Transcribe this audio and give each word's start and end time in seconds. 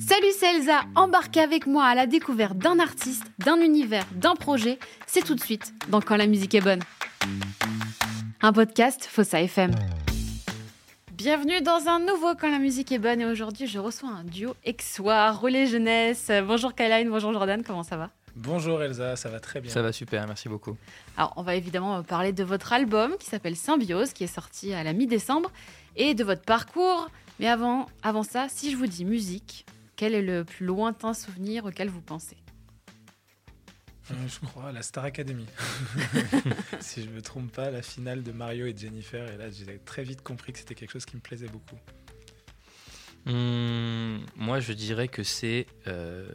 Salut, 0.00 0.32
c'est 0.36 0.56
Elsa. 0.56 0.80
Embarquez 0.96 1.40
avec 1.40 1.66
moi 1.66 1.84
à 1.84 1.94
la 1.94 2.06
découverte 2.06 2.58
d'un 2.58 2.80
artiste, 2.80 3.24
d'un 3.38 3.60
univers, 3.60 4.04
d'un 4.12 4.34
projet. 4.34 4.78
C'est 5.06 5.24
tout 5.24 5.36
de 5.36 5.40
suite 5.40 5.72
dans 5.88 6.00
Quand 6.00 6.16
la 6.16 6.26
musique 6.26 6.54
est 6.54 6.60
bonne. 6.60 6.80
Un 8.42 8.52
podcast 8.52 9.04
Fossa 9.04 9.40
FM. 9.40 9.70
Bienvenue 11.12 11.60
dans 11.60 11.86
un 11.86 12.00
nouveau 12.00 12.34
Quand 12.34 12.50
la 12.50 12.58
musique 12.58 12.90
est 12.90 12.98
bonne 12.98 13.20
et 13.20 13.26
aujourd'hui 13.26 13.66
je 13.68 13.78
reçois 13.78 14.08
un 14.08 14.24
duo 14.24 14.54
Exoir, 14.64 15.40
relais 15.40 15.66
jeunesse. 15.66 16.30
Bonjour 16.44 16.74
Kyline, 16.74 17.08
bonjour 17.08 17.32
Jordan, 17.32 17.62
comment 17.62 17.84
ça 17.84 17.96
va? 17.96 18.10
Bonjour 18.36 18.80
Elsa, 18.80 19.16
ça 19.16 19.28
va 19.28 19.40
très 19.40 19.60
bien. 19.60 19.70
Ça 19.70 19.82
va 19.82 19.90
super, 19.90 20.24
merci 20.28 20.48
beaucoup. 20.48 20.76
Alors 21.16 21.32
on 21.36 21.42
va 21.42 21.56
évidemment 21.56 22.04
parler 22.04 22.32
de 22.32 22.44
votre 22.44 22.72
album 22.72 23.16
qui 23.18 23.26
s'appelle 23.26 23.56
Symbiose, 23.56 24.12
qui 24.12 24.22
est 24.22 24.28
sorti 24.28 24.72
à 24.72 24.84
la 24.84 24.92
mi-décembre, 24.92 25.50
et 25.98 26.14
de 26.14 26.24
votre 26.24 26.42
parcours. 26.42 27.10
Mais 27.38 27.48
avant, 27.48 27.86
avant 28.02 28.22
ça, 28.22 28.48
si 28.48 28.70
je 28.72 28.76
vous 28.76 28.86
dis 28.86 29.04
musique, 29.04 29.66
quel 29.96 30.14
est 30.14 30.22
le 30.22 30.44
plus 30.44 30.64
lointain 30.64 31.12
souvenir 31.12 31.66
auquel 31.66 31.88
vous 31.88 32.00
pensez? 32.00 32.36
Euh, 34.10 34.14
je 34.26 34.46
crois, 34.46 34.72
la 34.72 34.82
Star 34.82 35.04
Academy. 35.04 35.46
si 36.80 37.02
je 37.02 37.08
ne 37.08 37.14
me 37.14 37.22
trompe 37.22 37.52
pas, 37.52 37.70
la 37.70 37.82
finale 37.82 38.22
de 38.22 38.32
Mario 38.32 38.66
et 38.66 38.74
Jennifer. 38.76 39.30
Et 39.30 39.36
là, 39.36 39.50
j'ai 39.50 39.78
très 39.84 40.02
vite 40.02 40.22
compris 40.22 40.52
que 40.52 40.58
c'était 40.58 40.74
quelque 40.74 40.92
chose 40.92 41.04
qui 41.04 41.16
me 41.16 41.20
plaisait 41.20 41.48
beaucoup. 41.48 41.76
Hum, 43.26 44.24
moi, 44.36 44.60
je 44.60 44.72
dirais 44.72 45.08
que 45.08 45.22
c'est 45.22 45.66
euh, 45.86 46.28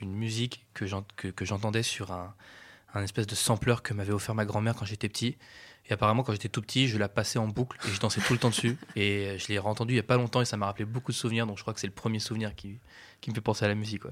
une 0.00 0.12
musique 0.12 0.66
que 0.74 0.84
j'entendais 0.86 1.82
sur 1.82 2.12
un, 2.12 2.34
un, 2.92 3.02
espèce 3.02 3.26
de 3.26 3.34
sampler 3.34 3.76
que 3.82 3.94
m'avait 3.94 4.12
offert 4.12 4.34
ma 4.34 4.44
grand-mère 4.44 4.74
quand 4.74 4.84
j'étais 4.84 5.08
petit. 5.08 5.38
Et 5.88 5.92
apparemment, 5.92 6.22
quand 6.22 6.32
j'étais 6.32 6.48
tout 6.48 6.62
petit, 6.62 6.88
je 6.88 6.96
la 6.96 7.08
passais 7.08 7.38
en 7.38 7.46
boucle 7.46 7.78
et 7.86 7.90
je 7.90 8.00
dansais 8.00 8.20
tout 8.20 8.32
le 8.32 8.38
temps 8.38 8.48
dessus. 8.48 8.76
Et 8.96 9.26
euh, 9.26 9.38
je 9.38 9.48
l'ai 9.48 9.58
entendu 9.58 9.92
il 9.92 9.96
n'y 9.96 10.00
a 10.00 10.04
pas 10.04 10.16
longtemps 10.16 10.40
et 10.40 10.46
ça 10.46 10.56
m'a 10.56 10.66
rappelé 10.66 10.86
beaucoup 10.86 11.12
de 11.12 11.16
souvenirs. 11.16 11.46
Donc 11.46 11.58
je 11.58 11.62
crois 11.62 11.74
que 11.74 11.80
c'est 11.80 11.86
le 11.86 11.92
premier 11.92 12.20
souvenir 12.20 12.54
qui, 12.54 12.78
qui 13.20 13.30
me 13.30 13.34
fait 13.34 13.42
penser 13.42 13.64
à 13.64 13.68
la 13.68 13.74
musique. 13.74 14.04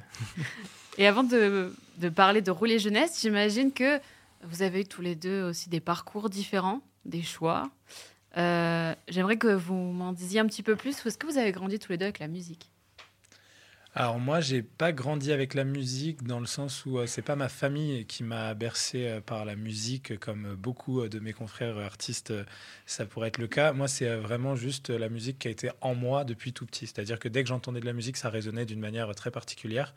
Et 0.98 1.06
avant 1.06 1.22
de, 1.22 1.74
de, 1.96 2.08
parler 2.10 2.42
de 2.42 2.50
rouler 2.50 2.78
jeunesse, 2.78 3.18
j'imagine 3.22 3.72
que 3.72 3.98
vous 4.42 4.60
avez 4.60 4.82
eu 4.82 4.84
tous 4.84 5.00
les 5.00 5.14
deux 5.14 5.42
aussi 5.42 5.70
des 5.70 5.80
parcours 5.80 6.28
différents, 6.28 6.82
des 7.06 7.22
choix. 7.22 7.70
Euh, 8.36 8.94
j'aimerais 9.08 9.36
que 9.36 9.48
vous 9.48 9.74
m'en 9.74 10.12
disiez 10.12 10.40
un 10.40 10.46
petit 10.46 10.62
peu 10.62 10.76
plus. 10.76 11.04
Est-ce 11.06 11.16
que 11.16 11.26
vous 11.26 11.38
avez 11.38 11.52
grandi 11.52 11.78
tous 11.78 11.92
les 11.92 11.98
deux 11.98 12.04
avec 12.04 12.18
la 12.18 12.28
musique? 12.28 12.70
Alors 13.94 14.18
moi, 14.18 14.40
j'ai 14.40 14.62
pas 14.62 14.90
grandi 14.90 15.32
avec 15.32 15.52
la 15.52 15.64
musique 15.64 16.22
dans 16.22 16.40
le 16.40 16.46
sens 16.46 16.86
où 16.86 16.98
euh, 16.98 17.06
c'est 17.06 17.20
pas 17.20 17.36
ma 17.36 17.50
famille 17.50 18.06
qui 18.06 18.24
m'a 18.24 18.54
bercé 18.54 19.06
euh, 19.06 19.20
par 19.20 19.44
la 19.44 19.54
musique 19.54 20.18
comme 20.18 20.54
beaucoup 20.54 21.06
de 21.06 21.18
mes 21.18 21.34
confrères 21.34 21.76
artistes, 21.76 22.32
ça 22.86 23.04
pourrait 23.04 23.28
être 23.28 23.36
le 23.36 23.48
cas. 23.48 23.74
Moi, 23.74 23.88
c'est 23.88 24.16
vraiment 24.16 24.56
juste 24.56 24.88
la 24.88 25.10
musique 25.10 25.40
qui 25.40 25.48
a 25.48 25.50
été 25.50 25.70
en 25.82 25.94
moi 25.94 26.24
depuis 26.24 26.54
tout 26.54 26.64
petit. 26.64 26.86
C'est-à-dire 26.86 27.18
que 27.18 27.28
dès 27.28 27.42
que 27.42 27.50
j'entendais 27.50 27.80
de 27.80 27.84
la 27.84 27.92
musique, 27.92 28.16
ça 28.16 28.30
résonnait 28.30 28.64
d'une 28.64 28.80
manière 28.80 29.14
très 29.14 29.30
particulière. 29.30 29.94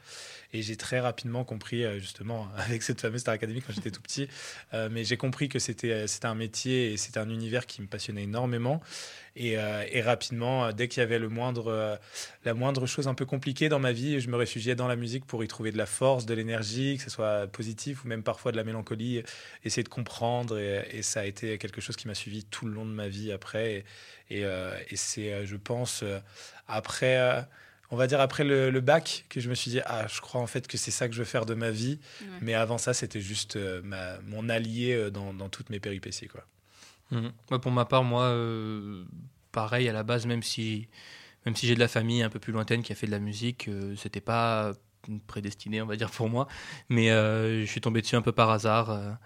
Et 0.51 0.61
j'ai 0.61 0.75
très 0.75 0.99
rapidement 0.99 1.45
compris, 1.45 1.85
justement, 1.97 2.49
avec 2.57 2.83
cette 2.83 2.99
fameuse 2.99 3.21
Star 3.21 3.35
Academy 3.35 3.61
quand 3.61 3.71
j'étais 3.71 3.91
tout 3.91 4.01
petit, 4.01 4.27
mais 4.73 5.05
j'ai 5.05 5.17
compris 5.17 5.47
que 5.47 5.59
c'était 5.59 6.05
un 6.23 6.35
métier 6.35 6.91
et 6.91 6.97
c'était 6.97 7.19
un 7.19 7.29
univers 7.29 7.65
qui 7.65 7.81
me 7.81 7.87
passionnait 7.87 8.23
énormément. 8.23 8.81
Euh, 9.37 9.85
et, 9.91 10.01
rapidement, 10.01 10.65
euh, 10.65 10.71
dès 10.71 10.87
qu'il 10.87 11.01
y 11.01 11.03
avait 11.03 11.19
le 11.19 11.27
moindre, 11.27 11.67
euh, 11.67 11.95
la 12.45 12.53
moindre 12.53 12.85
chose 12.85 13.07
un 13.07 13.13
peu 13.13 13.25
compliquée 13.25 13.67
dans 13.67 13.79
ma 13.79 13.91
vie, 13.91 14.19
je 14.21 14.29
me 14.29 14.37
réfugiais 14.37 14.75
dans 14.75 14.87
la 14.87 14.95
musique 14.95 15.25
pour 15.25 15.43
y 15.43 15.47
trouver 15.47 15.71
de 15.71 15.77
la 15.77 15.85
force, 15.85 16.25
de 16.25 16.33
l'énergie, 16.33 16.97
que 16.97 17.03
ce 17.03 17.09
soit 17.09 17.47
positif 17.47 18.05
ou 18.05 18.07
même 18.07 18.23
parfois 18.23 18.51
de 18.51 18.57
la 18.57 18.63
mélancolie, 18.63 19.23
essayer 19.63 19.83
de 19.83 19.89
comprendre. 19.89 20.57
Et, 20.57 21.01
ça 21.01 21.21
a 21.21 21.25
été 21.25 21.57
quelque 21.57 21.81
chose 21.81 21.95
qui 21.95 22.07
m'a 22.07 22.15
suivi 22.15 22.43
tout 22.45 22.65
le 22.65 22.73
long 22.73 22.85
de 22.85 22.91
ma 22.91 23.07
vie 23.07 23.31
après. 23.31 23.83
Et, 24.29 24.45
c'est, 24.95 25.45
je 25.45 25.55
pense, 25.55 26.03
après 26.67 27.45
on 27.91 27.97
va 27.97 28.07
dire 28.07 28.19
après 28.19 28.43
le, 28.43 28.81
bac 28.81 29.25
que 29.29 29.39
je 29.39 29.49
me 29.49 29.55
suis 29.55 29.69
dit 29.69 29.79
ah 29.85 30.07
je 30.07 30.19
crois 30.19 30.41
en 30.41 30.47
fait 30.47 30.67
que 30.67 30.77
c'est 30.77 30.91
ça 30.91 31.07
que 31.07 31.13
je 31.13 31.19
veux 31.19 31.25
faire 31.25 31.45
de 31.45 31.53
ma 31.53 31.69
vie 31.69 31.99
mais 32.41 32.55
avant 32.55 32.79
ça 32.79 32.95
c'était 32.95 33.21
juste 33.21 33.57
ma, 33.83 34.19
mon 34.21 34.49
allié 34.49 35.11
dans, 35.11 35.33
dans, 35.33 35.49
toutes 35.49 35.69
mes 35.69 35.79
péripéties 35.79 36.27
quoi 36.27 36.45
Mhm. 37.11 37.31
pour 37.61 37.71
ma 37.71 37.85
part, 37.85 38.03
moi, 38.03 38.23
euh, 38.23 39.05
pareil 39.51 39.87
à 39.89 39.93
la 39.93 40.03
base, 40.03 40.25
même 40.25 40.43
si, 40.43 40.87
même 41.45 41.55
si 41.55 41.67
j'ai 41.67 41.75
de 41.75 41.79
la 41.79 41.87
famille 41.87 42.23
un 42.23 42.29
peu 42.29 42.39
plus 42.39 42.53
lointaine 42.53 42.83
qui 42.83 42.91
a 42.91 42.95
fait 42.95 43.07
de 43.07 43.11
la 43.11 43.19
musique, 43.19 43.67
euh, 43.67 43.95
c'était 43.95 44.21
pas 44.21 44.73
prédestiné, 45.27 45.81
on 45.81 45.85
va 45.85 45.95
dire, 45.95 46.09
pour 46.09 46.29
moi. 46.29 46.47
Mais 46.89 47.11
euh, 47.11 47.61
je 47.61 47.65
suis 47.65 47.81
tombé 47.81 48.01
dessus 48.01 48.15
un 48.15 48.21
peu 48.21 48.31
par 48.31 48.49
hasard. 48.49 49.17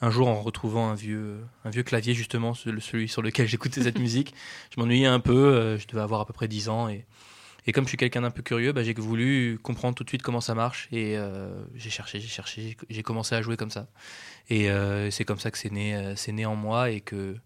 un 0.00 0.10
jour, 0.10 0.28
en 0.28 0.40
retrouvant 0.42 0.88
un 0.90 0.94
vieux, 0.94 1.44
un 1.64 1.70
vieux 1.70 1.82
clavier, 1.82 2.14
justement, 2.14 2.54
celui 2.54 3.08
sur 3.08 3.22
lequel 3.22 3.46
j'écoutais 3.48 3.82
cette 3.82 3.98
musique, 3.98 4.34
je 4.74 4.80
m'ennuyais 4.80 5.06
un 5.06 5.20
peu. 5.20 5.76
je 5.78 5.86
devais 5.86 6.02
avoir 6.02 6.20
à 6.22 6.26
peu 6.26 6.32
près 6.32 6.48
10 6.48 6.68
ans. 6.68 6.88
Et, 6.88 7.06
et 7.66 7.72
comme 7.72 7.84
je 7.84 7.88
suis 7.88 7.96
quelqu'un 7.96 8.22
d'un 8.22 8.30
peu 8.30 8.42
curieux, 8.42 8.72
bah, 8.72 8.84
j'ai 8.84 8.94
voulu 8.94 9.58
comprendre 9.62 9.94
tout 9.94 10.04
de 10.04 10.08
suite 10.08 10.22
comment 10.22 10.40
ça 10.40 10.54
marche. 10.54 10.88
Et 10.92 11.16
j'ai 11.74 11.90
cherché, 11.90 12.20
j'ai 12.20 12.28
cherché, 12.28 12.76
j'ai 12.88 13.02
commencé 13.02 13.34
à 13.34 13.42
jouer 13.42 13.56
comme 13.56 13.70
ça. 13.70 13.88
Et 14.48 14.70
euh, 14.70 15.10
c'est 15.10 15.24
comme 15.24 15.38
ça 15.38 15.50
que 15.50 15.58
c'est 15.58 15.70
né, 15.72 15.96
euh, 15.96 16.46
en 16.46 16.56
moi 16.56 16.90
et 16.90 17.00
que, 17.00 17.36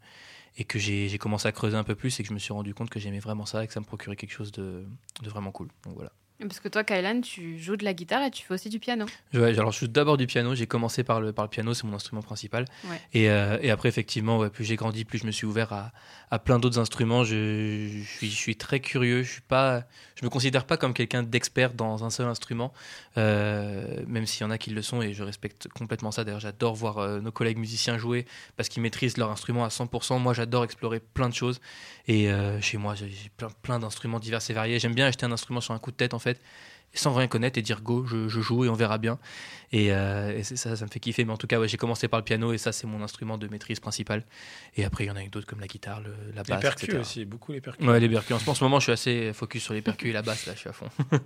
et 0.57 0.65
que 0.65 0.79
j'ai 0.79 1.17
commencé 1.19 1.49
à 1.49 1.53
creuser 1.53 1.77
un 1.77 1.85
peu 1.85 1.95
plus 1.95 2.19
et 2.21 2.23
que 2.23 2.29
je 2.29 2.35
me 2.35 2.39
suis 2.39 2.53
rendu 2.53 2.75
compte 2.75 2.91
que 2.91 3.01
j'aimais 3.01 3.21
vraiment 3.21 3.47
ça 3.47 3.65
et 3.65 3.67
que 3.67 3.73
ça 3.73 3.81
me 3.81 3.87
procurait 3.87 4.17
quelque 4.17 4.33
chose 4.33 4.53
de, 4.53 4.85
de 5.23 5.31
vraiment 5.31 5.53
cool. 5.53 5.69
Donc 5.85 5.95
voilà. 5.95 6.13
Parce 6.41 6.61
que 6.61 6.69
toi, 6.69 6.84
Kailan, 6.84 7.21
tu 7.21 7.59
joues 7.59 7.77
de 7.77 7.84
la 7.84 7.93
guitare 7.93 8.23
et 8.23 8.31
tu 8.31 8.45
fais 8.45 8.55
aussi 8.55 8.71
du 8.71 8.78
piano. 8.78 9.05
Ouais, 9.34 9.59
alors 9.59 9.73
je 9.73 9.81
joue 9.81 9.89
d'abord 9.89 10.17
du 10.17 10.27
piano. 10.27 10.55
J'ai 10.55 10.67
commencé 10.67 11.05
par 11.05 11.21
le, 11.21 11.33
par 11.33 11.45
le 11.45 11.51
piano, 11.51 11.75
c'est 11.75 11.84
mon 11.84 11.95
instrument 11.95 12.23
principal. 12.23 12.65
Et, 13.12 13.28
euh, 13.28 13.59
et, 13.61 13.71
après, 13.71 13.91
effectivement, 13.91 14.39
ouais, 14.39 14.49
plus 14.49 14.65
j'ai 14.65 14.77
grandi, 14.77 15.05
plus 15.05 15.19
je 15.19 15.27
me 15.27 15.33
suis 15.33 15.47
ouvert 15.47 15.73
à, 15.75 15.93
à 16.31 16.39
plein 16.39 16.59
d'autres 16.59 16.78
instruments. 16.78 17.25
Je, 17.25 17.89
je, 17.91 18.09
suis, 18.09 18.31
je 18.31 18.37
suis 18.37 18.56
très 18.56 18.81
curieux. 18.81 19.23
Je 19.23 19.33
suis 19.33 19.41
pas, 19.43 19.84
je 20.15 20.25
me 20.25 20.31
considère 20.31 20.65
pas 20.65 20.78
comme 20.78 20.95
quelqu'un 20.95 21.23
d'expert 21.23 21.75
dans 21.75 22.05
un 22.05 22.11
seul 22.11 22.27
instrument, 22.27 22.72
euh, 23.19 24.03
même 24.07 24.25
s'il 24.25 24.41
y 24.43 24.45
en 24.45 24.51
a 24.51 24.57
qui 24.57 24.71
le 24.71 24.81
sont 24.81 25.03
et 25.03 25.12
je 25.12 25.22
respecte 25.22 25.69
complètement 25.69 26.11
ça. 26.11 26.25
D'ailleurs, 26.25 26.41
j'adore 26.41 26.75
voir 26.75 26.99
euh, 26.99 27.21
nos 27.21 27.33
collègues 27.33 27.59
musiciens 27.59 27.99
jouer 27.99 28.25
parce 28.57 28.71
qu'ils 28.71 28.83
maîtrisent 28.83 29.19
leur 29.19 29.31
instrument 29.31 29.65
à 29.65 29.69
100%. 29.69 30.19
Moi, 30.19 30.33
j'adore 30.33 30.65
explorer 30.65 31.01
plein 31.01 31.28
de 31.28 31.34
choses. 31.34 31.61
Et 32.09 32.28
chez 32.61 32.77
moi, 32.77 32.97
j'ai 32.97 33.09
plein, 33.37 33.51
plein 33.62 33.78
d'instruments 33.78 34.19
divers 34.19 34.41
et 34.49 34.53
variés. 34.53 34.81
J'aime 34.81 34.95
bien 34.95 35.07
acheter 35.07 35.27
un 35.27 35.33
instrument 35.33 35.61
sur 35.61 35.75
un 35.75 35.78
coup 35.78 35.93
de 35.93 35.97
tête, 35.97 36.12
en 36.12 36.19
fait 36.19 36.30
sans 36.95 37.15
rien 37.15 37.29
connaître 37.29 37.59
et 37.59 37.63
dire 37.63 37.83
go, 37.83 38.05
je, 38.07 38.29
joue 38.29 38.65
et 38.65 38.69
on 38.69 38.75
verra 38.75 38.99
bien. 38.99 39.19
Et, 39.73 39.93
euh, 39.93 40.43
ça, 40.43 40.75
ça 40.77 40.85
me 40.85 40.91
fait 40.91 40.99
kiffer. 40.99 41.25
Mais 41.25 41.33
en 41.33 41.37
tout 41.37 41.47
cas, 41.47 41.65
j'ai 41.67 41.77
commencé 41.77 42.09
par 42.09 42.19
le 42.19 42.25
piano 42.25 42.53
et 42.53 42.59
ça, 42.59 42.73
c'est 42.73 42.87
mon 42.87 43.03
instrument 43.03 43.39
de 43.39 43.47
maîtrise 43.49 43.81
principal. 43.81 44.25
Et 44.77 44.85
après, 44.85 45.05
il 45.05 45.07
y 45.07 45.11
en 45.11 45.17
a 45.17 45.23
d'autres 45.29 45.47
comme 45.47 45.61
la 45.61 45.69
guitare, 45.69 46.03
la 46.35 46.43
basse. 46.43 46.49
Les 46.49 46.61
percus 46.61 46.95
aussi, 46.95 47.25
beaucoup 47.25 47.53
les 47.53 47.61
percus. 47.61 47.87
Ouais, 47.87 48.01
les 48.01 48.09
percus. 48.09 48.37
En 48.47 48.55
ce 48.55 48.65
moment, 48.65 48.81
je 48.81 48.85
suis 48.85 48.93
assez 48.93 49.33
focus 49.33 49.63
sur 49.63 49.75
les 49.75 49.83
percus 49.83 50.11
et 50.11 50.13
la 50.13 50.23
basse, 50.23 50.47
là, 50.47 50.55
je 50.55 50.61
suis 50.61 50.69
à 50.69 50.73
fond. 50.73 50.89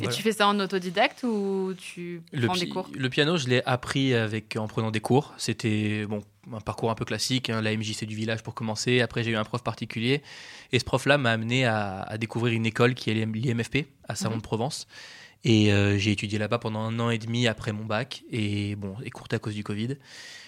Et 0.00 0.08
tu 0.08 0.22
fais 0.22 0.32
ça 0.32 0.48
en 0.48 0.58
autodidacte 0.58 1.22
ou 1.22 1.74
tu 1.76 2.22
prends 2.44 2.54
des 2.54 2.68
cours 2.68 2.88
Le 2.92 3.08
piano, 3.08 3.36
je 3.36 3.48
l'ai 3.48 3.62
appris 3.64 4.14
avec, 4.14 4.56
en 4.56 4.66
prenant 4.66 4.90
des 4.90 5.00
cours. 5.00 5.34
C'était 5.36 6.04
bon, 6.06 6.20
un 6.52 6.60
parcours 6.60 6.90
un 6.90 6.94
peu 6.94 7.04
classique, 7.04 7.50
hein, 7.50 7.62
la 7.62 7.76
MJC 7.76 8.04
du 8.04 8.16
village 8.16 8.42
pour 8.42 8.54
commencer. 8.54 9.00
Après, 9.00 9.22
j'ai 9.22 9.30
eu 9.30 9.36
un 9.36 9.44
prof 9.44 9.62
particulier. 9.62 10.22
Et 10.72 10.78
ce 10.78 10.84
prof-là 10.84 11.18
m'a 11.18 11.30
amené 11.30 11.64
à, 11.64 12.16
découvrir 12.18 12.54
une 12.54 12.66
école 12.66 12.94
qui 12.94 13.10
est 13.10 13.14
l'IMFP 13.14 13.86
à 14.08 14.14
Salon 14.14 14.34
mhm. 14.34 14.40
de 14.40 14.42
Provence. 14.42 14.86
Et 15.44 15.72
euh, 15.72 15.98
j'ai 15.98 16.12
étudié 16.12 16.38
là-bas 16.38 16.58
pendant 16.58 16.80
un 16.80 16.98
an 17.00 17.10
et 17.10 17.18
demi 17.18 17.46
après 17.46 17.72
mon 17.72 17.84
bac. 17.84 18.24
Et 18.30 18.76
bon, 18.76 18.96
écourté 19.04 19.36
à 19.36 19.38
cause 19.38 19.54
du 19.54 19.62
Covid. 19.62 19.96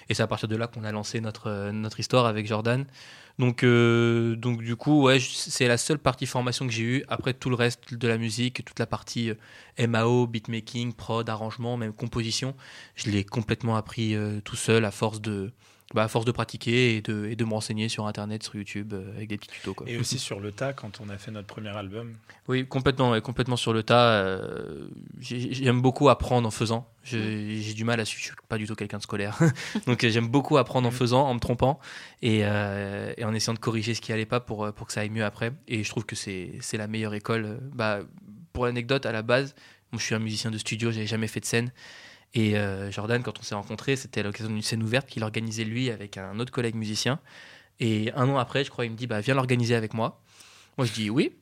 Et 0.09 0.15
c'est 0.15 0.23
à 0.23 0.27
partir 0.27 0.49
de 0.49 0.57
là 0.57 0.67
qu'on 0.67 0.85
a 0.85 0.93
lancé 0.93 1.21
notre, 1.21 1.71
notre 1.71 2.01
histoire 2.01 2.27
avec 2.27 2.47
Jordan. 2.47 2.87
Donc, 3.39 3.65
euh, 3.65 4.35
donc 4.35 4.63
du 4.63 4.77
coup, 4.77 5.03
ouais, 5.03 5.19
c'est 5.21 5.69
la 5.69 5.77
seule 5.77 5.99
partie 5.99 6.27
formation 6.27 6.67
que 6.67 6.73
j'ai 6.73 6.83
eue. 6.83 7.05
Après 7.09 7.35
tout 7.35 7.51
le 7.51 7.57
reste 7.57 7.95
de 7.95 8.09
la 8.09 8.17
musique, 8.17 8.65
toute 8.65 8.79
la 8.79 8.87
partie 8.87 9.31
euh, 9.31 9.87
MAO, 9.87 10.27
beatmaking, 10.27 10.95
prod, 10.95 11.29
arrangement, 11.29 11.77
même 11.77 11.93
composition, 11.93 12.55
je 12.95 13.11
l'ai 13.11 13.25
complètement 13.25 13.77
appris 13.77 14.15
euh, 14.15 14.41
tout 14.43 14.57
seul 14.57 14.85
à 14.85 14.91
force 14.91 15.21
de, 15.21 15.53
bah, 15.95 16.03
à 16.03 16.09
force 16.09 16.25
de 16.25 16.33
pratiquer 16.33 16.97
et 16.97 17.01
de, 17.01 17.27
et 17.27 17.37
de 17.37 17.45
me 17.45 17.53
renseigner 17.53 17.89
sur 17.89 18.07
Internet, 18.07 18.43
sur 18.43 18.57
YouTube, 18.57 18.93
euh, 18.93 19.15
avec 19.17 19.29
des 19.29 19.39
petits 19.39 19.51
tutos. 19.51 19.75
Quoi. 19.75 19.89
Et 19.89 19.97
aussi 19.99 20.19
sur 20.19 20.41
le 20.41 20.51
tas 20.51 20.73
quand 20.73 21.01
on 21.01 21.09
a 21.09 21.17
fait 21.17 21.31
notre 21.31 21.47
premier 21.47 21.69
album 21.69 22.15
Oui, 22.49 22.67
complètement, 22.67 23.21
complètement 23.21 23.57
sur 23.57 23.73
le 23.73 23.85
tas. 23.85 24.11
Euh, 24.11 24.89
j'aime 25.21 25.81
beaucoup 25.81 26.09
apprendre 26.09 26.49
en 26.49 26.51
faisant. 26.51 26.89
J'ai 27.05 27.73
du 27.75 27.85
mal 27.85 28.01
à 28.01 28.05
suivre, 28.05 28.21
je 28.21 28.27
suis 28.27 28.37
pas 28.49 28.59
du 28.59 28.67
tout 28.67 28.75
quelqu'un 28.75 28.99
de 28.99 29.03
scolaire. 29.03 29.39
Donc 29.87 30.05
j'aime 30.05 30.27
beaucoup 30.27 30.57
apprendre 30.57 30.89
en 30.89 30.91
mm. 30.91 30.95
faisant, 30.95 31.29
en 31.29 31.35
me 31.35 31.41
trompant 31.41 31.79
et, 32.21 32.41
euh, 32.43 33.13
et, 33.17 33.25
en 33.25 33.33
essayant 33.33 33.55
de 33.55 33.61
corriger 33.61 33.95
ce 33.95 34.01
qui 34.01 34.13
allait 34.13 34.27
pas 34.27 34.41
pour, 34.41 34.73
pour 34.73 34.89
que 34.89 34.93
ça 34.93 35.03
aille 35.03 35.11
mieux 35.11 35.25
après. 35.25 35.53
Et 35.69 35.85
je 35.85 35.89
trouve 35.89 36.05
que 36.05 36.17
c'est 36.17 36.59
la 36.73 36.89
meilleure 36.89 37.15
école. 37.15 37.61
Bah, 37.73 38.01
pour 38.53 38.67
l'anecdote, 38.67 39.07
à 39.07 39.13
la 39.13 39.23
base, 39.23 39.55
moi, 39.93 40.01
je 40.01 40.05
suis 40.05 40.15
un 40.15 40.19
musicien 40.19 40.51
de 40.51 40.59
studio, 40.59 40.91
j'avais 40.91 41.07
jamais 41.07 41.29
fait 41.29 41.41
de 41.41 41.45
scène. 41.45 41.71
Et 42.35 42.57
euh, 42.57 42.91
Jordan, 42.91 43.23
quand 43.23 43.39
on 43.39 43.43
s'est 43.43 43.55
rencontrés, 43.55 43.97
c'était 43.97 44.21
à 44.21 44.23
l'occasion 44.23 44.49
d'une 44.49 44.63
scène 44.63 44.83
ouverte 44.83 45.09
qu'il 45.09 45.23
organisait 45.23 45.65
lui 45.65 45.91
avec 45.91 46.17
un 46.19 46.39
autre 46.39 46.53
collègue 46.53 46.75
musicien. 46.75 47.19
Et 47.81 48.13
un 48.15 48.29
an 48.29 48.39
après, 48.39 48.65
je 48.65 48.71
crois, 48.71 48.85
il 48.85 48.93
me 48.93 48.97
dit 48.97 49.07
bah, 49.07 49.21
Viens 49.21 49.35
l'organiser 49.35 49.75
avec 49.75 49.95
moi. 49.95 50.21
Moi, 50.79 50.87
je 50.87 50.93
dis 50.93 51.09
oui. 51.11 51.33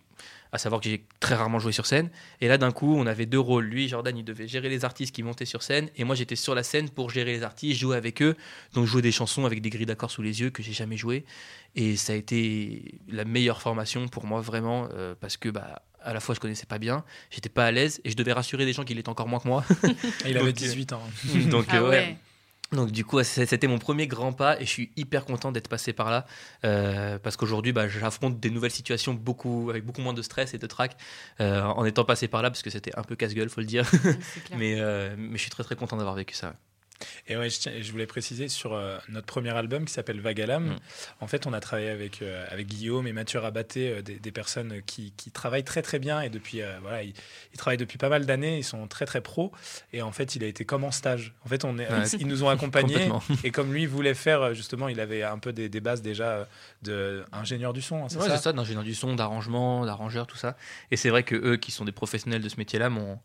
à 0.53 0.59
savoir 0.59 0.81
que 0.81 0.89
j'ai 0.89 1.05
très 1.19 1.35
rarement 1.35 1.59
joué 1.59 1.73
sur 1.73 1.87
scène. 1.87 2.11
Et 2.41 2.47
là, 2.47 2.59
d'un 2.59 2.71
coup, 2.71 2.95
on 2.97 3.07
avait 3.07 3.27
deux 3.27 3.41
rôles. 3.41 3.65
Lui, 3.65 3.89
Jordan, 3.89 4.17
il 4.17 4.25
devait 4.25 4.47
gérer 4.47 4.69
les 4.69 4.85
artistes 4.85 5.13
qui 5.13 5.25
montaient 5.25 5.45
sur 5.45 5.63
scène, 5.65 5.91
et 5.97 6.05
moi, 6.05 6.15
j'étais 6.15 6.37
sur 6.37 6.55
la 6.55 6.63
scène 6.63 6.89
pour 6.91 7.11
gérer 7.11 7.33
les 7.33 7.43
artistes, 7.43 7.81
jouer 7.81 7.97
avec 7.97 8.23
eux, 8.23 8.37
donc 8.73 8.87
jouer 8.87 9.03
des 9.03 9.11
chansons 9.11 9.47
avec 9.47 9.61
des 9.63 9.71
grilles 9.71 9.87
d'accords 9.87 10.13
sous 10.13 10.23
les 10.23 10.41
yeux 10.41 10.51
que 10.51 10.63
j'ai 10.63 10.73
jamais 10.73 10.97
joué. 10.97 11.25
Et 11.75 11.97
ça 11.97 12.13
a 12.13 12.17
été 12.17 13.01
la 13.09 13.25
meilleure 13.25 13.61
formation 13.61 14.07
pour 14.07 14.27
moi, 14.27 14.41
vraiment, 14.41 14.89
euh, 14.93 15.17
parce 15.19 15.37
que 15.37 15.49
bah, 15.49 15.83
à 16.05 16.13
la 16.13 16.21
fois 16.21 16.35
je 16.35 16.41
connaissais 16.41 16.67
pas 16.67 16.79
bien, 16.79 17.05
j'étais 17.31 17.49
pas 17.49 17.67
à 17.67 17.71
l'aise 17.71 18.01
et 18.05 18.11
je 18.11 18.17
devais 18.17 18.33
rassurer 18.33 18.65
des 18.65 18.73
gens 18.73 18.85
qui 18.85 18.95
l'étaient 18.95 19.09
encore 19.09 19.29
moins 19.29 19.41
que 19.41 19.49
moi. 19.49 19.65
il 20.27 20.37
avait 20.37 20.53
18 20.53 20.93
ans. 20.93 21.03
donc 21.51 21.67
ah 21.71 21.83
ouais. 21.83 22.17
Donc 22.73 22.91
du 22.91 23.05
coup, 23.05 23.23
c'était 23.23 23.67
mon 23.67 23.79
premier 23.79 24.07
grand 24.07 24.33
pas 24.33 24.61
et 24.61 24.65
je 24.65 24.71
suis 24.71 24.91
hyper 24.97 25.25
content 25.25 25.53
d'être 25.53 25.69
passé 25.69 25.93
par 25.93 26.11
là 26.11 26.27
euh, 26.65 27.19
parce 27.19 27.37
qu'aujourd'hui, 27.37 27.73
bah, 27.73 27.89
j'affronte 27.89 28.41
des 28.41 28.51
nouvelles 28.51 28.71
situations 28.71 29.15
beaucoup, 29.15 29.69
avec 29.71 29.85
beaucoup 29.85 30.01
moins 30.01 30.15
de 30.15 30.23
stress 30.23 30.55
et 30.55 30.59
de 30.59 30.67
trac 30.67 30.97
euh, 31.41 31.63
en 31.63 31.85
étant 31.85 32.05
passé 32.05 32.29
par 32.29 32.43
là 32.43 32.51
parce 32.51 32.63
que 32.63 32.71
c'était 32.71 32.97
un 32.99 33.03
peu 33.03 33.17
casse-gueule, 33.17 33.49
faut 33.49 33.61
le 33.61 33.67
dire. 33.67 33.91
mais, 34.57 34.77
euh, 34.79 35.15
mais 35.17 35.37
je 35.37 35.43
suis 35.43 35.51
très 35.51 35.63
très 35.63 35.77
content 35.77 35.97
d'avoir 35.97 36.15
vécu 36.15 36.35
ça. 36.35 36.55
Et 37.27 37.37
ouais, 37.37 37.49
je, 37.51 37.93
voulais 37.93 38.07
préciser 38.07 38.49
sur 38.49 38.75
euh, 38.75 38.99
notre 39.09 39.27
premier 39.27 39.51
album 39.51 39.85
qui 39.85 39.93
s'appelle 39.93 40.21
Vagalam. 40.21 40.67
Mm. 40.67 40.77
En 41.21 41.27
fait, 41.27 41.47
on 41.47 41.53
a 41.53 41.61
travaillé 41.61 41.89
avec, 41.89 42.23
euh, 42.23 42.45
avec 42.51 42.67
Guillaume 42.67 43.07
et 43.07 43.13
Mathieu 43.13 43.39
Rabaté, 43.39 43.91
euh, 43.91 44.03
des, 44.03 44.33
personnes 44.33 44.83
qui, 44.87 45.13
qui, 45.17 45.31
travaillent 45.31 45.65
très 45.65 45.83
très 45.83 45.99
bien 45.99 46.21
et 46.21 46.29
depuis 46.29 46.61
voilà, 46.83 47.03
ils, 47.03 47.15
travaillent 47.57 47.79
depuis 47.79 47.99
pas 47.99 48.09
mal 48.09 48.27
d'années. 48.27 48.59
Ils 48.59 48.65
sont 48.65 48.87
très 48.87 49.07
très 49.07 49.21
pros. 49.21 49.53
Et 49.93 50.03
en 50.03 50.13
fait, 50.13 50.37
il 50.37 50.45
a 50.45 50.47
été 50.47 50.65
comme 50.65 50.85
en 50.85 50.91
stage. 50.91 51.35
En 51.45 51.49
fait, 51.49 51.65
on 51.65 51.79
est, 51.79 51.89
ils 52.19 52.27
nous 52.27 52.45
ont 52.45 52.49
accompagnés. 52.49 53.09
et 53.45 53.51
comme 53.51 53.73
lui 53.73 53.87
voulait 53.87 54.15
faire 54.15 54.55
justement, 54.55 54.89
il 54.89 55.01
avait 55.01 55.23
un 55.23 55.39
peu 55.39 55.53
des, 55.53 55.69
des 55.69 55.81
bases 55.81 56.03
déjà 56.03 56.49
d'ingénieur 56.83 57.73
du 57.73 57.83
son. 57.83 58.05
Hein, 58.05 58.09
c'est 58.09 58.21
ça, 58.21 58.37
ça 58.37 58.53
d'ingénieur 58.53 58.85
du 58.85 58.95
son, 58.95 59.15
d'arrangement, 59.15 59.85
d'arrangeur, 59.87 60.27
tout 60.27 60.37
ça. 60.37 60.57
Et 60.91 60.97
c'est 60.97 61.11
vrai 61.11 61.23
que 61.23 61.35
eux, 61.35 61.57
qui 61.57 61.71
sont 61.71 61.85
des 61.85 61.93
professionnels 61.93 62.43
de 62.43 62.49
ce 62.49 62.57
métier-là, 62.57 62.91
m'ont 62.91 63.19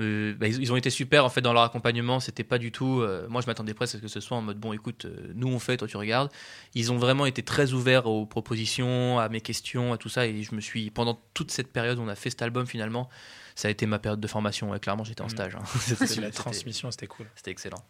euh, 0.00 0.34
bah, 0.34 0.48
ils, 0.48 0.72
ont 0.72 0.76
été 0.76 0.90
super 0.90 1.24
en 1.24 1.28
fait 1.28 1.40
dans 1.40 1.52
leur 1.52 1.62
accompagnement. 1.62 2.18
C'était 2.18 2.44
pas 2.44 2.58
du 2.58 2.72
tout. 2.72 3.00
Euh, 3.00 3.28
moi, 3.28 3.40
je 3.40 3.46
m'attendais 3.46 3.74
presque 3.74 3.94
à 3.94 3.98
ce 3.98 4.02
que 4.02 4.08
ce 4.08 4.20
soit 4.20 4.36
en 4.36 4.42
mode 4.42 4.58
bon, 4.58 4.72
écoute, 4.72 5.04
euh, 5.04 5.32
nous 5.34 5.48
on 5.48 5.58
fait, 5.58 5.76
toi 5.76 5.86
tu 5.86 5.96
regardes. 5.96 6.30
Ils 6.74 6.90
ont 6.92 6.98
vraiment 6.98 7.26
été 7.26 7.42
très 7.42 7.72
ouverts 7.72 8.06
aux 8.06 8.26
propositions, 8.26 9.18
à 9.18 9.28
mes 9.28 9.40
questions, 9.40 9.92
à 9.92 9.98
tout 9.98 10.08
ça. 10.08 10.26
Et 10.26 10.42
je 10.42 10.54
me 10.54 10.60
suis 10.60 10.90
pendant 10.90 11.20
toute 11.32 11.50
cette 11.50 11.72
période 11.72 11.98
où 11.98 12.02
on 12.02 12.08
a 12.08 12.16
fait 12.16 12.30
cet 12.30 12.42
album 12.42 12.66
finalement, 12.66 13.08
ça 13.54 13.68
a 13.68 13.70
été 13.70 13.86
ma 13.86 14.00
période 14.00 14.20
de 14.20 14.28
formation. 14.28 14.76
Clairement, 14.78 15.04
j'étais 15.04 15.22
en 15.22 15.26
mm. 15.26 15.30
stage. 15.30 15.56
Hein. 15.56 16.20
la 16.20 16.30
transmission, 16.30 16.90
c'était 16.90 17.06
cool. 17.06 17.26
C'était 17.36 17.52
excellent. 17.52 17.84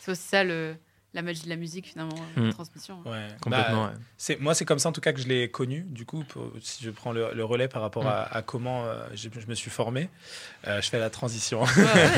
C'est 0.00 0.12
aussi 0.12 0.22
ça 0.22 0.44
le 0.44 0.76
la 1.16 1.22
magie 1.22 1.44
de 1.44 1.48
la 1.48 1.56
musique 1.56 1.86
finalement, 1.86 2.14
la 2.36 2.42
mm. 2.42 2.52
transmission. 2.52 3.00
Ouais, 3.04 3.26
complètement. 3.40 3.86
Bah, 3.86 3.94
c'est 4.18 4.38
moi, 4.38 4.54
c'est 4.54 4.64
comme 4.64 4.78
ça 4.78 4.90
en 4.90 4.92
tout 4.92 5.00
cas 5.00 5.12
que 5.12 5.20
je 5.20 5.26
l'ai 5.26 5.50
connu. 5.50 5.80
Du 5.88 6.04
coup, 6.04 6.22
si 6.60 6.84
je 6.84 6.90
prends 6.90 7.10
le, 7.12 7.44
relais 7.44 7.68
par 7.68 7.82
rapport 7.82 8.04
mm. 8.04 8.28
à, 8.30 8.42
comment 8.42 8.84
euh, 8.84 9.06
je, 9.14 9.28
me 9.48 9.54
suis 9.54 9.70
formé, 9.70 10.08
euh, 10.68 10.80
je 10.80 10.88
fais 10.88 10.98
la 10.98 11.10
transition. 11.10 11.64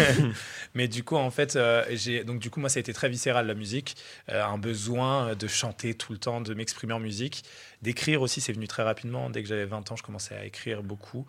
Mais 0.75 0.89
du 0.89 1.05
coup, 1.05 1.17
en 1.17 1.31
fait, 1.31 1.56
euh, 1.56 1.85
j'ai 1.91 2.25
donc 2.25 2.41
du 2.41 2.50
coup 2.50 2.61
moi, 2.61 2.69
ça 2.69 2.79
a 2.79 2.81
été 2.81 2.93
très 2.93 3.09
viscéral 3.09 3.47
la 3.47 3.55
musique, 3.55 3.97
un 4.29 4.59
besoin 4.59 5.35
de 5.35 5.47
chanter 5.47 5.95
tout 5.95 6.12
le 6.12 6.19
temps, 6.19 6.41
de 6.41 6.53
m'exprimer 6.53 6.93
en 6.93 7.00
musique, 7.00 7.45
d'écrire 7.83 8.21
aussi. 8.21 8.41
C'est 8.41 8.53
venu 8.53 8.67
très 8.67 8.83
rapidement. 8.83 9.31
Dès 9.31 9.43
que 9.43 9.49
j'avais 9.49 9.65
20 9.65 9.93
ans, 9.93 9.97
je 9.97 10.03
commençais 10.03 10.35
à 10.35 10.45
écrire 10.45 10.83
beaucoup. 10.83 11.25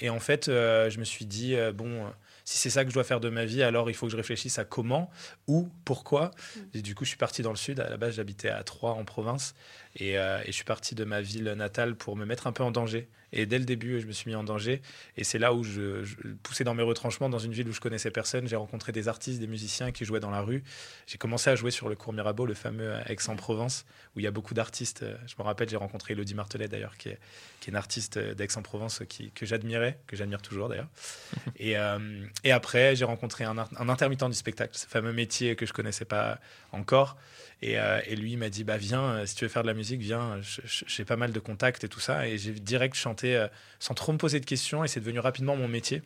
et 0.00 0.10
en 0.10 0.20
fait, 0.20 0.46
je 0.46 0.98
me 0.98 1.04
suis 1.04 1.24
dit 1.24 1.54
bon 1.72 2.10
si 2.44 2.58
c'est 2.58 2.70
ça 2.70 2.84
que 2.84 2.90
je 2.90 2.94
dois 2.94 3.04
faire 3.04 3.20
de 3.20 3.30
ma 3.30 3.46
vie, 3.46 3.62
alors 3.62 3.90
il 3.90 3.94
faut 3.94 4.06
que 4.06 4.12
je 4.12 4.16
réfléchisse 4.16 4.58
à 4.58 4.64
comment, 4.64 5.10
où, 5.48 5.68
pourquoi. 5.84 6.30
Mm. 6.56 6.60
Du 6.72 6.94
coup, 6.94 7.04
je 7.04 7.10
suis 7.10 7.18
parti 7.18 7.42
dans 7.42 7.50
le 7.50 7.56
sud. 7.56 7.80
À 7.80 7.88
la 7.88 7.96
base, 7.96 8.14
j'habitais 8.14 8.48
à 8.48 8.62
Troyes, 8.64 8.92
en 8.92 9.04
province. 9.04 9.54
Euh, 10.00 10.40
et, 10.42 10.46
je 10.46 10.52
suis 10.52 10.64
parti 10.64 10.94
de 10.94 11.04
ma 11.04 11.20
ville 11.20 11.52
natale 11.52 11.94
pour 11.96 12.16
me 12.16 12.24
mettre 12.24 12.46
un 12.46 12.52
peu 12.52 12.62
en 12.62 12.70
danger. 12.70 13.08
Et 13.32 13.46
dès 13.46 13.58
le 13.58 13.64
début, 13.64 14.00
je 14.00 14.06
me 14.06 14.12
suis 14.12 14.30
mis 14.30 14.36
en 14.36 14.44
danger. 14.44 14.80
Et 15.16 15.24
c'est 15.24 15.40
là 15.40 15.52
où 15.52 15.64
je, 15.64 16.04
poussais 16.44 16.62
dans 16.62 16.74
mes 16.74 16.84
retranchements, 16.84 17.28
dans 17.28 17.38
une 17.38 17.52
ville 17.52 17.68
où 17.68 17.72
je 17.72 17.80
connaissais 17.80 18.12
personne. 18.12 18.46
J'ai 18.46 18.54
rencontré 18.56 18.92
des 18.92 19.08
artistes, 19.08 19.40
des 19.40 19.48
musiciens 19.48 19.90
qui 19.90 20.04
jouaient 20.04 20.20
dans 20.20 20.30
la 20.30 20.40
rue. 20.40 20.62
J'ai 21.06 21.18
commencé 21.18 21.50
à 21.50 21.56
jouer 21.56 21.72
sur 21.72 21.88
le 21.88 21.96
cours 21.96 22.12
Mirabeau, 22.12 22.46
le 22.46 22.54
fameux 22.54 22.94
Aix-en-Provence, 23.06 23.86
où 24.14 24.20
il 24.20 24.22
y 24.22 24.28
a 24.28 24.30
beaucoup 24.30 24.54
d'artistes. 24.54 25.04
Je 25.26 25.34
me 25.38 25.42
rappelle, 25.42 25.68
j'ai 25.68 25.76
rencontré 25.76 26.12
Elodie 26.12 26.34
Martelet 26.34 26.68
d'ailleurs, 26.68 26.96
qui 26.96 27.08
est, 27.08 27.18
qui 27.60 27.70
est 27.70 27.72
une 27.72 27.76
artiste 27.76 28.18
d'Aix-en-Provence 28.18 29.02
que 29.34 29.46
j'admirais, 29.46 29.98
que 30.06 30.14
j'admire 30.16 30.40
toujours 30.40 30.68
d'ailleurs. 30.68 30.88
et, 31.56 31.76
euh, 31.76 32.24
et, 32.44 32.52
après, 32.52 32.94
j'ai 32.94 33.04
rencontré 33.04 33.42
un, 33.42 33.58
un 33.58 33.88
intermittent 33.88 34.28
du 34.28 34.34
spectacle, 34.34 34.76
ce 34.76 34.86
fameux 34.86 35.12
métier 35.12 35.56
que 35.56 35.66
je 35.66 35.72
connaissais 35.72 36.04
pas 36.04 36.38
encore. 36.70 37.16
Euh, 37.64 38.00
et, 38.06 38.16
lui, 38.16 38.32
il 38.32 38.38
m'a 38.38 38.48
dit 38.48 38.64
bah, 38.64 38.76
Viens, 38.76 39.02
euh, 39.02 39.26
si 39.26 39.34
tu 39.34 39.44
veux 39.44 39.48
faire 39.48 39.62
de 39.62 39.68
la 39.68 39.74
musique, 39.74 40.00
viens, 40.00 40.40
j'ai 40.42 41.04
pas 41.04 41.16
mal 41.16 41.32
de 41.32 41.40
contacts 41.40 41.84
et 41.84 41.88
tout 41.88 42.00
ça. 42.00 42.28
Et 42.28 42.38
j'ai 42.38 42.52
direct 42.52 42.94
chanté 42.94 43.36
euh, 43.36 43.48
sans 43.78 43.94
trop 43.94 44.12
me 44.12 44.18
poser 44.18 44.40
de 44.40 44.46
questions, 44.46 44.84
et 44.84 44.88
c'est 44.88 45.00
devenu 45.00 45.20
rapidement 45.20 45.56
mon 45.56 45.68
métier. 45.68 46.02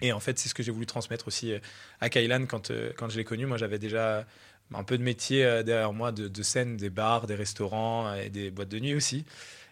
Et 0.00 0.12
en 0.12 0.20
fait, 0.20 0.38
c'est 0.38 0.48
ce 0.48 0.54
que 0.54 0.62
j'ai 0.62 0.72
voulu 0.72 0.86
transmettre 0.86 1.28
aussi 1.28 1.52
à 2.00 2.08
Kailan 2.08 2.46
quand, 2.46 2.72
quand 2.96 3.08
je 3.08 3.16
l'ai 3.16 3.24
connu. 3.24 3.46
Moi, 3.46 3.56
j'avais 3.56 3.78
déjà 3.78 4.26
un 4.74 4.82
peu 4.82 4.98
de 4.98 5.02
métier 5.02 5.44
derrière 5.64 5.92
moi, 5.92 6.10
de, 6.10 6.42
scène, 6.42 6.76
des 6.76 6.90
bars, 6.90 7.26
des 7.26 7.36
restaurants 7.36 8.12
et 8.14 8.28
des 8.28 8.50
boîtes 8.50 8.70
de 8.70 8.80
nuit 8.80 8.94
aussi. 8.94 9.24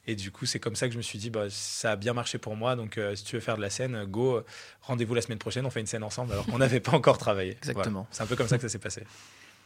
Et 0.06 0.14
du 0.14 0.30
coup, 0.30 0.46
c'est 0.46 0.60
comme 0.60 0.76
ça 0.76 0.86
que 0.86 0.92
je 0.92 0.98
me 0.98 1.02
suis 1.02 1.18
dit, 1.18 1.30
bah, 1.30 1.46
ça 1.48 1.92
a 1.92 1.96
bien 1.96 2.12
marché 2.12 2.38
pour 2.38 2.54
moi. 2.54 2.76
Donc, 2.76 3.00
si 3.16 3.24
tu 3.24 3.34
veux 3.34 3.40
faire 3.40 3.56
de 3.56 3.62
la 3.62 3.70
scène, 3.70 4.04
go, 4.04 4.44
rendez-vous 4.82 5.14
la 5.14 5.22
semaine 5.22 5.38
prochaine, 5.38 5.66
on 5.66 5.70
fait 5.70 5.80
une 5.80 5.86
scène 5.86 6.04
ensemble 6.04 6.32
alors 6.32 6.46
qu'on 6.46 6.58
n'avait 6.58 6.80
pas 6.80 6.92
encore 6.92 7.18
travaillé. 7.18 7.52
Exactement. 7.56 8.06
C'est 8.12 8.22
un 8.22 8.26
peu 8.26 8.36
comme 8.36 8.46
ça 8.46 8.56
que 8.56 8.62
ça 8.62 8.68
s'est 8.68 8.78
passé. 8.78 9.02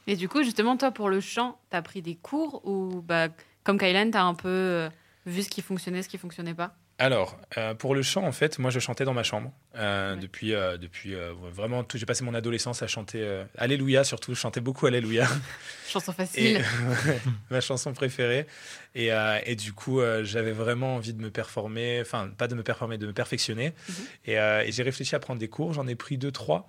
Et 0.07 0.17
du 0.17 0.29
coup, 0.29 0.43
justement, 0.43 0.77
toi, 0.77 0.91
pour 0.91 1.09
le 1.09 1.21
chant, 1.21 1.59
tu 1.71 1.77
as 1.77 1.83
pris 1.83 2.03
des 2.03 2.17
cours 2.17 2.67
ou, 2.67 3.03
bah, 3.03 3.29
comme 3.63 3.79
Kylan, 3.79 4.11
tu 4.11 4.19
as 4.19 4.25
un 4.25 4.35
peu 4.35 4.49
euh, 4.49 4.89
vu 5.27 5.43
ce 5.43 5.49
qui 5.49 5.63
fonctionnait, 5.63 6.03
ce 6.03 6.09
qui 6.09 6.19
fonctionnait 6.19 6.55
pas? 6.55 6.77
Alors, 6.97 7.37
euh, 7.59 7.75
pour 7.75 7.97
le 7.97 8.03
chant, 8.03 8.23
en 8.23 8.31
fait, 8.31 8.61
moi, 8.61 8.71
je 8.71 8.79
chantais 8.79 9.05
dans 9.05 9.15
ma 9.15 9.25
chambre. 9.25 9.51
Euh, 9.75 10.15
depuis, 10.15 10.51
depuis 10.53 11.15
vraiment, 11.51 11.83
tout, 11.83 11.99
j'ai 11.99 12.07
passé 12.07 12.23
mon 12.23 12.35
adolescence 12.35 12.83
à 12.83 12.87
chanter 12.87 13.45
Alléluia, 13.59 14.05
surtout. 14.05 14.33
Je 14.35 14.39
chantais 14.39 14.61
beaucoup 14.61 14.87
Alléluia. 14.87 15.27
Chanson 15.89 16.13
facile. 16.13 16.63
ma 17.51 17.61
chanson 17.61 17.93
préférée. 17.93 18.47
Et, 18.95 19.11
et 19.45 19.57
du 19.57 19.73
coup, 19.73 20.01
j'avais 20.23 20.53
vraiment 20.53 20.95
envie 20.95 21.15
de 21.15 21.21
me 21.21 21.31
performer, 21.31 22.01
enfin, 22.01 22.31
pas 22.37 22.47
de 22.47 22.55
me 22.55 22.63
performer, 22.63 22.97
de 22.97 23.09
me 23.09 23.13
perfectionner. 23.13 23.73
Mhm. 23.89 23.95
Et, 24.27 24.35
et 24.35 24.71
j'ai 24.71 24.83
réfléchi 24.85 25.17
à 25.17 25.19
prendre 25.19 25.41
des 25.41 25.49
cours. 25.49 25.73
J'en 25.73 25.89
ai 25.89 25.97
pris 25.97 26.17
deux, 26.17 26.31
trois. 26.31 26.69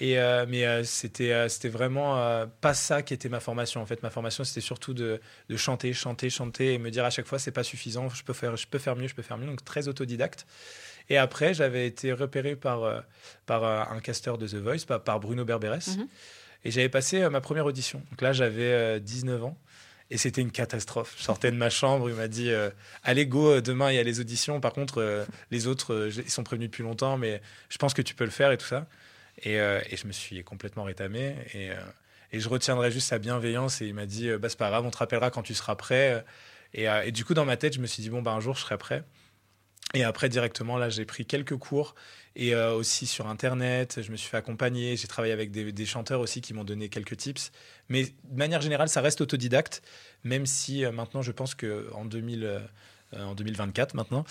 Et, 0.00 0.18
euh, 0.18 0.46
mais 0.48 0.66
euh, 0.66 0.82
c'était, 0.82 1.32
euh, 1.32 1.48
c'était 1.48 1.68
vraiment 1.68 2.46
pas 2.62 2.72
ça 2.72 3.02
qui 3.02 3.12
était 3.12 3.28
ma 3.28 3.40
formation. 3.40 3.82
En 3.82 3.86
fait, 3.86 4.02
ma 4.02 4.10
formation, 4.10 4.44
c'était 4.44 4.62
surtout 4.62 4.94
de, 4.94 5.20
de, 5.48 5.56
chanter, 5.56 5.92
chanter, 5.92 6.30
chanter 6.30 6.74
et 6.74 6.78
me 6.78 6.90
dire 6.90 7.04
à 7.04 7.10
chaque 7.10 7.26
fois, 7.26 7.38
c'est 7.38 7.52
pas 7.52 7.62
suffisant, 7.62 8.08
je 8.08 8.24
peux, 8.24 8.32
faire, 8.32 8.56
je 8.56 8.66
peux 8.66 8.78
faire 8.78 8.96
mieux, 8.96 9.08
je 9.08 9.14
peux 9.14 9.22
faire 9.22 9.36
mieux. 9.36 9.46
Donc, 9.46 9.62
très 9.62 9.88
autodidacte. 9.88 10.46
Et 11.10 11.18
après, 11.18 11.52
j'avais 11.52 11.86
été 11.86 12.12
repéré 12.12 12.56
par, 12.56 13.04
par 13.44 13.64
un 13.64 14.00
casteur 14.00 14.38
de 14.38 14.46
The 14.46 14.54
Voice, 14.54 14.86
par, 14.86 15.02
par 15.02 15.20
Bruno 15.20 15.44
Berberes. 15.44 15.88
Mhm. 15.88 16.08
Et 16.64 16.70
j'avais 16.70 16.88
passé 16.88 17.28
ma 17.28 17.40
première 17.40 17.66
audition. 17.66 18.02
Donc 18.10 18.22
là, 18.22 18.32
j'avais 18.32 19.00
19 19.00 19.44
ans. 19.44 19.58
Et 20.12 20.18
c'était 20.18 20.40
une 20.40 20.50
catastrophe. 20.50 21.14
Je 21.18 21.22
sortais 21.22 21.52
de 21.52 21.56
ma 21.56 21.70
chambre, 21.70 22.08
il 22.08 22.16
m'a 22.16 22.28
dit 22.28 22.50
Allez, 23.02 23.26
go, 23.26 23.60
demain 23.60 23.90
il 23.90 23.96
y 23.96 23.98
a 23.98 24.02
les 24.02 24.20
auditions. 24.20 24.60
Par 24.60 24.72
contre, 24.72 25.26
les 25.50 25.66
autres, 25.66 26.10
ils 26.16 26.30
sont 26.30 26.44
prévenus 26.44 26.70
depuis 26.70 26.84
longtemps, 26.84 27.18
mais 27.18 27.42
je 27.68 27.78
pense 27.78 27.92
que 27.92 28.02
tu 28.02 28.14
peux 28.14 28.24
le 28.24 28.30
faire 28.30 28.52
et 28.52 28.56
tout 28.56 28.66
ça. 28.66 28.86
Euh, 29.46 29.80
et, 29.90 29.96
je 29.96 30.06
me 30.06 30.12
suis 30.12 30.42
complètement 30.44 30.84
rétamé. 30.84 31.34
Et, 31.54 31.70
euh, 31.70 31.74
et, 32.32 32.40
je 32.40 32.48
retiendrai 32.48 32.90
juste 32.90 33.08
sa 33.08 33.18
bienveillance. 33.18 33.80
Et 33.80 33.86
il 33.86 33.94
m'a 33.94 34.06
dit 34.06 34.28
euh, 34.28 34.38
bah, 34.38 34.48
C'est 34.48 34.58
pas 34.58 34.68
grave, 34.70 34.84
on 34.86 34.90
te 34.90 34.98
rappellera 34.98 35.30
quand 35.30 35.42
tu 35.42 35.54
seras 35.54 35.76
prêt. 35.76 36.24
Et, 36.74 37.12
du 37.12 37.24
coup, 37.24 37.34
dans 37.34 37.44
ma 37.44 37.56
tête, 37.56 37.74
je 37.74 37.80
me 37.80 37.86
suis 37.86 38.02
dit 38.02 38.10
Bon, 38.10 38.22
bah, 38.22 38.32
un 38.32 38.40
jour, 38.40 38.54
je 38.54 38.62
serai 38.62 38.78
prêt. 38.78 39.04
Et 39.92 40.04
après, 40.04 40.28
directement, 40.28 40.78
là, 40.78 40.88
j'ai 40.88 41.04
pris 41.04 41.26
quelques 41.26 41.56
cours 41.56 41.96
et 42.36 42.54
aussi 42.54 43.08
sur 43.08 43.26
Internet. 43.26 44.00
Je 44.02 44.12
me 44.12 44.16
suis 44.16 44.28
fait 44.28 44.36
accompagner. 44.36 44.96
J'ai 44.96 45.08
travaillé 45.08 45.32
avec 45.32 45.50
des, 45.50 45.86
chanteurs 45.86 46.20
aussi 46.20 46.40
qui 46.40 46.54
m'ont 46.54 46.62
donné 46.62 46.88
quelques 46.88 47.16
tips. 47.16 47.50
Mais 47.88 48.04
de 48.04 48.36
manière 48.36 48.60
générale, 48.60 48.88
ça 48.88 49.00
reste 49.00 49.20
autodidacte, 49.20 49.82
même 50.22 50.46
si 50.46 50.84
maintenant, 50.84 51.22
je 51.22 51.32
pense 51.32 51.56
qu'en 51.56 52.04
2000 52.04 52.60
en 53.16 53.34
2024 53.34 53.94
maintenant. 53.94 54.24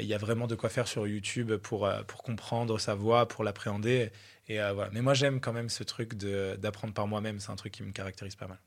il 0.00 0.06
y 0.06 0.14
a 0.14 0.18
vraiment 0.18 0.46
de 0.46 0.54
quoi 0.54 0.68
faire 0.68 0.86
sur 0.86 1.06
YouTube 1.06 1.54
pour, 1.56 1.90
pour 2.06 2.22
comprendre 2.22 2.78
sa 2.78 2.94
voix, 2.94 3.26
pour 3.26 3.44
l'appréhender. 3.44 4.10
Et 4.50 4.60
euh, 4.60 4.72
voilà. 4.72 4.90
Mais 4.92 5.00
moi, 5.00 5.14
j'aime 5.14 5.40
quand 5.40 5.52
même 5.52 5.68
ce 5.68 5.84
truc 5.84 6.14
d'apprendre 6.14 6.92
par 6.92 7.06
moi-même. 7.06 7.38
C'est 7.38 7.52
un 7.52 7.56
truc 7.56 7.72
qui 7.72 7.84
me 7.84 7.92
caractérise 7.92 8.34
pas 8.34 8.48
mal. 8.48 8.58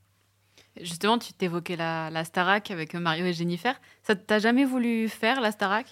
Justement, 0.80 1.20
tu 1.20 1.34
t'évoquais 1.34 1.76
la, 1.76 2.10
la 2.10 2.24
Starac 2.24 2.72
avec 2.72 2.94
Mario 2.94 3.26
et 3.26 3.34
Jennifer. 3.34 3.80
Ça 4.02 4.16
t'as 4.16 4.40
jamais 4.40 4.64
voulu 4.64 5.10
faire 5.10 5.42
la 5.42 5.52
Starac? 5.52 5.86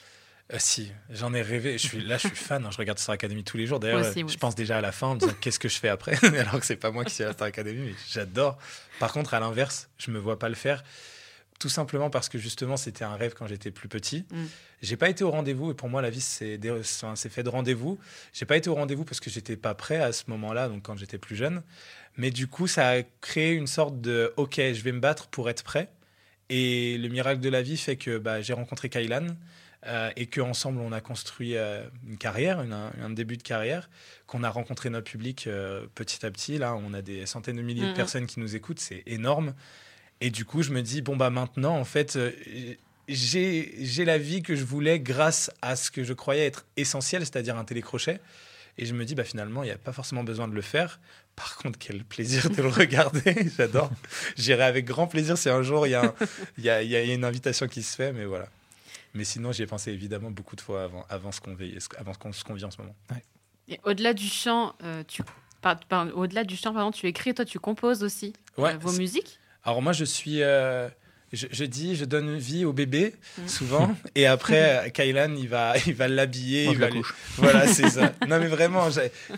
Euh, 0.53 0.57
si, 0.59 0.93
j'en 1.09 1.33
ai 1.33 1.41
rêvé. 1.41 1.77
Je 1.77 1.87
suis, 1.87 2.01
là, 2.01 2.17
je 2.17 2.27
suis 2.27 2.37
fan. 2.37 2.65
Hein. 2.65 2.71
Je 2.71 2.77
regarde 2.77 2.99
Star 2.99 3.13
Academy 3.13 3.43
tous 3.43 3.57
les 3.57 3.67
jours. 3.67 3.81
D'ailleurs, 3.81 4.03
je 4.03 4.37
pense 4.37 4.55
déjà 4.55 4.77
à 4.77 4.81
la 4.81 4.93
fin 4.93 5.07
en 5.07 5.15
me 5.15 5.19
disant 5.19 5.33
qu'est-ce 5.41 5.59
que 5.59 5.69
je 5.69 5.77
fais 5.77 5.89
après, 5.89 6.17
alors 6.39 6.59
que 6.59 6.65
c'est 6.65 6.77
pas 6.77 6.91
moi 6.91 7.03
qui 7.03 7.13
suis 7.13 7.25
à 7.25 7.27
la 7.27 7.33
Star 7.33 7.49
Academy. 7.49 7.87
Mais 7.87 7.95
j'adore. 8.09 8.57
Par 8.97 9.11
contre, 9.11 9.33
à 9.33 9.41
l'inverse, 9.41 9.89
je 9.97 10.09
me 10.09 10.19
vois 10.19 10.39
pas 10.39 10.47
le 10.47 10.55
faire 10.55 10.85
tout 11.61 11.69
simplement 11.69 12.09
parce 12.09 12.27
que 12.27 12.39
justement 12.39 12.75
c'était 12.75 13.03
un 13.03 13.15
rêve 13.15 13.35
quand 13.37 13.45
j'étais 13.45 13.69
plus 13.69 13.87
petit. 13.87 14.25
Mm. 14.31 14.45
J'ai 14.81 14.97
pas 14.97 15.09
été 15.09 15.23
au 15.23 15.29
rendez-vous 15.29 15.69
et 15.69 15.73
pour 15.75 15.89
moi 15.89 16.01
la 16.01 16.09
vie 16.09 16.19
c'est 16.19 16.59
fait 17.29 17.43
de 17.43 17.49
rendez-vous. 17.49 17.99
J'ai 18.33 18.45
pas 18.45 18.57
été 18.57 18.67
au 18.67 18.73
rendez-vous 18.73 19.05
parce 19.05 19.19
que 19.19 19.29
j'étais 19.29 19.55
pas 19.55 19.75
prêt 19.75 19.97
à 19.97 20.11
ce 20.11 20.23
moment-là, 20.29 20.67
donc 20.69 20.81
quand 20.81 20.97
j'étais 20.97 21.19
plus 21.19 21.35
jeune. 21.35 21.61
Mais 22.17 22.31
du 22.31 22.47
coup 22.47 22.65
ça 22.65 22.89
a 22.89 23.03
créé 23.21 23.53
une 23.53 23.67
sorte 23.67 24.01
de 24.01 24.33
ok 24.37 24.55
je 24.55 24.81
vais 24.81 24.91
me 24.91 24.99
battre 24.99 25.27
pour 25.27 25.51
être 25.51 25.63
prêt. 25.63 25.89
Et 26.49 26.97
le 26.97 27.09
miracle 27.09 27.39
de 27.39 27.49
la 27.49 27.61
vie 27.61 27.77
fait 27.77 27.95
que 27.95 28.17
bah, 28.17 28.41
j'ai 28.41 28.53
rencontré 28.53 28.89
Kailan. 28.89 29.27
Euh, 29.87 30.11
et 30.15 30.27
qu'ensemble 30.27 30.79
on 30.79 30.91
a 30.91 31.01
construit 31.01 31.57
euh, 31.57 31.83
une 32.07 32.17
carrière, 32.17 32.59
un 32.59 33.09
début 33.09 33.35
de 33.35 33.41
carrière, 33.41 33.89
qu'on 34.27 34.43
a 34.43 34.49
rencontré 34.51 34.91
notre 34.91 35.09
public 35.09 35.47
euh, 35.47 35.87
petit 35.95 36.23
à 36.23 36.29
petit. 36.29 36.59
Là, 36.59 36.75
on 36.75 36.93
a 36.93 37.01
des 37.01 37.25
centaines 37.25 37.55
de 37.55 37.63
milliers 37.63 37.87
de 37.87 37.95
personnes 37.95 38.27
qui 38.27 38.39
nous 38.39 38.55
écoutent, 38.55 38.79
c'est 38.79 39.01
énorme. 39.07 39.55
Et 40.21 40.29
du 40.29 40.45
coup, 40.45 40.61
je 40.61 40.71
me 40.71 40.81
dis, 40.81 41.01
bon, 41.01 41.15
bah 41.15 41.29
maintenant, 41.29 41.75
en 41.77 41.83
fait, 41.83 42.17
j'ai 43.07 44.05
la 44.05 44.17
vie 44.17 44.41
que 44.41 44.55
je 44.55 44.63
voulais 44.63 44.99
grâce 44.99 45.51
à 45.61 45.75
ce 45.75 45.91
que 45.91 46.03
je 46.03 46.13
croyais 46.13 46.45
être 46.45 46.65
essentiel, 46.77 47.21
c'est-à-dire 47.21 47.57
un 47.57 47.65
télécrochet. 47.65 48.19
Et 48.77 48.85
je 48.85 48.93
me 48.93 49.03
dis, 49.03 49.15
bah, 49.15 49.23
finalement, 49.23 49.63
il 49.63 49.67
n'y 49.67 49.71
a 49.71 49.77
pas 49.77 49.91
forcément 49.91 50.23
besoin 50.23 50.47
de 50.47 50.53
le 50.53 50.61
faire. 50.61 50.99
Par 51.35 51.57
contre, 51.57 51.77
quel 51.77 52.03
plaisir 52.03 52.49
de 52.49 52.61
le 52.61 52.67
regarder. 52.69 53.49
J'adore. 53.57 53.91
J'irai 54.37 54.63
avec 54.63 54.85
grand 54.85 55.07
plaisir 55.07 55.37
si 55.37 55.49
un 55.49 55.61
jour 55.61 55.87
il 55.87 55.91
y, 55.91 56.61
y, 56.61 56.67
y, 56.67 56.95
a 56.95 57.03
une 57.03 57.25
invitation 57.25 57.67
qui 57.67 57.83
se 57.83 57.95
fait. 57.95 58.13
Mais 58.13 58.25
voilà. 58.25 58.47
Mais 59.13 59.23
sinon, 59.23 59.51
j'y 59.51 59.63
ai 59.63 59.67
pensé 59.67 59.91
évidemment 59.91 60.31
beaucoup 60.31 60.55
de 60.55 60.61
fois 60.61 60.83
avant, 60.83 61.05
avant 61.09 61.31
ce 61.31 61.41
qu'on 61.41 61.53
vit, 61.53 61.77
avant 61.97 62.13
ce 62.13 62.43
qu'on 62.43 62.53
vit 62.53 62.63
en 62.63 62.71
ce 62.71 62.77
moment. 62.77 62.95
Et 63.67 63.79
au-delà 63.83 64.13
du 64.13 64.27
chant, 64.27 64.75
euh, 64.83 65.03
tu, 65.07 65.21
au-delà 66.13 66.43
du 66.43 66.55
chant, 66.55 66.73
pardon, 66.73 66.91
tu 66.91 67.07
écris, 67.07 67.33
toi, 67.33 67.45
tu 67.45 67.59
composes 67.59 68.03
aussi 68.03 68.33
euh, 68.57 68.77
vos 68.77 68.93
musiques? 68.93 69.39
Alors 69.63 69.81
moi, 69.81 69.93
je 69.93 70.03
suis, 70.03 70.41
euh, 70.41 70.89
je, 71.31 71.65
dis, 71.65 71.95
je 71.95 72.05
donne 72.05 72.37
vie 72.37 72.65
au 72.65 72.73
bébé 72.73 73.13
mmh. 73.37 73.47
souvent, 73.47 73.95
et 74.15 74.25
après, 74.25 74.91
Kailan, 74.93 75.35
il 75.35 75.47
va, 75.47 75.73
il 75.85 75.93
va 75.93 76.07
l'habiller, 76.07 76.65
il 76.65 76.77
va 76.77 76.87
voilà, 77.37 77.67
c'est 77.67 77.89
ça. 77.89 78.13
Non 78.27 78.39
mais 78.39 78.47
vraiment, 78.47 78.87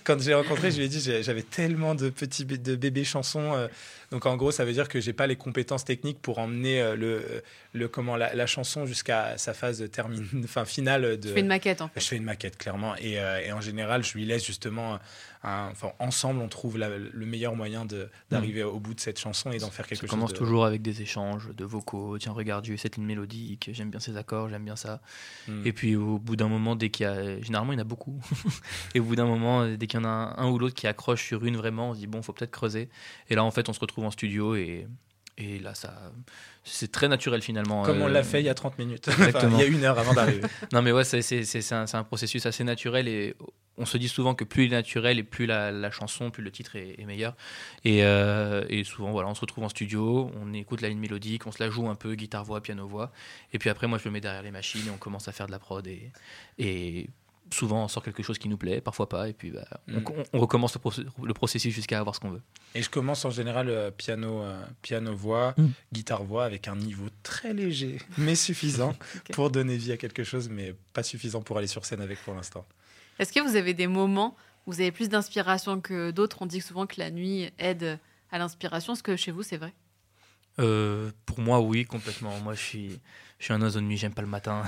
quand 0.04 0.20
j'ai 0.22 0.34
rencontré, 0.34 0.72
je 0.72 0.78
lui 0.78 0.86
ai 0.86 0.88
dit, 0.88 1.02
j'avais 1.22 1.42
tellement 1.42 1.96
de 1.96 2.10
petits 2.10 2.46
de 2.46 2.76
bébés 2.76 3.04
chansons. 3.04 3.68
donc 4.12 4.26
en 4.26 4.38
gros, 4.38 4.52
ça 4.52 4.66
veut 4.66 4.74
dire 4.74 4.88
que 4.88 5.02
j'ai 5.02 5.14
pas 5.14 5.28
les 5.28 5.36
compétences 5.36 5.84
techniques 5.84 6.22
pour 6.22 6.40
emmener 6.40 6.96
le, 6.96 7.44
le 7.74 7.88
comment 7.88 8.16
la, 8.16 8.46
chanson 8.46 8.86
jusqu'à 8.86 9.38
sa 9.38 9.54
phase 9.54 9.90
termine, 9.92 10.28
enfin 10.44 10.66
finale. 10.66 11.20
De, 11.20 11.28
je 11.28 11.34
fais 11.34 11.40
une 11.42 11.48
maquette 11.48 11.82
en 11.82 11.90
fait. 11.90 12.00
Je 12.00 12.08
fais 12.08 12.18
une 12.18 12.24
maquette 12.24 12.58
clairement, 12.58 12.96
et, 12.98 13.14
et 13.14 13.52
en 13.52 13.62
général, 13.62 14.04
je 14.04 14.14
lui 14.14 14.26
laisse 14.26 14.46
justement 14.46 15.00
enfin, 15.44 15.92
ensemble, 16.00 16.40
on 16.40 16.48
trouve 16.48 16.78
le 16.78 17.26
meilleur 17.26 17.56
moyen 17.56 17.86
d'arriver 18.30 18.64
au 18.64 18.80
bout 18.80 18.94
de 18.94 19.00
cette 19.00 19.20
chanson 19.20 19.52
et 19.52 19.58
d'en 19.58 19.70
faire 19.70 19.88
quelque 19.88 20.02
chose. 20.02 20.10
Ça 20.10 20.16
commence 20.16 20.34
toujours 20.34 20.66
avec 20.66 20.82
des 20.82 21.02
échanges 21.02 21.54
de 21.54 21.66
vocaux. 21.66 22.18
Tiens, 22.18 22.32
regarde, 22.32 22.66
j'ai 22.66 22.78
cette 22.78 22.96
ligne 22.96 23.06
mélodique, 23.06 23.70
j'aime 23.74 23.90
bien 23.90 24.00
ces 24.00 24.16
accords, 24.16 24.50
j'aime 24.50 24.64
bien 24.64 24.76
ça. 24.76 25.02
Hmm. 25.48 25.66
Et 25.66 25.74
puis 25.74 25.96
au 25.96 26.18
bout 26.18 26.36
d'un 26.36 26.48
moment, 26.48 26.76
dès 26.76 26.90
qu'il 26.90 27.06
y 27.06 27.10
a. 27.10 27.42
Généralement, 27.42 27.74
il 27.74 27.76
y 27.76 27.80
en 27.80 27.82
a 27.82 27.86
beaucoup. 27.86 28.20
et 28.96 29.00
au 29.00 29.04
bout 29.04 29.16
d'un 29.16 29.26
moment, 29.26 29.68
dès 29.68 29.88
qu'il 29.88 30.00
y 30.00 30.04
en 30.04 30.08
a 30.08 30.36
un, 30.38 30.50
ou 30.50 30.58
l'autre 30.58 30.76
qui 30.76 30.88
accroche 30.88 31.26
sur 31.26 31.44
une 31.46 31.58
vraiment, 31.58 31.90
on 31.90 31.94
se 31.94 32.00
dit, 32.00 32.08
bon, 32.08 32.22
faut 32.22 32.34
peut-être 32.34 32.52
creuser. 32.52 32.90
Et 33.30 33.36
là, 33.36 33.44
en 33.44 33.52
fait, 33.52 33.68
on 33.70 33.74
se 33.74 33.80
retrouve 33.80 34.06
en 34.06 34.12
studio 34.12 34.56
et. 34.56 34.88
Et 35.38 35.60
là, 35.60 35.74
ça, 35.74 35.94
c'est 36.64 36.92
très 36.92 37.08
naturel 37.08 37.42
finalement. 37.42 37.84
Comme 37.84 38.02
on 38.02 38.08
l'a 38.08 38.20
euh, 38.20 38.24
fait 38.24 38.42
il 38.42 38.46
y 38.46 38.50
a 38.50 38.54
30 38.54 38.78
minutes. 38.78 39.10
il 39.18 39.58
y 39.58 39.62
a 39.62 39.66
une 39.66 39.84
heure 39.84 39.98
avant 39.98 40.14
d'arriver. 40.14 40.42
non, 40.72 40.82
mais 40.82 40.92
ouais, 40.92 41.04
c'est 41.04 41.74
un, 41.74 41.86
un, 41.92 42.04
processus 42.04 42.46
assez 42.46 42.64
naturel 42.64 43.08
et 43.08 43.36
on 43.78 43.86
se 43.86 43.98
dit 43.98 44.08
souvent 44.08 44.36
que 44.36 44.44
plus 44.44 44.66
il 44.66 44.74
est 44.74 44.76
naturel 44.76 45.18
et 45.18 45.24
plus 45.24 45.46
la, 45.46 45.92
chanson, 45.92 46.30
plus 46.30 46.44
le 46.44 46.52
titre 46.52 46.76
est, 46.76 47.04
meilleur. 47.06 47.36
Euh, 47.86 48.66
et, 48.70 48.84
souvent, 48.84 49.12
voilà, 49.12 49.30
on 49.30 49.36
se 49.36 49.42
retrouve 49.42 49.64
en 49.64 49.70
studio, 49.70 50.32
on 50.40 50.54
écoute 50.54 50.82
la 50.82 50.90
ligne 50.90 51.00
mélodique, 51.00 51.48
on 51.48 51.52
se 51.52 51.62
la 51.62 51.70
joue 51.70 51.90
un 51.90 51.96
peu, 51.96 52.14
guitare-voix, 52.14 52.62
piano-voix. 52.62 53.12
Et 53.52 53.60
puis 53.60 53.70
après, 53.70 53.88
moi, 53.88 53.98
je 53.98 54.06
le 54.06 54.12
mets 54.12 54.22
derrière 54.22 54.44
les 54.44 54.52
machines 54.52 54.88
et 54.88 54.92
on 54.92 54.98
commence 54.98 55.28
à 55.28 55.32
faire 55.32 55.48
de 55.48 55.52
la 55.52 55.60
prod. 55.60 55.86
Et, 55.88 56.12
et 56.60 57.10
souvent, 57.54 57.86
on 57.86 57.88
sort 57.88 58.04
quelque 58.04 58.24
chose 58.24 58.38
qui 58.38 58.50
nous 58.50 58.58
plaît, 58.58 58.82
parfois 58.82 59.08
pas. 59.08 59.30
Et 59.30 59.34
puis, 59.34 59.52
bah, 59.52 59.66
on, 59.88 60.00
mm. 60.00 60.40
recommence 60.40 60.78
le, 61.22 61.34
processus 61.34 61.74
jusqu'à 61.74 62.00
avoir 62.00 62.16
ce 62.16 62.20
qu'on 62.20 62.32
veut. 62.32 62.42
Et 62.76 62.82
je 62.82 62.90
commence 62.90 63.24
en 63.26 63.30
général 63.30 63.70
euh, 63.70 63.92
piano, 63.92 64.42
euh, 64.42 64.64
piano-voix, 64.82 65.54
mm. 65.58 65.68
guitare-voix 65.94 66.46
avec 66.46 66.68
un 66.68 66.76
niveau 66.76 67.08
très 67.24 67.54
léger, 67.54 68.00
mais 68.18 68.36
suffisant 68.36 68.96
pour 69.32 69.50
donner 69.52 69.78
vie 69.78 69.92
à 69.92 69.98
quelque 69.98 70.24
chose, 70.24 70.50
mais 70.50 70.76
pas 70.94 71.04
suffisant 71.04 71.42
pour 71.42 71.58
aller 71.58 71.68
sur 71.68 71.86
scène 71.86 72.02
avec 72.02 72.20
pour 72.24 72.34
l'instant. 72.34 72.66
Est-ce 73.20 73.32
que 73.32 73.40
vous 73.40 73.56
avez 73.56 73.74
des 73.74 73.88
moments 73.88 74.36
où 74.66 74.72
vous 74.72 74.82
avez 74.82 74.92
plus 74.92 75.10
d'inspiration 75.10 75.80
que 75.82 76.12
d'autres? 76.12 76.38
On 76.42 76.46
dit 76.46 76.62
souvent 76.62 76.88
que 76.88 76.96
la 76.98 77.12
nuit 77.12 77.52
aide 77.60 78.00
à 78.32 78.40
l'inspiration. 78.40 78.94
Est-ce 78.94 79.04
que 79.04 79.16
chez 79.16 79.32
vous, 79.32 79.44
c'est 79.44 79.58
vrai? 79.58 79.74
Euh, 80.60 81.12
Pour 81.26 81.40
moi, 81.40 81.62
oui, 81.62 81.86
complètement. 81.86 82.40
Moi, 82.40 82.54
je 82.54 82.62
suis, 82.62 83.00
je 83.40 83.46
suis 83.46 83.54
un 83.54 83.62
oiseau 83.62 83.80
de 83.80 83.86
nuit, 83.86 83.98
j'aime 83.98 84.14
pas 84.14 84.22
le 84.22 84.28
matin. 84.28 84.64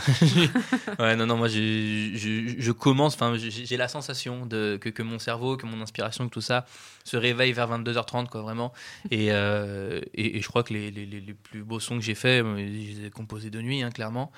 ouais, 0.99 1.15
non, 1.15 1.25
non, 1.25 1.37
moi, 1.37 1.47
je, 1.47 2.71
commence, 2.71 3.15
enfin, 3.15 3.35
j'ai 3.37 3.77
la 3.77 3.87
sensation 3.87 4.45
de, 4.45 4.77
que, 4.81 4.89
que, 4.89 5.01
mon 5.01 5.19
cerveau, 5.19 5.55
que 5.55 5.65
mon 5.65 5.81
inspiration, 5.81 6.27
que 6.27 6.33
tout 6.33 6.41
ça 6.41 6.65
se 7.03 7.15
réveille 7.15 7.53
vers 7.53 7.69
22h30, 7.69 8.27
quoi, 8.27 8.41
vraiment. 8.41 8.73
Et, 9.11 9.31
euh, 9.31 10.01
et, 10.13 10.41
je 10.41 10.47
crois 10.47 10.63
que 10.63 10.73
les, 10.73 10.91
les, 10.91 11.05
les, 11.05 11.33
plus 11.33 11.63
beaux 11.63 11.79
sons 11.79 11.95
que 11.95 12.03
j'ai 12.03 12.15
faits, 12.15 12.43
je 12.43 12.61
les 12.61 13.05
ai 13.05 13.09
composés 13.11 13.49
de 13.49 13.61
nuit, 13.61 13.81
hein, 13.81 13.91
clairement. 13.91 14.31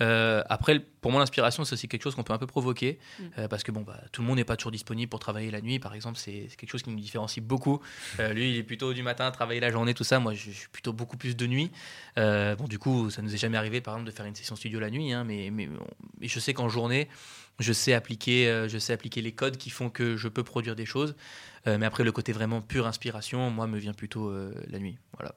Euh, 0.00 0.42
après, 0.48 0.80
pour 1.00 1.12
moi, 1.12 1.20
l'inspiration, 1.20 1.64
c'est 1.64 1.74
aussi 1.74 1.88
quelque 1.88 2.02
chose 2.02 2.14
qu'on 2.14 2.24
peut 2.24 2.32
un 2.32 2.38
peu 2.38 2.46
provoquer, 2.46 2.98
mm. 3.18 3.22
euh, 3.38 3.48
parce 3.48 3.62
que 3.62 3.70
bon, 3.70 3.82
bah, 3.82 4.00
tout 4.12 4.22
le 4.22 4.28
monde 4.28 4.36
n'est 4.36 4.44
pas 4.44 4.56
toujours 4.56 4.72
disponible 4.72 5.08
pour 5.08 5.20
travailler 5.20 5.50
la 5.50 5.60
nuit, 5.60 5.78
par 5.78 5.94
exemple, 5.94 6.18
c'est 6.18 6.48
quelque 6.56 6.70
chose 6.70 6.82
qui 6.82 6.90
nous 6.90 6.98
différencie 6.98 7.44
beaucoup. 7.44 7.80
lui, 8.18 8.50
il 8.50 8.56
est 8.56 8.62
plutôt 8.62 8.92
du 8.92 9.02
matin, 9.02 9.30
travailler 9.30 9.60
la 9.60 9.70
journée, 9.70 9.94
tout 9.94 10.04
ça. 10.04 10.18
Moi, 10.18 10.34
je, 10.34 10.50
suis 10.50 10.68
plutôt 10.68 10.92
beaucoup 10.92 11.16
plus 11.16 11.36
de 11.36 11.46
nuit. 11.46 11.70
bon, 12.16 12.66
du 12.68 12.78
coup, 12.78 13.10
ça 13.10 13.22
nous 13.22 13.34
est 13.34 13.38
jamais 13.38 13.58
arrivé 13.58 13.80
par 13.80 13.94
exemple, 13.94 14.10
de 14.10 14.16
faire 14.16 14.26
une 14.26 14.34
session 14.34 14.56
studio 14.56 14.80
la 14.80 14.90
nuit, 14.90 15.12
hein, 15.12 15.24
mais, 15.24 15.50
mais, 15.50 15.68
je 16.22 16.40
sais 16.40 16.54
qu'en 16.54 16.68
journée, 16.68 17.08
je 17.60 17.72
sais, 17.72 17.92
appliquer, 17.92 18.48
euh, 18.48 18.68
je 18.68 18.78
sais 18.78 18.92
appliquer 18.92 19.22
les 19.22 19.32
codes 19.32 19.56
qui 19.56 19.70
font 19.70 19.90
que 19.90 20.16
je 20.16 20.28
peux 20.28 20.42
produire 20.42 20.74
des 20.74 20.86
choses. 20.86 21.14
Euh, 21.66 21.78
mais 21.78 21.86
après, 21.86 22.04
le 22.04 22.12
côté 22.12 22.32
vraiment 22.32 22.60
pure 22.60 22.86
inspiration, 22.86 23.50
moi, 23.50 23.66
me 23.66 23.78
vient 23.78 23.94
plutôt 23.94 24.28
euh, 24.28 24.52
la 24.68 24.78
nuit. 24.78 24.98
Voilà. 25.16 25.34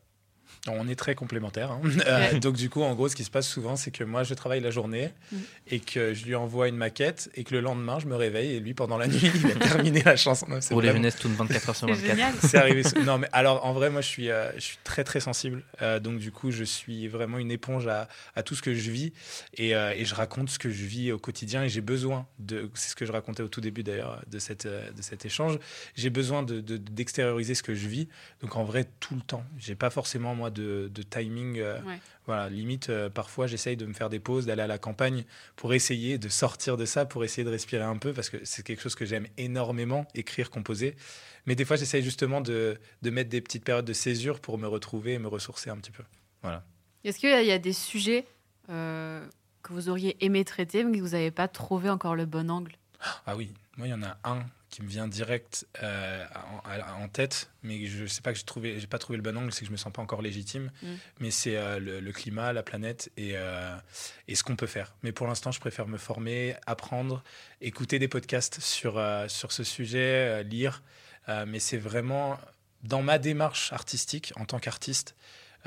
On 0.74 0.88
est 0.88 0.96
très 0.96 1.16
complémentaires. 1.16 1.72
Hein. 1.72 1.82
Euh, 2.08 2.40
donc, 2.40 2.56
du 2.56 2.70
coup, 2.70 2.84
en 2.84 2.94
gros, 2.96 3.10
ce 3.10 3.16
qui 3.16 3.24
se 3.24 3.30
passe 3.30 3.48
souvent, 3.48 3.76
c'est 3.76 3.92
que 3.92 4.04
moi, 4.04 4.24
je 4.24 4.34
travaille 4.34 4.62
la 4.62 4.70
journée 4.70 5.10
mm. 5.32 5.38
et 5.72 5.80
que 5.80 6.14
je 6.14 6.26
lui 6.26 6.36
envoie 6.36 6.68
une 6.70 6.78
maquette 6.78 7.30
et 7.36 7.44
que 7.44 7.54
le 7.54 7.60
lendemain, 7.60 8.00
je 8.00 8.06
me 8.08 8.16
réveille 8.16 8.56
et 8.56 8.60
lui, 8.60 8.74
pendant 8.74 8.98
la 8.98 9.08
nuit, 9.08 9.20
il 9.36 9.52
a 9.52 9.56
terminé 9.56 10.02
la 10.04 10.16
chanson. 10.16 10.48
Pour 10.70 10.82
les 10.82 10.92
jeunesses, 10.92 11.18
tout 11.18 11.30
24 11.30 11.70
heures 11.70 11.76
sur 11.76 11.88
24. 11.88 12.48
C'est 12.48 12.58
arrivé. 12.58 12.84
Non, 13.04 13.18
mais 13.18 13.28
alors, 13.34 13.66
en 13.66 13.74
vrai, 13.74 13.90
moi, 13.90 14.02
je 14.02 14.08
suis, 14.08 14.30
euh, 14.30 14.52
je 14.56 14.62
suis 14.62 14.78
très, 14.84 15.04
très 15.04 15.20
sensible. 15.20 15.64
Euh, 15.82 16.00
donc, 16.00 16.20
du 16.20 16.32
coup, 16.32 16.52
je 16.52 16.64
suis 16.64 17.08
vraiment 17.08 17.40
une 17.40 17.52
éponge 17.52 17.88
à, 17.88 18.08
à 18.36 18.44
tout 18.44 18.56
ce 18.56 18.62
que 18.62 18.74
je 18.74 18.92
vis 18.92 19.12
et, 19.58 19.72
et, 19.72 20.06
je 20.06 20.16
raconte 20.16 20.50
ce 20.50 20.60
que 20.60 20.70
je 20.70 20.86
vis 20.86 21.12
au 21.12 21.20
quotidien 21.20 21.64
et 21.64 21.70
j'ai 21.70 21.82
besoin 21.82 22.26
de. 22.40 22.70
C'est 22.76 22.92
ce 22.92 22.96
que 22.96 23.06
je 23.06 23.12
racontais 23.12 23.44
au 23.44 23.50
tout 23.50 23.62
début, 23.62 23.84
d'ailleurs, 23.84 24.22
de, 24.28 24.40
cette, 24.40 24.68
de 24.68 25.02
cet 25.02 25.26
échange. 25.26 25.58
J'ai 25.96 26.10
besoin 26.10 26.44
d'extérioriser 26.44 27.54
de, 27.54 27.58
ce 27.58 27.64
que 27.64 27.76
je 27.76 27.88
vis. 27.88 28.08
Donc, 28.42 28.56
en 28.56 28.64
vrai, 28.64 28.88
tout 29.00 29.16
le 29.16 29.22
temps. 29.22 29.44
J'ai 29.58 29.76
pas 29.76 29.90
forcément, 29.90 30.36
moi, 30.36 30.52
de, 30.58 31.04
timing. 31.10 31.60
Euh, 31.60 31.80
voilà, 32.26 32.50
limite, 32.50 32.90
euh, 32.90 33.10
parfois, 33.10 33.48
j'essaye 33.48 33.78
de 33.78 33.86
me 33.86 33.94
faire 33.94 34.10
des 34.10 34.20
pauses, 34.20 34.46
d'aller 34.46 34.64
à 34.64 34.68
la 34.68 34.78
campagne 34.78 35.26
pour 35.56 35.74
essayer 35.74 36.18
de 36.18 36.30
sortir 36.30 36.78
de 36.78 36.86
ça, 36.86 37.06
pour 37.06 37.24
essayer 37.24 37.44
de 37.44 37.50
respirer 37.50 37.84
un 37.84 37.98
peu, 37.98 38.14
parce 38.14 38.30
que 38.30 38.38
c'est 38.44 38.64
quelque 38.64 38.82
chose 38.82 38.96
que 38.96 39.06
j'aime 39.06 39.28
énormément, 39.38 40.08
écrire, 40.16 40.50
composer. 40.50 40.96
Mais 41.46 41.56
des 41.56 41.66
fois, 41.66 41.78
j'essaye 41.78 42.04
justement 42.04 42.42
de, 42.42 42.78
de, 43.02 43.10
mettre 43.10 43.30
des 43.30 43.42
petites 43.42 43.64
périodes 43.64 43.86
de 43.86 43.94
césure 43.94 44.40
pour 44.40 44.58
me 44.58 44.68
retrouver 44.68 45.14
et 45.14 45.20
me 45.20 45.28
ressourcer 45.28 45.70
un 45.70 45.78
petit 45.78 45.92
peu. 45.92 46.04
Voilà. 46.42 46.64
Est-ce 47.04 47.20
qu'il 47.20 47.30
y 47.30 47.52
a 47.52 47.60
des 47.60 47.74
sujets 47.74 48.26
euh, 48.70 49.26
que 49.64 49.72
vous 49.72 49.88
auriez 49.90 50.24
aimé 50.26 50.44
traiter, 50.44 50.84
mais 50.84 50.98
que 50.98 51.04
vous 51.04 51.12
n'avez 51.12 51.32
pas 51.32 51.48
trouvé 51.48 51.90
encore 51.90 52.16
le 52.16 52.26
bon 52.26 52.50
angle? 52.50 52.74
Ah 53.26 53.36
oui, 53.36 53.52
moi, 53.78 53.88
il 53.88 53.92
y 53.92 53.94
en 53.94 54.04
a 54.04 54.18
un 54.24 54.46
qui 54.70 54.82
me 54.84 54.88
vient 54.88 55.08
direct 55.08 55.66
euh, 55.82 56.26
en, 56.66 57.08
tête, 57.08 57.50
mais 57.64 57.86
je 57.86 58.06
sais 58.06 58.22
pas 58.22 58.34
que 58.34 58.38
j'ai 58.38 58.46
trouvé, 58.46 58.80
j'ai 58.80 58.88
pas 58.88 59.00
trouvé 59.00 59.18
le 59.18 59.24
bon 59.24 59.38
angle, 59.38 59.52
c'est 59.54 59.62
que 59.62 59.68
je 59.68 59.72
me 59.72 59.78
sens 59.78 59.94
pas 59.94 60.02
encore 60.02 60.22
légitime. 60.22 60.72
Mm. 60.82 60.88
Mais 61.20 61.32
c'est 61.32 61.56
euh, 61.56 61.80
le, 61.80 62.12
climat, 62.12 62.52
la 62.54 62.64
planète 62.64 63.10
et, 63.18 63.32
euh, 63.36 63.76
et 64.28 64.36
ce 64.36 64.44
qu'on 64.44 64.56
peut 64.56 64.68
faire. 64.68 64.96
Mais 65.04 65.12
pour 65.12 65.28
l'instant, 65.28 65.52
je 65.52 65.60
préfère 65.60 65.88
me 65.88 65.98
former, 65.98 66.56
apprendre, 66.66 67.24
écouter 67.62 67.98
des 68.00 68.08
podcasts 68.08 68.60
sur 68.60 69.02
sur 69.28 69.52
ce 69.52 69.64
sujet, 69.64 70.44
lire. 70.44 70.84
mais 71.48 71.60
c'est 71.60 71.78
vraiment 71.78 72.38
dans 72.84 73.02
ma 73.02 73.20
démarche 73.20 73.74
artistique 73.74 74.34
en 74.36 74.46
tant 74.46 74.60
qu'artiste, 74.60 75.16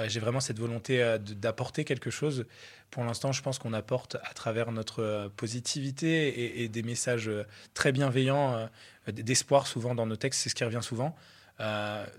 j'ai 0.08 0.20
vraiment 0.20 0.40
cette 0.40 0.58
volonté 0.58 1.16
d'apporter 1.18 1.84
quelque 1.84 2.10
chose 2.10 2.46
pour 2.90 3.04
l'instant, 3.04 3.32
je 3.32 3.40
pense 3.42 3.58
qu'on 3.58 3.72
apporte 3.72 4.16
à 4.16 4.34
travers 4.34 4.72
notre 4.72 5.02
euh, 5.02 5.28
positivité 5.28 6.62
et, 6.62 6.68
des 6.68 6.82
messages 6.82 7.28
euh, 7.28 7.46
très 7.72 7.92
bienveillants, 7.92 8.54
euh, 8.54 8.66
d'espoir 9.12 9.66
souvent 9.66 9.94
dans 9.94 10.06
nos 10.06 10.16
textes, 10.16 10.40
c'est 10.40 10.48
ce 10.48 10.54
qui 10.54 10.64
revient 10.64 10.82
souvent. 10.82 11.14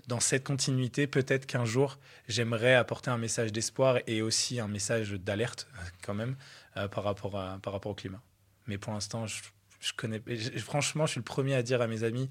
dans 0.06 0.20
cette 0.20 0.44
continuité, 0.44 1.06
peut-être 1.06 1.46
qu'un 1.46 1.64
jour, 1.64 1.98
j'aimerais 2.28 2.74
apporter 2.74 3.10
un 3.10 3.18
message 3.18 3.52
d'espoir 3.52 3.98
et 4.06 4.22
aussi 4.22 4.60
un 4.60 4.68
message 4.68 5.12
d'alerte, 5.12 5.66
quand 6.02 6.14
même, 6.14 6.36
par, 6.74 7.04
rapport 7.04 7.32
par 7.60 7.72
rapport 7.72 7.90
au 7.90 7.94
climat. 7.94 8.22
Mais 8.66 8.78
pour 8.78 8.92
l'instant, 8.92 9.26
je, 9.26 9.92
connais. 9.96 10.22
franchement, 10.58 11.06
je 11.06 11.12
suis 11.12 11.20
le 11.20 11.24
premier 11.24 11.54
à 11.54 11.62
dire 11.62 11.82
à 11.82 11.88
mes 11.88 12.04
amis 12.04 12.28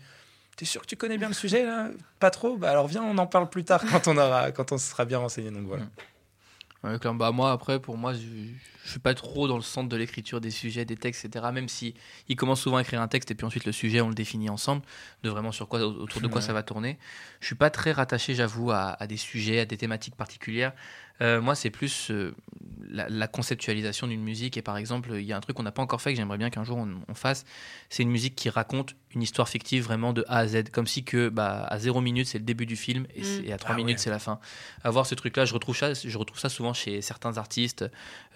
T'es 0.62 0.68
sûr 0.68 0.82
que 0.82 0.86
tu 0.86 0.96
connais 0.96 1.18
bien 1.18 1.28
le 1.28 1.34
sujet 1.34 1.66
là? 1.66 1.88
Pas 2.20 2.30
trop? 2.30 2.56
Bah 2.56 2.70
alors 2.70 2.86
viens, 2.86 3.02
on 3.02 3.18
en 3.18 3.26
parle 3.26 3.50
plus 3.50 3.64
tard 3.64 3.82
quand 3.90 4.08
on, 4.08 4.16
aura, 4.16 4.52
quand 4.52 4.72
on 4.72 4.78
sera 4.78 5.06
bien 5.06 5.18
renseigné. 5.18 5.50
Donc 5.50 5.66
voilà. 5.66 5.86
Bah, 7.16 7.32
moi, 7.32 7.52
après, 7.52 7.80
pour 7.80 7.98
moi, 7.98 8.14
je, 8.84 8.90
suis 8.90 9.00
pas 9.00 9.14
trop 9.14 9.48
dans 9.48 9.56
le 9.56 9.62
centre 9.62 9.90
de 9.90 9.96
l'écriture 9.96 10.42
des 10.42 10.52
sujets, 10.52 10.86
des 10.86 10.98
textes, 10.98 11.26
etc. 11.26 11.46
Même 11.54 11.68
si 11.68 11.94
il 12.28 12.36
commence 12.36 12.62
souvent 12.62 12.78
à 12.78 12.82
écrire 12.82 13.02
un 13.02 13.08
texte 13.08 13.32
et 13.32 13.36
puis 13.36 13.46
ensuite 13.46 13.66
le 13.66 13.72
sujet, 13.72 14.02
on 14.02 14.10
le 14.10 14.16
définit 14.16 14.50
ensemble, 14.50 14.82
de 15.24 15.30
vraiment 15.30 15.52
sur 15.52 15.68
quoi, 15.68 15.82
autour 15.82 16.22
de 16.22 16.28
quoi 16.28 16.42
ça 16.42 16.54
va 16.54 16.64
tourner. 16.64 16.98
Je 17.40 17.46
suis 17.48 17.56
pas 17.56 17.70
très 17.70 17.92
rattaché, 17.92 18.36
j'avoue, 18.36 18.72
à, 18.72 18.98
des 19.08 19.18
sujets, 19.18 19.60
à 19.60 19.66
des 19.66 19.78
thématiques 19.78 20.16
particulières. 20.16 20.74
moi, 21.20 21.56
c'est 21.56 21.70
plus 21.70 22.12
la, 22.92 23.28
conceptualisation 23.28 24.08
d'une 24.08 24.22
musique. 24.22 24.58
Et 24.58 24.62
par 24.62 24.78
exemple, 24.78 25.12
il 25.14 25.24
y 25.24 25.34
a 25.34 25.38
un 25.38 25.40
truc 25.40 25.56
qu'on 25.56 25.64
n'a 25.64 25.72
pas 25.72 25.82
encore 25.82 26.02
fait 26.02 26.12
que 26.12 26.18
j'aimerais 26.18 26.38
bien 26.38 26.50
qu'un 26.50 26.64
jour 26.64 26.78
on, 26.78 27.14
fasse. 27.14 27.46
C'est 27.90 28.04
une 28.04 28.10
musique 28.10 28.36
qui 28.36 28.50
raconte 28.50 28.96
une 29.14 29.22
histoire 29.22 29.50
fictive 29.50 29.84
vraiment 29.84 30.14
de 30.14 30.24
A 30.28 30.40
à 30.40 30.48
Z, 30.48 30.70
comme 30.72 30.88
si 30.88 31.04
que 31.04 31.30
bah, 31.30 31.66
à 31.70 31.78
0 31.78 32.02
minutes 32.02 32.28
c'est 32.28 32.38
le 32.38 32.46
début 32.46 32.66
du 32.66 32.76
film 32.76 33.06
et, 33.16 33.22
mm. 33.22 33.52
à 33.52 33.58
3 33.58 33.74
ah 33.74 33.78
minutes 33.78 34.00
c'est 34.00 34.10
la 34.10 34.20
fin. 34.20 34.40
Avoir 34.84 35.06
ce 35.06 35.16
truc-là, 35.16 35.46
je 35.46 35.54
retrouve 35.54 35.76
ça, 35.76 35.94
je 35.94 36.18
retrouve 36.18 36.40
ça 36.40 36.50
souvent 36.50 36.74
chez 36.74 37.02
certains 37.02 37.38
artistes, 37.38 37.86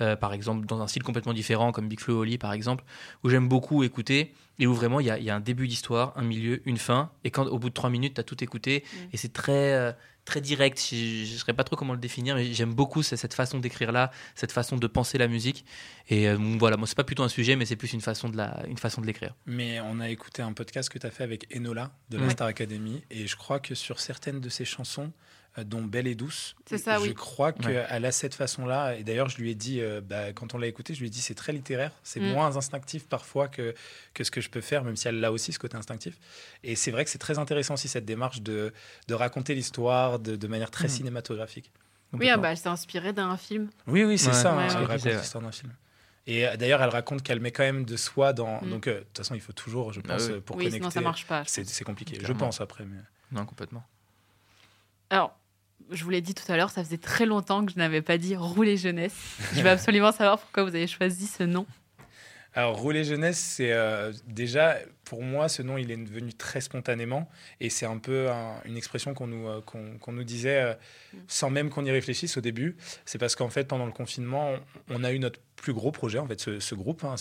euh, 0.01 0.15
par 0.15 0.33
exemple 0.35 0.67
dans 0.67 0.81
un 0.81 0.87
style 0.87 1.03
complètement 1.03 1.33
différent 1.33 1.71
comme 1.71 1.87
Big 1.87 1.99
Flo 1.99 2.19
Oli 2.19 2.37
par 2.37 2.53
exemple, 2.53 2.83
où 3.23 3.29
j'aime 3.29 3.47
beaucoup 3.47 3.83
écouter 3.83 4.33
et 4.59 4.67
où 4.67 4.73
vraiment 4.73 4.99
il 4.99 5.07
y, 5.07 5.23
y, 5.23 5.29
a 5.29 5.35
un 5.35 5.39
début 5.39 5.67
d'histoire, 5.67 6.13
un 6.15 6.23
milieu, 6.23 6.61
une 6.65 6.77
fin, 6.77 7.11
et 7.23 7.31
quand 7.31 7.45
au 7.47 7.59
bout 7.59 7.69
de 7.69 7.73
3 7.73 7.89
minutes 7.89 8.15
tu 8.15 8.21
as 8.21 8.23
tout 8.23 8.41
écouté 8.43 8.83
mm. 8.85 8.97
et 9.13 9.17
c'est 9.17 9.33
très 9.33 9.73
euh, 9.73 9.91
très 10.25 10.41
direct. 10.41 10.83
Je 10.91 11.31
ne 11.31 11.37
saurais 11.37 11.53
pas 11.53 11.63
trop 11.63 11.75
comment 11.75 11.93
le 11.93 11.99
définir, 11.99 12.35
mais 12.35 12.51
j'aime 12.51 12.73
beaucoup 12.73 13.03
cette 13.03 13.33
façon 13.33 13.59
d'écrire 13.59 13.91
là, 13.91 14.11
cette 14.33 14.51
façon 14.51 14.75
de 14.75 14.87
penser 14.87 15.17
la 15.17 15.27
musique. 15.27 15.63
Et 16.09 16.27
euh, 16.27 16.37
voilà, 16.59 16.75
moi, 16.75 16.87
c'est 16.87 16.97
pas 16.97 17.03
plutôt 17.03 17.23
un 17.23 17.29
sujet, 17.29 17.55
mais 17.55 17.65
c'est 17.65 17.75
plus 17.75 17.93
une 17.93 18.01
façon 18.01 18.27
de 18.27 18.35
la, 18.35 18.63
une 18.67 18.77
façon 18.77 19.01
de 19.01 19.07
l'écrire. 19.07 19.35
Mais 19.45 19.79
on 19.79 19.99
a 19.99 20.09
écouté 20.09 20.41
un 20.41 20.51
podcast 20.51 20.89
que 20.89 20.99
tu 20.99 21.07
as 21.07 21.11
fait 21.11 21.23
avec 21.23 21.55
Enola 21.55 21.91
de 22.09 22.17
la 22.17 22.29
Star 22.31 22.47
Academy, 22.47 23.03
et 23.09 23.27
je 23.27 23.35
crois 23.35 23.59
que 23.59 23.75
sur 23.75 23.99
certaines 23.99 24.41
de 24.41 24.49
ses 24.49 24.65
chansons, 24.65 25.13
dont 25.63 25.81
Belle 25.81 26.07
et 26.07 26.15
Douce. 26.15 26.55
C'est 26.65 26.77
ça, 26.77 26.99
je 26.99 27.11
crois 27.11 27.53
qu'elle 27.53 28.05
a 28.05 28.11
cette 28.11 28.35
façon-là. 28.35 28.95
Et 28.95 29.03
d'ailleurs, 29.03 29.29
je 29.29 29.37
lui 29.37 29.51
ai 29.51 29.55
dit, 29.55 29.79
euh, 29.79 30.01
bah, 30.01 30.33
quand 30.33 30.53
on 30.53 30.57
l'a 30.57 30.67
écouté, 30.67 30.93
je 30.93 30.99
lui 30.99 31.07
ai 31.07 31.09
dit 31.09 31.21
c'est 31.21 31.35
très 31.35 31.53
littéraire, 31.53 31.91
c'est 32.03 32.19
mm. 32.19 32.33
moins 32.33 32.57
instinctif 32.57 33.07
parfois 33.07 33.47
que, 33.47 33.73
que 34.13 34.23
ce 34.23 34.31
que 34.31 34.41
je 34.41 34.49
peux 34.49 34.61
faire, 34.61 34.83
même 34.83 34.97
si 34.97 35.07
elle 35.07 35.19
l'a 35.19 35.31
aussi, 35.31 35.53
ce 35.53 35.59
côté 35.59 35.77
instinctif. 35.77 36.17
Et 36.63 36.75
c'est 36.75 36.91
vrai 36.91 37.05
que 37.05 37.09
c'est 37.09 37.19
très 37.19 37.39
intéressant 37.39 37.75
aussi 37.75 37.87
cette 37.87 38.05
démarche 38.05 38.41
de, 38.41 38.73
de 39.07 39.13
raconter 39.13 39.55
l'histoire 39.55 40.19
de, 40.19 40.35
de, 40.35 40.47
manière 40.47 40.71
très 40.71 40.87
mm. 40.87 40.91
cinématographique. 40.91 41.71
Oui, 42.13 42.29
ah 42.29 42.37
bah, 42.37 42.51
elle 42.51 42.57
s'est 42.57 42.69
inspirée 42.69 43.13
d'un 43.13 43.35
film. 43.37 43.69
Oui, 43.87 44.03
oui, 44.03 44.17
c'est 44.17 44.33
ça, 44.33 44.53
hein, 44.53 44.67
elle 44.69 44.85
raconte 44.85 45.05
l'histoire 45.05 45.43
d'un 45.43 45.51
film. 45.51 45.71
Et 46.27 46.47
euh, 46.47 46.57
d'ailleurs, 46.57 46.81
elle 46.81 46.89
raconte 46.89 47.21
qu'elle 47.21 47.39
met 47.39 47.51
quand 47.51 47.63
même 47.63 47.85
de 47.85 47.97
soi 47.97 48.33
dans. 48.33 48.61
Mm. 48.61 48.69
Donc, 48.69 48.85
de 48.89 48.99
toute 48.99 49.17
façon, 49.17 49.35
il 49.35 49.41
faut 49.41 49.53
toujours, 49.53 49.93
je 49.93 50.01
bah 50.01 50.15
pense, 50.15 50.27
pour 50.45 50.57
oui, 50.57 50.65
connecter. 50.65 50.79
Sinon, 50.79 50.89
ça 50.89 51.01
marche 51.01 51.25
pas. 51.25 51.43
C'est 51.45 51.83
compliqué, 51.83 52.17
je 52.21 52.33
pense 52.33 52.59
après. 52.59 52.83
Mais... 52.85 52.97
Non, 53.31 53.45
complètement. 53.45 53.85
Alors, 55.09 55.37
je 55.91 56.03
vous 56.03 56.09
l'ai 56.09 56.21
dit 56.21 56.33
tout 56.33 56.49
à 56.51 56.57
l'heure, 56.57 56.69
ça 56.69 56.83
faisait 56.83 56.97
très 56.97 57.25
longtemps 57.25 57.65
que 57.65 57.71
je 57.71 57.77
n'avais 57.77 58.01
pas 58.01 58.17
dit 58.17 58.35
Rouler 58.35 58.77
Jeunesse. 58.77 59.15
Je 59.53 59.61
veux 59.61 59.69
absolument 59.69 60.11
savoir 60.11 60.39
pourquoi 60.39 60.63
vous 60.63 60.75
avez 60.75 60.87
choisi 60.87 61.27
ce 61.27 61.43
nom. 61.43 61.65
Alors, 62.57 62.77
Rouler 62.77 63.03
Jeunesse, 63.03 63.37
c'est 63.37 63.73
euh, 63.73 64.13
déjà, 64.27 64.77
pour 65.03 65.21
moi, 65.21 65.49
ce 65.49 65.61
nom, 65.61 65.77
il 65.77 65.91
est 65.91 66.09
venu 66.09 66.33
très 66.33 66.61
spontanément. 66.61 67.29
Et 67.59 67.69
c'est 67.69 67.85
un 67.85 67.97
peu 67.97 68.29
une 68.63 68.77
expression 68.77 69.13
qu'on 69.13 69.27
nous, 69.27 69.45
euh, 69.45 69.59
qu'on, 69.61 70.13
nous 70.13 70.23
disait 70.23 70.61
euh, 70.61 70.73
sans 71.27 71.49
même 71.49 71.69
qu'on 71.69 71.83
y 71.83 71.91
réfléchisse 71.91 72.37
au 72.37 72.41
début. 72.41 72.77
C'est 73.03 73.17
parce 73.17 73.35
qu'en 73.35 73.49
fait, 73.49 73.65
pendant 73.67 73.85
le 73.85 73.91
confinement, 73.91 74.53
on, 74.89 75.03
a 75.03 75.11
eu 75.11 75.19
notre 75.19 75.41
plus 75.57 75.73
gros 75.73 75.91
projet, 75.91 76.17
en 76.17 76.27
fait, 76.27 76.39
ce, 76.39 76.75
groupe, 76.75 77.03
hein, 77.03 77.15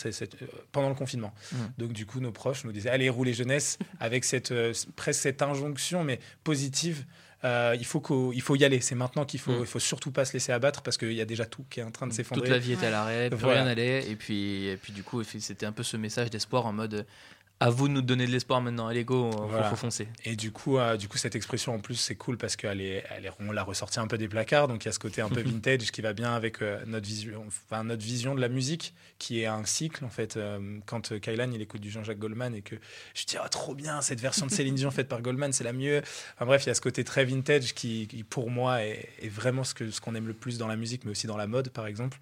pendant 0.71 0.89
le 0.89 0.95
confinement. 0.95 1.35
Mmh. 1.51 1.57
Donc, 1.79 1.93
du 1.93 2.07
coup, 2.07 2.21
nos 2.21 2.33
proches 2.33 2.65
nous 2.65 2.73
disaient 2.73 2.91
Allez, 2.91 3.09
Rouler 3.09 3.35
Jeunesse, 3.35 3.79
avec 3.99 4.25
cette, 4.25 4.55
presque 4.95 5.21
cette 5.21 5.43
injonction, 5.43 6.05
mais 6.05 6.21
positive 6.45 7.05
euh, 7.45 7.77
il, 7.79 7.85
faut 7.85 8.33
il 8.33 8.41
faut 8.41 8.57
y 8.57 8.65
aller. 8.65 8.81
C'est 8.81 8.95
maintenant 8.95 9.25
qu'il 9.25 9.41
faut, 9.41 9.53
mm. 9.53 9.61
il 9.61 9.67
faut 9.67 9.79
surtout 9.79 10.11
pas 10.11 10.25
se 10.25 10.33
laisser 10.33 10.53
abattre 10.53 10.83
parce 10.83 10.97
qu'il 10.97 11.13
y 11.13 11.21
a 11.21 11.27
déjà 11.27 11.45
tout 11.45 11.65
qui 11.69 11.81
est 11.81 11.83
en 11.83 11.91
train 11.91 12.07
de 12.07 12.13
s'effondrer. 12.13 12.47
Toute 12.47 12.51
la 12.51 12.59
vie 12.59 12.73
est 12.73 12.85
à 12.85 12.91
l'arrêt, 12.91 13.31
plus 13.31 13.45
rien 13.45 13.65
n'allait. 13.65 14.09
Et 14.11 14.17
puis, 14.17 14.67
et 14.67 14.77
puis, 14.77 14.93
du 14.93 15.03
coup, 15.03 15.23
c'était 15.25 15.67
un 15.67 15.73
peu 15.73 15.83
ce 15.83 15.97
message 15.97 16.31
d'espoir 16.31 16.67
en 16.67 16.73
mode 16.73 17.07
à 17.61 17.71
vous 17.71 17.89
de 17.89 17.93
nous 17.95 18.03
donner 18.03 18.27
de 18.27 18.33
l'espoir 18.33 18.61
maintenant. 18.61 18.89
Allez, 18.89 19.05
go, 19.05 19.31
il 19.57 19.65
faut 19.71 19.77
foncer. 19.77 20.09
Et 20.25 20.35
du 20.37 20.51
coup, 20.51 20.77
euh, 20.77 20.97
du 20.97 21.09
coup, 21.09 21.19
cette 21.19 21.37
expression 21.37 21.75
en 21.75 21.79
plus, 21.79 21.95
c'est 21.95 22.17
cool 22.17 22.37
parce 22.37 22.57
qu'elle 22.57 22.81
est, 22.81 23.05
elle 23.17 23.27
est, 23.27 23.31
on 23.41 23.53
l'a 23.53 23.63
ressortie 23.63 24.01
un 24.01 24.07
peu 24.07 24.19
des 24.19 24.29
placards. 24.29 24.69
Donc 24.69 24.85
il 24.85 24.89
y 24.89 24.91
a 24.91 24.93
ce 24.93 24.99
côté 24.99 25.23
un 25.23 25.29
peu 25.29 25.41
vintage 25.47 25.91
qui 25.93 26.03
va 26.03 26.13
bien 26.13 26.35
avec 26.35 26.63
euh, 26.63 26.81
notre, 26.87 27.07
vision, 27.07 27.45
enfin, 27.47 27.85
notre 27.85 28.03
vision 28.03 28.35
de 28.35 28.41
la 28.41 28.49
musique 28.49 28.93
qui 29.19 29.41
est 29.41 29.47
un 29.47 29.65
cycle 29.65 30.05
en 30.05 30.11
fait. 30.11 30.37
Euh, 30.37 30.79
quand 30.87 31.19
Kailan 31.21 31.53
il 31.53 31.63
écoute 31.63 31.81
du 31.81 31.91
Jean-Jacques 31.91 32.19
Goldman 32.19 32.55
et 32.55 32.63
que 32.63 32.75
je 33.15 33.25
dis 33.25 33.37
oh, 33.43 33.49
trop 33.49 33.75
bien 33.75 34.01
cette 34.03 34.21
version 34.21 34.47
de 34.47 34.51
Céline 34.55 34.75
Dion 34.75 34.91
faite 34.91 35.09
par 35.09 35.23
Goldman, 35.23 35.53
c'est 35.53 35.65
la 35.65 35.73
mieux. 35.73 36.03
Enfin 36.35 36.47
bref, 36.47 36.65
il 36.65 36.69
y 36.69 36.71
a 36.71 36.75
ce 36.75 36.81
côté 36.81 37.05
très 37.05 37.25
vintage 37.25 37.73
qui, 37.75 38.25
pour 38.29 38.51
moi 38.51 38.83
est, 38.83 39.09
est, 39.23 39.29
vraiment 39.29 39.65
ce 39.65 39.75
que 39.75 39.91
ce 39.91 40.01
qu'on 40.01 40.15
aime 40.17 40.27
le 40.27 40.35
plus 40.35 40.59
dans 40.59 40.69
la 40.69 40.77
musique, 40.77 41.05
mais 41.05 41.13
aussi 41.13 41.29
dans 41.29 41.37
la 41.37 41.47
mode 41.47 41.71
par 41.71 41.87
exemple. 41.87 42.19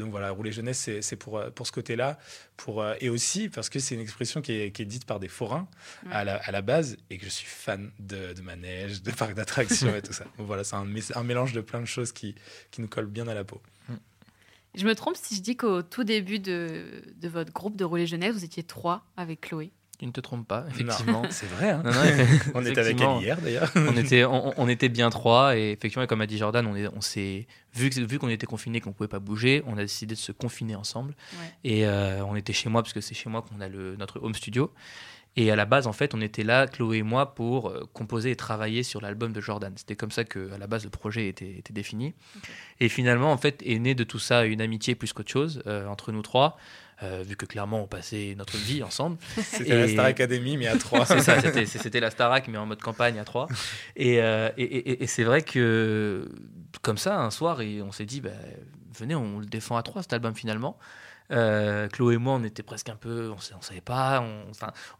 Donc 0.00 0.10
voilà, 0.10 0.30
rouler 0.30 0.52
jeunesse, 0.52 0.90
c'est 1.00 1.16
pour, 1.16 1.38
euh, 1.38 1.50
pour 1.50 1.66
ce 1.66 1.72
côté-là. 1.72 2.18
Pour, 2.56 2.82
euh, 2.82 2.94
et 3.00 3.08
aussi 3.08 3.48
parce 3.48 3.68
que 3.68 3.78
c'est 3.78 3.94
une 3.94 4.00
expression 4.00 4.42
qui 4.42 4.52
est, 4.52 4.72
qui 4.72 4.82
est, 4.82 4.86
dite 4.86 5.04
par 5.04 5.20
des 5.20 5.28
forains 5.28 5.68
à, 6.10 6.24
la, 6.24 6.36
à, 6.36 6.50
la, 6.50 6.62
base 6.62 6.96
et 7.10 7.18
que 7.18 7.24
je 7.24 7.30
suis 7.30 7.46
fan 7.46 7.90
de, 7.98 8.32
de 8.32 8.42
manège, 8.42 9.02
de 9.02 9.10
parcs 9.10 9.34
d'attractions 9.34 9.94
et 9.94 10.02
tout 10.02 10.12
ça. 10.12 10.24
Donc 10.38 10.46
voilà, 10.46 10.64
c'est 10.64 10.76
un, 10.76 10.86
un, 11.14 11.22
mélange 11.22 11.52
de 11.52 11.60
plein 11.60 11.80
de 11.80 11.86
choses 11.86 12.12
qui, 12.12 12.34
qui 12.70 12.80
nous 12.80 12.88
collent 12.88 13.06
bien 13.06 13.28
à 13.28 13.34
la 13.34 13.44
peau. 13.44 13.60
Je 14.76 14.86
me 14.86 14.94
trompe 14.94 15.16
si 15.16 15.34
je 15.34 15.42
dis 15.42 15.56
qu'au 15.56 15.82
tout 15.82 16.04
début 16.04 16.38
de, 16.38 17.02
de 17.16 17.28
votre 17.28 17.52
groupe 17.52 17.76
de 17.76 17.84
rouler 17.84 18.06
jeunesse, 18.06 18.34
vous 18.34 18.44
étiez 18.44 18.62
trois 18.62 19.04
avec 19.16 19.40
Chloé? 19.40 19.72
Tu 20.00 20.06
ne 20.06 20.12
te 20.12 20.20
trompes 20.22 20.48
pas, 20.48 20.64
effectivement. 20.70 21.22
C'est 21.30 21.44
vrai. 21.44 21.72
Hein. 21.72 21.82
on 22.54 22.64
était 22.64 22.80
avec 22.80 22.98
elle 22.98 23.20
hier, 23.20 23.38
d'ailleurs. 23.38 23.70
on, 23.76 23.94
était, 23.94 24.24
on, 24.24 24.66
était 24.66 24.88
bien 24.88 25.10
trois. 25.10 25.58
Et 25.58 25.72
effectivement, 25.72 26.06
comme 26.06 26.22
a 26.22 26.26
dit 26.26 26.38
Jordan, 26.38 26.66
on, 26.66 26.96
on 26.96 27.00
s'est 27.02 27.46
vu, 27.74 27.90
vu 27.90 28.18
qu'on 28.18 28.30
était 28.30 28.46
confinés, 28.46 28.80
qu'on 28.80 28.90
ne 28.90 28.94
pouvait 28.94 29.08
pas 29.08 29.18
bouger, 29.18 29.62
on 29.66 29.76
a 29.76 29.82
décidé 29.82 30.14
de 30.14 30.18
se 30.18 30.32
confiner 30.32 30.74
ensemble. 30.74 31.14
Et 31.64 31.86
euh, 31.86 32.24
on 32.24 32.34
était 32.34 32.54
chez 32.54 32.70
moi, 32.70 32.82
parce 32.82 32.94
que 32.94 33.02
c'est 33.02 33.14
chez 33.14 33.28
moi 33.28 33.42
qu'on 33.42 33.60
a 33.60 33.68
le, 33.68 33.94
notre 33.96 34.22
home 34.22 34.34
studio. 34.34 34.72
Et 35.36 35.50
à 35.50 35.56
la 35.56 35.66
base, 35.66 35.86
en 35.86 35.92
fait, 35.92 36.14
on 36.14 36.20
était 36.22 36.42
là, 36.42 36.66
Chloé 36.66 36.98
et 36.98 37.02
moi, 37.02 37.34
pour 37.34 37.68
euh, 37.68 37.86
composer 37.92 38.30
et 38.30 38.36
travailler 38.36 38.82
sur 38.82 39.02
l'album 39.02 39.34
de 39.34 39.40
Jordan. 39.42 39.72
C'était 39.76 39.96
comme 39.96 40.10
ça 40.10 40.24
que, 40.24 40.50
à 40.52 40.58
la 40.58 40.66
base, 40.66 40.84
le 40.84 40.90
projet 40.90 41.28
était, 41.28 41.58
était 41.58 41.74
défini. 41.74 42.14
Et 42.80 42.88
finalement, 42.88 43.32
en 43.32 43.36
fait, 43.36 43.62
est 43.66 43.78
né 43.78 43.94
de 43.94 44.02
tout 44.02 44.18
ça 44.18 44.44
une 44.46 44.62
amitié 44.62 44.94
plus 44.94 45.12
qu'autre 45.12 45.30
chose 45.30 45.62
euh, 45.66 45.86
entre 45.86 46.10
nous 46.10 46.22
trois. 46.22 46.56
Euh, 47.02 47.22
vu 47.26 47.34
que 47.34 47.46
clairement 47.46 47.82
on 47.82 47.86
passait 47.86 48.34
notre 48.36 48.56
vie 48.58 48.82
ensemble. 48.82 49.16
C'était 49.42 49.74
la 49.74 49.88
Star 49.88 50.04
Academy, 50.04 50.56
mais 50.58 50.66
à 50.66 50.76
trois. 50.76 51.04
c'est 51.06 51.20
ça, 51.20 51.40
c'était 51.66 52.00
la 52.00 52.10
Starac, 52.10 52.46
mais 52.48 52.58
en 52.58 52.66
mode 52.66 52.82
campagne 52.82 53.18
à 53.18 53.24
trois. 53.24 53.48
Et, 53.96 54.20
euh, 54.20 54.50
et, 54.58 55.02
et, 55.02 55.06
c'est 55.06 55.24
vrai 55.24 55.42
que, 55.42 56.28
comme 56.82 56.98
ça, 56.98 57.18
un 57.18 57.30
soir, 57.30 57.62
et 57.62 57.80
on 57.80 57.90
s'est 57.90 58.04
dit, 58.04 58.20
bah, 58.20 58.30
venez, 58.98 59.14
on 59.14 59.38
le 59.38 59.46
défend 59.46 59.76
à 59.76 59.82
trois, 59.82 60.02
cet 60.02 60.12
album 60.12 60.34
finalement. 60.34 60.78
Euh, 61.32 61.88
Chloé 61.88 62.14
et 62.14 62.18
moi, 62.18 62.34
on 62.34 62.42
était 62.42 62.64
presque 62.64 62.88
un 62.88 62.96
peu, 62.96 63.30
on, 63.30 63.36
ne 63.36 63.62
savait 63.62 63.80
pas, 63.80 64.20
on, 64.20 64.50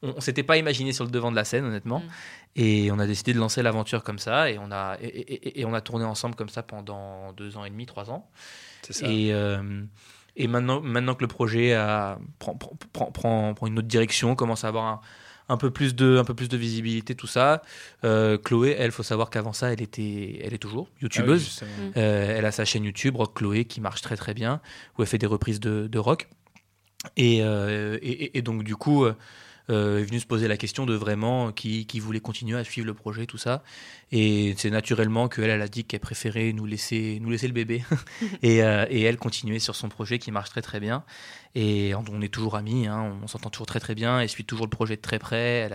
on, 0.02 0.20
s'était 0.20 0.44
pas 0.44 0.56
imaginé 0.56 0.92
sur 0.92 1.04
le 1.04 1.10
devant 1.10 1.30
de 1.30 1.36
la 1.36 1.44
scène, 1.44 1.64
honnêtement. 1.64 1.98
Mm. 1.98 2.10
Et 2.56 2.92
on 2.92 2.98
a 3.00 3.06
décidé 3.06 3.34
de 3.34 3.38
lancer 3.38 3.62
l'aventure 3.62 4.04
comme 4.04 4.18
ça, 4.18 4.48
et 4.48 4.56
on 4.58 4.70
a, 4.70 4.96
et, 5.02 5.64
on 5.66 5.74
a 5.74 5.80
tourné 5.80 6.04
ensemble 6.04 6.36
comme 6.36 6.48
ça 6.48 6.62
pendant 6.62 7.32
deux 7.32 7.56
ans 7.56 7.64
et 7.64 7.70
demi, 7.70 7.84
trois 7.84 8.10
ans. 8.10 8.30
C'est 8.82 8.92
ça. 8.92 9.06
Et, 9.08 9.34
et 10.36 10.46
maintenant, 10.46 10.80
maintenant 10.80 11.14
que 11.14 11.22
le 11.22 11.28
projet 11.28 11.74
a, 11.74 12.18
prend, 12.38 12.54
prend, 12.54 12.76
prend, 13.10 13.52
prend, 13.54 13.66
une 13.66 13.78
autre 13.78 13.88
direction, 13.88 14.34
commence 14.34 14.64
à 14.64 14.68
avoir 14.68 14.84
un, 14.84 15.00
un, 15.48 15.56
peu, 15.56 15.70
plus 15.70 15.94
de, 15.94 16.18
un 16.18 16.24
peu 16.24 16.34
plus 16.34 16.48
de 16.48 16.56
visibilité, 16.56 17.14
tout 17.14 17.26
ça, 17.26 17.62
euh, 18.04 18.38
Chloé, 18.38 18.76
elle, 18.78 18.92
faut 18.92 19.02
savoir 19.02 19.30
qu'avant 19.30 19.52
ça, 19.52 19.72
elle, 19.72 19.82
était, 19.82 20.40
elle 20.42 20.54
est 20.54 20.58
toujours 20.58 20.88
youtubeuse. 21.00 21.60
Ah 21.62 21.98
euh, 21.98 22.38
elle 22.38 22.44
a 22.44 22.52
sa 22.52 22.64
chaîne 22.64 22.84
YouTube, 22.84 23.16
Rock 23.16 23.34
Chloé, 23.34 23.64
qui 23.64 23.80
marche 23.80 24.02
très 24.02 24.16
très 24.16 24.34
bien, 24.34 24.60
où 24.96 25.02
elle 25.02 25.08
fait 25.08 25.18
des 25.18 25.26
reprises 25.26 25.60
de, 25.60 25.86
de 25.86 25.98
rock. 25.98 26.28
Et, 27.16 27.42
euh, 27.42 27.98
et, 28.02 28.36
et, 28.36 28.42
donc, 28.42 28.62
du 28.62 28.76
coup 28.76 29.04
euh, 29.04 29.14
est 29.74 30.04
venu 30.04 30.20
se 30.20 30.26
poser 30.26 30.48
la 30.48 30.56
question 30.56 30.87
de 30.87 30.94
vraiment 30.94 31.52
qui, 31.52 31.87
qui, 31.87 32.00
voulait 32.00 32.20
continuer 32.20 32.59
à 32.59 32.64
suivre 32.64 32.87
le 32.87 32.94
projet, 32.94 33.26
tout 33.26 33.38
ça. 33.38 33.62
Et 34.12 34.54
c'est 34.56 34.70
naturellement 34.70 35.28
qu'elle, 35.28 35.50
elle 35.50 35.62
a 35.62 35.68
dit 35.68 35.85
qu'elle 35.85 36.00
préférait 36.00 36.52
nous 36.52 36.66
laisser, 36.66 37.18
nous 37.20 37.30
laisser 37.30 37.46
le 37.46 37.52
bébé 37.52 37.85
et, 38.42 38.62
euh, 38.62 38.87
et, 38.90 39.02
elle 39.02 39.16
continuer 39.16 39.59
sur 39.59 39.76
son 39.76 39.88
projet 39.88 40.18
qui 40.18 40.30
marche 40.30 40.50
très 40.50 40.62
très 40.62 40.80
bien. 40.80 41.04
Et 41.54 41.94
on 41.94 42.20
est 42.20 42.28
toujours 42.28 42.56
amis, 42.56 42.87
hein, 42.87 43.18
on 43.22 43.26
s'entend 43.26 43.50
toujours 43.50 43.66
très 43.66 43.80
très 43.80 43.96
bien, 43.96 44.20
elle 44.20 44.28
suit 44.28 44.44
toujours 44.44 44.66
le 44.66 44.70
projet 44.70 44.94
de 44.94 45.00
très 45.00 45.18
près. 45.18 45.68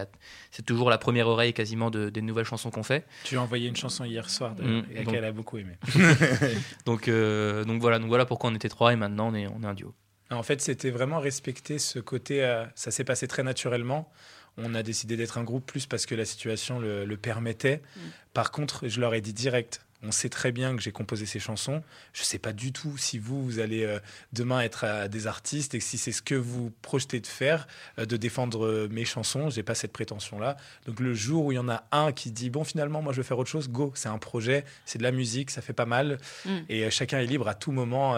C'est 0.52 0.66
toujours 0.66 0.90
la 0.90 0.98
première 0.98 1.28
oreille 1.28 1.54
quasiment 1.54 1.90
de, 1.90 2.10
des 2.10 2.22
nouvelles 2.22 2.46
chansons 2.46 2.72
qu'on 2.72 2.84
fait. 2.84 3.06
Tu 3.26 3.38
as 3.38 3.42
envoyé 3.42 3.68
une 3.68 3.76
chanson 3.76 4.06
hier 4.06 4.30
soir 4.30 4.56
mm, 4.56 4.84
et 4.96 5.04
qu'elle 5.04 5.26
a 5.26 5.34
beaucoup 5.34 5.58
aimé. 5.58 5.74
donc, 6.86 7.10
euh, 7.10 7.66
donc, 7.66 7.82
voilà, 7.82 8.00
donc 8.00 8.08
voilà 8.08 8.26
pourquoi 8.26 8.50
on 8.50 8.56
était 8.56 8.70
trois 8.70 8.94
et 8.94 8.96
maintenant 8.96 9.28
on 9.28 9.36
est, 9.36 9.48
on 9.48 9.64
est 9.64 9.68
un 9.68 9.74
duo. 9.74 9.94
En 10.32 10.44
fait, 10.44 10.62
c'était 10.62 10.90
vraiment 10.90 11.20
respecter 11.20 11.78
ce 11.78 12.00
côté. 12.00 12.44
Euh, 12.44 12.66
ça 12.76 12.92
s'est 12.92 13.04
passé 13.04 13.28
très 13.28 13.44
naturellement. 13.44 14.10
On 14.58 14.74
a 14.74 14.84
décidé 14.84 15.18
d'être 15.18 15.38
un 15.38 15.44
groupe 15.44 15.66
plus 15.66 15.86
parce 15.86 16.06
que 16.06 16.16
la 16.16 16.26
situation 16.26 16.80
le, 16.80 17.06
permettait. 17.18 17.82
Mm. 17.96 18.00
Par 18.34 18.52
contre, 18.52 18.88
je 18.88 19.00
leur 19.02 19.14
ai 19.14 19.22
dit 19.22 19.34
direct 19.34 19.85
on 20.06 20.12
sait 20.12 20.30
très 20.30 20.52
bien 20.52 20.76
que 20.76 20.82
j'ai 20.82 20.92
composé 20.92 21.26
ces 21.26 21.40
chansons. 21.40 21.84
Je 22.14 22.22
ne 22.22 22.26
sais 22.26 22.40
pas 22.40 22.54
du 22.54 22.72
tout 22.72 22.98
si 22.98 23.18
vous, 23.20 23.44
vous 23.44 23.60
allez 23.60 23.84
euh, 23.84 24.00
demain 24.34 24.62
être 24.62 25.08
des 25.08 25.28
artistes 25.28 25.76
et 25.76 25.80
si 25.80 25.98
c'est 25.98 26.12
ce 26.12 26.22
que 26.22 26.36
vous 26.36 26.72
projetez 26.82 27.20
de 27.20 27.28
faire, 27.28 27.68
euh, 28.00 28.06
de 28.06 28.18
défendre 28.18 28.66
euh, 28.66 28.88
mes 28.92 29.06
chansons. 29.06 29.50
Je 29.50 29.58
n'ai 29.58 29.64
pas 29.64 29.76
cette 29.76 29.92
prétention-là. 29.92 30.58
Donc 30.86 31.00
le 31.00 31.14
jour 31.14 31.46
où 31.46 31.52
il 31.52 31.56
y 31.56 31.60
en 31.60 31.70
a 31.70 31.86
un 31.92 32.12
qui 32.12 32.32
dit, 32.32 32.50
bon, 32.50 32.64
finalement, 32.64 33.02
moi, 33.02 33.14
je 33.14 33.18
veux 33.18 33.24
faire 33.24 33.40
autre 33.40 33.50
chose, 33.50 33.70
go, 33.70 33.92
c'est 33.96 34.10
un 34.10 34.18
projet, 34.18 34.66
c'est 34.86 34.98
de 34.98 35.04
la 35.04 35.12
musique, 35.12 35.50
ça 35.52 35.62
fait 35.62 35.74
pas 35.74 35.86
mal. 35.86 36.20
Mm. 36.46 36.58
Et 36.70 36.90
chacun 36.92 37.20
est 37.20 37.26
libre 37.26 37.48
à 37.48 37.56
tout 37.56 37.72
moment 37.72 38.16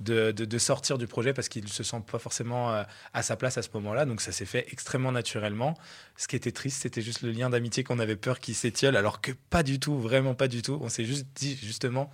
de, 0.00 0.30
de, 0.30 0.58
sortir 0.58 0.98
du 0.98 1.06
projet 1.06 1.32
parce 1.32 1.48
qu'il 1.48 1.64
ne 1.64 1.68
se 1.68 1.82
sent 1.82 2.02
pas 2.10 2.18
forcément 2.18 2.84
à 3.12 3.22
sa 3.22 3.36
place 3.36 3.58
à 3.58 3.62
ce 3.62 3.68
moment-là. 3.74 4.04
Donc 4.04 4.20
ça 4.20 4.32
s'est 4.32 4.46
fait 4.46 4.66
extrêmement 4.70 5.12
naturellement. 5.12 5.76
Ce 6.16 6.28
qui 6.28 6.36
était 6.36 6.52
triste, 6.52 6.82
c'était 6.82 7.02
juste 7.02 7.22
le 7.22 7.32
lien 7.32 7.50
d'amitié 7.50 7.82
qu'on 7.82 7.98
avait 7.98 8.16
peur 8.16 8.38
qu'il 8.38 8.54
s'étiole, 8.54 8.96
alors 8.96 9.20
que 9.20 9.32
pas 9.50 9.62
du 9.62 9.80
tout, 9.80 9.98
vraiment 9.98 10.34
pas 10.34 10.48
du 10.48 10.62
tout. 10.62 10.78
On 10.80 10.88
s'est 10.88 11.04
juste 11.04 11.26
dit 11.34 11.56
justement 11.56 12.10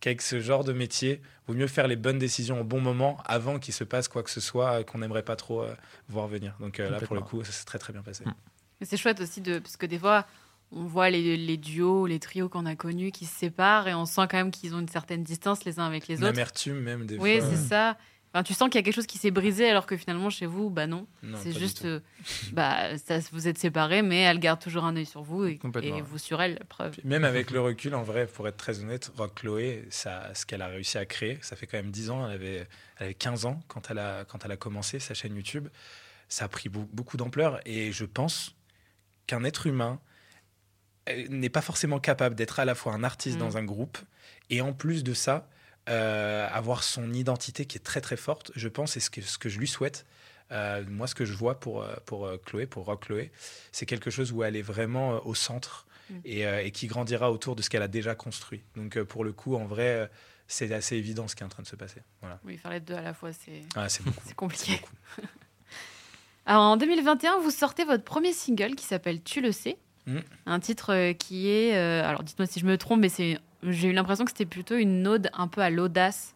qu'avec 0.00 0.20
ce 0.20 0.40
genre 0.40 0.64
de 0.64 0.72
métier, 0.72 1.22
vaut 1.46 1.54
mieux 1.54 1.68
faire 1.68 1.86
les 1.86 1.96
bonnes 1.96 2.18
décisions 2.18 2.60
au 2.60 2.64
bon 2.64 2.80
moment 2.80 3.18
avant 3.24 3.58
qu'il 3.58 3.72
se 3.72 3.84
passe 3.84 4.08
quoi 4.08 4.22
que 4.22 4.30
ce 4.30 4.40
soit 4.40 4.84
qu'on 4.84 4.98
n'aimerait 4.98 5.22
pas 5.22 5.36
trop 5.36 5.64
voir 6.08 6.26
venir. 6.26 6.54
Donc 6.60 6.78
là, 6.78 7.00
pour 7.00 7.14
le 7.14 7.22
coup, 7.22 7.42
ça 7.44 7.52
s'est 7.52 7.64
très 7.64 7.78
très 7.78 7.92
bien 7.92 8.02
passé. 8.02 8.24
Mm. 8.24 8.34
C'est 8.82 8.96
chouette 8.96 9.20
aussi, 9.20 9.40
de, 9.40 9.58
parce 9.58 9.76
que 9.76 9.86
des 9.86 9.98
fois, 9.98 10.26
on 10.72 10.84
voit 10.84 11.10
les, 11.10 11.36
les 11.36 11.56
duos, 11.56 12.06
les 12.06 12.18
trios 12.18 12.48
qu'on 12.48 12.66
a 12.66 12.76
connus 12.76 13.12
qui 13.12 13.24
se 13.24 13.38
séparent 13.38 13.88
et 13.88 13.94
on 13.94 14.04
sent 14.04 14.22
quand 14.30 14.36
même 14.36 14.50
qu'ils 14.50 14.74
ont 14.74 14.80
une 14.80 14.88
certaine 14.88 15.22
distance 15.22 15.64
les 15.64 15.78
uns 15.78 15.86
avec 15.86 16.08
les 16.08 16.16
autres. 16.16 16.26
L'amertume 16.26 16.80
même 16.80 17.06
des 17.06 17.16
oui, 17.18 17.38
fois. 17.38 17.48
Oui, 17.48 17.56
c'est 17.56 17.68
ça. 17.68 17.96
Enfin, 18.36 18.42
tu 18.42 18.52
sens 18.52 18.68
qu'il 18.68 18.78
y 18.78 18.80
a 18.80 18.82
quelque 18.82 18.94
chose 18.94 19.06
qui 19.06 19.16
s'est 19.16 19.30
brisé 19.30 19.66
alors 19.70 19.86
que 19.86 19.96
finalement 19.96 20.28
chez 20.28 20.44
vous, 20.44 20.68
bah 20.68 20.86
non. 20.86 21.06
c'est 21.42 21.58
juste, 21.58 21.86
euh, 21.86 22.00
bah 22.52 22.98
ça, 22.98 23.18
vous 23.32 23.48
êtes 23.48 23.56
séparés, 23.56 24.02
mais 24.02 24.20
elle 24.20 24.38
garde 24.38 24.60
toujours 24.60 24.84
un 24.84 24.94
œil 24.94 25.06
sur 25.06 25.22
vous 25.22 25.46
et, 25.46 25.58
vous 26.04 26.18
sur 26.18 26.42
elle. 26.42 26.62
Preuve. 26.68 26.98
même 27.02 27.24
avec 27.24 27.50
le 27.50 27.62
recul, 27.62 27.94
en 27.94 28.02
vrai, 28.02 28.26
pour 28.26 28.46
être 28.46 28.58
très 28.58 28.80
honnête, 28.80 29.10
Rock 29.16 29.36
Chloé, 29.36 29.86
ça, 29.88 30.34
ce 30.34 30.44
qu'elle 30.44 30.60
a 30.60 30.66
réussi 30.66 30.98
à 30.98 31.06
créer, 31.06 31.38
ça 31.40 31.56
fait 31.56 31.66
quand 31.66 31.78
même 31.78 31.90
10 31.90 32.10
ans. 32.10 32.28
Elle 32.28 32.34
avait, 32.34 32.66
elle 32.98 33.04
avait 33.04 33.14
15 33.14 33.46
ans 33.46 33.62
quand 33.68 33.90
elle 33.90 33.98
a 33.98 34.26
quand 34.26 34.44
elle 34.44 34.52
a 34.52 34.58
commencé 34.58 34.98
sa 34.98 35.14
chaîne 35.14 35.34
YouTube. 35.34 35.68
Ça 36.28 36.44
a 36.44 36.48
pris 36.48 36.68
beaucoup 36.68 37.16
d'ampleur 37.16 37.60
et 37.64 37.90
je 37.90 38.04
pense 38.04 38.54
qu'un 39.26 39.44
être 39.44 39.66
humain 39.66 39.98
euh, 41.08 41.26
n'est 41.30 41.48
pas 41.48 41.62
forcément 41.62 42.00
capable 42.00 42.34
d'être 42.34 42.60
à 42.60 42.66
la 42.66 42.74
fois 42.74 42.92
un 42.92 43.02
artiste 43.02 43.36
mm. 43.36 43.40
dans 43.40 43.56
un 43.56 43.64
groupe 43.64 43.96
et 44.50 44.60
en 44.60 44.74
plus 44.74 45.04
de 45.04 45.14
ça, 45.14 45.48
euh, 45.88 46.48
avoir 46.52 46.82
son 46.82 47.12
identité 47.12 47.66
qui 47.66 47.76
est 47.76 47.80
très 47.84 48.00
très 48.00 48.16
forte, 48.16 48.52
je 48.54 48.68
pense, 48.68 48.96
et 48.96 49.00
ce 49.00 49.10
que, 49.10 49.22
ce 49.22 49.38
que 49.38 49.48
je 49.48 49.58
lui 49.58 49.68
souhaite. 49.68 50.06
Euh, 50.52 50.84
moi, 50.88 51.06
ce 51.06 51.14
que 51.14 51.24
je 51.24 51.32
vois 51.32 51.58
pour, 51.58 51.84
pour 52.04 52.30
Chloé, 52.44 52.66
pour 52.66 52.84
Rock 52.84 53.06
Chloé, 53.06 53.32
c'est 53.72 53.86
quelque 53.86 54.10
chose 54.10 54.32
où 54.32 54.44
elle 54.44 54.56
est 54.56 54.62
vraiment 54.62 55.26
au 55.26 55.34
centre 55.34 55.86
mm. 56.10 56.14
et, 56.24 56.42
et, 56.42 56.70
qui 56.70 56.86
grandira 56.86 57.32
autour 57.32 57.56
de 57.56 57.62
ce 57.62 57.70
qu'elle 57.70 57.82
a 57.82 57.88
déjà 57.88 58.14
construit. 58.14 58.62
Donc, 58.76 59.00
pour 59.02 59.24
le 59.24 59.32
coup, 59.32 59.56
en 59.56 59.64
vrai, 59.64 60.08
c'est 60.48 60.72
assez 60.72 60.96
évident 60.96 61.26
ce 61.28 61.34
qui 61.34 61.42
est 61.42 61.46
en 61.46 61.50
train 61.50 61.62
de 61.62 61.68
se 61.68 61.76
passer. 61.76 62.02
Voilà. 62.20 62.38
Oui, 62.44 62.56
faire 62.56 62.70
les 62.70 62.80
deux 62.80 62.94
à 62.94 63.02
la 63.02 63.14
fois, 63.14 63.32
c'est 63.32 63.62
ah, 63.74 63.88
compliqué. 64.36 64.80
Alors, 66.46 66.62
en 66.62 66.76
2021, 66.76 67.38
vous 67.40 67.50
sortez 67.50 67.84
votre 67.84 68.04
premier 68.04 68.32
single 68.32 68.76
qui 68.76 68.84
s'appelle 68.84 69.20
Tu 69.22 69.40
le 69.40 69.50
sais. 69.50 69.76
Mm. 70.06 70.18
Un 70.46 70.60
titre 70.60 70.92
euh, 70.92 71.12
qui 71.12 71.48
est. 71.48 71.76
Euh, 71.76 72.08
alors 72.08 72.22
dites-moi 72.22 72.46
si 72.46 72.60
je 72.60 72.66
me 72.66 72.78
trompe, 72.78 73.00
mais 73.00 73.08
c'est, 73.08 73.38
j'ai 73.72 73.88
eu 73.88 73.92
l'impression 73.92 74.24
que 74.24 74.30
c'était 74.30 74.46
plutôt 74.46 74.76
une 74.76 75.06
ode 75.06 75.30
un 75.32 75.48
peu 75.48 75.60
à 75.60 75.70
l'audace. 75.70 76.34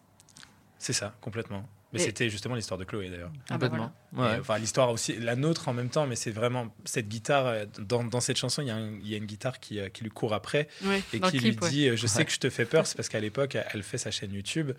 C'est 0.77 0.93
ça, 0.93 1.13
complètement. 1.21 1.67
Mais 1.93 1.99
c'était 1.99 2.29
justement 2.29 2.55
l'histoire 2.55 2.77
de 2.77 2.85
Chloé 2.85 3.09
d'ailleurs. 3.09 3.33
Ah 3.49 3.57
bah 3.57 3.67
complètement. 3.67 3.91
Enfin, 4.39 4.57
l'histoire 4.57 4.89
aussi, 4.91 5.17
la 5.19 5.35
nôtre 5.35 5.67
en 5.67 5.73
même 5.73 5.89
temps, 5.89 6.07
mais 6.07 6.15
c'est 6.15 6.31
vraiment 6.31 6.73
cette 6.85 7.09
guitare. 7.09 7.47
Euh, 7.47 7.65
dans, 7.79 8.05
dans 8.05 8.21
cette 8.21 8.37
chanson, 8.37 8.61
il 8.61 8.67
y, 8.67 9.09
y, 9.09 9.13
a 9.13 9.17
une 9.17 9.25
guitare 9.25 9.59
qui, 9.59 9.79
qui 9.91 10.03
lui 10.03 10.09
court 10.09 10.33
après 10.33 10.69
et 11.13 11.19
qui 11.19 11.39
lui 11.39 11.55
dit 11.55 11.95
Je 11.97 12.07
sais 12.07 12.23
que 12.23 12.31
je 12.31 12.39
te 12.39 12.49
fais 12.49 12.65
peur. 12.65 12.87
C'est 12.87 12.95
parce 12.95 13.09
qu'à 13.09 13.19
l'époque, 13.19 13.57
elle 13.73 13.83
fait 13.83 13.97
sa 13.97 14.09
chaîne 14.09 14.31
YouTube, 14.31 14.71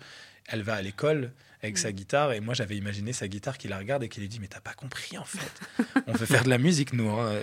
elle 0.47 0.63
va 0.63 0.73
à 0.73 0.81
l'école 0.81 1.31
avec 1.63 1.77
sa 1.77 1.89
mm. 1.89 1.93
guitare. 1.93 2.33
Et 2.33 2.39
moi, 2.41 2.53
j'avais 2.53 2.77
imaginé 2.77 3.13
sa 3.13 3.27
guitare 3.27 3.57
qui 3.57 3.67
la 3.67 3.77
regarde 3.77 4.03
et 4.03 4.09
qui 4.09 4.19
lui 4.19 4.27
dit 4.27 4.39
Mais 4.39 4.47
t'as 4.47 4.59
pas 4.59 4.73
compris 4.73 5.17
en 5.17 5.23
fait. 5.23 5.61
On 6.07 6.13
veut 6.13 6.25
faire 6.25 6.43
de 6.43 6.49
la 6.49 6.57
musique, 6.57 6.93
nous. 6.93 7.09
Hein. 7.09 7.39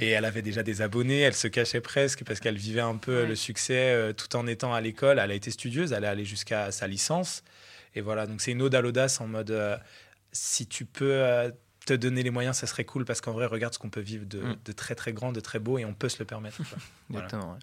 Et 0.00 0.08
elle 0.08 0.24
avait 0.24 0.42
déjà 0.42 0.62
des 0.62 0.82
abonnés, 0.82 1.20
elle 1.20 1.34
se 1.34 1.48
cachait 1.48 1.80
presque 1.80 2.24
parce 2.24 2.40
qu'elle 2.40 2.56
vivait 2.56 2.80
un 2.80 2.96
peu 2.96 3.26
le 3.26 3.34
succès 3.34 3.92
euh, 3.92 4.12
tout 4.12 4.34
en 4.36 4.46
étant 4.46 4.72
à 4.72 4.80
l'école. 4.80 5.18
Elle 5.18 5.30
a 5.30 5.34
été 5.34 5.50
studieuse, 5.50 5.92
elle 5.92 6.04
est 6.04 6.08
allée 6.08 6.24
jusqu'à 6.24 6.70
sa 6.70 6.86
licence. 6.86 7.42
Et 7.94 8.00
voilà, 8.00 8.26
donc 8.26 8.40
c'est 8.40 8.52
une 8.52 8.62
ode 8.62 8.74
à 8.74 8.80
l'audace 8.80 9.20
en 9.20 9.26
mode 9.26 9.50
euh, 9.50 9.76
Si 10.32 10.66
tu 10.66 10.84
peux. 10.84 11.12
Euh, 11.12 11.50
te 11.86 11.94
donner 11.94 12.24
les 12.24 12.30
moyens, 12.30 12.56
ça 12.56 12.66
serait 12.66 12.84
cool 12.84 13.04
parce 13.04 13.20
qu'en 13.20 13.30
vrai, 13.30 13.46
regarde 13.46 13.72
ce 13.72 13.78
qu'on 13.78 13.90
peut 13.90 14.00
vivre 14.00 14.26
de, 14.26 14.40
mm. 14.40 14.74
très 14.74 14.96
très 14.96 15.12
grand, 15.12 15.30
de 15.30 15.38
très 15.38 15.60
beau 15.60 15.78
et 15.78 15.84
on 15.84 15.94
peut 15.94 16.08
se 16.08 16.18
le 16.18 16.24
permettre. 16.24 16.60
Exactement. 17.10 17.56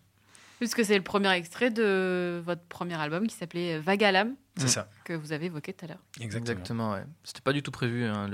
Puisque 0.59 0.85
c'est 0.85 0.97
le 0.97 1.03
premier 1.03 1.31
extrait 1.31 1.71
de 1.71 2.41
votre 2.45 2.63
premier 2.63 2.95
album 2.95 3.27
qui 3.27 3.35
s'appelait 3.35 3.79
Vagalam. 3.79 4.35
C'est 4.55 4.67
ça. 4.67 4.87
Que 5.03 5.13
vous 5.13 5.31
avez 5.31 5.47
évoqué 5.47 5.73
tout 5.73 5.85
à 5.85 5.87
l'heure. 5.89 6.03
Exactement. 6.21 6.51
Exactement 6.51 6.91
ouais. 6.93 7.03
C'était 7.23 7.41
pas 7.41 7.53
du 7.53 7.63
tout 7.63 7.71
prévu. 7.71 8.05
Hein. 8.05 8.29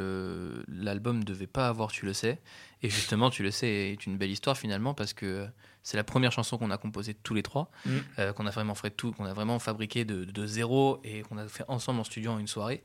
L'album 0.68 1.20
ne 1.20 1.24
devait 1.24 1.48
pas 1.48 1.68
avoir 1.68 1.92
Tu 1.92 2.06
le 2.06 2.14
sais. 2.14 2.40
Et 2.84 2.90
justement, 2.90 3.30
Tu 3.30 3.42
le 3.42 3.52
sais 3.52 3.68
est 3.68 4.06
une 4.06 4.18
belle 4.18 4.32
histoire 4.32 4.58
finalement 4.58 4.94
parce 4.94 5.14
que 5.14 5.48
c'est 5.82 5.98
la 5.98 6.04
première 6.04 6.32
chanson 6.32 6.58
qu'on 6.58 6.72
a 6.72 6.78
composée 6.78 7.14
tous 7.14 7.34
les 7.34 7.42
trois, 7.42 7.72
mm. 7.86 7.98
euh, 8.20 8.34
qu'on 8.34 8.46
a 8.46 8.52
vraiment 8.52 8.76
fait 8.76 8.92
tout, 8.92 9.12
qu'on 9.14 9.26
a 9.26 9.34
vraiment 9.34 9.60
fabriqué 9.60 10.06
de, 10.06 10.26
de 10.26 10.46
zéro 10.46 11.00
et 11.04 11.22
qu'on 11.22 11.38
a 11.38 11.48
fait 11.48 11.64
ensemble 11.68 12.02
en 12.02 12.04
studio 12.04 12.32
en 12.32 12.40
une 12.40 12.48
soirée. 12.48 12.84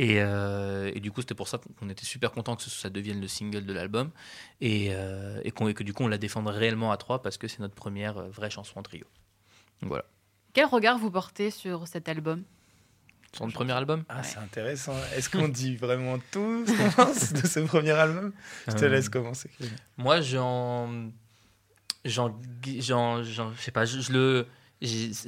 Euh, 0.00 0.90
et, 0.94 1.00
du 1.00 1.10
coup, 1.10 1.20
c'était 1.20 1.34
pour 1.34 1.48
ça 1.48 1.60
qu'on 1.78 1.88
était 1.88 2.04
super 2.04 2.32
content 2.32 2.56
que 2.56 2.62
ça 2.62 2.90
devienne 2.90 3.20
le 3.20 3.28
single 3.28 3.64
de 3.66 3.72
l'album 3.72 4.10
et, 4.60 4.88
euh, 4.92 5.40
et, 5.44 5.50
que 5.52 5.82
du 5.82 5.92
coup, 5.92 6.04
on 6.04 6.08
la 6.08 6.18
défende 6.18 6.48
réellement 6.48 6.90
à 6.92 6.96
trois 6.96 7.22
parce 7.22 7.36
que 7.36 7.48
c'est 7.48 7.60
notre 7.60 7.74
première 7.74 8.18
euh, 8.18 8.28
vraie 8.30 8.50
chanson 8.50 8.78
en 8.78 8.82
trio. 8.82 9.04
voilà. 9.82 10.04
Quel 10.52 10.66
regard 10.66 10.98
vous 10.98 11.10
portez 11.10 11.50
sur 11.50 11.86
cet 11.86 12.08
album? 12.08 12.42
Sur 13.32 13.46
le 13.46 13.52
premier 13.52 13.72
album? 13.72 14.04
Ah, 14.08 14.24
c'est 14.24 14.38
intéressant. 14.38 14.96
Est-ce 15.14 15.30
qu'on 15.30 15.48
dit 15.48 15.76
vraiment 15.76 16.18
tout 16.32 16.64
ce 16.66 16.72
qu'on 16.72 17.04
pense 17.04 17.32
de 17.32 17.46
ce 17.46 17.60
premier 17.60 17.92
album? 17.92 18.32
Je 18.66 18.74
te 18.74 18.84
laisse 18.84 19.08
commencer. 19.08 19.50
Moi, 19.96 20.20
j'en. 20.20 21.10
J'en. 22.04 22.34
Je 22.52 23.42
sais 23.58 23.70
pas, 23.70 23.84
je 23.84 24.12
le 24.12 24.46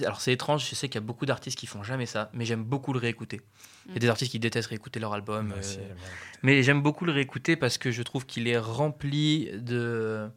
alors 0.03 0.21
c'est 0.21 0.33
étrange, 0.33 0.69
je 0.69 0.75
sais 0.75 0.89
qu'il 0.89 0.95
y 0.95 1.05
a 1.05 1.07
beaucoup 1.07 1.27
d'artistes 1.27 1.59
qui 1.59 1.67
font 1.67 1.83
jamais 1.83 2.07
ça, 2.07 2.31
mais 2.33 2.45
j'aime 2.45 2.65
beaucoup 2.65 2.93
le 2.93 2.99
réécouter. 2.99 3.41
Il 3.87 3.93
y 3.93 3.97
a 3.97 3.99
des 3.99 4.07
mm. 4.07 4.11
artistes 4.11 4.31
qui 4.31 4.39
détestent 4.39 4.69
réécouter 4.69 4.99
leur 4.99 5.13
album, 5.13 5.53
euh, 5.55 5.95
mais 6.43 6.63
j'aime 6.63 6.83
beaucoup 6.83 7.05
le 7.05 7.13
réécouter 7.13 7.57
parce 7.57 7.77
que 7.77 7.91
je 7.91 8.03
trouve 8.03 8.25
qu'il 8.25 8.49
est 8.49 8.57
rempli 8.57 9.51
de, 9.53 10.31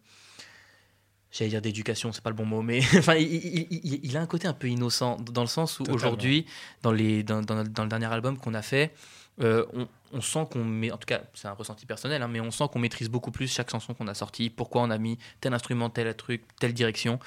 j'allais 1.31 1.49
dire 1.49 1.61
d'éducation, 1.61 2.11
c'est 2.11 2.23
pas 2.23 2.29
le 2.29 2.35
bon 2.35 2.45
mot, 2.45 2.61
mais 2.61 2.79
enfin 2.97 3.15
il, 3.15 4.17
a 4.17 4.21
un 4.21 4.25
côté 4.25 4.47
un 4.47 4.53
peu 4.53 4.67
innocent 4.67 5.17
dans 5.17 5.41
le 5.41 5.47
sens 5.47 5.79
où 5.79 5.83
aujourd'hui, 5.89 6.45
dans, 6.81 6.91
les, 6.91 7.23
dans, 7.23 7.41
dans, 7.41 7.83
le 7.83 7.89
dernier 7.89 8.07
album 8.07 8.37
qu'on 8.37 8.53
a 8.53 8.61
fait, 8.61 8.93
euh, 9.41 9.65
on, 10.13 10.21
sent 10.21 10.47
qu'on 10.49 10.63
met, 10.63 10.91
en 10.91 10.97
tout 10.97 11.05
cas 11.05 11.21
c'est 11.33 11.47
un 11.47 11.53
ressenti 11.53 11.85
personnel, 11.85 12.21
hein, 12.21 12.29
mais 12.29 12.39
on 12.39 12.51
sent 12.51 12.65
qu'on 12.71 12.79
maîtrise 12.79 13.09
beaucoup 13.09 13.31
plus 13.31 13.51
chaque 13.51 13.69
chanson 13.69 13.93
qu'on 13.93 14.07
a 14.07 14.13
sortie, 14.13 14.49
pourquoi 14.49 14.81
on 14.81 14.89
a 14.89 14.97
mis 14.97 15.17
tel 15.41 15.53
instrument, 15.53 15.89
tel 15.89 16.15
truc, 16.15 16.43
telle 16.59 16.73
direction. 16.73 17.19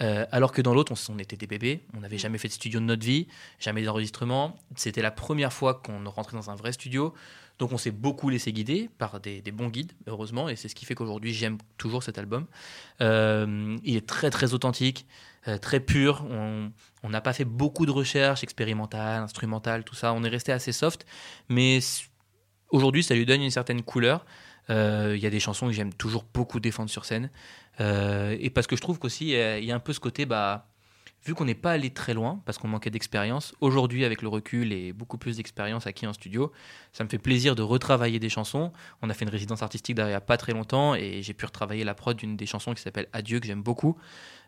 Euh, 0.00 0.24
alors 0.32 0.52
que 0.52 0.62
dans 0.62 0.72
l'autre, 0.72 0.94
on, 1.10 1.18
était 1.18 1.36
des 1.36 1.46
bébés, 1.46 1.82
on 1.94 2.00
n'avait 2.00 2.16
jamais 2.16 2.38
fait 2.38 2.48
de 2.48 2.54
studio 2.54 2.80
de 2.80 2.86
notre 2.86 3.04
vie, 3.04 3.28
jamais 3.58 3.82
d'enregistrement. 3.82 4.56
C'était 4.74 5.02
la 5.02 5.10
première 5.10 5.52
fois 5.52 5.74
qu'on 5.74 6.02
rentrait 6.08 6.36
dans 6.36 6.48
un 6.48 6.54
vrai 6.54 6.72
studio. 6.72 7.12
Donc 7.58 7.72
on 7.72 7.78
s'est 7.78 7.90
beaucoup 7.90 8.30
laissé 8.30 8.52
guider 8.54 8.88
par 8.96 9.20
des, 9.20 9.42
bons 9.52 9.68
guides, 9.68 9.92
heureusement, 10.06 10.48
et 10.48 10.56
c'est 10.56 10.68
ce 10.68 10.74
qui 10.74 10.86
fait 10.86 10.94
qu'aujourd'hui 10.94 11.34
j'aime 11.34 11.58
toujours 11.76 12.02
cet 12.02 12.16
album. 12.16 12.46
Euh, 13.02 13.76
il 13.84 13.96
est 13.96 14.06
très 14.06 14.30
très 14.30 14.54
authentique, 14.54 15.04
très 15.60 15.80
pur. 15.80 16.24
On 16.30 16.72
n'a 17.08 17.20
pas 17.20 17.32
fait 17.32 17.46
beaucoup 17.46 17.86
de 17.86 17.90
recherches 17.90 18.42
expérimentales, 18.42 19.22
instrumentales, 19.22 19.84
tout 19.84 19.94
ça. 19.94 20.12
On 20.12 20.22
est 20.22 20.28
resté 20.28 20.52
assez 20.52 20.72
soft, 20.72 21.06
mais 21.48 21.78
aujourd'hui 22.68 23.02
ça 23.02 23.14
lui 23.14 23.24
donne 23.24 23.42
une 23.42 23.50
certaine 23.50 23.82
couleur. 23.82 24.26
Il 24.68 25.16
y 25.16 25.26
a 25.26 25.30
des 25.30 25.40
chansons 25.40 25.66
que 25.66 25.72
j'aime 25.72 25.92
toujours 25.92 26.24
beaucoup 26.32 26.60
défendre 26.60 26.90
sur 26.90 27.04
scène. 27.04 27.30
Euh, 27.80 28.36
et 28.38 28.50
parce 28.50 28.66
que 28.66 28.76
je 28.76 28.80
trouve 28.80 28.98
qu'aussi, 28.98 29.30
il 29.30 29.64
y 29.64 29.72
a 29.72 29.74
un 29.74 29.80
peu 29.80 29.92
ce 29.92 30.00
côté, 30.00 30.26
bah, 30.26 30.69
vu 31.24 31.34
qu'on 31.34 31.44
n'est 31.44 31.54
pas 31.54 31.72
allé 31.72 31.90
très 31.90 32.14
loin, 32.14 32.40
parce 32.46 32.56
qu'on 32.58 32.68
manquait 32.68 32.90
d'expérience, 32.90 33.54
aujourd'hui, 33.60 34.04
avec 34.04 34.22
le 34.22 34.28
recul 34.28 34.72
et 34.72 34.92
beaucoup 34.92 35.18
plus 35.18 35.36
d'expérience 35.36 35.86
acquis 35.86 36.06
en 36.06 36.12
studio, 36.12 36.50
ça 36.92 37.04
me 37.04 37.08
fait 37.08 37.18
plaisir 37.18 37.54
de 37.54 37.62
retravailler 37.62 38.18
des 38.18 38.30
chansons. 38.30 38.72
On 39.02 39.10
a 39.10 39.14
fait 39.14 39.24
une 39.24 39.30
résidence 39.30 39.62
artistique 39.62 39.96
derrière 39.96 40.10
il 40.10 40.12
n'y 40.12 40.16
a 40.16 40.22
pas 40.22 40.38
très 40.38 40.52
longtemps 40.52 40.94
et 40.94 41.22
j'ai 41.22 41.34
pu 41.34 41.44
retravailler 41.44 41.84
la 41.84 41.94
prod 41.94 42.16
d'une 42.16 42.36
des 42.36 42.46
chansons 42.46 42.72
qui 42.72 42.82
s'appelle 42.82 43.08
Adieu, 43.12 43.38
que 43.38 43.46
j'aime 43.46 43.62
beaucoup, 43.62 43.96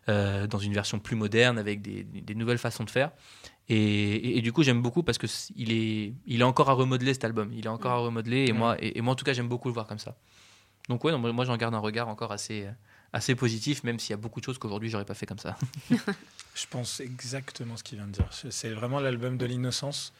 euh, 0.09 0.47
dans 0.47 0.57
une 0.57 0.73
version 0.73 0.99
plus 0.99 1.15
moderne, 1.15 1.59
avec 1.59 1.81
des, 1.81 2.03
des 2.03 2.35
nouvelles 2.35 2.57
façons 2.57 2.83
de 2.83 2.89
faire. 2.89 3.11
Et, 3.69 4.37
et, 4.37 4.41
du 4.41 4.51
coup, 4.51 4.63
j'aime 4.63 4.81
beaucoup 4.81 5.03
parce 5.03 5.17
qu'il 5.17 5.71
est, 5.71 6.13
il 6.25 6.41
est 6.41 6.43
encore 6.43 6.69
à 6.69 6.73
remodeler 6.73 7.13
cet 7.13 7.23
album. 7.23 7.51
Il 7.53 7.65
est 7.65 7.69
encore 7.69 7.91
à 7.91 7.97
remodeler 7.97 8.45
et, 8.49 8.51
moi, 8.51 8.75
et, 8.79 8.99
moi, 9.01 9.13
en 9.13 9.15
tout 9.15 9.23
cas, 9.23 9.31
j'aime 9.31 9.47
beaucoup 9.47 9.69
le 9.69 9.73
voir 9.73 9.87
comme 9.87 9.99
ça. 9.99 10.17
Donc, 10.89 11.03
ouais, 11.05 11.17
moi, 11.17 11.45
j'en 11.45 11.55
garde 11.55 11.73
un 11.73 11.79
regard 11.79 12.09
encore 12.09 12.33
assez 12.33 12.67
assez 13.13 13.35
positif, 13.35 13.83
même 13.83 13.99
s'il 13.99 14.11
y 14.11 14.13
a 14.13 14.17
beaucoup 14.17 14.39
de 14.39 14.45
choses 14.45 14.57
qu'aujourd'hui 14.57 14.89
j'aurais 14.89 15.05
pas 15.05 15.13
fait 15.13 15.27
comme 15.27 15.39
ça. 15.39 15.57
je 15.89 16.65
pense 16.69 16.99
exactement 16.99 17.77
ce 17.77 17.83
qu'il 17.83 17.99
vient 17.99 18.07
de 18.07 18.11
dire. 18.11 18.27
C'est 18.31 18.71
vraiment 18.71 18.99
l'album 18.99 19.37
de 19.37 19.45
l'innocence. 19.45 20.13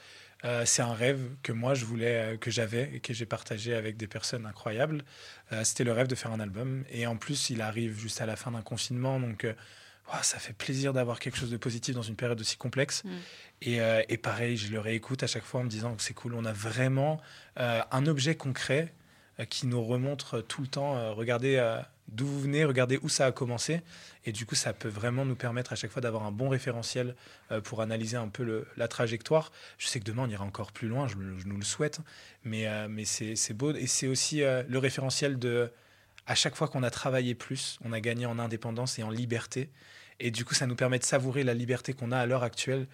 Euh, 0.45 0.63
c'est 0.65 0.81
un 0.81 0.93
rêve 0.93 1.21
que 1.41 1.51
moi 1.51 1.73
je 1.73 1.85
voulais, 1.85 2.33
euh, 2.33 2.37
que 2.37 2.51
j'avais 2.51 2.91
et 2.93 2.99
que 2.99 3.13
j'ai 3.13 3.25
partagé 3.25 3.73
avec 3.73 3.97
des 3.97 4.07
personnes 4.07 4.45
incroyables. 4.45 5.03
Euh, 5.53 5.63
c'était 5.63 5.85
le 5.85 5.93
rêve 5.93 6.07
de 6.07 6.15
faire 6.15 6.31
un 6.31 6.39
album. 6.39 6.83
Et 6.91 7.07
en 7.07 7.15
plus, 7.15 7.49
il 7.49 7.61
arrive 7.61 7.97
juste 7.97 8.21
à 8.21 8.25
la 8.25 8.35
fin 8.35 8.51
d'un 8.51 8.61
confinement, 8.61 9.19
donc 9.19 9.47
ça 10.21 10.37
fait 10.37 10.53
plaisir 10.53 10.93
d'avoir 10.93 11.19
quelque 11.19 11.37
chose 11.37 11.49
de 11.49 11.57
positif 11.57 11.95
dans 11.95 12.01
une 12.01 12.17
période 12.17 12.39
aussi 12.39 12.57
complexe. 12.57 13.03
Mm. 13.03 13.09
Et, 13.63 13.79
et, 14.09 14.17
pareil, 14.17 14.57
je 14.57 14.69
le 14.71 14.79
réécoute 14.79 15.23
à 15.23 15.27
chaque 15.27 15.45
fois 15.45 15.61
en 15.61 15.63
me 15.63 15.69
disant 15.69 15.95
que 15.95 16.03
c'est 16.03 16.13
cool. 16.13 16.33
On 16.35 16.43
a 16.45 16.51
vraiment 16.51 17.21
un 17.55 18.05
objet 18.05 18.35
concret 18.35 18.93
qui 19.49 19.67
nous 19.67 19.83
remontre 19.83 20.41
tout 20.41 20.61
le 20.61 20.67
temps. 20.67 21.13
regardez 21.15 21.57
d'où 22.09 22.25
vous 22.25 22.41
venez, 22.41 22.65
regardez 22.65 22.99
où 23.01 23.09
ça 23.09 23.25
a 23.25 23.31
commencé. 23.31 23.81
Et 24.25 24.31
du 24.31 24.45
coup, 24.45 24.55
ça 24.55 24.73
peut 24.73 24.89
vraiment 24.89 25.25
nous 25.25 25.35
permettre 25.35 25.73
à 25.73 25.75
chaque 25.75 25.91
fois 25.91 26.01
d'avoir 26.01 26.23
un 26.23 26.31
bon 26.31 26.49
référentiel 26.49 27.15
euh, 27.51 27.61
pour 27.61 27.81
analyser 27.81 28.17
un 28.17 28.27
peu 28.27 28.65
la 28.77 28.87
trajectoire. 28.87 29.51
Je 29.77 29.87
sais 29.87 29.99
que 29.99 30.05
demain, 30.05 30.23
on 30.23 30.29
ira 30.29 30.45
encore 30.45 30.71
plus 30.71 30.87
loin, 30.87 31.07
je, 31.07 31.15
nous 31.17 31.57
le 31.57 31.63
souhaite, 31.63 31.99
mais, 32.43 32.67
euh, 32.67 32.87
mais 32.89 33.05
c'est 33.05 33.53
beau. 33.53 33.73
Et 33.73 33.87
c'est 33.87 34.07
aussi 34.07 34.43
euh, 34.43 34.63
le 34.67 34.77
référentiel 34.77 35.39
de, 35.39 35.71
à 36.27 36.35
chaque 36.35 36.55
fois 36.55 36.67
qu'on 36.67 36.83
a 36.83 36.89
travaillé 36.89 37.35
plus, 37.35 37.79
on 37.83 37.91
a 37.91 37.99
gagné 37.99 38.25
en 38.25 38.39
indépendance 38.39 38.99
et 38.99 39.03
en 39.03 39.09
liberté. 39.09 39.69
Et 40.19 40.31
du 40.31 40.45
coup, 40.45 40.53
ça 40.53 40.67
nous 40.67 40.75
permet 40.75 40.99
de 40.99 41.03
savourer 41.03 41.43
la 41.43 41.53
liberté 41.53 41.93
qu'on 41.93 42.11
a 42.11 42.17
à 42.17 42.25
l'heure 42.25 42.43
actuelle 42.43 42.87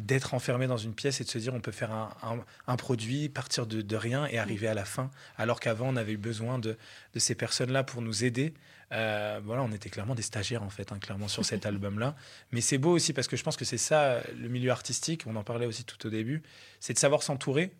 d'être 0.00 0.34
enfermé 0.34 0.66
dans 0.66 0.76
une 0.76 0.94
pièce 0.94 1.20
et 1.20 1.24
de 1.24 1.28
se 1.28 1.38
dire 1.38 1.54
on 1.54 1.60
peut 1.60 1.72
faire 1.72 1.92
un, 1.92 2.76
produit, 2.76 3.28
partir 3.28 3.66
de, 3.66 3.96
rien 3.96 4.26
et 4.26 4.38
arriver 4.38 4.66
à 4.66 4.74
la 4.74 4.84
fin, 4.84 5.10
alors 5.36 5.60
qu'avant 5.60 5.88
on 5.88 5.96
avait 5.96 6.12
eu 6.12 6.16
besoin 6.16 6.58
de, 6.58 6.76
ces 7.16 7.34
personnes-là 7.34 7.84
pour 7.84 8.02
nous 8.02 8.24
aider. 8.24 8.54
Euh, 8.92 9.40
voilà, 9.44 9.62
on 9.62 9.70
était 9.70 9.88
clairement 9.88 10.16
des 10.16 10.22
stagiaires 10.22 10.64
en 10.64 10.70
fait, 10.70 10.90
hein, 10.90 10.98
clairement 10.98 11.28
sur 11.28 11.44
cet 11.44 11.64
album-là. 11.66 12.16
Mais 12.50 12.60
c'est 12.60 12.78
beau 12.78 12.90
aussi 12.90 13.12
parce 13.12 13.28
que 13.28 13.36
je 13.36 13.44
pense 13.44 13.56
que 13.56 13.64
c'est 13.64 13.78
ça 13.78 14.20
le 14.36 14.48
milieu 14.48 14.70
artistique. 14.70 15.24
On 15.26 15.36
en 15.36 15.44
parlait 15.44 15.66
aussi 15.66 15.84
tout 15.84 16.04
au 16.06 16.10
début, 16.10 16.42
c'est 16.80 16.94
de 16.94 16.98
savoir 16.98 17.22
s'entourer 17.22 17.72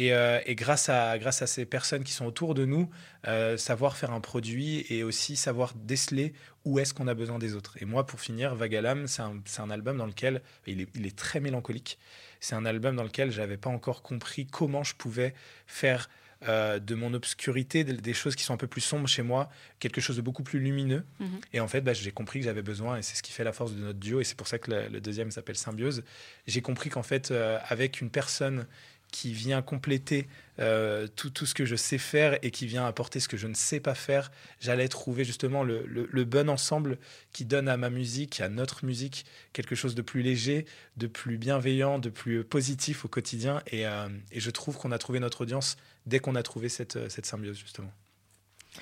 euh, 0.00 0.40
et, 0.44 0.54
grâce, 0.54 0.88
à, 0.88 1.18
grâce 1.18 1.42
à 1.42 1.46
ces 1.46 1.64
personnes 1.64 2.02
qui 2.02 2.12
sont 2.12 2.26
autour 2.26 2.54
de 2.54 2.64
nous, 2.64 2.90
euh, 3.28 3.56
savoir 3.56 3.96
faire 3.96 4.12
un 4.12 4.20
produit 4.20 4.84
et 4.88 5.04
aussi 5.04 5.36
savoir 5.36 5.72
déceler 5.74 6.32
où 6.64 6.78
est-ce 6.78 6.92
qu'on 6.94 7.06
a 7.06 7.14
besoin 7.14 7.38
des 7.38 7.54
autres. 7.54 7.76
Et 7.80 7.84
moi, 7.84 8.06
pour 8.06 8.20
finir, 8.20 8.54
Vagalam, 8.54 9.06
c'est 9.06 9.22
un, 9.22 9.40
un, 9.58 9.70
album 9.70 9.96
dans 9.96 10.06
lequel 10.06 10.42
il 10.66 10.80
est, 10.80 10.88
il 10.94 11.06
est 11.06 11.16
très 11.16 11.38
mélancolique. 11.40 11.98
C'est 12.40 12.56
un 12.56 12.66
album 12.66 12.96
dans 12.96 13.04
lequel 13.04 13.30
j'avais 13.30 13.56
pas 13.56 13.70
encore 13.70 14.02
compris 14.02 14.46
comment 14.46 14.82
je 14.82 14.94
pouvais 14.94 15.34
faire 15.66 16.08
euh, 16.48 16.78
de 16.78 16.94
mon 16.94 17.14
obscurité, 17.14 17.84
des, 17.84 18.12
choses 18.12 18.36
qui 18.36 18.44
sont 18.44 18.52
un 18.52 18.58
peu 18.58 18.66
plus 18.66 18.82
sombres 18.82 19.08
chez 19.08 19.22
moi, 19.22 19.48
quelque 19.78 20.02
chose 20.02 20.16
de 20.16 20.20
beaucoup 20.20 20.42
plus 20.42 20.58
lumineux. 20.58 21.02
Mhm. 21.18 21.40
Et 21.54 21.60
en 21.60 21.68
fait, 21.68 21.80
bah, 21.80 21.94
j'ai 21.94 22.10
compris 22.10 22.40
que 22.40 22.44
j'avais 22.44 22.62
besoin, 22.62 22.98
et 22.98 23.02
c'est 23.02 23.16
ce 23.16 23.22
qui 23.22 23.32
fait 23.32 23.44
la 23.44 23.52
force 23.52 23.72
de 23.72 23.80
notre 23.80 23.98
duo, 23.98 24.20
et 24.20 24.24
c'est 24.24 24.36
pour 24.36 24.46
ça 24.46 24.58
que 24.58 24.70
le, 24.70 25.00
deuxième 25.00 25.30
s'appelle 25.30 25.56
Symbiose. 25.56 26.04
J'ai 26.46 26.60
compris 26.60 26.90
qu'en 26.90 27.02
fait, 27.02 27.32
avec 27.68 28.02
une 28.02 28.10
personne 28.10 28.66
qui 29.14 29.32
vient 29.32 29.62
compléter 29.62 30.26
euh, 30.58 31.06
tout, 31.06 31.30
tout, 31.30 31.46
ce 31.46 31.54
que 31.54 31.64
je 31.64 31.76
sais 31.76 31.98
faire 31.98 32.36
et 32.42 32.50
qui 32.50 32.66
vient 32.66 32.84
apporter 32.84 33.20
ce 33.20 33.28
que 33.28 33.36
je 33.36 33.46
ne 33.46 33.54
sais 33.54 33.78
pas 33.78 33.94
faire, 33.94 34.32
j'allais 34.58 34.88
trouver 34.88 35.24
justement 35.24 35.62
le, 35.62 35.86
le, 35.86 36.24
bon 36.24 36.50
ensemble 36.50 36.98
qui 37.32 37.44
donne 37.44 37.68
à 37.68 37.76
ma 37.76 37.90
musique, 37.90 38.40
à 38.40 38.48
notre 38.48 38.84
musique, 38.84 39.24
quelque 39.52 39.76
chose 39.76 39.94
de 39.94 40.02
plus 40.02 40.22
léger, 40.22 40.66
de 40.96 41.06
plus 41.06 41.38
bienveillant, 41.38 42.00
de 42.00 42.08
plus 42.08 42.42
positif 42.42 43.04
au 43.04 43.08
quotidien. 43.08 43.62
Et, 43.68 43.86
euh, 43.86 44.08
et 44.32 44.40
je 44.40 44.50
trouve 44.50 44.78
qu'on 44.78 44.90
a 44.90 44.98
trouvé 44.98 45.20
notre 45.20 45.42
audience 45.42 45.76
dès 46.06 46.18
qu'on 46.18 46.34
a 46.34 46.42
trouvé 46.42 46.68
cette, 46.68 47.08
cette 47.08 47.24
symbiose, 47.24 47.56
justement. 47.56 47.92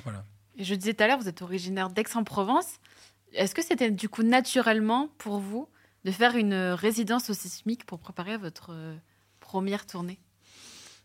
Voilà. 0.04 0.24
Et 0.56 0.64
je 0.64 0.74
disais 0.74 0.94
tout 0.94 1.04
à 1.04 1.08
l'heure, 1.08 1.18
vous 1.18 1.28
êtes 1.28 1.42
originaire 1.42 1.90
d'Aix-en-Provence. 1.90 2.80
Est-ce 3.34 3.54
que 3.54 3.62
c'était 3.62 3.90
du 3.90 4.08
coup 4.08 4.22
naturellement 4.22 5.10
pour 5.18 5.40
vous 5.40 5.68
de 6.06 6.10
faire 6.10 6.36
une 6.36 6.54
résidence 6.54 7.28
au 7.28 7.34
sismique 7.34 7.84
pour 7.84 7.98
préparer 7.98 8.38
votre 8.38 8.72
euh, 8.72 8.96
première 9.52 9.84
tournée 9.84 10.18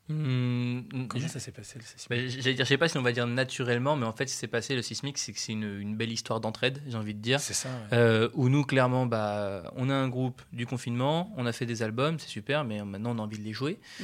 hmm, 0.08 1.08
Comment 1.10 1.28
ça 1.28 1.42
s'est 1.42 1.52
passé 1.52 1.78
le 1.78 1.84
sismique 1.84 2.10
bah, 2.10 2.16
J'allais 2.30 2.56
dire, 2.56 2.64
je 2.64 2.70
sais 2.70 2.78
pas 2.78 2.88
si 2.88 2.98
on 2.98 3.02
va 3.02 3.12
dire 3.12 3.28
naturellement, 3.28 3.98
mais 3.98 4.06
en 4.06 4.14
fait, 4.14 4.26
ce 4.28 4.32
qui 4.32 4.40
s'est 4.40 4.48
passé 4.48 4.74
le 4.74 4.82
sismique, 4.82 5.18
c'est 5.18 5.34
que 5.34 5.40
c'est 5.40 5.52
une, 5.52 5.98
belle 5.98 6.14
histoire 6.14 6.40
d'entraide, 6.40 6.82
j'ai 6.88 6.96
envie 6.96 7.14
de 7.14 7.20
dire. 7.20 7.42
C'est 7.42 7.54
ça. 7.54 7.68
Euh, 7.92 8.30
où 8.36 8.48
nous, 8.48 8.64
clairement, 8.64 9.06
bah, 9.06 9.70
on 9.76 9.90
a 9.90 9.94
un 9.94 10.08
groupe 10.08 10.42
du 10.54 10.66
confinement, 10.66 11.34
on 11.36 11.46
a 11.46 11.52
fait 11.52 11.66
des 11.66 11.84
albums, 11.84 12.20
c'est 12.20 12.30
super, 12.30 12.64
mais 12.64 12.82
maintenant 12.86 13.14
on 13.18 13.20
a 13.20 13.22
envie 13.22 13.38
de 13.38 13.44
les 13.44 13.52
jouer. 13.52 13.80
Mm. 14.00 14.04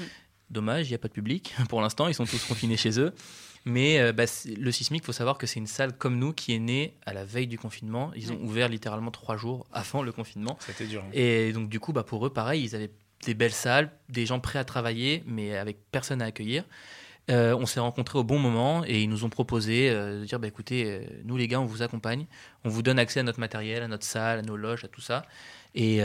Dommage, 0.50 0.88
il 0.88 0.92
n'y 0.92 0.96
a 0.96 1.00
pas 1.00 1.08
de 1.08 1.14
public 1.14 1.56
pour 1.70 1.80
l'instant, 1.80 2.10
ils 2.10 2.14
sont 2.14 2.26
tous 2.26 2.44
confinés 2.44 2.76
chez 2.76 3.00
eux. 3.00 3.14
Mais 3.64 4.02
euh, 4.02 4.12
bah, 4.12 4.26
le 4.58 4.72
sismique, 4.74 5.04
il 5.04 5.06
faut 5.06 5.14
savoir 5.14 5.38
que 5.38 5.48
c'est 5.48 5.62
une 5.62 5.68
salle 5.68 5.98
comme 5.98 6.20
nous 6.20 6.34
qui 6.34 6.54
est 6.54 6.60
née 6.60 6.98
à 7.06 7.14
la 7.14 7.24
veille 7.24 7.48
du 7.48 7.58
confinement. 7.58 8.12
Ils 8.14 8.34
ont 8.34 8.42
ouvert 8.42 8.68
littéralement 8.68 9.10
trois 9.10 9.38
jours 9.38 9.66
avant 9.72 10.04
le 10.04 10.12
confinement. 10.12 10.58
C'était 10.60 10.86
dur. 10.86 11.02
Hein. 11.02 11.12
Et 11.14 11.54
donc, 11.54 11.70
du 11.70 11.80
coup, 11.80 11.94
bah, 11.94 12.04
pour 12.04 12.26
eux, 12.26 12.30
pareil, 12.30 12.62
ils 12.62 12.76
avaient 12.76 12.92
des 13.26 13.34
belles 13.34 13.52
salles, 13.52 13.92
des 14.10 14.26
gens 14.26 14.40
prêts 14.40 14.60
à 14.60 14.64
travailler, 14.64 15.24
mais 15.26 15.58
avec 15.58 15.78
personne 15.92 16.22
à 16.22 16.26
accueillir. 16.26 16.64
Euh, 17.30 17.56
on 17.56 17.66
s'est 17.66 17.80
rencontrés 17.80 18.20
au 18.20 18.24
bon 18.26 18.38
moment 18.38 18.84
et 18.86 19.02
ils 19.02 19.10
nous 19.10 19.24
ont 19.24 19.30
proposé 19.30 19.90
euh, 19.90 20.20
de 20.20 20.26
dire 20.26 20.40
bah, 20.40 20.48
écoutez, 20.48 20.84
euh, 20.86 21.06
nous 21.24 21.38
les 21.38 21.48
gars, 21.48 21.62
on 21.62 21.66
vous 21.66 21.82
accompagne, 21.82 22.26
on 22.66 22.70
vous 22.70 22.82
donne 22.82 23.00
accès 23.00 23.22
à 23.22 23.24
notre 23.24 23.40
matériel, 23.40 23.82
à 23.82 23.88
notre 23.88 24.04
salle, 24.04 24.40
à 24.40 24.42
nos 24.42 24.58
loges, 24.58 24.84
à 24.84 24.90
tout 24.90 25.00
ça. 25.00 25.26
Et, 25.74 26.02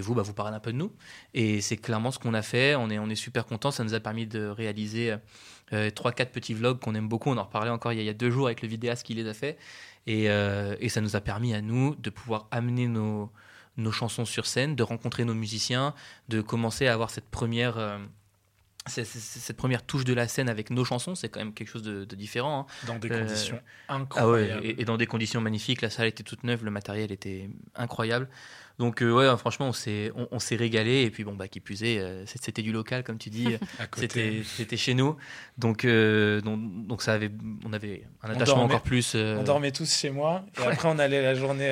vous, 0.00 0.14
bah, 0.14 0.22
vous 0.22 0.32
parlez 0.32 0.56
un 0.56 0.60
peu 0.60 0.72
de 0.72 0.78
nous. 0.78 0.92
Et 1.34 1.60
c'est 1.60 1.76
clairement 1.76 2.10
ce 2.10 2.18
qu'on 2.18 2.32
a 2.32 2.42
fait. 2.42 2.76
On 2.76 2.90
est, 2.90 2.98
on 2.98 3.10
est 3.10 3.14
super 3.16 3.44
contents. 3.44 3.70
Ça 3.70 3.84
nous 3.84 3.94
a 3.94 4.00
permis 4.00 4.26
de 4.26 4.46
réaliser 4.46 5.14
trois, 5.94 6.12
quatre 6.12 6.32
petits 6.32 6.54
vlogs 6.54 6.78
qu'on 6.78 6.94
aime 6.94 7.08
beaucoup. 7.08 7.28
On 7.28 7.36
en 7.36 7.42
reparlait 7.42 7.70
encore 7.70 7.92
il 7.92 8.02
y, 8.02 8.08
a, 8.08 8.14
deux 8.14 8.30
jours 8.30 8.46
avec 8.46 8.62
le 8.62 8.68
vidéaste 8.68 9.04
qui 9.04 9.12
les 9.12 9.28
a 9.28 9.34
fait. 9.34 9.58
Et 10.06 10.28
ça 10.88 11.02
nous 11.02 11.14
a 11.14 11.20
permis 11.20 11.52
à 11.52 11.60
nous 11.60 11.94
de 11.96 12.08
pouvoir 12.08 12.48
amener 12.52 12.88
nos, 12.88 13.30
nos 13.76 13.92
chansons 13.92 14.24
sur 14.24 14.46
scène, 14.46 14.76
de 14.76 14.82
rencontrer 14.82 15.24
nos 15.24 15.34
musiciens, 15.34 15.94
de 16.28 16.40
commencer 16.40 16.86
à 16.86 16.92
avoir 16.92 17.10
cette 17.10 17.28
première, 17.28 17.78
euh, 17.78 17.98
cette, 18.86 19.56
première 19.56 19.84
touche 19.84 20.04
de 20.04 20.12
la 20.12 20.28
scène 20.28 20.48
avec 20.48 20.70
nos 20.70 20.84
chansons. 20.84 21.14
C'est 21.14 21.28
quand 21.28 21.40
même 21.40 21.54
quelque 21.54 21.68
chose 21.68 21.82
de, 21.82 22.04
différent. 22.04 22.66
Hein. 22.68 22.86
Dans 22.86 22.98
des 22.98 23.08
conditions 23.08 23.60
incroyables. 23.88 24.52
Ah 24.54 24.60
ouais, 24.60 24.74
et, 24.78 24.84
dans 24.84 24.96
des 24.96 25.06
conditions 25.06 25.40
magnifiques. 25.40 25.80
La 25.82 25.90
salle 25.90 26.06
était 26.06 26.22
toute 26.22 26.44
neuve, 26.44 26.64
le 26.64 26.70
matériel 26.70 27.12
était 27.12 27.48
incroyable. 27.74 28.28
Donc 28.78 29.02
euh, 29.02 29.12
ouais, 29.12 29.36
franchement, 29.36 29.68
on 29.68 29.72
s'est 29.72 30.12
on, 30.30 30.38
s'est 30.38 30.56
régalé 30.56 31.02
et 31.02 31.10
puis 31.10 31.24
bon 31.24 31.34
bah 31.34 31.48
qui 31.48 31.60
plus 31.60 31.82
est, 31.82 31.98
euh, 31.98 32.24
c'était 32.26 32.62
du 32.62 32.72
local 32.72 33.04
comme 33.04 33.18
tu 33.18 33.30
dis, 33.30 33.56
c'était 33.96 34.42
c'était 34.44 34.76
chez 34.76 34.94
nous. 34.94 35.16
Donc, 35.58 35.84
euh, 35.84 36.40
donc, 36.40 36.86
donc 36.86 37.02
ça 37.02 37.14
avait 37.14 37.30
on 37.64 37.72
avait 37.72 38.04
un 38.22 38.30
attachement 38.30 38.64
encore 38.64 38.82
plus. 38.82 39.14
On 39.14 39.42
dormait 39.42 39.72
tous 39.72 39.94
chez 39.94 40.10
moi 40.10 40.44
et 40.58 40.66
après 40.66 40.88
on 40.88 40.98
allait 40.98 41.22
la 41.22 41.34
journée 41.34 41.70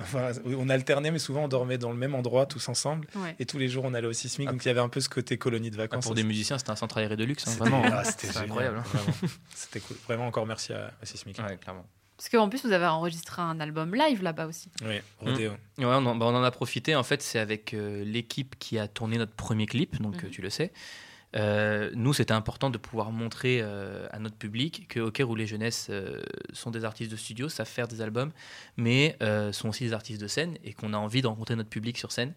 enfin, 0.00 0.30
on 0.46 0.68
alternait 0.68 1.10
mais 1.10 1.18
souvent 1.18 1.44
on 1.44 1.48
dormait 1.48 1.78
dans 1.78 1.90
le 1.90 1.96
même 1.96 2.14
endroit 2.14 2.46
tous 2.46 2.68
ensemble 2.68 3.08
et 3.38 3.46
tous 3.46 3.58
les 3.58 3.68
jours 3.68 3.84
on 3.84 3.94
allait 3.94 4.06
au 4.06 4.12
sismique 4.12 4.50
donc 4.50 4.64
il 4.64 4.68
y 4.68 4.70
avait 4.70 4.80
un 4.80 4.88
peu 4.88 5.00
ce 5.00 5.08
côté 5.08 5.38
colonie 5.38 5.70
de 5.70 5.76
vacances. 5.76 6.04
Ah, 6.04 6.06
pour 6.06 6.14
des 6.14 6.22
musiciens, 6.22 6.58
c'était 6.58 6.70
un 6.70 6.76
centre 6.76 6.98
aéré 6.98 7.16
de 7.16 7.24
luxe 7.24 7.46
hein, 7.48 7.54
vraiment. 7.58 7.82
Ah, 7.84 8.04
c'était 8.04 8.36
incroyable. 8.36 8.78
Hein. 8.78 9.28
C'était 9.54 9.80
cool. 9.80 9.96
Vraiment 10.06 10.26
encore 10.26 10.46
merci 10.46 10.72
à, 10.72 10.92
à 11.00 11.06
Sismic. 11.06 11.38
Ouais, 11.38 11.56
clairement. 11.56 11.86
Parce 12.16 12.28
qu'en 12.28 12.48
plus, 12.48 12.64
vous 12.64 12.72
avez 12.72 12.86
enregistré 12.86 13.42
un 13.42 13.58
album 13.58 13.94
live 13.94 14.22
là-bas 14.22 14.46
aussi. 14.46 14.70
Oui, 14.84 15.00
Rodeo. 15.18 15.52
Mmh. 15.78 15.84
Ouais, 15.84 15.86
on, 15.86 16.06
en, 16.06 16.14
bah, 16.14 16.26
on, 16.26 16.34
en, 16.34 16.44
a 16.44 16.50
profité. 16.50 16.94
En 16.94 17.02
fait, 17.02 17.22
c'est 17.22 17.40
avec 17.40 17.74
euh, 17.74 18.04
l'équipe 18.04 18.56
qui 18.58 18.78
a 18.78 18.86
tourné 18.86 19.18
notre 19.18 19.32
premier 19.32 19.66
clip, 19.66 20.00
donc 20.00 20.22
mmh. 20.22 20.26
euh, 20.26 20.30
tu 20.30 20.42
le 20.42 20.50
sais. 20.50 20.72
Euh, 21.36 21.90
nous, 21.94 22.12
c'était 22.12 22.32
important 22.32 22.70
de 22.70 22.78
pouvoir 22.78 23.10
montrer 23.10 23.60
à 23.60 24.18
notre 24.20 24.36
public 24.36 24.86
que 24.88 25.00
OK 25.00 25.20
Rouler 25.20 25.48
Jeunesse 25.48 25.90
sont 26.52 26.70
des 26.70 26.84
artistes 26.84 27.10
de 27.10 27.16
studio, 27.16 27.48
savent 27.48 27.66
faire 27.66 27.88
des 27.88 28.00
albums, 28.00 28.30
mais 28.76 29.18
sont 29.50 29.68
aussi 29.68 29.82
des 29.82 29.92
artistes 29.92 30.20
de 30.20 30.28
scène 30.28 30.56
et 30.62 30.72
qu'on 30.72 30.92
a 30.92 30.96
envie 30.96 31.22
de 31.22 31.26
rencontrer 31.26 31.56
notre 31.56 31.70
public 31.70 31.98
sur 31.98 32.12
scène. 32.12 32.34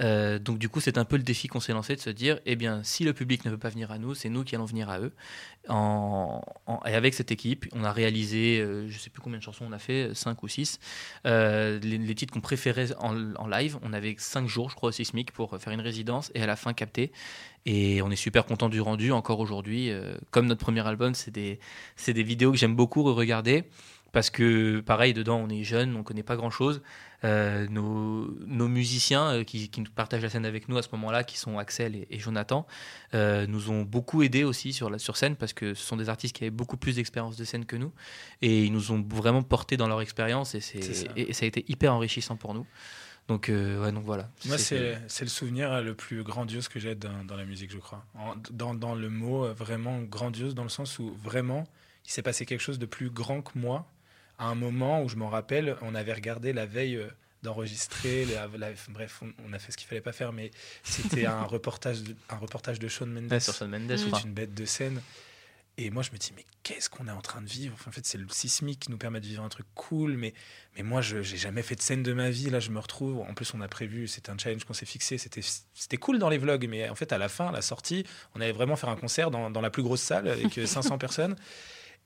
Euh, 0.00 0.38
donc 0.38 0.58
du 0.58 0.68
coup, 0.68 0.80
c'est 0.80 0.98
un 0.98 1.04
peu 1.04 1.16
le 1.16 1.22
défi 1.22 1.48
qu'on 1.48 1.60
s'est 1.60 1.72
lancé 1.72 1.94
de 1.94 2.00
se 2.00 2.10
dire, 2.10 2.40
eh 2.46 2.56
bien, 2.56 2.82
si 2.84 3.04
le 3.04 3.12
public 3.12 3.44
ne 3.44 3.50
veut 3.50 3.58
pas 3.58 3.68
venir 3.68 3.90
à 3.90 3.98
nous, 3.98 4.14
c'est 4.14 4.28
nous 4.28 4.44
qui 4.44 4.54
allons 4.54 4.64
venir 4.64 4.88
à 4.88 5.00
eux. 5.00 5.12
et 5.68 6.94
avec 6.94 7.14
cette 7.14 7.32
équipe, 7.32 7.66
on 7.72 7.84
a 7.84 7.92
réalisé, 7.92 8.60
euh, 8.60 8.88
je 8.88 8.94
ne 8.94 8.98
sais 8.98 9.10
plus 9.10 9.20
combien 9.20 9.38
de 9.38 9.42
chansons 9.42 9.66
on 9.68 9.72
a 9.72 9.78
fait, 9.78 10.14
5 10.14 10.42
ou 10.42 10.48
6. 10.48 10.78
Euh, 11.26 11.78
les, 11.80 12.14
titres 12.14 12.32
qu'on 12.32 12.40
préférait 12.40 12.94
en, 12.98 13.12
live, 13.46 13.78
on 13.82 13.92
avait 13.92 14.14
5 14.18 14.46
jours, 14.46 14.70
je 14.70 14.76
crois, 14.76 14.88
au 14.90 14.92
Sismic 14.92 15.32
pour 15.32 15.56
faire 15.58 15.72
une 15.72 15.80
résidence 15.80 16.30
et 16.34 16.42
à 16.42 16.46
la 16.46 16.56
fin 16.56 16.72
capter. 16.72 17.12
Et 17.66 18.00
on 18.02 18.10
est 18.10 18.16
super 18.16 18.46
content 18.46 18.68
du 18.68 18.80
rendu 18.80 19.12
encore 19.12 19.38
aujourd'hui. 19.38 19.90
comme 20.30 20.46
notre 20.46 20.62
premier 20.62 20.86
album, 20.86 21.14
c'est 21.14 21.30
des 21.30 21.58
vidéos 22.22 22.52
que 22.52 22.58
j'aime 22.58 22.74
beaucoup 22.74 23.02
regarder 23.02 23.64
parce 24.12 24.30
que 24.30 24.80
pareil 24.80 25.14
dedans 25.14 25.36
on 25.36 25.48
est 25.48 25.64
jeune 25.64 25.96
on 25.96 26.02
connaît 26.02 26.22
pas 26.22 26.36
grand 26.36 26.50
chose 26.50 26.82
euh, 27.22 27.66
nos, 27.68 28.34
nos, 28.46 28.66
musiciens 28.66 29.34
euh, 29.34 29.44
qui, 29.44 29.68
qui, 29.68 29.82
partagent 29.82 30.22
la 30.22 30.30
scène 30.30 30.46
avec 30.46 30.70
nous 30.70 30.78
à 30.78 30.82
ce 30.82 30.88
moment-là 30.92 31.22
qui 31.22 31.36
sont 31.36 31.58
Axel 31.58 32.06
et, 32.08 32.18
Jonathan 32.18 32.66
euh, 33.12 33.46
nous 33.46 33.70
ont 33.70 33.82
beaucoup 33.82 34.22
aidés 34.22 34.42
aussi 34.42 34.72
sur 34.72 34.88
la 34.88 34.98
sur 34.98 35.18
scène 35.18 35.36
parce 35.36 35.52
que 35.52 35.74
ce 35.74 35.84
sont 35.84 35.98
des 35.98 36.08
artistes 36.08 36.34
qui 36.34 36.44
avaient 36.44 36.50
beaucoup 36.50 36.78
plus 36.78 36.96
d'expérience 36.96 37.36
de 37.36 37.44
scène 37.44 37.66
que 37.66 37.76
nous 37.76 37.92
et 38.40 38.64
ils 38.64 38.72
nous 38.72 38.90
ont 38.90 39.04
vraiment 39.06 39.42
porté 39.42 39.76
dans 39.76 39.86
leur 39.86 40.00
expérience 40.00 40.54
et, 40.54 40.60
c'est, 40.60 40.80
ça. 40.80 41.08
Et, 41.14 41.34
ça 41.34 41.44
a 41.44 41.48
été 41.48 41.62
hyper 41.68 41.92
enrichissant 41.92 42.36
pour 42.36 42.54
nous 42.54 42.66
donc, 43.28 43.46
ouais, 43.48 43.92
donc 43.92 44.02
voilà. 44.04 44.28
Moi, 44.46 44.58
c'est, 44.58 44.98
c'est 45.06 45.22
le 45.22 45.30
souvenir 45.30 45.82
le 45.82 45.94
plus 45.94 46.24
grandiose 46.24 46.66
que 46.66 46.80
j'ai 46.80 46.96
dans, 46.96 47.22
dans 47.22 47.36
la 47.36 47.44
musique, 47.44 47.70
je 47.70 47.78
crois. 47.78 48.04
dans, 48.50 48.74
dans, 48.74 48.96
le 48.96 49.08
mot 49.08 49.46
vraiment 49.52 50.00
grandiose, 50.00 50.56
dans 50.56 50.64
le 50.64 50.68
sens 50.68 50.98
où 50.98 51.14
vraiment, 51.22 51.64
il 52.04 52.10
s'est 52.10 52.22
passé 52.22 52.44
quelque 52.44 52.62
chose 52.62 52.80
de 52.80 52.86
plus 52.86 53.08
grand 53.08 53.40
que 53.40 53.56
moi 53.56 53.86
à 54.40 54.46
un 54.46 54.54
moment 54.54 55.02
où 55.02 55.08
je 55.08 55.16
m'en 55.16 55.28
rappelle, 55.28 55.76
on 55.82 55.94
avait 55.94 56.14
regardé 56.14 56.54
la 56.54 56.64
veille 56.64 56.96
euh, 56.96 57.08
d'enregistrer. 57.42 58.26
bref, 58.88 59.22
on, 59.46 59.52
a 59.52 59.58
fait 59.58 59.70
ce 59.70 59.76
qu'il 59.76 59.86
fallait 59.86 60.00
pas 60.00 60.12
faire, 60.12 60.32
mais 60.32 60.50
c'était 60.82 61.26
un 61.26 61.42
reportage, 61.44 62.02
de, 62.02 62.16
un 62.30 62.36
reportage 62.36 62.78
de 62.78 62.88
Shawn 62.88 63.12
Mendes. 63.12 63.38
sur 63.38 63.52
Shawn 63.52 63.70
Mendes, 63.70 63.98
une 64.24 64.32
bête 64.32 64.54
de 64.54 64.64
scène. 64.64 65.02
Et 65.76 65.90
moi, 65.90 66.02
je 66.02 66.10
me 66.10 66.16
dis, 66.16 66.32
mais 66.34 66.44
qu'est-ce 66.62 66.88
qu'on 66.88 67.06
est 67.06 67.12
en 67.12 67.20
train 67.20 67.42
de 67.42 67.48
vivre? 67.48 67.76
En 67.86 67.90
fait, 67.90 68.04
c'est 68.04 68.18
le 68.18 68.26
sismique 68.30 68.80
qui 68.80 68.90
nous 68.90 68.98
permet 68.98 69.20
de 69.20 69.26
vivre 69.26 69.42
un 69.42 69.48
truc 69.50 69.66
cool. 69.74 70.16
Mais, 70.16 70.32
mais 70.76 70.82
moi, 70.82 71.02
je 71.02 71.18
n'ai 71.18 71.24
jamais 71.24 71.62
fait 71.62 71.74
de 71.74 71.82
scène 71.82 72.02
de 72.02 72.12
ma 72.14 72.30
vie. 72.30 72.48
Là, 72.48 72.60
je 72.60 72.70
me 72.70 72.78
retrouve. 72.78 73.20
En 73.20 73.34
plus, 73.34 73.52
on 73.54 73.60
a 73.60 73.68
prévu, 73.68 74.08
c'était 74.08 74.30
un 74.30 74.38
challenge 74.38 74.64
qu'on 74.64 74.74
s'est 74.74 74.86
fixé. 74.86 75.16
C'était 75.18 75.96
cool 75.98 76.18
dans 76.18 76.30
les 76.30 76.38
vlogs. 76.38 76.66
Mais 76.66 76.88
en 76.88 76.94
fait, 76.94 77.12
à 77.12 77.18
la 77.18 77.28
fin, 77.28 77.48
à 77.48 77.52
la 77.52 77.62
sortie, 77.62 78.04
on 78.34 78.40
allait 78.40 78.52
vraiment 78.52 78.76
faire 78.76 78.88
un 78.88 78.96
concert 78.96 79.30
dans, 79.30 79.50
dans 79.50 79.60
la 79.60 79.70
plus 79.70 79.82
grosse 79.82 80.02
salle 80.02 80.28
avec 80.28 80.60
500 80.66 80.96
personnes. 80.96 81.36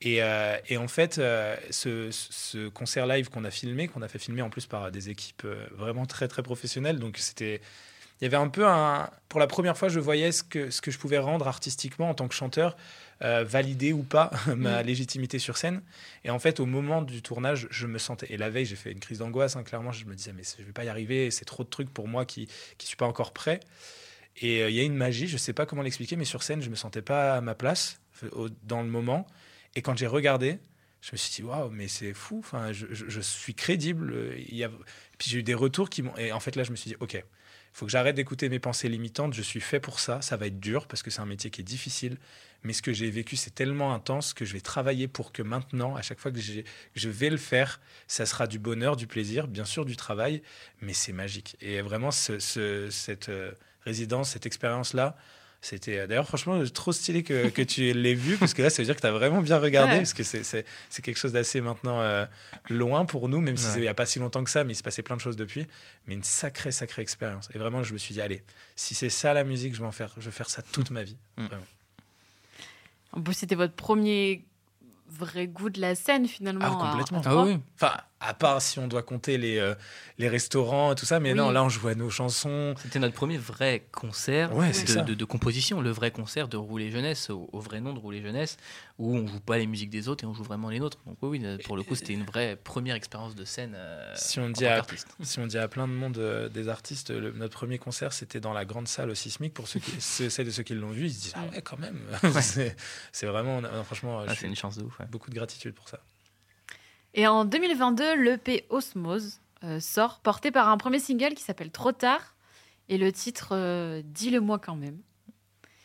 Euh, 0.06 0.58
et, 0.68 0.76
en 0.76 0.88
fait, 0.88 1.18
euh, 1.18 1.56
ce, 1.70 2.68
concert 2.68 3.06
live 3.06 3.30
qu'on 3.30 3.44
a 3.44 3.50
filmé, 3.50 3.88
qu'on 3.88 4.02
a 4.02 4.08
fait 4.08 4.18
filmer 4.18 4.42
en 4.42 4.50
plus 4.50 4.66
par 4.66 4.90
des 4.90 5.10
équipes 5.10 5.42
euh, 5.44 5.66
vraiment 5.72 6.06
très 6.06 6.28
très 6.28 6.42
professionnelles, 6.42 6.98
donc 6.98 7.16
c'était, 7.18 7.60
il 8.20 8.24
y 8.24 8.26
avait 8.26 8.36
un 8.36 8.48
peu 8.48 8.66
un, 8.66 9.08
pour 9.28 9.40
la 9.40 9.46
première 9.46 9.78
fois, 9.78 9.88
je 9.88 10.00
voyais 10.00 10.30
ce 10.30 10.42
que 10.42 10.70
ce 10.70 10.80
que 10.80 10.90
je 10.90 10.98
pouvais 10.98 11.18
rendre 11.18 11.48
artistiquement 11.48 12.10
en 12.10 12.14
tant 12.14 12.28
que 12.28 12.34
chanteur 12.34 12.76
euh, 13.22 13.44
valider 13.44 13.92
ou 13.92 14.02
pas 14.02 14.30
ma 14.56 14.82
mm. 14.82 14.86
légitimité 14.86 15.38
sur 15.38 15.56
scène. 15.56 15.80
Et 16.24 16.30
en 16.30 16.38
fait, 16.38 16.60
au 16.60 16.66
moment 16.66 17.00
du 17.00 17.22
tournage, 17.22 17.66
je 17.70 17.86
me 17.86 17.98
sentais. 17.98 18.26
Et 18.30 18.36
la 18.36 18.50
veille, 18.50 18.66
j'ai 18.66 18.76
fait 18.76 18.92
une 18.92 19.00
crise 19.00 19.18
d'angoisse. 19.18 19.56
Hein, 19.56 19.62
clairement, 19.62 19.92
je 19.92 20.04
me 20.04 20.14
disais, 20.14 20.32
mais 20.32 20.42
je 20.58 20.64
vais 20.64 20.72
pas 20.72 20.84
y 20.84 20.88
arriver. 20.88 21.30
C'est 21.30 21.44
trop 21.44 21.64
de 21.64 21.68
trucs 21.70 21.92
pour 21.92 22.08
moi 22.08 22.24
qui 22.26 22.48
qui 22.76 22.86
suis 22.86 22.96
pas 22.96 23.06
encore 23.06 23.32
prêt. 23.32 23.60
Et 24.36 24.66
il 24.66 24.74
y 24.74 24.80
a 24.80 24.82
une 24.82 24.96
magie, 24.96 25.28
je 25.28 25.36
sais 25.36 25.52
pas 25.52 25.64
comment 25.64 25.82
l'expliquer, 25.82 26.16
mais 26.16 26.24
sur 26.24 26.42
scène, 26.42 26.60
je 26.60 26.68
me 26.68 26.74
sentais 26.74 27.02
pas 27.02 27.36
à 27.36 27.40
ma 27.40 27.54
place 27.54 28.00
dans 28.64 28.82
le 28.82 28.88
moment. 28.88 29.28
Et 29.76 29.82
quand 29.82 29.96
j'ai 29.96 30.06
regardé, 30.06 30.58
je 31.04 31.10
me 31.12 31.16
suis 31.18 31.42
dit 31.42 31.42
waouh 31.42 31.68
mais 31.68 31.86
c'est 31.86 32.14
fou 32.14 32.42
je, 32.72 33.20
suis 33.20 33.54
crédible 33.54 34.14
puis 35.18 35.30
j'ai 35.30 35.38
eu 35.40 35.42
des 35.42 35.54
retours 35.54 35.90
qui 35.90 36.02
m'ont 36.02 36.16
et 36.16 36.32
en 36.32 36.40
fait 36.40 36.56
là 36.56 36.64
je 36.64 36.70
me 36.70 36.76
suis 36.76 36.88
dit 36.88 36.96
ok 37.00 37.14
il 37.14 37.76
faut 37.76 37.84
que 37.84 37.92
j'arrête 37.92 38.14
d'écouter 38.16 38.48
mes 38.48 38.58
pensées 38.58 38.88
limitantes 38.88 39.34
je 39.34 39.42
suis 39.42 39.60
fait 39.60 39.80
pour 39.80 40.00
ça 40.00 40.22
ça 40.22 40.38
va 40.38 40.46
être 40.46 40.60
dur 40.60 40.86
parce 40.86 41.02
que 41.02 41.10
c'est 41.10 41.20
un 41.20 41.26
métier 41.26 41.50
qui 41.50 41.60
est 41.60 41.64
difficile 41.64 42.16
mais 42.62 42.72
ce 42.72 42.80
que 42.80 42.94
j'ai 42.94 43.10
vécu 43.10 43.36
c'est 43.36 43.54
tellement 43.54 43.92
intense 43.92 44.32
que 44.32 44.46
je 44.46 44.54
vais 44.54 44.62
travailler 44.62 45.06
pour 45.06 45.32
que 45.32 45.42
maintenant 45.42 45.94
à 45.94 46.00
chaque 46.00 46.20
fois 46.20 46.32
que 46.32 46.40
je 46.40 47.08
vais 47.10 47.30
le 47.30 47.36
faire 47.36 47.82
ça 48.08 48.24
sera 48.24 48.46
du 48.46 48.58
bonheur 48.58 48.96
du 48.96 49.06
plaisir 49.06 49.46
bien 49.46 49.66
sûr 49.66 49.84
du 49.84 49.96
travail 49.96 50.42
mais 50.80 50.94
c'est 50.94 51.12
magique. 51.12 51.56
Et 51.60 51.82
vraiment 51.82 52.12
ce, 52.12 52.38
cette 52.90 53.28
euh, 53.28 53.52
résidence 53.82 54.30
cette 54.30 54.46
expérience 54.46 54.94
là 54.94 55.18
c'était 55.64 55.98
euh, 55.98 56.06
d'ailleurs 56.06 56.26
franchement 56.26 56.62
trop 56.72 56.92
stylé 56.92 57.22
que, 57.22 57.48
que 57.48 57.62
tu 57.62 57.94
l'aies 57.94 58.14
vu 58.14 58.36
parce 58.36 58.52
que 58.52 58.60
là 58.60 58.68
ça 58.68 58.82
veut 58.82 58.86
dire 58.86 58.94
que 58.94 59.00
tu 59.00 59.06
as 59.06 59.12
vraiment 59.12 59.40
bien 59.40 59.58
regardé 59.58 59.96
parce 59.96 60.12
que 60.12 60.22
c'est 60.22 60.64
quelque 61.02 61.16
chose 61.16 61.32
d'assez 61.32 61.62
maintenant 61.62 62.02
euh, 62.02 62.26
loin 62.68 63.06
pour 63.06 63.30
nous 63.30 63.40
même 63.40 63.56
si 63.56 63.78
il 63.78 63.80
n'y 63.80 63.88
a 63.88 63.94
pas 63.94 64.04
si 64.04 64.18
longtemps 64.18 64.44
que 64.44 64.50
ça 64.50 64.62
mais 64.62 64.74
il 64.74 64.76
s'est 64.76 64.82
passé 64.82 65.02
plein 65.02 65.16
de 65.16 65.22
choses 65.22 65.36
depuis. 65.36 65.66
Mais 66.06 66.14
une 66.14 66.22
sacrée 66.22 66.70
sacrée 66.70 67.00
expérience. 67.00 67.48
Et 67.54 67.58
vraiment 67.58 67.82
je 67.82 67.94
me 67.94 67.98
suis 67.98 68.12
dit 68.12 68.20
allez 68.20 68.42
si 68.76 68.94
c'est 68.94 69.08
ça 69.08 69.32
la 69.32 69.42
musique 69.44 69.74
je 69.74 69.80
vais 69.80 69.86
en 69.86 69.92
faire 69.92 70.12
je 70.18 70.26
vais 70.26 70.30
faire 70.30 70.50
ça 70.50 70.60
toute 70.60 70.90
ma 70.90 71.02
vie. 71.02 71.16
Mm. 71.38 71.46
en 73.12 73.22
plus 73.22 73.34
c'était 73.34 73.54
votre 73.54 73.74
premier 73.74 74.44
vrai 75.08 75.46
goût 75.46 75.70
de 75.70 75.80
la 75.80 75.94
scène 75.94 76.28
finalement 76.28 76.64
ah, 76.64 76.90
complètement. 76.90 77.22
ah, 77.24 77.44
oui. 77.44 77.58
enfin 77.76 77.94
à 78.26 78.34
part 78.34 78.62
si 78.62 78.78
on 78.78 78.88
doit 78.88 79.02
compter 79.02 79.38
les, 79.38 79.58
euh, 79.58 79.74
les 80.18 80.28
restaurants 80.28 80.92
et 80.92 80.94
tout 80.94 81.04
ça. 81.04 81.20
Mais 81.20 81.34
non, 81.34 81.50
là, 81.50 81.64
on 81.64 81.68
jouait 81.68 81.94
nos 81.94 82.10
chansons. 82.10 82.74
C'était 82.82 82.98
notre 82.98 83.14
premier 83.14 83.36
vrai 83.36 83.84
concert 83.92 84.50
de, 84.50 85.14
de, 85.14 85.24
composition, 85.24 85.80
le 85.80 85.90
vrai 85.90 86.10
concert 86.10 86.48
de 86.48 86.56
Rouler 86.56 86.90
Jeunesse, 86.90 87.30
au, 87.30 87.60
vrai 87.60 87.80
nom 87.80 87.92
de 87.92 87.98
Rouler 87.98 88.22
Jeunesse, 88.22 88.56
où 88.98 89.16
on 89.16 89.26
joue 89.26 89.40
pas 89.40 89.58
les 89.58 89.66
musiques 89.66 89.90
des 89.90 90.08
autres 90.08 90.24
et 90.24 90.26
on 90.26 90.34
joue 90.34 90.44
vraiment 90.44 90.70
les 90.70 90.80
nôtres. 90.80 90.98
Donc 91.06 91.18
oui, 91.22 91.42
pour 91.64 91.76
le 91.76 91.82
coup, 91.82 91.94
c'était 91.94 92.14
une 92.14 92.24
vraie 92.24 92.56
première 92.56 92.94
expérience 92.94 93.34
de 93.34 93.44
scène. 93.44 93.74
Euh, 93.76 94.12
si, 94.14 94.38
on 94.40 94.48
dit 94.48 94.66
à, 94.66 94.82
si 95.22 95.38
on 95.38 95.46
dit 95.46 95.58
à 95.58 95.68
plein 95.68 95.88
de 95.88 95.92
monde 95.92 96.18
euh, 96.18 96.48
des 96.48 96.68
artistes, 96.68 97.10
notre 97.10 97.54
premier 97.54 97.78
concert, 97.78 98.12
c'était 98.12 98.40
dans 98.40 98.52
la 98.52 98.64
grande 98.64 98.88
salle 98.88 99.10
au 99.10 99.14
Sismique. 99.14 99.54
Pour 99.54 99.68
ceux, 99.68 99.80
qui, 99.80 99.92
ceux 100.00 100.44
de 100.44 100.50
ceux 100.50 100.62
qui 100.62 100.74
l'ont 100.74 100.90
vu, 100.90 101.06
ils 101.06 101.14
se 101.14 101.20
disent 101.20 101.34
Ah 101.36 101.44
ouais, 101.52 101.62
quand 101.62 101.78
même. 101.78 102.00
c'est 103.12 103.26
vraiment, 103.26 103.60
franchement, 103.84 104.24
ah, 104.26 104.34
c'est 104.34 104.46
une 104.46 104.56
chance 104.56 104.76
de 104.78 104.84
ouf. 104.84 104.98
Beaucoup 105.10 105.30
de 105.30 105.34
gratitude 105.34 105.74
pour 105.74 105.88
ça. 105.88 106.00
Et 107.14 107.28
en 107.28 107.44
2022, 107.44 108.16
l'EP 108.16 108.66
Osmose 108.70 109.40
euh, 109.62 109.78
sort, 109.78 110.18
porté 110.18 110.50
par 110.50 110.68
un 110.68 110.76
premier 110.76 110.98
single 110.98 111.34
qui 111.34 111.44
s'appelle 111.44 111.70
Trop 111.70 111.92
tard 111.92 112.34
et 112.88 112.98
le 112.98 113.12
titre 113.12 113.50
euh, 113.52 114.02
Dis-le-moi 114.04 114.58
quand 114.58 114.74
même. 114.74 114.98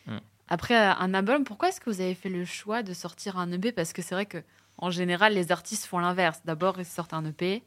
Hmm. 0.08 0.18
Après 0.48 0.76
euh, 0.76 0.92
un 0.92 1.13
album, 1.13 1.44
pourquoi 1.44 1.70
est-ce 1.70 1.80
que 1.80 1.89
vous 1.89 2.02
avez 2.02 2.15
fait 2.15 2.30
le 2.30 2.46
choix 2.46 2.82
de 2.82 2.94
sortir 2.94 3.38
un 3.38 3.52
EP 3.52 3.72
Parce 3.72 3.94
que 3.94 4.02
c'est 4.02 4.15
vrai 4.15 4.26
que 4.26 4.44
en 4.80 4.89
général, 4.89 5.34
les 5.34 5.52
artistes 5.52 5.86
font 5.86 6.00
l'inverse. 6.00 6.42
D'abord, 6.46 6.80
ils 6.80 6.86
sortent 6.86 7.13
un 7.13 7.26
EP 7.26 7.62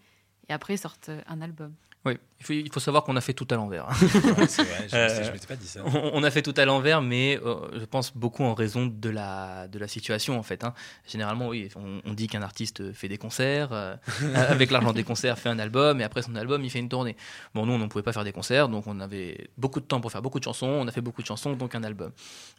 et 0.49 0.53
après, 0.53 0.75
ils 0.75 0.79
sortent 0.79 1.11
un 1.27 1.41
album. 1.41 1.73
Oui, 2.05 2.19
il 2.49 2.73
faut, 2.73 2.81
savoir 2.81 3.05
qu'on 3.05 3.15
a 3.15 3.21
fait 3.21 3.33
tout 3.33 3.47
à 3.51 3.55
l'envers. 3.55 3.87
c'est 4.49 4.65
vrai, 4.65 4.89
je, 4.89 4.97
ne 4.97 5.29
euh, 5.29 5.39
pas 5.47 5.55
dit 5.55 5.69
ça. 5.69 5.83
On, 5.85 6.25
a 6.25 6.31
fait 6.33 6.43
tout 6.43 6.55
à 6.57 6.65
l'envers, 6.65 7.01
mais 7.01 7.39
euh, 7.45 7.79
je 7.79 7.85
pense 7.85 8.17
beaucoup 8.17 8.43
en 8.43 8.55
raison 8.55 8.87
de 8.87 9.09
la, 9.09 9.69
de 9.69 9.79
la 9.79 9.87
situation, 9.87 10.37
en 10.37 10.43
fait. 10.43 10.65
Hein. 10.65 10.75
Généralement, 11.07 11.49
oui, 11.49 11.69
on, 11.77 12.13
dit 12.13 12.27
qu'un 12.27 12.43
artiste 12.43 12.93
fait 12.93 13.07
des 13.07 13.19
concerts, 13.19 13.69
euh, 13.73 13.95
avec 14.35 14.73
l'argent 14.73 14.93
des 14.93 15.05
concerts, 15.05 15.39
fait 15.39 15.49
un 15.49 15.61
album, 15.61 16.01
et 16.01 16.05
après 16.05 16.23
son 16.23 16.35
album, 16.35 16.65
il 16.65 16.71
fait 16.71 16.81
une 16.81 16.89
tournée. 16.89 17.17
Bon, 17.55 17.67
nous, 17.67 17.75
on 17.75 17.79
ne 17.79 17.87
pouvait 17.87 18.03
pas 18.03 18.13
faire 18.13 18.25
des 18.25 18.33
concerts, 18.33 18.69
donc 18.69 18.89
on 18.89 18.99
avait 18.99 19.49
beaucoup 19.57 19.79
de 19.79 19.87
temps 19.87 20.01
pour 20.01 20.11
faire 20.11 20.23
beaucoup 20.23 20.41
de 20.41 20.45
chansons, 20.45 20.67
on 20.67 20.89
a 20.89 20.91
fait 20.91 21.01
beaucoup 21.01 21.23
de 21.23 21.27
chansons, 21.29 21.53
donc 21.53 21.77
un 21.77 21.85
album. 21.85 22.11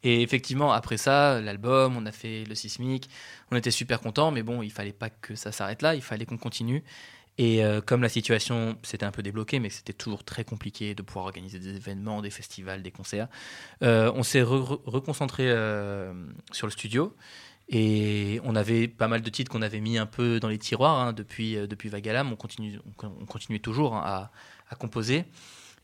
Et 0.03 0.21
effectivement, 0.21 0.71
après 0.71 0.95
ça, 0.95 1.41
l'album, 1.41 1.97
on 1.97 2.05
a 2.05 2.13
fait 2.13 2.45
le 2.45 2.55
sismique, 2.55 3.09
on 3.51 3.57
était 3.57 3.71
super 3.71 3.99
contents, 3.99 4.31
mais 4.31 4.43
bon, 4.43 4.61
il 4.61 4.71
fallait 4.71 4.93
pas 4.93 5.09
que 5.09 5.35
ça 5.35 5.51
s'arrête 5.51 5.81
là, 5.81 5.95
il 5.95 6.01
fallait 6.01 6.25
qu'on 6.25 6.37
continue. 6.37 6.83
Et 7.37 7.63
euh, 7.63 7.81
comme 7.81 8.01
la 8.03 8.09
situation 8.09 8.77
s'était 8.83 9.05
un 9.05 9.11
peu 9.11 9.23
débloquée, 9.23 9.59
mais 9.59 9.69
c'était 9.69 9.93
toujours 9.93 10.23
très 10.23 10.43
compliqué 10.43 10.93
de 10.93 11.01
pouvoir 11.01 11.25
organiser 11.25 11.59
des 11.59 11.75
événements, 11.75 12.21
des 12.21 12.29
festivals, 12.29 12.83
des 12.83 12.91
concerts, 12.91 13.27
euh, 13.81 14.11
on 14.15 14.23
s'est 14.23 14.43
reconcentré 14.43 15.49
euh, 15.49 16.13
sur 16.51 16.67
le 16.67 16.71
studio. 16.71 17.15
Et 17.69 18.41
on 18.43 18.55
avait 18.55 18.89
pas 18.89 19.07
mal 19.07 19.21
de 19.21 19.29
titres 19.29 19.49
qu'on 19.49 19.61
avait 19.61 19.79
mis 19.79 19.97
un 19.97 20.05
peu 20.05 20.39
dans 20.39 20.49
les 20.49 20.59
tiroirs 20.59 20.99
hein, 20.99 21.13
depuis, 21.13 21.55
depuis 21.55 21.89
Vagalam. 21.89 22.31
On, 22.31 22.35
continue, 22.35 22.77
on, 23.01 23.25
continuait 23.25 23.59
toujours 23.59 23.95
hein, 23.95 24.29
à, 24.69 24.75
composer. 24.75 25.23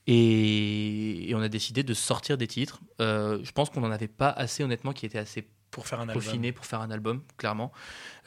Et, 0.06 1.30
et, 1.30 1.36
on 1.36 1.40
a 1.40 1.48
décidé 1.48 1.84
de 1.84 1.94
sortir 1.94 2.38
des 2.38 2.48
titres. 2.48 2.82
je 3.00 3.52
pense 3.54 3.70
qu'on 3.70 3.80
n'en 3.80 3.92
avait 3.92 4.10
pas 4.10 4.30
assez, 4.30 4.62
honnêtement, 4.64 4.92
qui 4.92 5.06
étaient 5.06 5.20
assez 5.20 5.48
pour 5.72 5.88
faire 5.88 6.00
un 6.00 6.10
album. 6.10 6.52
pour 6.54 6.66
faire 6.66 6.82
un 6.82 6.92
album, 6.92 7.22
clairement. 7.38 7.72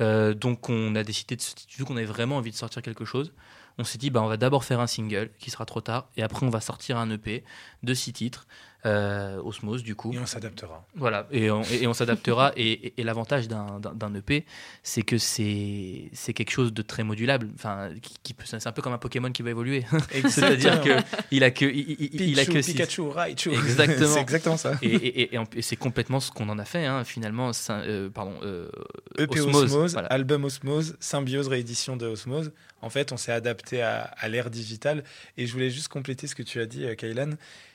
Euh, 0.01 0.35
donc 0.35 0.69
on 0.69 0.95
a 0.95 1.03
décidé, 1.03 1.37
de, 1.37 1.43
vu 1.77 1.85
qu'on 1.85 1.97
avait 1.97 2.07
vraiment 2.07 2.37
envie 2.37 2.51
de 2.51 2.57
sortir 2.57 2.83
quelque 2.83 3.05
chose, 3.05 3.33
on 3.79 3.85
s'est 3.85 3.99
dit 3.99 4.11
bah, 4.11 4.23
on 4.23 4.29
va 4.29 4.37
d'abord 4.37 4.65
faire 4.65 4.81
un 4.81 4.87
single 4.87 5.31
qui 5.39 5.51
sera 5.51 5.65
trop 5.65 5.81
tard, 5.81 6.09
et 6.17 6.23
après 6.23 6.45
on 6.47 6.51
va 6.51 6.61
sortir 6.61 6.99
un 6.99 7.11
EP 7.11 7.45
de 7.83 7.95
six 7.95 8.13
titres 8.13 8.47
Osmose 8.85 9.83
du 9.83 9.95
coup. 9.95 10.13
Et 10.13 10.19
on 10.19 10.27
s'adaptera. 10.27 10.85
Voilà, 10.95 11.27
et 11.31 11.51
on, 11.51 11.63
et 11.63 11.87
on 11.87 11.93
s'adaptera. 11.93 12.53
et, 12.57 12.95
et, 12.97 13.05
l'avantage 13.05 13.49
d'un 13.49 14.15
EP, 14.15 14.45
c'est 14.83 15.03
que 15.03 15.19
c'est 15.19 16.11
quelque 16.35 16.51
chose 16.51 16.73
de 16.73 16.83
très 16.83 17.05
modulable. 17.05 17.49
Enfin, 17.55 17.91
qui, 18.23 18.35
c'est 18.45 18.67
un 18.67 18.73
peu 18.73 18.83
comme 18.83 18.93
un 18.93 18.99
Pokémon 18.99 19.31
qui 19.31 19.43
va 19.43 19.51
évoluer. 19.51 19.85
C'est-à-dire 20.29 20.81
que 20.81 20.91
il 21.31 21.45
a 21.45 21.51
que 21.51 21.65
il, 21.65 22.39
a 22.41 22.45
que 22.45 22.65
Pikachu, 22.65 23.03
Raichu. 23.03 23.51
Exactement. 23.53 24.09
c'est 24.15 24.21
exactement 24.21 24.57
ça. 24.57 24.73
Et, 24.83 25.35
et 25.35 25.63
c'est 25.63 25.77
complètement 25.77 26.21
ce 26.21 26.31
qu'on 26.31 26.49
en 26.49 26.59
a 26.59 26.65
fait 26.65 26.87
hein, 26.87 27.05
finalement. 27.05 27.53
Euh, 27.71 28.11
pardon. 28.11 28.35
Euh, 28.43 28.69
EP 29.19 29.41
Osmose, 29.41 29.97
album 30.09 30.45
Osmose, 30.45 30.97
symbiose 31.01 31.49
réédition 31.49 31.97
de 31.97 32.07
Osmose. 32.07 32.53
En 32.81 32.91
fait, 32.91 33.13
on 33.13 33.17
s'est 33.17 33.33
adapté 33.33 33.83
à, 33.83 34.03
à 34.03 34.29
l'ère 34.29 34.51
digitale. 34.51 35.05
Et 35.37 35.47
je 35.47 35.53
voulais 35.53 35.71
juste 35.71 35.89
compléter 35.89 36.27
ce 36.27 36.35
que 36.35 36.43
tu 36.43 36.61
as 36.61 36.67
dit, 36.67 36.85
euh, 36.85 36.95
Kaylan 36.95 37.31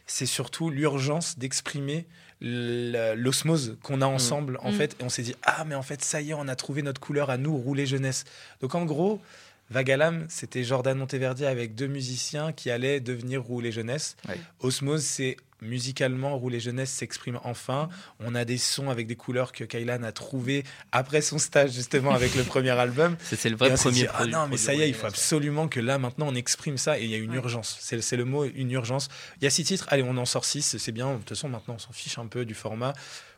c'est 0.08 0.26
surtout 0.26 0.70
l'urgence 0.70 1.38
d'exprimer 1.38 2.06
l'osmose 2.42 3.78
qu'on 3.84 4.02
a 4.02 4.08
mm. 4.08 4.14
ensemble, 4.14 4.60
en 4.62 4.72
mm. 4.72 4.76
fait. 4.76 4.96
Et 5.00 5.04
on 5.04 5.10
s'est 5.10 5.24
dit, 5.24 5.36
ah, 5.44 5.66
mais 5.66 5.76
en 5.76 5.84
fait, 5.84 6.04
ça 6.04 6.22
y 6.22 6.32
est, 6.32 6.34
on 6.34 6.48
a 6.48 6.56
trouvé 6.56 6.82
notre 6.82 7.02
couleur 7.02 7.30
à 7.30 7.38
nous, 7.38 7.56
rouler 7.56 7.86
jeunesse. 7.86 8.24
Donc, 8.62 8.76
en 8.76 8.86
gros, 8.86 9.22
Vagalam, 9.70 10.26
c'était 10.30 10.64
Jordan 10.64 10.98
Monteverdi 10.98 11.46
avec 11.46 11.76
deux 11.76 11.88
musiciens 11.88 12.54
qui 12.54 12.72
allaient 12.72 13.00
devenir 13.00 13.44
rouler 13.44 13.72
jeunesse. 13.72 14.16
Osmose, 14.62 15.04
c'est 15.04 15.38
musicalement, 15.62 16.38
Rouler 16.38 16.60
Jeunesse 16.60 16.92
s'exprime 16.92 17.40
enfin. 17.44 17.90
On 18.20 18.36
a 18.36 18.46
des 18.46 18.58
sons 18.58 18.90
avec 18.90 19.08
des 19.08 19.16
couleurs 19.16 19.52
que 19.52 19.64
Kailan 19.64 20.04
a 20.04 20.12
trouvé 20.12 20.64
après 20.92 21.22
son 21.22 21.38
stage 21.38 21.72
justement 21.72 22.12
avec 22.12 22.36
le 22.36 22.44
premier 22.44 22.72
album. 22.72 23.18
C'est 23.24 23.50
le 23.50 23.56
vrai 23.56 23.74
premier 23.74 24.08
Ah 24.14 24.26
non, 24.26 24.48
mais 24.48 24.58
ça 24.58 24.74
y 24.74 24.82
est, 24.82 24.90
il 24.90 24.94
faut 24.94 25.08
absolument 25.08 25.68
que 25.68 25.80
là 25.80 25.98
maintenant 25.98 26.28
on 26.30 26.36
exprime 26.36 26.78
ça 26.78 27.00
et 27.00 27.04
il 27.04 27.10
y 27.10 27.16
a 27.16 27.18
une 27.18 27.34
urgence. 27.34 27.78
C'est 27.80 28.18
le 28.18 28.26
mot, 28.26 28.46
une 28.46 28.72
urgence. 28.72 29.10
Il 29.42 29.44
y 29.44 29.48
a 29.48 29.50
six 29.50 29.64
titres, 29.64 29.86
allez, 29.90 30.04
on 30.04 30.18
en 30.18 30.26
sort 30.26 30.46
six, 30.46 30.78
c'est 30.78 30.92
bien. 30.92 31.14
De 31.14 31.18
toute 31.18 31.30
façon, 31.30 31.50
maintenant 31.50 31.76
on 31.76 31.80
s'en 31.80 31.92
fiche 31.92 32.18
un 32.18 32.28
peu 32.28 32.46
du 32.46 32.54
format. 32.54 32.94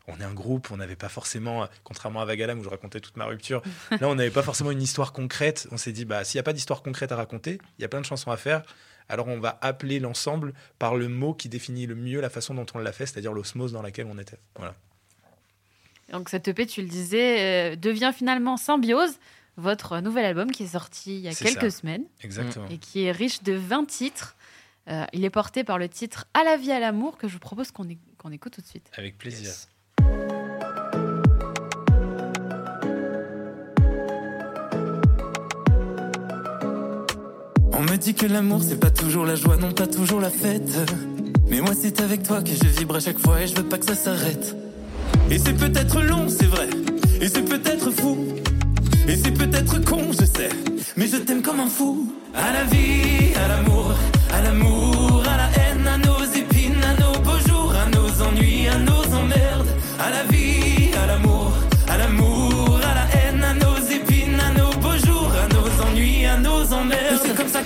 On 0.08 0.20
est 0.20 0.24
un 0.24 0.34
groupe, 0.34 0.72
on 0.72 0.78
n'avait 0.78 0.96
pas 0.96 1.10
forcément, 1.10 1.68
contrairement 1.84 2.22
à 2.22 2.26
Vagalam 2.26 2.60
où 2.60 2.64
je 2.64 2.70
racontais 2.70 3.00
toute 3.00 3.16
ma 3.16 3.26
rupture, 3.26 3.62
là 3.92 4.08
on 4.08 4.16
n'avait 4.16 4.32
pas 4.32 4.42
forcément 4.42 4.72
une 4.72 4.82
histoire 4.82 5.14
concrète. 5.14 5.68
On 5.72 5.78
s'est 5.78 5.92
dit, 5.92 6.06
bah 6.06 6.24
s'il 6.24 6.38
n'y 6.38 6.42
a 6.42 6.44
pas 6.44 6.54
d'histoire 6.54 6.82
concrète 6.82 7.12
à 7.12 7.16
raconter, 7.16 7.60
il 7.78 7.82
y 7.84 7.86
a 7.86 7.88
plein 7.88 8.02
de 8.02 8.06
chansons 8.06 8.32
à 8.32 8.38
faire 8.38 8.64
alors 9.10 9.28
on 9.28 9.40
va 9.40 9.58
appeler 9.62 10.00
l'ensemble 10.00 10.54
par 10.78 10.96
le 10.96 11.08
mot 11.08 11.34
qui 11.34 11.50
définit 11.50 11.88
le 11.88 11.96
mieux 11.96 12.22
la 12.22 12.30
façon 12.30 12.54
dont 12.54 12.66
on 12.74 12.78
l'a 12.78 12.92
fait, 12.92 13.06
c'est-à-dire 13.06 13.34
l'osmose 13.34 13.74
dans 13.74 13.82
laquelle 13.82 14.08
on 14.10 14.18
était. 14.18 14.38
Voilà. 14.56 14.76
Donc 16.12 16.30
cette 16.30 16.48
EP, 16.48 16.66
tu 16.66 16.82
le 16.82 16.88
disais, 16.88 17.74
euh, 17.74 17.76
devient 17.76 18.12
finalement 18.16 18.58
Symbiose, 18.58 19.20
votre 19.58 20.00
nouvel 20.00 20.26
album 20.26 20.52
qui 20.52 20.64
est 20.64 20.68
sorti 20.68 21.18
il 21.18 21.22
y 21.22 21.28
a 21.28 21.34
quelques 21.34 21.72
semaines. 21.72 22.06
Exactement. 22.24 22.68
Et 22.70 22.78
qui 22.78 23.04
est 23.04 23.12
riche 23.12 23.44
de 23.44 23.54
20 23.54 23.86
titres. 23.86 24.36
Euh, 24.88 25.06
il 25.14 25.24
est 25.24 25.30
porté 25.30 25.64
par 25.64 25.78
le 25.78 25.88
titre 25.88 26.28
À 26.34 26.44
la 26.44 26.58
vie, 26.58 26.72
à 26.72 26.80
l'amour, 26.80 27.18
que 27.18 27.28
je 27.28 27.34
vous 27.34 27.40
propose 27.40 27.72
qu'on 27.72 27.88
écoute 28.32 28.54
tout 28.54 28.62
de 28.62 28.66
suite. 28.66 28.90
Avec 28.96 29.18
plaisir. 29.18 29.52
On 37.80 37.84
me 37.84 37.96
dit 37.96 38.14
que 38.14 38.26
l'amour 38.26 38.60
c'est 38.62 38.78
pas 38.78 38.90
toujours 38.90 39.26
la 39.26 39.36
joie, 39.36 39.56
non 39.56 39.72
pas 39.72 39.88
toujours 39.88 40.20
la 40.20 40.30
fête. 40.30 40.78
Mais 41.50 41.62
moi 41.62 41.72
c'est 41.82 42.02
avec 42.02 42.24
toi 42.24 42.42
que 42.42 42.50
je 42.50 42.68
vibre 42.78 42.98
à 42.98 43.00
chaque 43.00 43.20
fois 43.20 43.42
et 43.42 43.48
je 43.48 43.56
veux 43.56 43.64
pas 43.64 43.78
que 43.78 43.86
ça 43.86 43.96
s'arrête. 43.96 44.54
Et 45.32 45.38
c'est 45.38 45.54
peut-être 45.54 46.02
long, 46.02 46.28
c'est 46.28 46.48
vrai. 46.48 46.68
Et 47.22 47.30
c'est 47.30 47.44
peut-être 47.44 47.90
fou. 47.92 48.18
Et 49.08 49.16
c'est 49.16 49.32
peut-être 49.32 49.82
con, 49.86 50.12
je 50.12 50.26
sais. 50.26 50.50
Mais 50.98 51.08
je 51.08 51.16
t'aime 51.16 51.42
comme 51.42 51.62
un 51.62 51.70
fou. 51.70 52.12
À 52.36 52.52
la 52.52 52.66
vie, 52.66 53.34
à 53.42 53.48
l'amour, 53.48 53.94
à 54.34 54.42
l'amour, 54.42 55.24
à 55.26 55.38
la 55.38 55.50
haine, 55.62 55.88
à 55.88 55.98
nos 56.00 56.26
épines, 56.36 56.84
à 56.84 57.02
nos 57.02 57.18
beaux 57.22 57.40
jours, 57.48 57.74
à 57.74 57.90
nos 57.96 58.28
ennuis, 58.28 58.68
à 58.68 58.78
nos 58.78 59.06
emmerdes. 59.16 59.70
À 60.02 60.10
la 60.10 60.24
vie, 60.26 60.49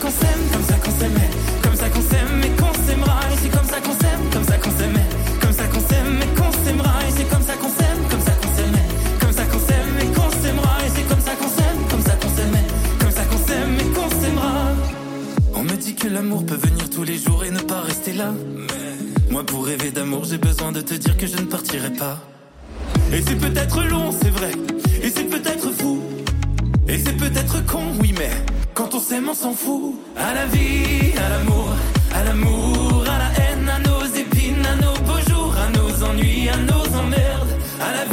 qu'on 0.04 0.10
s'aime, 0.10 0.44
comme 0.52 0.64
ça 0.64 0.74
qu'on 0.84 0.92
s'aimait, 1.00 1.30
comme 1.64 1.76
ça 1.76 1.90
qu'on 1.90 2.02
s'aime 2.02 2.44
et 2.44 2.62
qu'on 2.62 2.74
s'aimera. 2.86 3.20
Comme 3.52 3.66
ça 3.66 3.80
qu'on 3.82 3.94
s'aime, 3.94 4.30
comme 4.32 4.44
ça 4.44 4.58
qu'on 4.58 4.72
s'aimait, 4.72 5.08
comme 5.42 5.54
ça 5.54 5.64
qu'on 5.66 5.80
s'aime 5.80 6.20
et 6.22 6.40
qu'on 6.40 6.52
s'aimera. 6.66 6.94
Et 7.08 7.12
c'est 7.16 7.30
comme 7.30 7.44
ça 7.44 7.54
qu'on 7.54 7.70
s'aime, 7.70 8.00
comme 8.10 8.22
ça 8.22 8.32
qu'on 8.32 8.56
s'aimait, 8.56 8.88
comme 9.20 9.34
ça 9.34 9.44
qu'on 9.46 9.60
s'aime 9.60 9.96
et 10.02 10.08
qu'on 10.16 10.32
s'aimera. 10.42 10.78
Et 10.86 10.90
c'est 10.96 11.08
comme 11.08 11.22
ça 11.22 11.32
qu'on 11.36 11.48
s'aime, 11.48 11.80
comme 11.90 12.02
ça 12.02 12.16
qu'on 12.16 12.36
s'aimait, 12.36 12.66
comme 13.00 13.12
ça 13.12 13.24
qu'on 13.24 13.38
s'aime 13.48 13.76
et 13.80 13.90
qu'on 13.96 14.10
s'aimera. 14.22 14.54
On 15.54 15.64
me 15.64 15.76
dit 15.76 15.96
que 15.96 16.08
l'amour 16.08 16.46
peut 16.46 16.56
venir 16.56 16.90
tous 16.90 17.04
les 17.04 17.18
jours 17.18 17.44
et 17.46 17.52
ne 17.52 17.60
pas 17.60 17.82
rester 17.82 18.14
là. 18.14 18.34
Mais 18.58 19.32
moi 19.32 19.46
pour 19.46 19.66
rêver 19.66 19.92
d'amour, 19.92 20.26
j'ai 20.26 20.38
besoin 20.38 20.72
de 20.72 20.82
te 20.82 20.96
dire 20.96 21.16
que 21.18 21.28
je 21.28 21.38
ne 21.38 21.46
partirai 21.46 21.92
pas. 21.92 22.20
Et 23.14 23.22
c'est 23.26 23.38
peut-être 23.38 23.84
long, 23.84 24.12
c'est 24.12 24.32
vrai. 24.32 24.52
Et 25.02 25.10
c'est 25.10 25.30
peut-être 25.30 25.72
fou. 25.72 26.02
Et 26.88 26.98
c'est 26.98 27.18
peut-être 27.18 27.66
con, 27.66 27.84
oui, 28.02 28.14
mais 28.18 28.32
quand 28.74 28.94
on 28.94 29.00
s'aime, 29.00 29.30
on 29.30 29.34
s'en 29.34 29.54
fout. 29.54 29.96
À 30.18 30.34
la 30.34 30.46
vie, 30.46 31.14
à 31.18 31.30
l'amour, 31.30 31.70
à 32.14 32.24
l'amour, 32.24 33.04
à 33.08 33.18
la 33.18 33.30
haine, 33.42 33.70
à 33.70 33.80
nos 33.80 34.06
épines, 34.06 34.66
à 34.66 34.76
nos 34.76 34.98
beaux 35.06 35.22
jours, 35.30 35.56
à 35.58 35.70
nos 35.78 36.04
ennuis, 36.04 36.50
à 36.50 36.58
nos 36.58 36.86
emmerdes. 36.98 37.50
À 37.82 37.92
la 37.98 38.06
vie, 38.06 38.13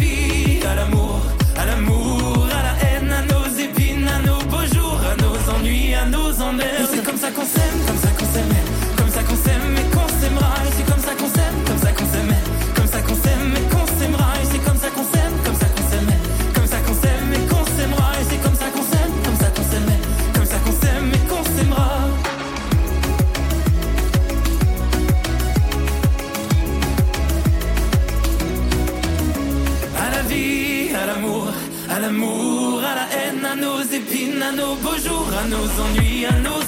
à 35.41 35.47
nos 35.47 35.81
ennuis, 35.81 36.27
à 36.27 36.33
nos 36.41 36.60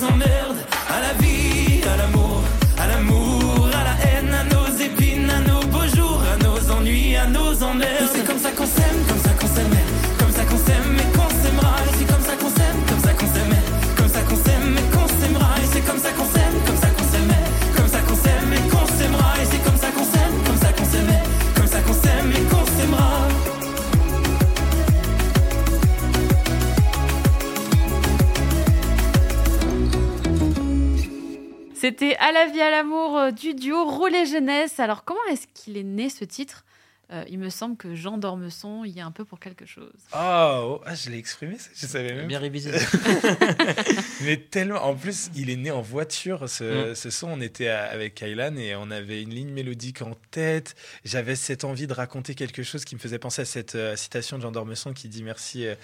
C'était 31.83 32.15
À 32.21 32.31
la 32.31 32.47
vie, 32.47 32.61
à 32.61 32.71
l'amour 32.71 33.19
euh, 33.19 33.31
du 33.33 33.55
duo 33.55 33.85
Roulet 33.85 34.25
Jeunesse. 34.25 34.79
Alors, 34.79 35.03
comment 35.03 35.19
est-ce 35.33 35.49
qu'il 35.53 35.77
est 35.77 35.83
né 35.83 36.09
ce 36.11 36.25
titre? 36.25 36.65
Euh, 37.13 37.25
Il 37.29 37.41
me 37.41 37.51
semble 37.51 37.77
que 37.77 37.97
Jean 37.97 38.19
Dormesson 38.19 38.85
y 38.85 39.01
est 39.01 39.03
un 39.03 39.11
peu 39.11 39.25
pour 39.25 39.41
quelque 39.41 39.67
chose. 39.67 39.91
Oh, 40.15 40.81
ah, 40.87 40.95
je 40.95 41.11
l'ai 41.11 41.19
exprimé, 41.19 41.59
ça, 41.59 41.71
je 41.75 41.87
savais 41.87 42.15
même. 42.15 42.29
Bien 42.29 42.39
révisé. 42.39 42.71
Mais 44.23 44.37
tellement. 44.37 44.77
En 44.85 44.95
plus, 44.95 45.29
il 45.35 45.51
est 45.51 45.57
né 45.57 45.71
en 45.73 45.83
voiture. 45.83 46.49
Ce, 46.49 46.93
Mm. 46.93 46.95
ce 46.95 47.11
son, 47.11 47.29
on 47.33 47.41
était 47.41 47.67
à- 47.69 47.85
avec 47.87 48.15
Kylan 48.15 48.57
et 48.57 48.77
on 48.77 48.91
avait 48.93 49.21
une 49.21 49.31
ligne 49.35 49.51
mélodique 49.53 50.01
en 50.03 50.13
tête. 50.31 50.75
J'avais 51.05 51.35
cette 51.35 51.65
envie 51.65 51.87
de 51.89 51.93
raconter 51.93 52.35
quelque 52.37 52.63
chose 52.63 52.85
qui 52.85 52.95
me 52.95 53.01
faisait 53.01 53.19
penser 53.19 53.43
à 53.43 53.45
cette 53.45 53.75
euh, 53.75 53.97
citation 53.97 54.37
de 54.39 54.43
Jean 54.43 54.53
Dormesson 54.53 54.93
qui 54.93 55.09
dit 55.09 55.23
merci, 55.25 55.67
euh, 55.67 55.75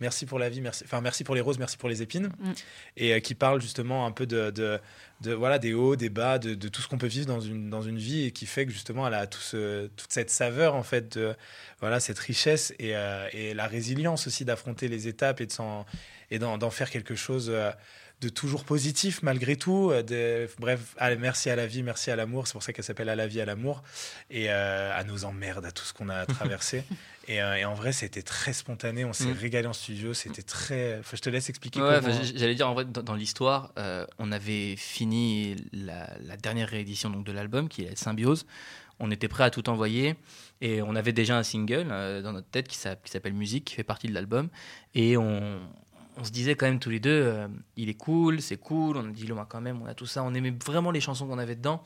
merci 0.00 0.26
pour 0.26 0.40
la 0.40 0.48
vie, 0.50 0.60
merci, 0.60 0.82
enfin 0.84 1.00
merci 1.00 1.22
pour 1.24 1.36
les 1.36 1.40
roses, 1.40 1.58
merci 1.60 1.76
pour 1.78 1.88
les 1.88 2.02
épines, 2.02 2.26
Mm. 2.40 2.52
et 2.98 3.14
euh, 3.14 3.20
qui 3.20 3.34
parle 3.36 3.62
justement 3.62 4.04
un 4.04 4.10
peu 4.10 4.26
de, 4.26 4.50
de, 4.50 4.78
voilà 5.32 5.58
des 5.58 5.74
hauts, 5.74 5.96
des 5.96 6.10
bas, 6.10 6.38
de, 6.38 6.68
tout 6.68 6.82
ce 6.82 6.88
qu'on 6.88 6.98
peut 6.98 7.06
vivre 7.06 7.26
dans 7.26 7.82
une 7.82 7.98
vie 7.98 8.24
et 8.24 8.30
qui 8.30 8.46
fait 8.46 8.66
que 8.66 8.72
justement 8.72 9.06
elle 9.06 9.14
a 9.14 9.26
toute 9.26 10.06
cette 10.08 10.30
saveur 10.30 10.74
en 10.74 10.82
fait 10.82 11.16
de 11.18 11.34
voilà 11.80 12.00
cette 12.00 12.18
richesse 12.18 12.72
et, 12.78 12.96
euh, 12.96 13.28
et 13.32 13.54
la 13.54 13.66
résilience 13.66 14.26
aussi 14.26 14.44
d'affronter 14.44 14.88
les 14.88 15.08
étapes 15.08 15.40
et 15.40 16.38
d'en 16.38 16.70
faire 16.70 16.90
quelque 16.90 17.14
chose 17.14 17.48
euh, 17.50 17.70
de 18.20 18.28
toujours 18.28 18.64
positif 18.64 19.22
malgré 19.22 19.56
tout. 19.56 19.90
euh, 19.90 20.02
de- 20.02 20.48
bref, 20.58 20.94
allez, 20.98 21.16
merci 21.16 21.50
à 21.50 21.56
la 21.56 21.66
vie, 21.66 21.82
merci 21.82 22.10
à 22.10 22.16
l'amour. 22.16 22.46
C'est 22.46 22.52
pour 22.52 22.62
ça 22.62 22.72
qu'elle 22.72 22.84
s'appelle 22.84 23.08
À 23.08 23.16
la 23.16 23.26
vie, 23.26 23.40
à 23.40 23.44
l'amour. 23.44 23.82
Et 24.30 24.46
euh, 24.50 24.96
à 24.96 25.04
nos 25.04 25.24
emmerdes, 25.24 25.64
à 25.66 25.72
tout 25.72 25.84
ce 25.84 25.92
qu'on 25.92 26.08
a 26.08 26.24
traversé. 26.24 26.84
et, 27.28 27.42
euh, 27.42 27.56
et 27.56 27.64
en 27.64 27.74
vrai, 27.74 27.92
c'était 27.92 28.22
très 28.22 28.52
spontané. 28.52 29.04
On 29.04 29.12
s'est 29.12 29.24
Mm. 29.26 29.32
régalé 29.38 29.66
en 29.66 29.72
studio. 29.72 30.14
C'était 30.14 30.42
très. 30.42 30.98
Enfin, 31.00 31.16
je 31.16 31.22
te 31.22 31.28
laisse 31.28 31.48
expliquer 31.50 31.82
Ouais, 31.82 31.98
comment. 32.00 32.14
j'allais 32.34 32.54
dire 32.54 32.68
en 32.70 32.74
vrai 32.74 32.84
dans, 32.86 33.02
dans 33.02 33.14
l'histoire, 33.16 33.72
euh, 33.78 34.06
on 34.18 34.32
avait 34.32 34.76
fini 34.76 35.56
la, 35.72 36.08
la 36.24 36.36
dernière 36.36 36.68
réédition 36.68 37.10
donc 37.10 37.24
de 37.26 37.32
l'album 37.32 37.68
qui 37.68 37.82
est 37.82 37.98
Symbiose. 37.98 38.46
On 39.00 39.10
était 39.10 39.28
prêt 39.28 39.44
à 39.44 39.50
tout 39.50 39.68
envoyer 39.68 40.16
et 40.60 40.82
on 40.82 40.94
avait 40.94 41.12
déjà 41.12 41.36
un 41.36 41.42
single 41.42 41.88
euh, 41.90 42.22
dans 42.22 42.32
notre 42.32 42.48
tête 42.48 42.68
qui 42.68 42.76
s'a- 42.76 42.96
qui 42.96 43.10
s'appelle 43.10 43.34
Musique, 43.34 43.64
qui 43.64 43.74
fait 43.74 43.84
partie 43.84 44.06
de 44.06 44.14
l'album 44.14 44.48
et 44.94 45.16
on, 45.16 45.60
on 46.16 46.24
se 46.24 46.30
disait 46.30 46.54
quand 46.54 46.66
même 46.66 46.78
tous 46.78 46.90
les 46.90 47.00
deux, 47.00 47.10
euh, 47.10 47.48
il 47.76 47.88
est 47.88 47.94
cool, 47.94 48.40
c'est 48.40 48.56
cool. 48.56 48.96
On 48.96 49.04
a 49.08 49.10
dit 49.10 49.26
Loma 49.26 49.46
quand 49.48 49.60
même, 49.60 49.82
on 49.82 49.86
a 49.86 49.94
tout 49.94 50.06
ça, 50.06 50.22
on 50.22 50.32
aimait 50.32 50.54
vraiment 50.64 50.92
les 50.92 51.00
chansons 51.00 51.26
qu'on 51.26 51.38
avait 51.38 51.56
dedans. 51.56 51.82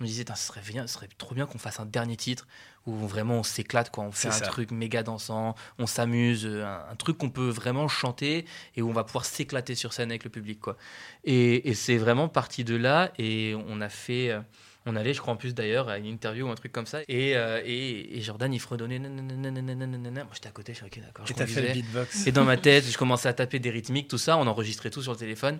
On 0.00 0.04
se 0.04 0.10
disait, 0.10 0.24
ce 0.28 0.46
serait 0.48 0.60
bien, 0.60 0.86
ce 0.88 0.94
serait 0.94 1.08
trop 1.16 1.36
bien 1.36 1.46
qu'on 1.46 1.56
fasse 1.58 1.78
un 1.78 1.86
dernier 1.86 2.16
titre 2.16 2.48
où 2.84 2.92
vraiment 2.94 3.36
on 3.38 3.42
s'éclate, 3.44 3.90
quoi. 3.90 4.02
On 4.04 4.10
fait 4.10 4.26
un 4.28 4.32
ça. 4.32 4.44
truc 4.44 4.72
méga 4.72 5.04
dansant, 5.04 5.54
on 5.78 5.86
s'amuse, 5.86 6.44
euh, 6.46 6.64
un, 6.66 6.90
un 6.90 6.96
truc 6.96 7.16
qu'on 7.16 7.30
peut 7.30 7.48
vraiment 7.48 7.86
chanter 7.88 8.44
et 8.76 8.82
où 8.82 8.90
on 8.90 8.92
va 8.92 9.04
pouvoir 9.04 9.24
s'éclater 9.24 9.76
sur 9.76 9.92
scène 9.92 10.10
avec 10.10 10.24
le 10.24 10.30
public, 10.30 10.58
quoi. 10.60 10.76
Et, 11.22 11.70
et 11.70 11.74
c'est 11.74 11.96
vraiment 11.96 12.28
parti 12.28 12.64
de 12.64 12.74
là 12.76 13.12
et 13.18 13.54
on 13.68 13.80
a 13.80 13.88
fait. 13.88 14.30
euh, 14.30 14.40
on 14.86 14.96
allait, 14.96 15.14
je 15.14 15.20
crois 15.20 15.32
en 15.32 15.36
plus 15.36 15.54
d'ailleurs, 15.54 15.88
à 15.88 15.98
une 15.98 16.06
interview 16.06 16.46
ou 16.46 16.50
un 16.50 16.54
truc 16.54 16.72
comme 16.72 16.86
ça. 16.86 17.00
Et, 17.08 17.36
euh, 17.36 17.60
et, 17.64 18.18
et 18.18 18.20
Jordan, 18.20 18.52
il 18.52 18.58
fredonnait. 18.60 18.98
Moi, 18.98 20.26
j'étais 20.34 20.48
à 20.48 20.52
côté, 20.52 20.72
je 20.72 20.78
suis 20.78 20.86
ok, 20.86 21.00
d'accord. 21.00 21.26
Et 21.30 21.34
t'as 21.34 21.46
fait 21.46 21.68
le 21.68 21.72
beatbox. 21.74 22.26
Et 22.26 22.32
dans 22.32 22.44
ma 22.44 22.56
tête, 22.56 22.84
je 22.90 22.96
commençais 22.98 23.28
à 23.28 23.32
taper 23.32 23.58
des 23.58 23.70
rythmiques, 23.70 24.08
tout 24.08 24.18
ça. 24.18 24.36
On 24.36 24.46
enregistrait 24.46 24.90
tout 24.90 25.02
sur 25.02 25.12
le 25.12 25.18
téléphone. 25.18 25.58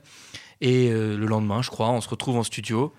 Et 0.61 0.91
euh, 0.91 1.17
le 1.17 1.27
lendemain, 1.27 1.63
je 1.63 1.71
crois, 1.71 1.91
on 1.91 2.01
se 2.01 2.09
retrouve 2.09 2.37
en 2.37 2.43
studio. 2.43 2.93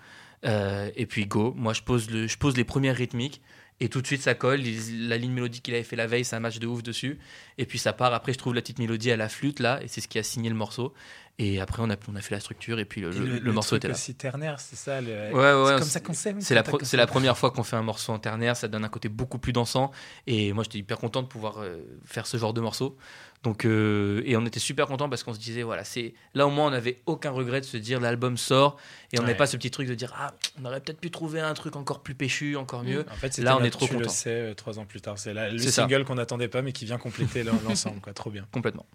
Euh, 0.44 0.90
et 0.96 1.06
puis 1.06 1.26
go, 1.26 1.54
moi 1.56 1.72
je 1.72 1.80
pose, 1.82 2.10
le, 2.10 2.26
je 2.26 2.36
pose 2.38 2.56
les 2.56 2.64
premières 2.64 2.94
rythmiques. 2.96 3.40
Et 3.80 3.88
tout 3.90 4.00
de 4.00 4.06
suite, 4.06 4.22
ça 4.22 4.34
colle. 4.34 4.66
Il- 4.66 5.08
La 5.08 5.18
ligne 5.18 5.32
mélodique 5.32 5.62
qu'il 5.64 5.74
avait 5.74 5.82
fait 5.82 5.96
la 5.96 6.06
veille, 6.06 6.24
ça 6.24 6.40
match 6.40 6.58
de 6.58 6.66
ouf 6.66 6.82
dessus. 6.82 7.18
Et 7.58 7.66
puis 7.66 7.78
ça 7.78 7.92
part. 7.92 8.14
Après, 8.14 8.32
je 8.32 8.38
trouve 8.38 8.54
la 8.54 8.62
petite 8.62 8.78
mélodie 8.78 9.10
à 9.10 9.16
la 9.16 9.28
flûte 9.28 9.60
là. 9.60 9.80
Et 9.82 9.88
c'est 9.88 10.00
ce 10.00 10.08
qui 10.08 10.18
a 10.18 10.22
signé 10.22 10.48
le 10.48 10.56
morceau. 10.56 10.92
Et 11.38 11.60
après, 11.60 11.82
on 11.82 11.90
a, 11.90 11.96
on 12.08 12.16
a 12.16 12.20
fait 12.22 12.34
la 12.34 12.40
structure. 12.40 12.78
Et 12.78 12.86
puis 12.86 13.02
le, 13.02 13.10
Et 13.14 13.18
le- 13.18 13.38
le 13.40 13.52
morceau 13.52 13.76
était 13.76 13.88
là. 13.88 13.94
aussi 13.94 14.14
ternaire, 14.14 14.58
c'est 14.58 14.76
ça. 14.76 15.02
le- 15.02 15.08
Ouais, 15.08 15.32
ouais, 15.34 15.40
c'est 15.66 15.72
ouais, 15.74 15.78
comme 15.80 15.88
ça 15.88 16.00
qu'on 16.00 16.14
s'aime. 16.14 16.40
C'est 16.40 16.54
la, 16.54 16.62
pro- 16.62 16.78
c'est 16.82 16.96
première 17.06 17.36
fois 17.36 17.50
qu'on 17.50 17.62
fait 17.62 17.76
un 17.76 17.82
morceau 17.82 18.12
en 18.14 18.18
ternaire, 18.18 18.56
ça 18.56 18.68
donne 18.68 18.84
un 18.84 18.88
côté 18.88 19.10
beaucoup 19.10 19.38
plus 19.38 19.52
dansant. 19.52 19.90
Et 20.26 20.54
moi, 20.54 20.64
j'étais 20.64 20.78
hyper 20.78 20.96
content 20.96 21.20
de 21.22 21.26
pouvoir 21.28 21.58
euh, 21.58 21.76
faire 22.06 22.26
ce 22.26 22.38
genre 22.38 22.54
de 22.54 22.62
morceau. 22.62 22.96
Donc, 23.42 23.66
euh, 23.66 24.22
et 24.24 24.34
on 24.38 24.46
était 24.46 24.58
super 24.58 24.86
content 24.86 25.10
parce 25.10 25.22
qu'on 25.22 25.34
se 25.34 25.38
disait, 25.38 25.62
voilà, 25.62 25.84
c'est 25.84 26.14
là 26.34 26.46
au 26.46 26.50
moins 26.50 26.68
on 26.68 26.70
n'avait 26.70 27.02
aucun 27.04 27.30
regret 27.30 27.60
de 27.60 27.66
se 27.66 27.76
dire 27.76 28.00
l'album 28.00 28.38
sort 28.38 28.78
et 29.12 29.18
on 29.18 29.22
n'avait 29.22 29.32
Ouais. 29.34 29.36
pas 29.38 29.46
ce 29.46 29.58
petit 29.58 29.70
truc 29.70 29.86
de 29.88 29.94
dire, 29.94 30.14
ah, 30.16 30.32
on 30.60 30.64
aurait 30.64 30.80
peut-être 30.80 30.98
pu 31.00 31.10
trouver 31.10 31.40
un 31.40 31.52
truc 31.52 31.76
encore 31.76 32.02
plus 32.02 32.14
péchu, 32.14 32.56
encore 32.56 32.82
mieux. 32.82 33.04
En 33.12 33.14
fait, 33.14 33.36
Là, 33.38 33.58
on 33.60 33.62
est 33.62 33.70
trop 33.70 33.86
Tu 33.86 33.92
le 33.92 33.98
content. 34.00 34.10
sais, 34.10 34.30
euh, 34.30 34.54
trois 34.54 34.78
ans 34.78 34.86
plus 34.86 35.02
tard. 35.02 35.18
C'est 35.18 35.34
la- 35.34 35.50
le 35.50 35.58
C'est 35.58 35.70
single 35.70 36.04
qu'on 36.06 36.14
n'attendait 36.14 36.48
pas, 36.48 36.62
mais 36.62 36.72
qui 36.72 36.86
vient 36.86 36.96
compléter 36.98 37.44
l'en- 37.44 37.60
l'ensemble. 37.68 38.00
quoi. 38.00 38.14
Trop 38.14 38.30
bien. 38.30 38.46
Complètement. 38.52 38.86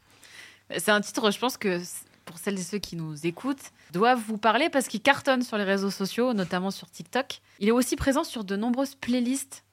C'est 0.77 0.89
un 0.91 1.01
titre, 1.01 1.29
je 1.31 1.37
pense 1.39 1.57
que 1.57 1.79
pour 2.25 2.37
celles 2.37 2.59
et 2.59 2.63
ceux 2.63 2.77
qui 2.79 2.95
nous 2.95 3.25
écoutent, 3.25 3.71
doivent 3.91 4.21
vous 4.27 4.37
parler 4.37 4.69
parce 4.69 4.87
qu'il 4.87 5.01
cartonne 5.01 5.41
sur 5.43 5.57
les 5.57 5.63
réseaux 5.63 5.91
sociaux, 5.91 6.33
notamment 6.33 6.71
sur 6.71 6.89
TikTok. 6.89 7.41
Il 7.59 7.67
est 7.67 7.71
aussi 7.71 7.95
présent 7.95 8.23
sur 8.23 8.43
de 8.43 8.55
nombreuses 8.55 8.95
playlists 8.95 9.63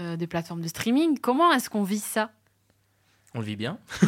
euh, 0.00 0.16
des 0.16 0.26
plateformes 0.26 0.60
de 0.62 0.68
streaming. 0.68 1.18
Comment 1.18 1.52
est-ce 1.52 1.68
qu'on 1.70 1.82
vit 1.82 1.98
ça? 1.98 2.30
On 3.34 3.38
le 3.40 3.44
vit 3.46 3.56
bien. 3.56 3.78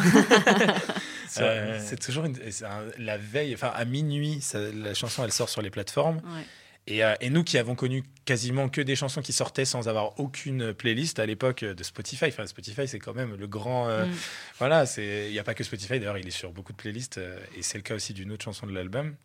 C'est 1.27 1.41
Euh, 1.43 1.79
c'est 1.83 1.99
toujours 1.99 2.25
une- 2.25 2.37
c'est 2.51 2.65
un- 2.65 2.85
la 2.99 3.17
veille, 3.17 3.53
enfin 3.55 3.71
à 3.75 3.83
minuit, 3.85 4.39
ça- 4.41 4.59
la 4.71 4.93
chanson 4.93 5.23
elle 5.23 5.31
sort 5.33 5.49
sur 5.49 5.61
les 5.61 5.69
plateformes. 5.71 6.17
Ouais. 6.17 6.45
Et, 6.87 7.03
euh, 7.03 7.15
et 7.19 7.31
nous 7.31 7.43
qui 7.43 7.57
avons 7.57 7.73
connu 7.73 8.03
quasiment 8.25 8.69
que 8.69 8.79
des 8.79 8.95
chansons 8.95 9.21
qui 9.21 9.33
sortaient 9.33 9.65
sans 9.65 9.87
avoir 9.87 10.19
aucune 10.19 10.71
playlist 10.73 11.17
à 11.17 11.25
l'époque 11.25 11.63
de 11.63 11.83
Spotify. 11.83 12.25
Enfin, 12.25 12.45
Spotify, 12.45 12.87
c'est 12.87 12.99
quand 12.99 13.15
même 13.15 13.35
le 13.35 13.47
grand. 13.47 13.89
euh, 13.89 14.05
Mm. 14.05 14.11
Voilà, 14.59 14.85
il 14.97 15.31
n'y 15.31 15.39
a 15.39 15.43
pas 15.43 15.55
que 15.55 15.63
Spotify. 15.63 15.99
D'ailleurs, 15.99 16.17
il 16.19 16.27
est 16.27 16.31
sur 16.31 16.51
beaucoup 16.51 16.73
de 16.73 16.77
playlists 16.77 17.17
euh, 17.17 17.39
et 17.57 17.63
c'est 17.63 17.77
le 17.79 17.83
cas 17.83 17.95
aussi 17.95 18.13
d'une 18.13 18.31
autre 18.31 18.43
chanson 18.43 18.67
de 18.67 18.71
l'album. 18.73 19.15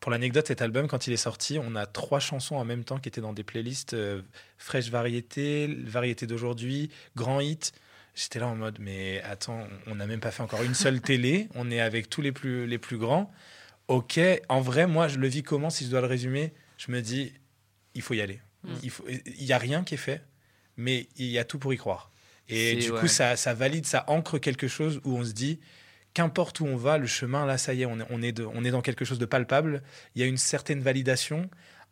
Pour 0.00 0.10
l'anecdote, 0.10 0.46
cet 0.48 0.62
album, 0.62 0.88
quand 0.88 1.06
il 1.06 1.12
est 1.12 1.16
sorti, 1.18 1.58
on 1.62 1.76
a 1.76 1.86
trois 1.86 2.18
chansons 2.18 2.56
en 2.56 2.64
même 2.64 2.82
temps 2.82 2.98
qui 2.98 3.08
étaient 3.08 3.20
dans 3.20 3.32
des 3.34 3.44
playlists 3.44 3.94
euh, 3.94 4.22
fraîche 4.58 4.88
variété, 4.88 5.68
variété 5.84 6.26
d'aujourd'hui, 6.26 6.90
grand 7.14 7.40
hit. 7.40 7.72
J'étais 8.14 8.40
là 8.40 8.48
en 8.48 8.56
mode, 8.56 8.78
mais 8.80 9.22
attends, 9.22 9.66
on 9.86 9.94
n'a 9.94 10.06
même 10.06 10.20
pas 10.20 10.30
fait 10.30 10.42
encore 10.42 10.62
une 10.62 10.74
seule 10.74 11.00
télé. 11.02 11.48
On 11.54 11.70
est 11.70 11.80
avec 11.80 12.08
tous 12.10 12.20
les 12.22 12.32
plus, 12.32 12.66
les 12.66 12.78
plus 12.78 12.96
grands. 12.98 13.30
ok, 13.88 14.18
en 14.48 14.60
vrai, 14.60 14.86
moi, 14.86 15.08
je 15.08 15.18
le 15.18 15.28
vis 15.28 15.42
comment 15.42 15.70
si 15.70 15.84
je 15.84 15.90
dois 15.90 16.00
le 16.00 16.06
résumer? 16.06 16.52
Je 16.84 16.90
me 16.90 17.00
dis, 17.00 17.32
il 17.94 18.02
faut 18.02 18.14
y 18.14 18.20
aller. 18.20 18.40
Mm. 18.64 18.74
Il 18.82 18.90
faut, 18.90 19.04
il 19.08 19.44
y 19.44 19.52
a 19.52 19.58
rien 19.58 19.84
qui 19.84 19.94
est 19.94 19.98
fait, 19.98 20.24
mais 20.76 21.08
il 21.16 21.26
y 21.26 21.38
a 21.38 21.44
tout 21.44 21.58
pour 21.58 21.72
y 21.72 21.76
croire. 21.76 22.10
Et 22.48 22.76
du 22.76 22.92
coup, 22.92 23.06
ça, 23.06 23.36
ça 23.36 23.54
valide, 23.54 23.86
ça 23.86 24.04
ancre 24.08 24.38
quelque 24.38 24.68
chose 24.68 25.00
où 25.04 25.16
on 25.16 25.24
se 25.24 25.32
dit, 25.32 25.60
qu'importe 26.12 26.60
où 26.60 26.66
on 26.66 26.76
va, 26.76 26.98
le 26.98 27.06
chemin, 27.06 27.46
là, 27.46 27.56
ça 27.56 27.72
y 27.72 27.82
est, 27.82 27.86
on 27.86 28.00
est, 28.00 28.06
on 28.10 28.20
est, 28.20 28.40
on 28.40 28.64
est 28.64 28.70
dans 28.70 28.82
quelque 28.82 29.04
chose 29.04 29.18
de 29.18 29.24
palpable. 29.24 29.82
Il 30.14 30.20
y 30.20 30.24
a 30.24 30.26
une 30.26 30.36
certaine 30.36 30.80
validation 30.80 31.48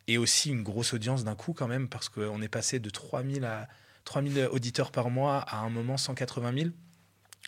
et 0.07 0.17
aussi 0.17 0.49
une 0.49 0.61
grosse 0.61 0.93
audience 0.93 1.23
d'un 1.23 1.35
coup 1.35 1.53
quand 1.53 1.67
même, 1.67 1.87
parce 1.87 2.09
qu'on 2.09 2.41
est 2.41 2.49
passé 2.49 2.79
de 2.79 2.89
3000 2.89 3.45
à 3.45 3.69
3000 4.03 4.49
auditeurs 4.51 4.91
par 4.91 5.09
mois 5.09 5.37
à 5.37 5.59
un 5.59 5.69
moment 5.69 5.97
180 5.97 6.53
000. 6.53 6.69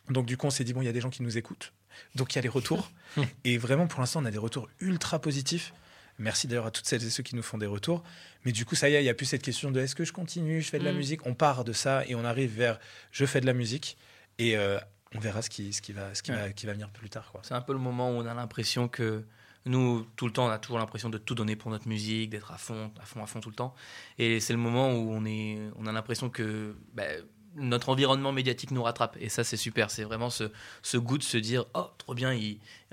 Donc 0.10 0.26
du 0.26 0.38
coup, 0.38 0.48
on 0.48 0.52
s'est 0.52 0.64
dit, 0.64 0.74
bon, 0.74 0.82
il 0.82 0.86
y 0.86 0.89
a 0.89 0.94
des 0.94 1.02
gens 1.02 1.10
qui 1.10 1.24
nous 1.24 1.38
écoutent. 1.38 1.74
Donc 2.16 2.34
il 2.34 2.38
y 2.38 2.39
a 2.39 2.41
les 2.41 2.50
retours. 2.50 2.89
et 3.44 3.58
vraiment, 3.58 3.88
pour 3.88 4.00
l'instant, 4.00 4.22
on 4.22 4.26
a 4.26 4.32
des 4.32 4.38
retours 4.38 4.70
ultra 4.80 5.20
positifs. 5.20 5.74
Merci 6.20 6.47
d'ailleurs 6.47 6.66
à 6.66 6.72
toutes 6.72 6.86
celles 6.86 7.03
et 7.03 7.09
ceux 7.09 7.24
qui 7.24 7.36
nous 7.36 7.43
font 7.43 7.57
des 7.57 7.66
retours. 7.66 8.03
Mais 8.45 8.51
du 8.51 8.66
coup, 8.66 8.76
ça 8.76 8.89
y 8.89 8.95
est, 8.95 9.01
il 9.01 9.03
n'y 9.03 9.09
a 9.09 9.14
plus 9.14 9.26
cette 9.26 9.41
question 9.41 9.72
de 9.72 9.80
est-ce 9.80 9.95
que 9.95 10.05
je 10.05 10.14
continue, 10.14 10.61
je 10.61 10.70
fais 10.70 10.80
de 10.80 10.86
la 10.86 10.93
mm. 10.93 10.97
musique? 10.97 11.26
On 11.26 11.34
part 11.34 11.64
de 11.64 11.74
ça 11.74 12.05
et 12.07 12.16
on 12.16 12.24
arrive 12.24 12.55
vers 12.55 12.80
je 13.11 13.26
fais 13.26 13.41
de 13.41 13.45
la 13.45 13.53
musique. 13.53 13.97
Et 14.39 14.57
euh, 14.57 14.80
on 15.16 15.20
verra 15.20 15.41
ce 15.41 15.49
qui, 15.49 15.74
ce 15.74 15.82
qui, 15.82 15.93
va, 15.93 16.14
ce 16.16 16.24
qui, 16.24 16.32
va, 16.32 16.51
qui 16.51 16.66
va 16.66 16.74
venir 16.74 16.89
plus 16.89 17.09
tard. 17.09 17.32
C'est 17.43 17.53
un 17.53 17.61
peu 17.61 17.74
le 17.74 17.80
moment 17.80 18.11
où 18.11 18.16
on 18.16 18.26
a 18.26 18.34
l'impression 18.34 18.88
que 18.88 19.24
nous, 19.66 20.05
tout 20.16 20.26
le 20.26 20.34
temps, 20.34 20.47
on 20.47 20.49
a 20.49 20.59
toujours 20.59 20.80
l'impression 20.80 21.09
de 21.09 21.18
tout 21.18 21.36
donner 21.36 21.55
pour 21.55 21.72
notre 21.72 21.88
musique, 21.88 22.30
d'être 22.30 22.51
à 22.51 22.57
fond, 22.57 22.91
à 23.01 23.05
fond, 23.05 23.24
à 23.24 23.28
fond 23.28 23.39
tout 23.39 23.49
le 23.49 23.55
temps. 23.55 23.74
Et 24.18 24.39
c'est 24.39 24.53
le 24.53 24.59
moment 24.59 24.91
où 24.93 25.11
on, 25.11 25.26
est, 25.26 25.59
on 25.78 25.86
a 25.88 25.91
l'impression 25.91 26.30
que 26.30 26.76
ben, 26.93 27.24
notre 27.56 27.89
environnement 27.89 28.32
médiatique 28.32 28.72
nous 28.72 28.84
rattrape. 28.84 29.18
Et 29.20 29.30
ça, 29.30 29.43
c'est 29.43 29.58
super. 29.58 29.91
C'est 29.91 30.04
vraiment 30.04 30.30
ce, 30.30 30.97
goût 30.97 31.18
de 31.18 31.24
se 31.24 31.38
dire 31.38 31.66
Oh, 31.74 31.88
trop 31.97 32.14
bien, 32.14 32.38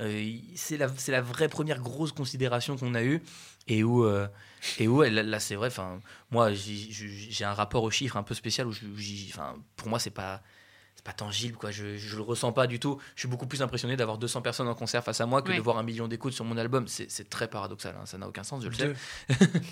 euh, 0.01 0.37
c'est 0.55 0.77
la, 0.77 0.89
la, 1.09 1.21
vraie 1.21 1.49
première 1.49 1.81
grosse 1.81 2.13
considération 2.13 2.77
qu'on 2.77 2.95
a 2.95 3.03
eue. 3.03 3.23
Et 3.69 3.85
où, 3.85 4.05
euh, 4.05 4.27
et 4.79 4.89
où 4.89 5.03
là, 5.03 5.41
c'est 5.41 5.55
vrai, 5.55 5.71
moi, 6.31 6.53
j'ai 6.53 7.45
un 7.45 7.55
rapport 7.55 7.83
aux 7.83 7.91
chiffres 7.91 8.17
un 8.17 8.23
peu 8.23 8.35
spécial 8.35 8.67
où, 8.67 8.73
pour 9.77 9.89
moi, 9.89 9.99
c'est 9.99 10.11
pas 10.11 10.43
c'est 11.01 11.05
pas 11.05 11.13
tangible 11.15 11.57
quoi. 11.57 11.71
Je, 11.71 11.97
je 11.97 12.17
le 12.17 12.23
ressens 12.23 12.53
pas 12.53 12.67
du 12.67 12.79
tout. 12.79 12.99
Je 13.15 13.21
suis 13.21 13.29
beaucoup 13.29 13.47
plus 13.47 13.63
impressionné 13.63 13.97
d'avoir 13.97 14.19
200 14.19 14.43
personnes 14.43 14.69
en 14.69 14.75
concert 14.75 15.03
face 15.03 15.23
à 15.23 15.27
moi 15.27 15.41
que 15.41 15.51
de 15.51 15.61
voir 15.61 15.79
un 15.79 15.83
million 15.83 16.09
d'écoutes 16.09 16.35
sur 16.35 16.45
mon 16.45 16.59
album. 16.59 16.87
C'est 16.89 17.31
très 17.31 17.49
paradoxal 17.49 17.97
hein. 17.99 18.05
ça 18.05 18.19
n'a 18.19 18.29
aucun 18.29 18.43
sens 18.43 18.63
je 18.63 18.69
le 18.69 18.75
sais. 18.75 18.93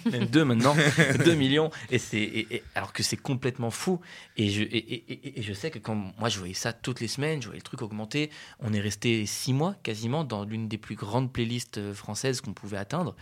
Même 0.10 0.24
deux 0.26 0.44
maintenant. 0.44 0.74
Deux 1.24 1.34
millions. 1.34 1.70
Et 1.90 1.98
c'est 1.98 2.62
alors 2.74 2.94
que 2.94 3.02
c'est 3.02 3.18
complètement 3.18 3.70
fou. 3.70 4.00
Et 4.38 4.48
je 4.48 4.62
et, 4.62 5.38
et, 5.38 5.42
je 5.42 5.52
sais 5.52 5.70
que 5.70 5.78
quand 5.78 5.94
moi 5.94 6.30
je 6.30 6.38
voyais 6.38 6.54
ça 6.54 6.72
toutes 6.72 7.00
les 7.00 7.08
semaines 7.08 7.42
je 7.42 7.48
voyais 7.48 7.60
le 7.60 7.64
truc 7.64 7.82
augmenter. 7.82 8.30
On 8.60 8.72
est 8.72 8.80
resté 8.80 9.26
six 9.26 9.52
mois 9.52 9.74
quasiment 9.82 10.24
dans 10.24 10.44
l'une 10.44 10.66
des 10.66 10.78
plus 10.78 10.94
grandes 10.94 11.30
playlists 11.30 11.76
euh, 11.76 11.92
françaises 11.92 12.40
qu'on 12.40 12.54
pouvait 12.54 12.78
atteindre 12.78 13.14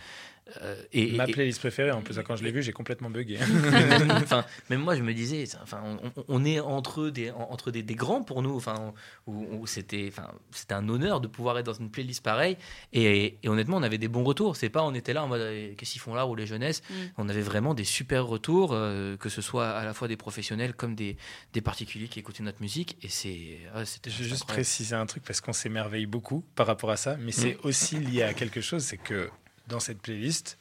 et, 0.93 1.11
Ma 1.13 1.25
playlist 1.25 1.59
préférée, 1.59 1.91
en 1.91 2.01
plus, 2.01 2.17
quand 2.25 2.35
je 2.35 2.43
l'ai 2.43 2.51
vu, 2.51 2.61
j'ai 2.61 2.71
complètement 2.71 3.09
bugué. 3.09 3.37
enfin, 4.09 4.45
même 4.69 4.81
moi, 4.81 4.95
je 4.95 5.01
me 5.01 5.13
disais, 5.13 5.45
enfin, 5.61 5.81
on, 6.27 6.45
est 6.45 6.59
entre 6.59 7.09
des, 7.09 7.31
entre 7.31 7.71
des, 7.71 7.83
grands 7.95 8.23
pour 8.23 8.41
nous, 8.41 8.55
enfin, 8.55 8.93
où, 9.25 9.65
c'était, 9.67 10.05
enfin, 10.09 10.31
c'était 10.51 10.73
un 10.73 10.87
honneur 10.89 11.21
de 11.21 11.27
pouvoir 11.27 11.57
être 11.59 11.65
dans 11.65 11.73
une 11.73 11.89
playlist 11.89 12.23
pareille. 12.23 12.57
Et, 12.93 13.37
honnêtement, 13.45 13.77
on 13.77 13.83
avait 13.83 13.97
des 13.97 14.07
bons 14.07 14.23
retours. 14.23 14.55
C'est 14.55 14.69
pas, 14.69 14.83
on 14.83 14.93
était 14.93 15.13
là 15.13 15.23
en 15.23 15.27
mode, 15.27 15.41
eh, 15.41 15.75
qu'est-ce 15.77 15.93
qu'ils 15.93 16.01
font 16.01 16.13
là 16.13 16.27
ou 16.27 16.35
les 16.35 16.45
jeunesses. 16.45 16.81
Mm. 16.89 16.93
On 17.17 17.29
avait 17.29 17.41
vraiment 17.41 17.73
des 17.73 17.83
super 17.83 18.25
retours, 18.25 18.71
euh, 18.73 19.17
que 19.17 19.29
ce 19.29 19.41
soit 19.41 19.69
à 19.69 19.83
la 19.85 19.93
fois 19.93 20.07
des 20.07 20.17
professionnels 20.17 20.73
comme 20.73 20.95
des, 20.95 21.17
des 21.53 21.61
particuliers 21.61 22.07
qui 22.07 22.19
écoutaient 22.19 22.43
notre 22.43 22.61
musique. 22.61 22.97
Et 23.01 23.09
c'est, 23.09 23.59
c'était. 23.85 24.09
Je 24.09 24.23
vais 24.23 24.29
juste 24.29 24.45
préciser 24.45 24.95
un 24.95 25.05
truc 25.05 25.23
parce 25.23 25.41
qu'on 25.41 25.53
s'émerveille 25.53 26.05
beaucoup 26.05 26.43
par 26.55 26.67
rapport 26.67 26.91
à 26.91 26.97
ça, 26.97 27.17
mais 27.17 27.31
c'est 27.31 27.55
mm. 27.55 27.67
aussi 27.67 27.99
lié 27.99 28.23
à 28.23 28.33
quelque 28.33 28.61
chose, 28.61 28.83
c'est 28.83 28.97
que 28.97 29.29
dans 29.67 29.79
cette 29.79 30.01
playlist, 30.01 30.57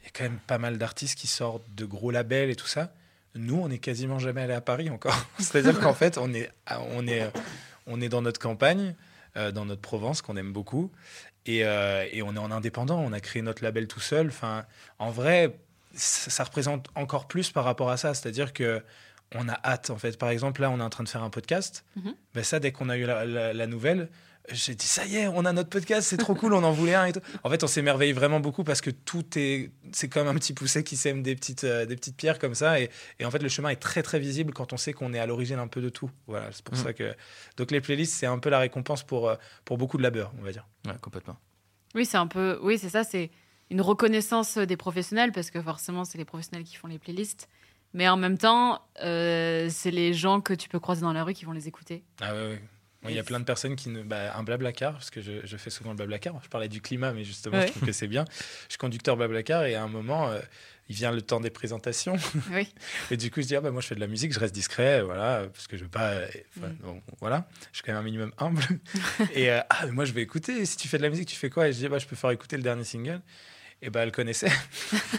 il 0.00 0.04
y 0.04 0.08
a 0.08 0.10
quand 0.12 0.24
même 0.24 0.38
pas 0.46 0.58
mal 0.58 0.78
d'artistes 0.78 1.18
qui 1.18 1.26
sortent 1.26 1.64
de 1.74 1.84
gros 1.84 2.10
labels 2.10 2.50
et 2.50 2.56
tout 2.56 2.66
ça. 2.66 2.92
Nous, 3.34 3.56
on 3.56 3.68
n'est 3.68 3.78
quasiment 3.78 4.18
jamais 4.18 4.42
allé 4.42 4.54
à 4.54 4.60
Paris 4.60 4.90
encore. 4.90 5.26
C'est-à-dire 5.38 5.78
qu'en 5.78 5.94
fait, 5.94 6.18
on 6.18 6.32
est, 6.34 6.50
on, 6.68 7.06
est, 7.06 7.30
on 7.86 8.00
est 8.00 8.08
dans 8.08 8.22
notre 8.22 8.40
campagne, 8.40 8.94
euh, 9.36 9.52
dans 9.52 9.64
notre 9.64 9.80
Provence, 9.80 10.22
qu'on 10.22 10.36
aime 10.36 10.52
beaucoup. 10.52 10.90
Et, 11.46 11.64
euh, 11.64 12.06
et, 12.12 12.22
on 12.22 12.34
est 12.34 12.38
en 12.38 12.50
indépendant, 12.50 12.98
on 12.98 13.12
a 13.12 13.20
créé 13.20 13.42
notre 13.42 13.62
label 13.62 13.86
tout 13.86 14.00
seul. 14.00 14.28
Enfin, 14.28 14.66
en 14.98 15.10
vrai, 15.10 15.56
ça, 15.94 16.44
représente 16.44 16.88
encore 16.94 17.28
plus 17.28 17.50
par 17.50 17.64
rapport 17.64 17.90
à 17.90 17.96
ça. 17.96 18.14
C'est-à-dire 18.14 18.52
que 18.52 18.82
on 19.34 19.48
a 19.48 19.58
hâte, 19.64 19.90
en 19.90 19.96
fait. 19.96 20.18
Par 20.18 20.30
exemple, 20.30 20.60
là, 20.60 20.70
on 20.70 20.80
est 20.80 20.82
en 20.82 20.90
train 20.90 21.04
de 21.04 21.08
faire 21.08 21.22
un 21.22 21.30
podcast. 21.30 21.84
Mm-hmm. 21.96 22.14
ben 22.34 22.44
ça, 22.44 22.58
dès 22.58 22.72
qu'on 22.72 22.88
a 22.88 22.96
eu 22.96 23.06
la 23.06 23.66
nouvelle, 23.68 24.08
j'ai 24.48 24.74
dit 24.74 24.86
ça 24.86 25.06
y 25.06 25.16
est, 25.16 25.28
on 25.28 25.44
a 25.44 25.52
notre 25.52 25.68
podcast, 25.68 26.08
c'est 26.08 26.16
trop 26.16 26.34
cool, 26.34 26.54
on 26.54 26.62
en 26.62 26.72
voulait 26.72 26.94
un 26.94 27.06
et 27.06 27.12
tout. 27.12 27.20
En 27.44 27.50
fait, 27.50 27.62
on 27.62 27.66
s'émerveille 27.66 28.12
vraiment 28.12 28.40
beaucoup 28.40 28.64
parce 28.64 28.80
que 28.80 28.90
tout 28.90 29.24
est, 29.36 29.70
c'est 29.92 30.08
comme 30.08 30.28
un 30.28 30.34
petit 30.34 30.52
poussé 30.52 30.82
qui 30.82 30.96
sème 30.96 31.22
des 31.22 31.34
petites, 31.34 31.64
euh, 31.64 31.86
des 31.86 31.96
petites 31.96 32.16
pierres 32.16 32.38
comme 32.38 32.54
ça 32.54 32.80
et, 32.80 32.90
et, 33.18 33.24
en 33.24 33.30
fait 33.30 33.42
le 33.42 33.48
chemin 33.48 33.68
est 33.68 33.76
très 33.76 34.02
très 34.02 34.18
visible 34.18 34.52
quand 34.52 34.72
on 34.72 34.76
sait 34.76 34.92
qu'on 34.92 35.12
est 35.12 35.18
à 35.18 35.26
l'origine 35.26 35.58
un 35.58 35.68
peu 35.68 35.80
de 35.80 35.88
tout. 35.88 36.10
Voilà, 36.26 36.50
c'est 36.52 36.64
pour 36.64 36.74
mm. 36.74 36.82
ça 36.82 36.92
que 36.92 37.14
donc 37.56 37.70
les 37.70 37.80
playlists 37.80 38.14
c'est 38.14 38.26
un 38.26 38.38
peu 38.38 38.50
la 38.50 38.58
récompense 38.58 39.02
pour 39.02 39.28
euh, 39.28 39.36
pour 39.64 39.78
beaucoup 39.78 39.98
de 39.98 40.02
labeur, 40.02 40.32
on 40.38 40.42
va 40.42 40.52
dire. 40.52 40.66
Ouais, 40.86 40.94
complètement. 41.00 41.36
Oui, 41.94 42.06
c'est 42.06 42.18
un 42.18 42.26
peu, 42.26 42.58
oui, 42.62 42.78
c'est 42.78 42.88
ça, 42.88 43.04
c'est 43.04 43.30
une 43.70 43.80
reconnaissance 43.80 44.58
des 44.58 44.76
professionnels 44.76 45.32
parce 45.32 45.50
que 45.50 45.60
forcément 45.60 46.04
c'est 46.04 46.18
les 46.18 46.24
professionnels 46.24 46.64
qui 46.64 46.76
font 46.76 46.88
les 46.88 46.98
playlists. 46.98 47.48
Mais 47.92 48.08
en 48.08 48.16
même 48.16 48.38
temps, 48.38 48.82
euh, 49.02 49.68
c'est 49.70 49.90
les 49.90 50.12
gens 50.14 50.40
que 50.40 50.54
tu 50.54 50.68
peux 50.68 50.78
croiser 50.78 51.00
dans 51.00 51.12
la 51.12 51.24
rue 51.24 51.34
qui 51.34 51.44
vont 51.44 51.52
les 51.52 51.66
écouter. 51.66 52.04
Ah 52.20 52.32
ouais, 52.34 52.48
ouais. 52.48 52.62
Il 53.08 53.14
y 53.14 53.18
a 53.18 53.24
plein 53.24 53.40
de 53.40 53.44
personnes 53.44 53.76
qui 53.76 53.88
ne. 53.88 54.02
Bah, 54.02 54.36
un 54.36 54.42
blablacar, 54.42 54.92
parce 54.92 55.10
que 55.10 55.22
je, 55.22 55.44
je, 55.44 55.56
fais 55.56 55.70
souvent 55.70 55.90
le 55.90 55.96
blablacar. 55.96 56.38
Je 56.44 56.48
parlais 56.48 56.68
du 56.68 56.82
climat, 56.82 57.12
mais 57.12 57.24
justement, 57.24 57.60
je 57.60 57.68
trouve 57.68 57.86
que 57.86 57.92
c'est 57.92 58.08
bien. 58.08 58.24
Je 58.66 58.72
suis 58.72 58.78
conducteur 58.78 59.16
blablacar 59.16 59.64
et 59.64 59.74
à 59.74 59.82
un 59.82 59.88
moment, 59.88 60.28
euh, 60.28 60.40
il 60.90 60.96
vient 60.96 61.10
le 61.10 61.22
temps 61.22 61.40
des 61.40 61.50
présentations. 61.50 62.16
Oui. 62.52 62.68
et 63.10 63.16
du 63.16 63.30
coup, 63.30 63.40
je 63.40 63.46
dis, 63.46 63.56
ah, 63.56 63.60
bah, 63.60 63.70
moi, 63.70 63.80
je 63.80 63.86
fais 63.86 63.94
de 63.94 64.00
la 64.00 64.06
musique, 64.06 64.34
je 64.34 64.40
reste 64.40 64.54
discret, 64.54 65.02
voilà, 65.02 65.46
parce 65.52 65.66
que 65.66 65.78
je 65.78 65.84
veux 65.84 65.90
pas. 65.90 66.20
Mm. 66.56 67.00
voilà, 67.20 67.48
je 67.70 67.76
suis 67.76 67.84
quand 67.84 67.92
même 67.92 68.00
un 68.00 68.04
minimum 68.04 68.32
humble. 68.38 68.62
et 69.34 69.50
euh, 69.50 69.60
ah, 69.70 69.86
moi, 69.86 70.04
je 70.04 70.12
vais 70.12 70.22
écouter. 70.22 70.66
Si 70.66 70.76
tu 70.76 70.88
fais 70.88 70.98
de 70.98 71.02
la 71.02 71.10
musique, 71.10 71.28
tu 71.28 71.36
fais 71.36 71.48
quoi? 71.48 71.68
Et 71.68 71.72
je 71.72 71.78
dis, 71.78 71.88
bah, 71.88 71.98
je 71.98 72.06
peux 72.06 72.16
faire 72.16 72.30
écouter 72.30 72.56
le 72.56 72.62
dernier 72.62 72.84
single 72.84 73.22
et 73.82 73.90
ben 73.90 74.02
elle 74.02 74.12
connaissait. 74.12 74.50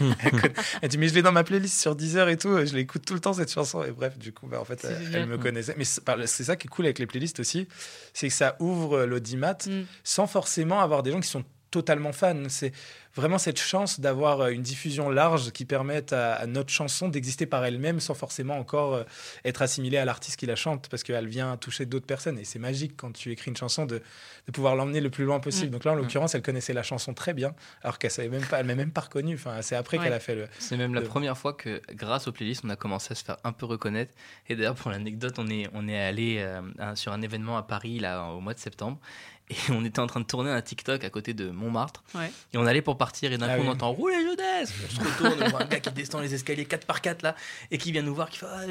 elle, 0.82 0.88
dit 0.88 0.98
mais 0.98 1.08
je 1.08 1.14
l'ai 1.14 1.22
dans 1.22 1.32
ma 1.32 1.44
playlist 1.44 1.80
sur 1.80 1.96
Deezer 1.96 2.28
et 2.28 2.36
tout, 2.36 2.64
je 2.64 2.74
l'écoute 2.74 3.04
tout 3.04 3.14
le 3.14 3.20
temps 3.20 3.32
cette 3.32 3.50
chanson 3.50 3.82
et 3.82 3.90
bref 3.90 4.18
du 4.18 4.32
coup 4.32 4.46
bah, 4.46 4.60
en 4.60 4.64
fait 4.64 4.86
elle, 5.12 5.26
me 5.26 5.38
connaissait. 5.38 5.74
Mais 5.76 5.84
c'est 5.84 6.44
ça 6.44 6.56
qui 6.56 6.66
est 6.66 6.70
cool 6.70 6.84
avec 6.84 6.98
les 6.98 7.06
playlists 7.06 7.40
aussi, 7.40 7.66
c'est 8.12 8.28
que 8.28 8.34
ça 8.34 8.56
ouvre 8.60 9.04
l'audimat 9.04 9.56
mm. 9.66 9.82
sans 10.04 10.26
forcément 10.26 10.80
avoir 10.80 11.02
des 11.02 11.10
gens 11.10 11.20
qui 11.20 11.28
sont 11.28 11.44
totalement 11.72 12.12
fans. 12.12 12.44
C'est 12.48 12.72
vraiment 13.14 13.38
cette 13.38 13.58
chance 13.58 13.98
d'avoir 13.98 14.40
euh, 14.40 14.50
une 14.50 14.62
diffusion 14.62 15.10
large 15.10 15.50
qui 15.50 15.64
permette 15.64 16.12
à, 16.12 16.46
notre 16.46 16.70
chanson 16.70 17.08
d'exister 17.08 17.46
par 17.46 17.64
elle-même 17.64 17.98
sans 17.98 18.14
forcément 18.14 18.58
encore 18.58 18.94
euh, 18.94 19.04
être 19.44 19.62
assimilée 19.62 19.98
à 19.98 20.04
l'artiste 20.04 20.38
qui 20.38 20.46
la 20.46 20.54
chante 20.54 20.88
parce 20.88 21.02
qu'elle 21.02 21.26
vient 21.26 21.56
toucher 21.56 21.86
d'autres 21.86 22.06
personnes. 22.06 22.38
Et 22.38 22.44
c'est 22.44 22.58
magique 22.58 22.92
quand 22.96 23.12
tu 23.12 23.32
écris 23.32 23.50
une 23.50 23.56
chanson 23.56 23.86
de, 23.86 24.02
de 24.46 24.52
pouvoir 24.52 24.76
l'emmener 24.76 25.00
le 25.00 25.10
plus 25.10 25.24
loin 25.24 25.40
possible. 25.40 25.68
Mm. 25.68 25.72
Donc 25.72 25.84
là, 25.84 25.92
en 25.92 25.96
mm. 25.96 25.98
l'occurrence, 25.98 26.34
elle 26.34 26.42
connaissait 26.42 26.74
la 26.74 26.82
chanson 26.82 27.14
très 27.14 27.34
bien 27.34 27.54
alors 27.82 27.98
qu'elle 27.98 28.10
savait 28.10 28.28
même 28.28 28.46
pas, 28.46 28.60
elle 28.60 28.66
m'a 28.66 28.74
même 28.74 28.92
pas 28.92 29.02
reconnue. 29.02 29.34
Enfin, 29.34 29.60
c'est 29.62 29.76
après 29.76 29.98
qu'elle 29.98 30.12
a 30.12 30.20
fait 30.20 30.34
le. 30.34 30.46
C'est 30.58 30.76
même 30.76 30.94
la 30.94 31.02
première 31.02 31.36
fois 31.36 31.54
que, 31.54 31.80
grâce 31.94 32.28
aux 32.28 32.32
playlists, 32.32 32.62
on 32.64 32.70
a 32.70 32.76
commencé 32.76 33.12
à 33.12 33.14
se 33.14 33.24
faire 33.24 33.38
un 33.44 33.52
peu 33.52 33.66
reconnaître. 33.66 34.12
Et 34.48 34.56
d'ailleurs, 34.56 34.74
pour 34.74 34.90
l'anecdote, 34.90 35.38
on 35.38 35.48
est, 35.48 35.68
on 35.72 35.88
est 35.88 35.98
allé 35.98 36.36
euh, 36.38 36.60
sur 36.94 37.12
un 37.12 37.22
événement 37.22 37.56
à 37.56 37.62
Paris 37.62 37.98
là 37.98 38.26
au 38.26 38.40
mois 38.40 38.54
de 38.54 38.58
septembre 38.58 38.98
et 39.52 39.56
on 39.72 39.84
était 39.84 40.00
en 40.00 40.06
train 40.06 40.20
de 40.20 40.26
tourner 40.26 40.50
un 40.50 40.60
TikTok 40.60 41.04
à 41.04 41.10
côté 41.10 41.34
de 41.34 41.50
Montmartre. 41.50 42.02
Et 42.52 42.58
on 42.58 42.66
allait 42.66 42.82
pour 42.82 42.98
partir 42.98 43.32
et 43.32 43.38
d'un 43.38 43.48
ah 43.48 43.56
coup 43.56 43.62
on 43.64 43.70
entend 43.70 43.92
rouler 43.92 44.16
jeunesse. 44.22 44.72
On 44.86 44.94
se 44.94 45.00
retourne, 45.00 45.42
on 45.42 45.48
voit 45.50 45.62
un 45.62 45.66
gars 45.66 45.80
qui 45.80 45.90
descend 45.90 46.22
les 46.22 46.34
escaliers 46.34 46.64
4 46.64 46.86
par 46.86 47.00
4 47.00 47.22
là 47.22 47.36
et 47.70 47.78
qui 47.78 47.92
vient 47.92 48.02
nous 48.02 48.14
voir 48.14 48.30
qui 48.30 48.38
fait 48.38 48.46
ah, 48.48 48.62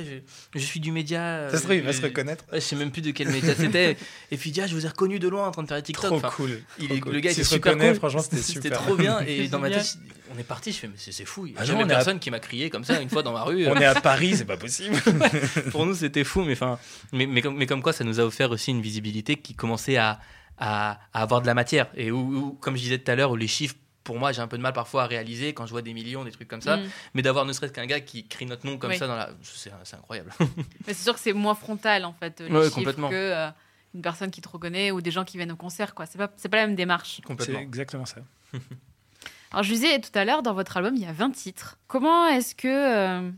je, 0.56 0.60
suis 0.60 0.80
du 0.80 0.92
média. 0.92 1.50
Ça 1.50 1.58
se 1.58 1.64
trouve, 1.64 1.76
il 1.76 1.84
va 1.84 1.94
se 1.94 2.02
reconnaître. 2.02 2.46
je 2.52 2.60
sais 2.60 2.76
même 2.76 2.92
plus 2.92 3.02
de 3.02 3.12
quel 3.12 3.30
média 3.30 3.54
c'était. 3.56 3.98
Et 4.32 4.38
puis 4.38 4.50
il 4.50 4.54
dit 4.54 4.62
ah, 4.62 4.68
je 4.68 4.76
vous 4.76 4.86
ai 4.86 4.90
reconnu 4.90 5.20
de 5.20 5.28
loin 5.28 5.48
en 5.48 5.52
train 5.52 5.64
de 5.64 5.68
faire 5.68 5.78
les 5.78 5.84
TikTok. 5.84 6.22
Trop 6.22 6.32
cool. 6.32 6.62
Il 6.80 6.90
Le 6.90 7.20
gars 7.20 7.32
était 7.32 7.44
super 7.44 7.78
cool. 7.78 7.96
Franchement, 7.96 8.22
c'était 8.22 8.38
super. 8.38 8.64
C'était 8.64 8.76
trop 8.76 8.96
bien. 8.96 9.20
Et 9.22 9.48
dans 9.50 9.60
ma 9.60 9.70
tête, 9.70 9.98
on 10.34 10.40
est 10.40 10.44
parti. 10.44 10.72
Je 10.72 10.78
fais 10.78 10.88
mais 10.88 10.96
c'est 10.98 11.26
fou. 11.26 11.46
Il 11.46 11.54
y 11.54 11.58
a 11.58 11.62
ah 11.62 11.66
jamais 11.66 11.86
personne 11.86 12.20
qui 12.20 12.32
m'a 12.32 12.40
crié 12.40 12.70
comme 12.70 12.84
ça 12.84 13.02
une 13.02 13.10
fois 13.10 13.24
dans 13.24 13.34
ma 13.34 13.44
rue. 13.44 13.68
On 13.68 13.76
est 13.76 13.86
à 13.86 14.00
Paris, 14.00 14.36
c'est 14.38 14.46
pas 14.46 14.58
possible. 14.58 14.96
pour 15.72 15.86
nous, 15.86 15.96
c'était 15.96 16.24
fou. 16.24 16.44
Mais, 16.44 16.54
enfin, 16.54 16.80
mais, 17.12 17.26
mais, 17.26 17.42
mais 17.54 17.66
comme 17.66 17.82
quoi, 17.82 17.94
ça 17.94 18.04
nous 18.04 18.20
a 18.20 18.24
offert 18.24 18.52
aussi 18.52 18.72
une 18.72 18.82
visibilité 18.82 19.36
qui 19.36 19.54
commençait 19.54 19.98
à 19.98 20.20
à, 20.58 21.00
avoir 21.14 21.42
de 21.42 21.48
la 21.48 21.54
matière. 21.54 21.88
Et 21.96 22.12
où, 22.12 22.58
comme 22.62 22.76
je 22.76 22.82
disais 22.82 22.98
tout 23.00 23.12
à 23.12 23.16
l'heure, 23.16 23.32
où 23.32 23.36
les 23.36 23.48
chiffres 23.48 23.76
pour 24.04 24.18
moi, 24.18 24.32
j'ai 24.32 24.42
un 24.42 24.48
peu 24.48 24.58
de 24.58 24.64
mal 24.64 24.74
parfois 24.74 25.04
à 25.04 25.08
réaliser 25.08 25.54
quand 25.54 25.66
je 25.66 25.72
vois 25.72 25.82
des 25.82 25.94
millions, 25.94 26.24
des 26.24 26.32
trucs 26.32 26.48
comme 26.48 26.62
ça. 26.62 26.78
Mm. 26.78 26.90
Mais 27.14 27.22
d'avoir 27.22 27.46
ne 27.46 27.54
serait-ce 27.54 27.72
qu'un 27.72 27.86
gars 27.86 28.00
qui 28.00 28.28
crie 28.28 28.46
notre 28.46 28.66
nom 28.66 28.78
comme 28.78 28.94
ça, 28.94 29.08
dans 29.08 29.16
la... 29.16 29.30
c'est, 29.44 29.72
incroyable. 29.94 30.32
Mais 30.88 30.94
c'est 30.94 31.04
sûr 31.04 31.14
que 31.14 31.20
c'est 31.20 31.34
moins 31.34 31.56
frontal, 31.56 32.06
en 32.06 32.14
fait, 32.14 32.42
les 32.42 32.70
chiffres, 32.70 32.94
que 32.94 33.14
euh, 33.14 33.50
une 33.94 34.02
personne 34.02 34.32
qui 34.32 34.42
te 34.42 34.50
reconnaît 34.50 34.92
ou 34.92 35.02
des 35.02 35.12
gens 35.12 35.24
qui 35.24 35.38
viennent 35.38 35.52
au 35.52 35.58
concert. 35.58 35.94
Quoi. 35.94 36.06
C'est, 36.06 36.18
pas, 36.18 36.32
c'est 36.38 36.50
pas 36.50 36.58
la 36.58 36.68
même 36.68 36.76
démarche. 36.76 37.22
Complètement. 37.26 37.60
C'est 37.60 37.64
exactement 37.64 38.06
ça. 38.06 38.22
Alors, 39.52 39.64
je 39.64 39.74
disais 39.74 40.00
tout 40.00 40.18
à 40.18 40.24
l'heure, 40.24 40.44
dans 40.44 40.54
votre 40.54 40.78
album, 40.78 40.96
il 40.96 41.04
y 41.04 41.06
a 41.06 41.12
20 41.12 41.32
titres. 41.32 41.78
Comment 41.88 42.28
est-ce 42.28 42.56
que, 42.56 42.68
euh, 42.68 43.32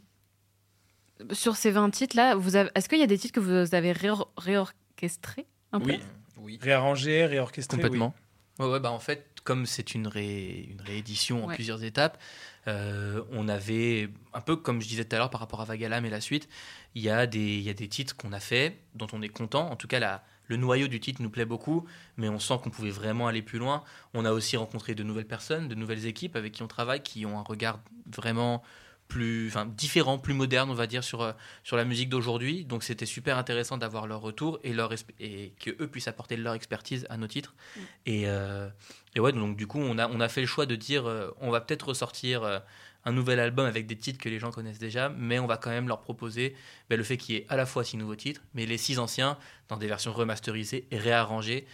sur 1.32 1.56
ces 1.56 1.72
20 1.72 1.90
titres-là, 1.90 2.36
vous 2.36 2.56
avez... 2.56 2.70
est-ce 2.76 2.88
qu'il 2.88 3.00
y 3.00 3.04
a 3.04 3.08
des 3.08 3.18
titres 3.18 3.34
que 3.34 3.40
vous 3.40 3.76
avez 3.76 3.94
réorchestrés 4.38 5.48
un 5.72 5.80
peu? 5.80 5.92
Oui. 5.92 6.00
Oui. 6.44 6.60
Réarrangé, 6.62 7.26
réorchestré. 7.26 7.78
Complètement. 7.78 8.14
Ouais, 8.60 8.80
bah 8.80 8.92
en 8.92 9.00
fait, 9.00 9.26
comme 9.44 9.66
c'est 9.66 9.96
une, 9.96 10.12
une 10.16 10.82
réédition 10.82 11.46
en 11.46 11.48
plusieurs 11.48 11.84
étapes, 11.84 12.22
on 12.68 13.48
avait, 13.48 14.10
un 14.34 14.42
peu 14.42 14.56
comme 14.56 14.80
je 14.80 14.88
disais 14.88 15.06
tout 15.06 15.16
à 15.16 15.20
l'heure 15.20 15.32
par 15.32 15.40
rapport 15.40 15.62
à 15.62 15.66
Vagalam 15.66 16.06
et 16.06 16.10
la 16.12 16.22
suite, 16.22 16.48
il 16.94 17.02
y, 17.02 17.10
a 17.10 17.26
des, 17.26 17.40
il 17.40 17.64
y 17.64 17.70
a 17.72 17.74
des 17.74 17.88
titres 17.88 18.16
qu'on 18.16 18.32
a 18.32 18.40
fait, 18.40 18.78
dont 18.94 19.08
on 19.12 19.24
est 19.24 19.30
content. 19.30 19.72
En 19.72 19.76
tout 19.76 19.88
cas, 19.88 20.00
la, 20.00 20.24
le 20.48 20.58
noyau 20.58 20.88
du 20.88 21.00
titre 21.00 21.22
nous 21.24 21.32
plaît 21.32 21.46
beaucoup, 21.46 21.86
mais 22.18 22.30
on 22.30 22.38
sent 22.38 22.56
qu'on 22.64 22.70
pouvait 22.70 22.92
vraiment 22.92 23.28
aller 23.28 23.42
plus 23.42 23.58
loin. 23.58 23.84
On 24.14 24.24
a 24.24 24.32
aussi 24.32 24.56
rencontré 24.56 24.94
de 24.94 25.02
nouvelles 25.02 25.26
personnes, 25.26 25.68
de 25.68 25.76
nouvelles 25.76 26.06
équipes 26.06 26.36
avec 26.36 26.54
qui 26.54 26.62
on 26.62 26.68
travaille, 26.68 27.02
qui 27.02 27.26
ont 27.26 27.40
un 27.40 27.44
regard 27.44 27.80
vraiment 28.06 28.62
plus 29.08 29.48
enfin, 29.48 29.66
différent, 29.66 30.18
plus 30.18 30.34
moderne, 30.34 30.70
on 30.70 30.76
va 30.76 30.88
dire, 30.88 31.04
sur, 31.04 31.22
euh, 31.22 31.34
sur 31.64 31.78
la 31.78 31.86
musique 31.86 32.10
d'aujourd'hui. 32.10 32.66
Donc 32.66 32.84
c'était 32.84 33.06
super 33.06 33.38
intéressant 33.38 33.78
d'avoir 33.78 34.08
leur 34.08 34.22
retour 34.22 34.60
et, 34.64 34.74
leur 34.74 34.92
et 35.20 35.54
qu'eux 35.60 35.88
puissent 35.88 36.08
apporter 36.08 36.36
leur 36.36 36.54
expertise 36.54 37.06
à 37.10 37.18
nos 37.18 37.28
titres. 37.28 37.54
Mm. 37.54 37.80
Et, 38.08 38.24
euh, 38.26 38.70
et, 39.16 39.20
ouais, 39.20 39.32
donc 39.32 39.56
du 39.56 39.68
coup, 39.68 39.80
on 39.80 39.98
a, 39.98 40.08
on 40.08 40.20
a 40.20 40.28
fait 40.30 40.42
le 40.42 40.48
choix 40.48 40.66
de 40.66 40.76
dire 40.76 41.06
euh, 41.06 41.30
on 41.42 41.52
va 41.52 41.62
peut-être 41.62 41.90
ressortir 41.90 42.62
un 43.06 43.12
nouvel 43.12 43.40
album 43.40 43.66
avec 43.66 43.86
des 43.86 43.98
titres 43.98 44.20
que 44.20 44.30
les 44.30 44.40
gens 44.40 44.52
connaissent 44.52 44.80
déjà, 44.80 45.10
mais 45.10 45.38
on 45.38 45.46
va 45.46 45.58
quand 45.58 45.70
même 45.70 45.88
leur 45.88 46.02
proposer 46.02 46.56
ben, 46.90 46.98
le 46.98 47.04
fait 47.04 47.18
qu'il 47.18 47.36
y 47.36 47.38
ait 47.38 47.46
à 47.50 47.56
la 47.56 47.66
fois 47.66 47.84
six 47.84 47.98
nouveaux 47.98 48.16
titres, 48.16 48.42
mais 48.54 48.66
les 48.66 48.78
six 48.78 48.98
anciens 48.98 49.38
dans 49.68 49.78
des 49.78 49.88
versions 49.88 50.14
remasterisées 50.14 50.88
et 50.90 50.98
réarrangées. 50.98 51.68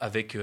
avec, 0.00 0.36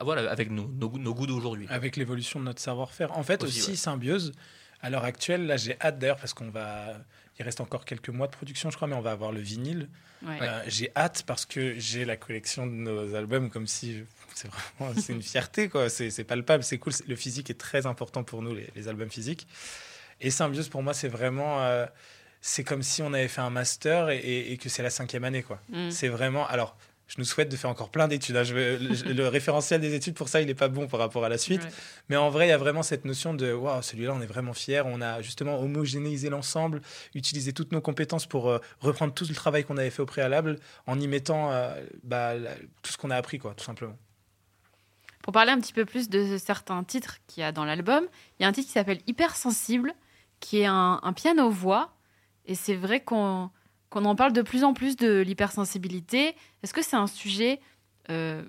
voilà, 0.00 0.30
avec 0.30 0.50
nos, 0.50 0.68
nos, 0.68 1.14
goûts 1.14 1.26
d'aujourd'hui. 1.26 1.66
Avec 1.68 1.96
l'évolution 1.96 2.38
de 2.38 2.44
notre 2.44 2.60
savoir-faire. 2.60 3.16
En 3.18 3.24
fait, 3.24 3.42
aussi, 3.42 3.76
Symbiose, 3.76 4.32
à 4.82 4.90
l'heure 4.90 5.04
actuelle, 5.04 5.46
là, 5.46 5.56
j'ai 5.56 5.76
hâte 5.80 5.98
d'ailleurs 5.98 6.16
parce 6.16 6.34
qu'on 6.34 6.50
va. 6.50 6.94
Il 7.38 7.42
reste 7.42 7.60
encore 7.60 7.86
quelques 7.86 8.10
mois 8.10 8.26
de 8.26 8.32
production, 8.32 8.70
je 8.70 8.76
crois, 8.76 8.86
mais 8.86 8.94
on 8.94 9.00
va 9.00 9.12
avoir 9.12 9.32
le 9.32 9.40
vinyle. 9.40 9.88
Euh, 10.26 10.62
j'ai 10.66 10.90
hâte 10.94 11.24
parce 11.26 11.46
que 11.46 11.78
j'ai 11.78 12.04
la 12.04 12.16
collection 12.16 12.66
de 12.66 12.72
nos 12.72 13.14
albums 13.14 13.48
comme 13.48 13.66
si 13.66 14.04
c'est 14.34 14.50
vraiment 14.50 14.92
c'est 15.00 15.14
une 15.14 15.22
fierté 15.22 15.70
quoi. 15.70 15.88
C'est 15.88 16.24
palpable, 16.24 16.62
c'est 16.62 16.78
cool. 16.78 16.92
Le 17.08 17.16
physique 17.16 17.48
est 17.48 17.58
très 17.58 17.86
important 17.86 18.22
pour 18.22 18.42
nous, 18.42 18.54
les, 18.54 18.88
albums 18.88 19.10
physiques. 19.10 19.46
Et 20.20 20.30
Symbiose 20.30 20.68
pour 20.68 20.82
moi, 20.82 20.92
c'est 20.92 21.08
vraiment. 21.08 21.62
Euh, 21.62 21.86
c'est 22.42 22.64
comme 22.64 22.82
si 22.82 23.02
on 23.02 23.12
avait 23.12 23.28
fait 23.28 23.42
un 23.42 23.50
master 23.50 24.08
et, 24.10 24.58
que 24.60 24.70
c'est 24.70 24.82
la 24.82 24.90
cinquième 24.90 25.24
année 25.24 25.42
quoi. 25.42 25.60
Mm. 25.70 25.90
C'est 25.90 26.08
vraiment. 26.08 26.46
Alors 26.46 26.76
je 27.10 27.16
nous 27.18 27.24
souhaite 27.24 27.50
de 27.50 27.56
faire 27.56 27.70
encore 27.70 27.90
plein 27.90 28.06
d'études. 28.06 28.36
Hein. 28.36 28.44
le, 28.44 29.26
référentiel 29.26 29.80
des 29.80 29.94
études, 29.94 30.14
pour 30.14 30.28
ça, 30.28 30.40
il 30.40 30.46
n'est 30.46 30.54
pas 30.54 30.68
bon 30.68 30.86
par 30.86 31.00
rapport 31.00 31.24
à 31.24 31.28
la 31.28 31.38
suite. 31.38 31.66
Mais 32.08 32.14
en 32.14 32.30
vrai, 32.30 32.46
il 32.46 32.50
y 32.50 32.52
a 32.52 32.56
vraiment 32.56 32.84
cette 32.84 33.04
notion 33.04 33.34
de 33.34 33.52
waouh, 33.52 33.82
celui-là, 33.82 34.14
on 34.14 34.20
est 34.20 34.26
vraiment 34.26 34.52
fier. 34.52 34.86
On 34.86 35.00
a 35.00 35.20
justement 35.20 35.58
homogénéisé 35.60 36.30
l'ensemble, 36.30 36.80
utilisé 37.16 37.52
toutes 37.52 37.72
nos 37.72 37.80
compétences 37.80 38.26
pour 38.26 38.48
euh, 38.48 38.58
reprendre 38.78 39.12
tout 39.12 39.26
le 39.28 39.34
travail 39.34 39.64
qu'on 39.64 39.76
avait 39.76 39.90
fait 39.90 40.02
au 40.02 40.06
préalable 40.06 40.60
en 40.86 41.00
y 41.00 41.08
mettant 41.08 41.50
euh, 41.50 41.84
bah, 42.04 42.34
tout 42.82 42.92
ce 42.92 42.96
qu'on 42.96 43.10
a 43.10 43.16
appris, 43.16 43.40
quoi, 43.40 43.54
tout 43.56 43.64
simplement. 43.64 43.98
Pour 45.22 45.32
parler 45.32 45.50
un 45.50 45.58
petit 45.58 45.72
peu 45.72 45.84
plus 45.84 46.08
de 46.08 46.38
certains 46.38 46.84
titres 46.84 47.16
qu'il 47.26 47.40
y 47.40 47.44
a 47.44 47.50
dans 47.50 47.64
l'album, 47.64 48.06
il 48.38 48.44
y 48.44 48.46
a 48.46 48.48
un 48.48 48.52
titre 48.52 48.68
qui 48.68 48.74
s'appelle 48.74 49.00
Hypersensible, 49.08 49.94
qui 50.38 50.60
est 50.60 50.66
un, 50.66 51.00
un 51.02 51.12
piano-voix. 51.12 51.92
Et 52.46 52.54
c'est 52.54 52.76
vrai 52.76 53.00
qu'on 53.00 53.50
qu'on 53.90 54.04
en 54.04 54.14
parle 54.14 54.32
de 54.32 54.42
plus 54.42 54.64
en 54.64 54.72
plus 54.72 54.96
de 54.96 55.20
l'hypersensibilité. 55.20 56.34
Est-ce 56.62 56.72
que 56.72 56.82
c'est 56.82 56.96
un 56.96 57.08
sujet 57.08 57.60
euh, 58.08 58.42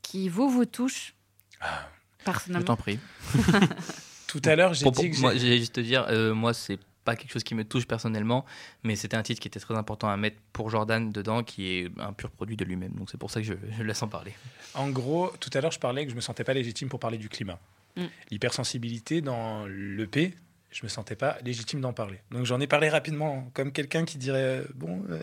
qui 0.00 0.28
vous 0.28 0.48
vous 0.48 0.64
touche 0.64 1.14
ah. 1.60 1.88
personnellement? 2.24 2.62
Je 2.62 2.66
t'en 2.66 2.76
prie. 2.76 2.98
Tout 4.26 4.42
à 4.44 4.56
l'heure, 4.56 4.72
j'ai 4.72 4.90
dit 4.90 5.10
que 5.10 5.20
moi, 5.20 5.36
j'ai 5.36 5.58
juste 5.58 5.74
te 5.74 5.80
dire, 5.80 6.06
euh, 6.08 6.34
moi, 6.34 6.54
c'est 6.54 6.78
pas 7.04 7.16
quelque 7.16 7.32
chose 7.32 7.44
qui 7.44 7.54
me 7.54 7.64
touche 7.64 7.86
personnellement, 7.86 8.46
mais 8.82 8.96
c'était 8.96 9.16
un 9.16 9.22
titre 9.22 9.40
qui 9.40 9.48
était 9.48 9.60
très 9.60 9.74
important 9.74 10.08
à 10.08 10.16
mettre 10.16 10.38
pour 10.52 10.70
Jordan 10.70 11.10
dedans, 11.10 11.42
qui 11.42 11.68
est 11.68 11.90
un 11.98 12.12
pur 12.12 12.30
produit 12.30 12.56
de 12.56 12.64
lui-même. 12.64 12.92
Donc 12.92 13.10
c'est 13.10 13.18
pour 13.18 13.30
ça 13.30 13.40
que 13.40 13.46
je, 13.46 13.54
je, 13.76 13.82
laisse 13.82 14.02
en 14.02 14.08
parler. 14.08 14.32
En 14.74 14.88
gros, 14.88 15.30
tout 15.40 15.50
à 15.52 15.60
l'heure, 15.60 15.72
je 15.72 15.80
parlais 15.80 16.04
que 16.04 16.10
je 16.10 16.16
me 16.16 16.20
sentais 16.20 16.44
pas 16.44 16.54
légitime 16.54 16.88
pour 16.88 17.00
parler 17.00 17.18
du 17.18 17.28
climat. 17.28 17.58
Mm. 17.96 18.04
L'hypersensibilité 18.30 19.20
dans 19.20 19.66
l'EP, 19.66 20.34
je 20.72 20.80
me 20.82 20.88
sentais 20.88 21.16
pas 21.16 21.36
légitime 21.44 21.80
d'en 21.80 21.92
parler. 21.92 22.18
Donc 22.30 22.46
j'en 22.46 22.58
ai 22.58 22.66
parlé 22.66 22.88
rapidement, 22.88 23.50
comme 23.52 23.72
quelqu'un 23.72 24.04
qui 24.04 24.16
dirait 24.16 24.60
euh, 24.60 24.64
bon, 24.74 25.04
euh, 25.10 25.20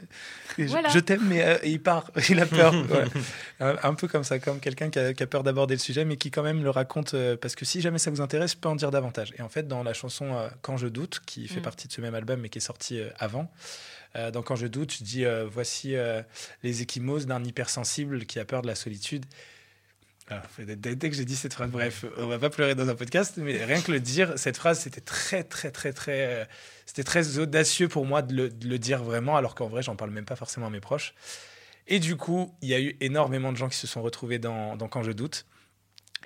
je, 0.57 0.99
t'aime, 0.99 1.25
mais 1.27 1.43
euh, 1.43 1.57
il 1.63 1.81
part, 1.81 2.11
il 2.29 2.39
a 2.39 2.45
peur. 2.45 2.73
un, 3.59 3.93
peu 3.95 4.07
comme 4.07 4.23
ça, 4.23 4.37
comme 4.39 4.59
quelqu'un 4.59 4.89
qui, 4.89 4.99
a, 4.99 5.27
peur 5.27 5.43
d'aborder 5.43 5.73
le 5.73 5.79
sujet, 5.79 6.05
mais 6.05 6.17
qui 6.17 6.29
quand 6.29 6.43
même 6.43 6.63
le 6.63 6.69
raconte 6.69 7.15
parce 7.37 7.55
que 7.55 7.65
si 7.65 7.81
jamais 7.81 7.97
ça 7.97 8.11
vous 8.11 8.21
intéresse, 8.21 8.51
je 8.51 8.57
peux 8.57 8.69
en 8.69 8.75
dire 8.75 8.91
davantage. 8.91 9.33
Et 9.37 9.41
en 9.41 9.49
fait, 9.49 9.67
dans 9.67 9.83
la 9.83 9.93
chanson 9.93 10.49
Quand 10.61 10.77
je 10.77 10.87
doute, 10.87 11.21
qui 11.25 11.47
fait 11.47 11.59
mm. 11.59 11.63
partie 11.63 11.87
de 11.87 11.93
ce 11.93 12.01
même 12.01 12.15
album, 12.15 12.39
mais 12.39 12.49
qui 12.49 12.59
est 12.59 12.61
sorti 12.61 13.01
avant. 13.17 13.51
dans 14.15 14.43
Quand 14.43 14.55
je 14.55 14.67
doute, 14.67 14.93
je 14.93 15.03
dis 15.03 15.25
voici 15.51 15.95
les 16.63 16.81
échymoses 16.81 17.25
d'un 17.25 17.43
hypersensible 17.43 18.25
qui 18.25 18.39
a 18.39 18.45
peur 18.45 18.61
de 18.61 18.67
la 18.67 18.75
solitude 18.75 19.25
dès 20.59 21.09
que 21.09 21.15
j'ai 21.15 21.25
dit 21.25 21.35
cette 21.35 21.53
phrase, 21.53 21.69
bref, 21.69 22.05
on 22.17 22.27
va 22.27 22.39
pas 22.39 22.49
pleurer 22.49 22.75
dans 22.75 22.87
un 22.87 22.95
podcast, 22.95 23.35
mais 23.37 23.63
rien 23.63 23.81
que 23.81 23.91
le 23.91 23.99
dire, 23.99 24.33
cette 24.37 24.57
phrase, 24.57 24.79
c'était 24.79 25.01
très, 25.01 25.43
très, 25.43 25.71
très, 25.71 25.93
très, 25.93 26.25
euh, 26.27 26.45
c'était 26.85 27.03
très 27.03 27.37
audacieux 27.37 27.87
pour 27.87 28.05
moi 28.05 28.21
de 28.21 28.51
le, 28.61 28.79
dire 28.79 29.03
vraiment, 29.03 29.37
alors 29.37 29.55
qu'en 29.55 29.67
vrai, 29.67 29.81
j'en 29.81 29.95
parle 29.95 30.11
même 30.11 30.25
pas 30.25 30.35
forcément 30.35 30.67
à 30.67 30.69
mes 30.69 30.79
proches. 30.79 31.13
Et 31.87 31.99
du 31.99 32.15
coup, 32.15 32.53
il 32.61 32.69
y 32.69 32.73
a 32.73 32.79
eu 32.79 32.95
énormément 33.01 33.51
de 33.51 33.57
gens 33.57 33.69
qui 33.69 33.77
se 33.77 33.87
sont 33.87 34.01
retrouvés 34.01 34.39
dans 34.39 34.77
Quand 34.89 35.03
je 35.03 35.11
doute. 35.11 35.45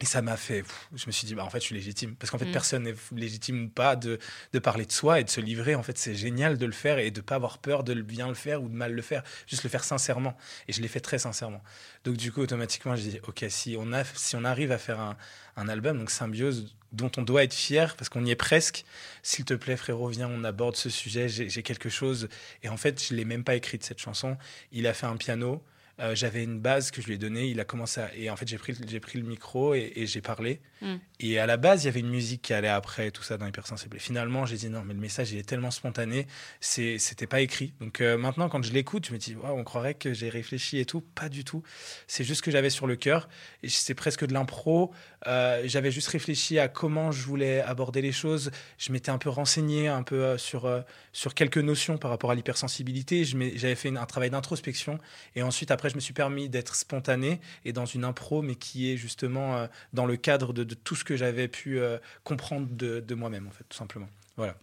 Et 0.02 0.06
ça 0.06 0.22
m'a 0.22 0.38
fait. 0.38 0.64
Je 0.96 1.06
me 1.06 1.12
suis 1.12 1.28
dit, 1.28 1.36
bah, 1.36 1.46
en 1.46 1.50
fait, 1.50 1.60
je 1.60 1.66
suis 1.66 1.76
légitime. 1.76 2.16
Parce 2.16 2.32
qu'en 2.32 2.38
fait, 2.38 2.48
mm. 2.48 2.52
personne 2.52 2.84
n'est 2.84 2.96
légitime 3.16 3.66
ou 3.66 3.70
pas 3.70 3.96
de, 3.96 4.18
de, 4.52 4.60
parler 4.60 4.86
de 4.86 4.92
soi 4.92 5.20
et 5.20 5.24
de 5.24 5.30
se 5.30 5.40
livrer. 5.40 5.76
En 5.76 5.84
fait, 5.84 5.98
c'est 5.98 6.16
génial 6.16 6.58
de 6.58 6.66
le 6.66 6.72
faire 6.72 6.98
et 6.98 7.12
de 7.12 7.20
ne 7.20 7.24
pas 7.24 7.36
avoir 7.36 7.60
peur 7.60 7.84
de 7.84 7.94
bien 7.94 8.28
le 8.28 8.34
faire 8.34 8.64
ou 8.64 8.70
de 8.70 8.74
mal 8.74 8.94
le 8.94 9.02
faire. 9.02 9.24
Juste 9.48 9.64
le 9.64 9.70
faire 9.70 9.84
sincèrement. 9.84 10.36
Et 10.68 10.74
je 10.74 10.82
l'ai 10.82 10.88
fait 10.88 11.00
très 11.00 11.20
sincèrement. 11.20 11.62
Donc, 12.06 12.18
du 12.18 12.32
coup, 12.32 12.42
automatiquement, 12.42 12.96
je 12.96 13.02
dis, 13.02 13.20
OK, 13.28 13.46
si 13.50 13.76
on, 13.80 13.94
a, 13.94 14.04
si 14.04 14.36
on 14.36 14.44
arrive 14.44 14.72
à 14.72 14.80
faire 14.80 15.00
un, 15.00 15.16
un 15.56 15.70
album, 15.70 16.00
donc 16.00 16.10
Symbiose, 16.10 16.76
dont 16.92 17.12
on 17.18 17.22
doit 17.22 17.44
être 17.44 17.54
fier, 17.54 17.96
parce 17.96 18.10
qu'on 18.10 18.26
y 18.26 18.32
est 18.32 18.36
presque, 18.36 18.86
s'il 19.22 19.46
te 19.46 19.54
plaît, 19.54 19.78
frérot, 19.78 20.08
viens, 20.08 20.30
on 20.30 20.44
aborde 20.44 20.76
ce 20.76 20.90
sujet. 20.90 21.28
J'ai 21.30 21.64
quelque 21.64 21.90
chose. 21.90 22.30
Et 22.64 22.70
en 22.70 22.78
fait, 22.78 23.04
je 23.04 23.14
ne 23.14 23.20
l'ai 23.20 23.26
même 23.26 23.44
pas 23.44 23.56
écrite, 23.56 23.84
cette 23.84 24.00
chanson. 24.00 24.38
Il 24.72 24.88
a 24.88 24.94
fait 24.94 25.08
un 25.08 25.18
piano. 25.18 25.64
Euh, 26.00 26.16
j'avais 26.16 26.44
une 26.44 26.60
base 26.60 26.90
que 26.92 27.02
je 27.02 27.08
lui 27.08 27.16
ai 27.16 27.18
donnée. 27.18 27.48
Il 27.48 27.60
a 27.60 27.66
commencé 27.66 28.02
à... 28.02 28.16
Et 28.16 28.30
en 28.30 28.36
fait, 28.36 28.48
j'ai 28.48 28.58
pris, 28.58 28.74
le 28.74 29.24
micro 29.24 29.74
et, 29.76 30.06
j'ai 30.06 30.22
parlé. 30.22 30.60
Mm. 30.82 30.96
Et 31.26 31.40
à 31.40 31.46
la 31.46 31.56
base, 31.56 31.84
il 31.84 31.86
y 31.86 31.90
avait 31.90 32.02
une 32.02 32.10
musique 32.10 32.42
qui 32.42 32.54
allait 32.54 32.68
après, 32.68 33.10
tout 33.10 33.24
ça 33.24 33.38
dans 33.38 33.48
Hypersensible. 33.48 33.96
Et 33.96 34.00
finalement, 34.00 34.46
j'ai 34.46 34.58
dit 34.58 34.70
non, 34.70 34.84
mais 34.86 34.94
le 34.94 35.00
message, 35.00 35.32
il 35.32 35.40
est 35.40 35.48
tellement 35.48 35.72
spontané, 35.72 36.28
c'était 36.60 37.28
pas 37.28 37.40
écrit. 37.40 37.72
Donc 37.80 38.02
euh, 38.02 38.18
maintenant, 38.18 38.50
quand 38.50 38.62
je 38.62 38.74
l'écoute, 38.74 39.08
je 39.08 39.14
me 39.14 39.18
dis, 39.18 39.38
on 39.42 39.64
croirait 39.64 39.94
que 39.94 40.14
j'ai 40.14 40.28
réfléchi 40.28 40.80
et 40.80 40.86
tout. 40.86 41.00
Pas 41.00 41.30
du 41.30 41.46
tout. 41.46 41.64
C'est 42.08 42.26
juste 42.26 42.42
que 42.42 42.52
j'avais 42.52 42.70
sur 42.70 42.88
le 42.88 42.98
cœur. 42.98 43.30
C'est 43.66 43.94
presque 43.94 44.26
de 44.26 44.34
l'impro. 44.34 44.92
Euh, 45.26 45.62
j'avais 45.64 45.92
juste 45.92 46.10
réfléchi 46.10 46.60
à 46.60 46.68
comment 46.68 47.14
je 47.14 47.24
voulais 47.24 47.62
aborder 47.62 48.02
les 48.02 48.12
choses. 48.12 48.52
Je 48.78 48.92
m'étais 48.92 49.10
un 49.10 49.18
peu 49.18 49.30
renseigné 49.30 49.88
un 49.88 50.04
peu 50.04 50.38
sur, 50.38 50.70
sur 51.14 51.34
quelques 51.34 51.58
notions 51.58 51.98
par 51.98 52.12
rapport 52.12 52.32
à 52.32 52.36
l'hypersensibilité. 52.36 53.24
j'avais 53.24 53.76
fait 53.76 53.96
un 53.96 54.06
travail 54.06 54.30
d'introspection. 54.30 55.00
Et 55.36 55.42
ensuite, 55.42 55.72
après, 55.72 55.90
je 55.90 55.96
me 55.96 56.02
suis 56.02 56.14
permis 56.14 56.50
d'être 56.50 56.76
spontané 56.76 57.40
et 57.64 57.72
dans 57.72 57.86
une 57.86 58.04
impro, 58.04 58.42
mais 58.42 58.56
qui 58.56 58.92
est 58.92 58.98
justement 58.98 59.56
euh, 59.56 59.68
dans 59.94 60.06
le 60.06 60.18
cadre 60.18 60.54
de, 60.54 60.64
tout 60.74 60.96
ce 60.96 61.04
que 61.04 61.13
j'avais 61.16 61.48
pu 61.48 61.80
euh, 61.80 61.98
comprendre 62.24 62.68
de, 62.70 63.16
moi-même, 63.16 63.48
en 63.48 63.52
fait, 63.52 63.64
tout 63.70 63.78
simplement. 63.78 64.10
Voilà. 64.38 64.56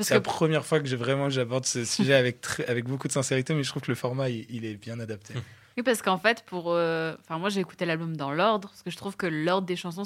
C'est 0.00 0.14
la 0.14 0.20
première 0.20 0.64
fois 0.64 0.80
que 0.80 0.86
j'ai 0.86 0.96
vraiment 0.96 1.28
j'aborde 1.28 1.66
ce 1.66 1.84
sujet 1.84 2.14
avec, 2.14 2.46
avec 2.66 2.86
beaucoup 2.86 3.08
de 3.08 3.12
sincérité, 3.12 3.52
mais 3.54 3.62
je 3.62 3.68
trouve 3.68 3.82
que 3.82 3.90
le 3.90 3.94
format, 3.94 4.30
il, 4.30 4.64
est 4.64 4.76
bien 4.76 4.98
adapté. 5.00 5.34
Oui, 5.76 5.82
parce 5.82 6.00
qu'en 6.00 6.18
fait, 6.18 6.44
pour, 6.46 6.70
euh, 6.72 7.14
enfin 7.20 7.38
moi, 7.38 7.50
j'ai 7.50 7.60
écouté 7.60 7.84
l'album 7.84 8.16
dans 8.16 8.32
l'ordre, 8.32 8.68
parce 8.68 8.82
que 8.82 8.90
je 8.90 8.96
trouve 8.96 9.16
que 9.16 9.26
l'ordre 9.26 9.66
des 9.66 9.76
chansons, 9.76 10.04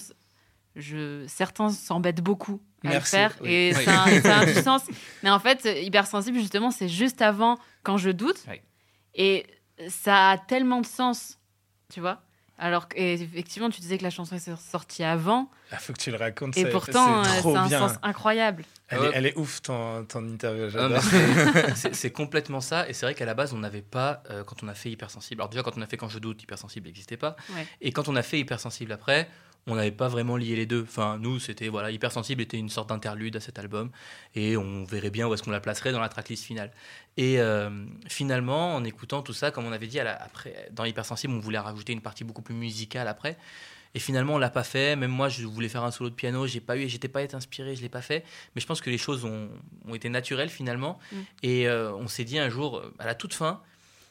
je, 0.75 1.25
certains 1.29 1.71
s'embêtent 1.71 2.21
beaucoup 2.21 2.61
à 2.85 2.95
le 2.95 3.01
faire, 3.01 3.35
et 3.45 3.75
ça, 3.75 4.05
a, 4.05 4.47
du 4.47 4.55
sens. 4.55 4.83
Mais 5.23 5.31
en 5.31 5.39
fait, 5.39 5.65
hypersensible, 5.83 6.39
justement, 6.39 6.71
c'est 6.71 6.89
juste 6.89 7.23
avant 7.23 7.59
quand 7.85 7.97
je 7.97 8.11
doute. 8.11 8.45
Et 9.15 9.47
ça 9.89 10.31
a 10.31 10.39
tellement 10.39 10.81
de 10.81 10.87
sens, 10.87 11.39
tu 11.93 12.01
vois. 12.01 12.26
Alors 12.59 12.89
effectivement, 12.95 13.69
tu 13.69 13.81
disais 13.81 13.99
que 13.99 14.03
la 14.03 14.11
chanson 14.11 14.35
est 14.35 14.57
sortie 14.57 15.05
avant. 15.05 15.51
Il 15.71 15.75
ah, 15.75 15.79
faut 15.79 15.93
que 15.93 16.01
tu 16.01 16.11
le 16.11 16.17
racontes. 16.17 16.57
Et 16.57 16.65
pourtant, 16.67 17.23
c'est 17.25 17.47
euh, 17.47 17.55
un 17.55 17.69
sens 17.69 17.93
incroyable. 18.03 18.65
Elle, 18.89 19.27
est, 19.27 19.37
ouf 19.37 19.61
ton, 19.61 20.05
ton 20.05 20.27
interview. 20.27 20.71
c'est 21.93 22.13
complètement 22.13 22.61
ça. 22.61 22.89
Et 22.89 22.95
c'est 22.95 23.05
vrai 23.05 23.15
qu'à 23.15 23.27
la 23.27 23.35
base, 23.35 23.53
on 23.53 23.59
n'avait 23.59 23.83
pas, 23.83 24.23
euh, 24.31 24.43
quand 24.45 24.63
on 24.63 24.69
a 24.69 24.75
fait 24.75 24.91
Hypersensible. 24.91 25.43
Alors 25.43 25.51
déjà, 25.51 25.63
quand 25.63 25.77
on 25.77 25.83
a 25.83 25.87
fait 25.87 25.97
Quand 25.97 26.09
je 26.09 26.19
doute, 26.19 26.43
Hypersensible 26.43 26.87
n'existait 26.87 27.17
pas. 27.17 27.37
Et 27.81 27.93
quand 27.93 28.09
on 28.09 28.17
a 28.17 28.23
fait 28.23 28.39
Hypersensible 28.39 28.93
après, 28.93 29.29
on 29.67 29.75
n'avait 29.75 29.91
pas 29.91 30.09
vraiment 30.09 30.37
lié 30.37 30.55
les 30.55 30.67
deux. 30.67 30.83
Enfin, 30.83 31.19
nous, 31.19 31.41
c'était 31.41 31.69
voilà, 31.69 31.91
hypersensible 31.91 32.41
était 32.41 32.57
une 32.57 32.69
sorte 32.69 32.89
d'interlude 32.89 33.37
à 33.37 33.41
cet 33.41 33.59
album, 33.59 33.91
et 34.35 34.57
on 34.57 34.85
verrait 34.85 35.11
bien 35.11 35.27
où 35.27 35.35
est-ce 35.35 35.43
qu'on 35.43 35.51
la 35.51 35.61
placerait 35.61 35.93
dans 35.93 36.01
la 36.01 36.09
tracklist 36.09 36.45
finale. 36.45 36.71
Et 37.17 37.41
euh, 37.41 37.71
finalement, 38.09 38.75
en 38.75 38.85
écoutant 38.85 39.23
tout 39.23 39.33
ça, 39.33 39.51
comme 39.51 39.67
on 39.67 39.73
avait 39.73 39.89
dit, 39.89 39.99
après, 39.99 40.69
dans 40.71 40.85
hypersensible, 40.85 41.33
on 41.33 41.41
voulait 41.41 41.59
rajouter 41.59 41.93
une 41.93 42.01
partie 42.01 42.25
beaucoup 42.25 42.43
plus 42.43 42.55
musicale 42.55 43.09
après. 43.09 43.37
Et 43.95 43.99
finalement, 43.99 44.35
on 44.35 44.39
l'a 44.39 44.51
pas 44.51 44.63
fait. 44.63 44.95
Même 44.95 45.11
moi, 45.11 45.31
je 45.31 45.47
voulais 45.47 45.71
faire 45.71 45.83
un 45.83 45.91
solo 45.91 46.11
de 46.11 46.15
piano, 46.15 46.47
j'ai 46.47 46.61
pas 46.61 46.77
eu, 46.77 46.87
j'étais 46.89 47.09
pas 47.09 47.23
été 47.23 47.35
inspiré, 47.35 47.75
je 47.75 47.83
l'ai 47.83 47.89
pas 47.89 48.03
fait. 48.03 48.25
Mais 48.55 48.61
je 48.61 48.67
pense 48.67 48.83
que 48.83 48.91
les 48.91 48.99
choses 48.99 49.25
ont, 49.25 49.49
été 49.95 50.11
naturelles 50.11 50.51
finalement. 50.51 50.99
Mm. 51.11 51.17
Et 51.43 51.67
euh, 51.67 51.95
on 51.95 52.07
s'est 52.07 52.25
dit 52.25 52.39
un 52.39 52.51
jour, 52.51 52.83
à 52.99 53.07
la 53.07 53.15
toute 53.15 53.33
fin, 53.33 53.63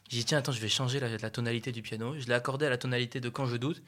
j'ai 0.10 0.18
dit 0.18 0.26
tiens, 0.26 0.40
attends, 0.40 0.52
je 0.52 0.60
vais 0.60 0.70
changer 0.70 1.00
la, 1.00 1.10
la 1.10 1.30
tonalité 1.30 1.72
du 1.72 1.84
piano. 1.84 2.16
Je 2.18 2.26
l'ai 2.26 2.34
accordé 2.34 2.66
à 2.66 2.70
la 2.72 2.78
tonalité 2.78 3.20
de 3.20 3.30
Quand 3.30 3.46
je 3.46 3.58
doute. 3.58 3.84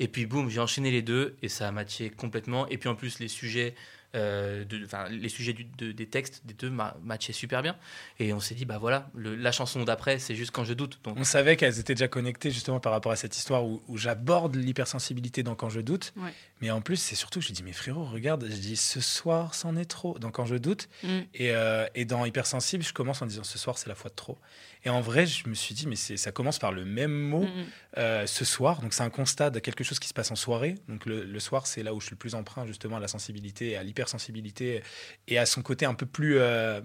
Et 0.00 0.08
puis 0.08 0.26
boum, 0.26 0.48
j'ai 0.48 0.60
enchaîné 0.60 0.90
les 0.90 1.02
deux 1.02 1.36
et 1.42 1.48
ça 1.48 1.68
a 1.68 1.70
matché 1.70 2.10
complètement. 2.10 2.66
Et 2.68 2.78
puis 2.78 2.88
en 2.88 2.96
plus, 2.96 3.20
les 3.20 3.28
sujets 3.28 3.74
euh, 4.16 4.64
de, 4.64 4.88
les 5.10 5.28
sujets 5.28 5.54
des 5.78 6.06
textes 6.06 6.42
des 6.44 6.54
deux 6.54 6.70
matchaient 6.70 7.32
super 7.32 7.62
bien. 7.62 7.76
Et 8.18 8.32
on 8.32 8.40
s'est 8.40 8.56
dit, 8.56 8.64
bah 8.64 8.78
voilà, 8.78 9.08
la 9.14 9.52
chanson 9.52 9.84
d'après, 9.84 10.18
c'est 10.18 10.34
juste 10.34 10.50
quand 10.50 10.64
je 10.64 10.72
doute. 10.72 10.98
Donc... 11.04 11.16
On 11.16 11.22
savait 11.22 11.56
qu'elles 11.56 11.78
étaient 11.78 11.94
déjà 11.94 12.08
connectées 12.08 12.50
justement 12.50 12.80
par 12.80 12.92
rapport 12.92 13.12
à 13.12 13.16
cette 13.16 13.36
histoire 13.36 13.64
où, 13.64 13.80
j'aborde 13.94 14.56
l'hypersensibilité 14.56 15.42
dans 15.42 15.54
Quand 15.54 15.68
je 15.68 15.80
doute. 15.80 16.12
Mais 16.60 16.70
en 16.70 16.80
plus, 16.80 16.96
c'est 16.96 17.14
surtout 17.14 17.40
que 17.40 17.46
je 17.46 17.52
dis, 17.52 17.62
mais 17.62 17.72
frérot, 17.72 18.04
regarde, 18.04 18.46
je 18.48 18.56
dis, 18.56 18.76
ce 18.76 19.00
soir, 19.00 19.54
c'en 19.54 19.76
est 19.76 19.84
trop. 19.84 20.18
Dans 20.18 20.30
Quand 20.30 20.46
je 20.46 20.56
doute. 20.56 20.88
Mm. 21.04 21.18
Et, 21.34 21.52
euh, 21.52 21.86
et, 21.94 22.04
dans 22.04 22.24
Hypersensible, 22.24 22.82
je 22.82 22.92
commence 22.92 23.22
en 23.22 23.26
disant, 23.26 23.44
ce 23.44 23.58
soir, 23.58 23.78
c'est 23.78 23.88
la 23.88 23.94
fois 23.94 24.10
de 24.10 24.16
trop. 24.16 24.38
Et 24.84 24.90
en 24.90 25.00
vrai, 25.00 25.26
je 25.26 25.48
me 25.48 25.54
suis 25.54 25.74
dit, 25.74 25.86
mais 25.86 25.96
ça 25.96 26.32
commence 26.32 26.58
par 26.58 26.72
le 26.72 26.84
même 26.84 27.12
mot, 27.12 27.42
mm, 27.42 27.44
mm. 27.44 27.66
Euh, 27.98 28.26
ce 28.26 28.44
soir. 28.44 28.80
Donc 28.80 28.94
c'est 28.94 29.02
un 29.02 29.10
constat 29.10 29.50
de 29.50 29.58
quelque 29.58 29.84
chose 29.84 29.98
qui 29.98 30.08
se 30.08 30.14
passe 30.14 30.30
en 30.30 30.36
soirée. 30.36 30.76
Donc 30.88 31.06
le, 31.06 31.40
soir, 31.40 31.66
c'est 31.66 31.82
là 31.82 31.92
où 31.92 32.00
je 32.00 32.06
suis 32.06 32.14
le 32.14 32.18
plus 32.18 32.34
emprunt 32.34 32.66
justement 32.66 32.96
à 32.96 33.00
la 33.00 33.08
sensibilité, 33.08 33.76
à 33.76 33.82
l'hypersensibilité 33.82 34.82
et 35.28 35.38
à 35.38 35.46
son 35.46 35.62
côté 35.62 35.86
un 35.86 35.94
peu 35.94 36.06
plus 36.06 36.38
euh, 36.38 36.80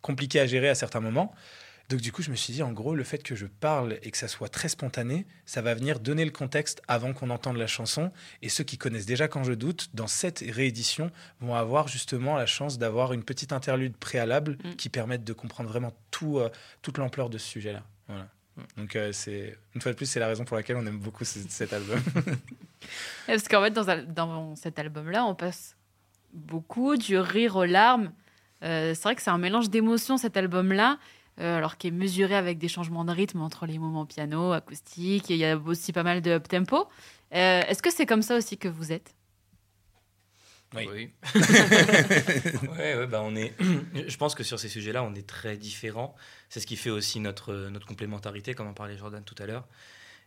compliqué 0.00 0.40
à 0.40 0.46
gérer 0.46 0.68
à 0.68 0.74
certains 0.74 1.00
moments. 1.00 1.34
Donc 1.88 2.00
du 2.00 2.12
coup, 2.12 2.22
je 2.22 2.30
me 2.30 2.36
suis 2.36 2.52
dit, 2.52 2.62
en 2.62 2.72
gros, 2.72 2.94
le 2.94 3.04
fait 3.04 3.22
que 3.22 3.34
je 3.34 3.46
parle 3.46 3.98
et 4.02 4.10
que 4.10 4.18
ça 4.18 4.28
soit 4.28 4.50
très 4.50 4.68
spontané, 4.68 5.26
ça 5.46 5.62
va 5.62 5.74
venir 5.74 6.00
donner 6.00 6.24
le 6.24 6.30
contexte 6.30 6.82
avant 6.86 7.14
qu'on 7.14 7.30
entende 7.30 7.56
la 7.56 7.66
chanson. 7.66 8.12
Et 8.42 8.50
ceux 8.50 8.64
qui 8.64 8.76
connaissent 8.76 9.06
déjà 9.06 9.26
Quand 9.26 9.42
je 9.42 9.54
doute, 9.54 9.88
dans 9.94 10.06
cette 10.06 10.44
réédition, 10.50 11.10
vont 11.40 11.54
avoir 11.54 11.88
justement 11.88 12.36
la 12.36 12.46
chance 12.46 12.78
d'avoir 12.78 13.14
une 13.14 13.24
petite 13.24 13.52
interlude 13.52 13.96
préalable 13.96 14.58
mm. 14.62 14.74
qui 14.76 14.90
permette 14.90 15.24
de 15.24 15.32
comprendre 15.32 15.70
vraiment 15.70 15.94
tout, 16.10 16.38
euh, 16.38 16.50
toute 16.82 16.98
l'ampleur 16.98 17.30
de 17.30 17.38
ce 17.38 17.46
sujet-là. 17.46 17.82
Voilà. 18.06 18.28
Donc 18.76 18.96
euh, 18.96 19.12
c'est 19.12 19.56
une 19.74 19.80
fois 19.80 19.92
de 19.92 19.96
plus, 19.96 20.06
c'est 20.06 20.20
la 20.20 20.26
raison 20.26 20.44
pour 20.44 20.56
laquelle 20.56 20.76
on 20.76 20.86
aime 20.86 20.98
beaucoup 20.98 21.24
cet 21.24 21.72
album. 21.72 22.00
Parce 23.26 23.48
qu'en 23.48 23.62
fait, 23.62 23.70
dans, 23.70 24.04
dans 24.06 24.56
cet 24.56 24.78
album-là, 24.78 25.24
on 25.24 25.34
passe 25.34 25.76
beaucoup 26.32 26.96
du 26.96 27.18
rire 27.18 27.56
aux 27.56 27.64
larmes. 27.64 28.12
Euh, 28.64 28.94
c'est 28.94 29.02
vrai 29.02 29.14
que 29.14 29.22
c'est 29.22 29.30
un 29.30 29.38
mélange 29.38 29.70
d'émotions 29.70 30.16
cet 30.16 30.36
album-là. 30.36 30.98
Euh, 31.40 31.58
alors 31.58 31.76
qui 31.76 31.86
est 31.86 31.92
mesuré 31.92 32.34
avec 32.34 32.58
des 32.58 32.66
changements 32.66 33.04
de 33.04 33.12
rythme 33.12 33.40
entre 33.42 33.66
les 33.66 33.78
moments 33.78 34.06
piano, 34.06 34.52
acoustique, 34.52 35.30
et 35.30 35.34
il 35.34 35.40
y 35.40 35.44
a 35.44 35.56
aussi 35.56 35.92
pas 35.92 36.02
mal 36.02 36.20
de 36.20 36.32
up-tempo. 36.32 36.88
Euh, 37.34 37.62
est-ce 37.68 37.80
que 37.80 37.92
c'est 37.92 38.06
comme 38.06 38.22
ça 38.22 38.36
aussi 38.36 38.58
que 38.58 38.66
vous 38.66 38.90
êtes? 38.90 39.14
Oui. 40.74 40.88
oui. 40.92 41.10
ouais, 42.76 43.06
bah 43.06 43.20
on 43.22 43.36
est... 43.36 43.54
Je 44.08 44.16
pense 44.16 44.34
que 44.34 44.42
sur 44.42 44.58
ces 44.58 44.68
sujets-là, 44.68 45.04
on 45.04 45.14
est 45.14 45.26
très 45.26 45.56
différents. 45.56 46.16
C'est 46.48 46.58
ce 46.58 46.66
qui 46.66 46.76
fait 46.76 46.90
aussi 46.90 47.20
notre, 47.20 47.54
notre 47.70 47.86
complémentarité, 47.86 48.54
comme 48.54 48.66
en 48.66 48.74
parlait 48.74 48.98
Jordan 48.98 49.22
tout 49.22 49.36
à 49.38 49.46
l'heure. 49.46 49.68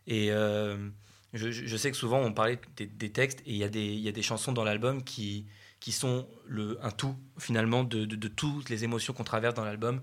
Et 0.06 0.32
euh, 0.32 0.88
je, 1.34 1.76
sais 1.76 1.90
que 1.90 1.96
souvent, 1.96 2.20
on 2.20 2.32
parlait 2.32 2.58
des, 2.76 3.12
textes, 3.12 3.40
et 3.40 3.50
il 3.50 3.56
y, 3.56 3.64
a 3.64 3.68
des, 3.68 3.84
y 3.84 4.08
a 4.08 4.12
des 4.12 4.22
chansons 4.22 4.52
dans 4.52 4.64
l'album 4.64 5.04
qui, 5.04 5.46
qui 5.78 5.92
sont 5.92 6.26
le, 6.46 6.78
un 6.82 6.90
tout, 6.90 7.14
finalement, 7.38 7.84
de, 7.84 8.06
de, 8.06 8.16
de 8.16 8.28
toutes 8.28 8.70
les 8.70 8.84
émotions 8.84 9.12
qu'on 9.12 9.24
traverse 9.24 9.54
dans 9.54 9.64
l'album. 9.64 10.00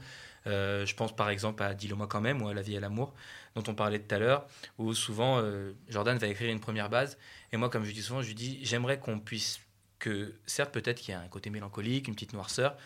Euh, 0.48 0.86
je 0.86 0.96
pense 0.96 1.16
par 1.16 1.30
exemple 1.30 1.64
à 1.64 1.74
Dis-le-moi 1.74 2.08
quand 2.08 2.22
même 2.22 2.42
ou 2.42 2.48
à 2.48 2.54
La 2.54 2.62
vie 2.62 2.76
et 2.76 2.80
l'amour, 2.80 3.14
dont 3.56 3.64
on 3.68 3.76
parlait 3.76 4.00
tout 4.00 4.14
à 4.14 4.20
l'heure, 4.20 4.48
où 4.78 4.94
souvent 4.94 5.40
euh, 5.40 5.74
Jordan 5.88 6.18
va 6.18 6.28
écrire 6.28 6.52
une 6.52 6.60
première 6.60 6.90
base. 6.90 7.18
Et 7.52 7.58
moi, 7.58 7.70
comme 7.70 7.84
je 7.84 7.92
dis 7.92 8.02
souvent, 8.02 8.22
je 8.22 8.28
lui 8.28 8.36
dis 8.36 8.60
j'aimerais 8.64 9.00
qu'on 9.00 9.20
puisse, 9.20 9.60
que 10.00 10.34
certes, 10.46 10.74
peut-être 10.74 11.00
qu'il 11.00 11.14
y 11.14 11.16
a 11.16 11.20
un 11.20 11.28
côté 11.28 11.50
mélancolique, 11.50 12.08
une 12.08 12.16
petite 12.16 12.34
noirceur, 12.34 12.78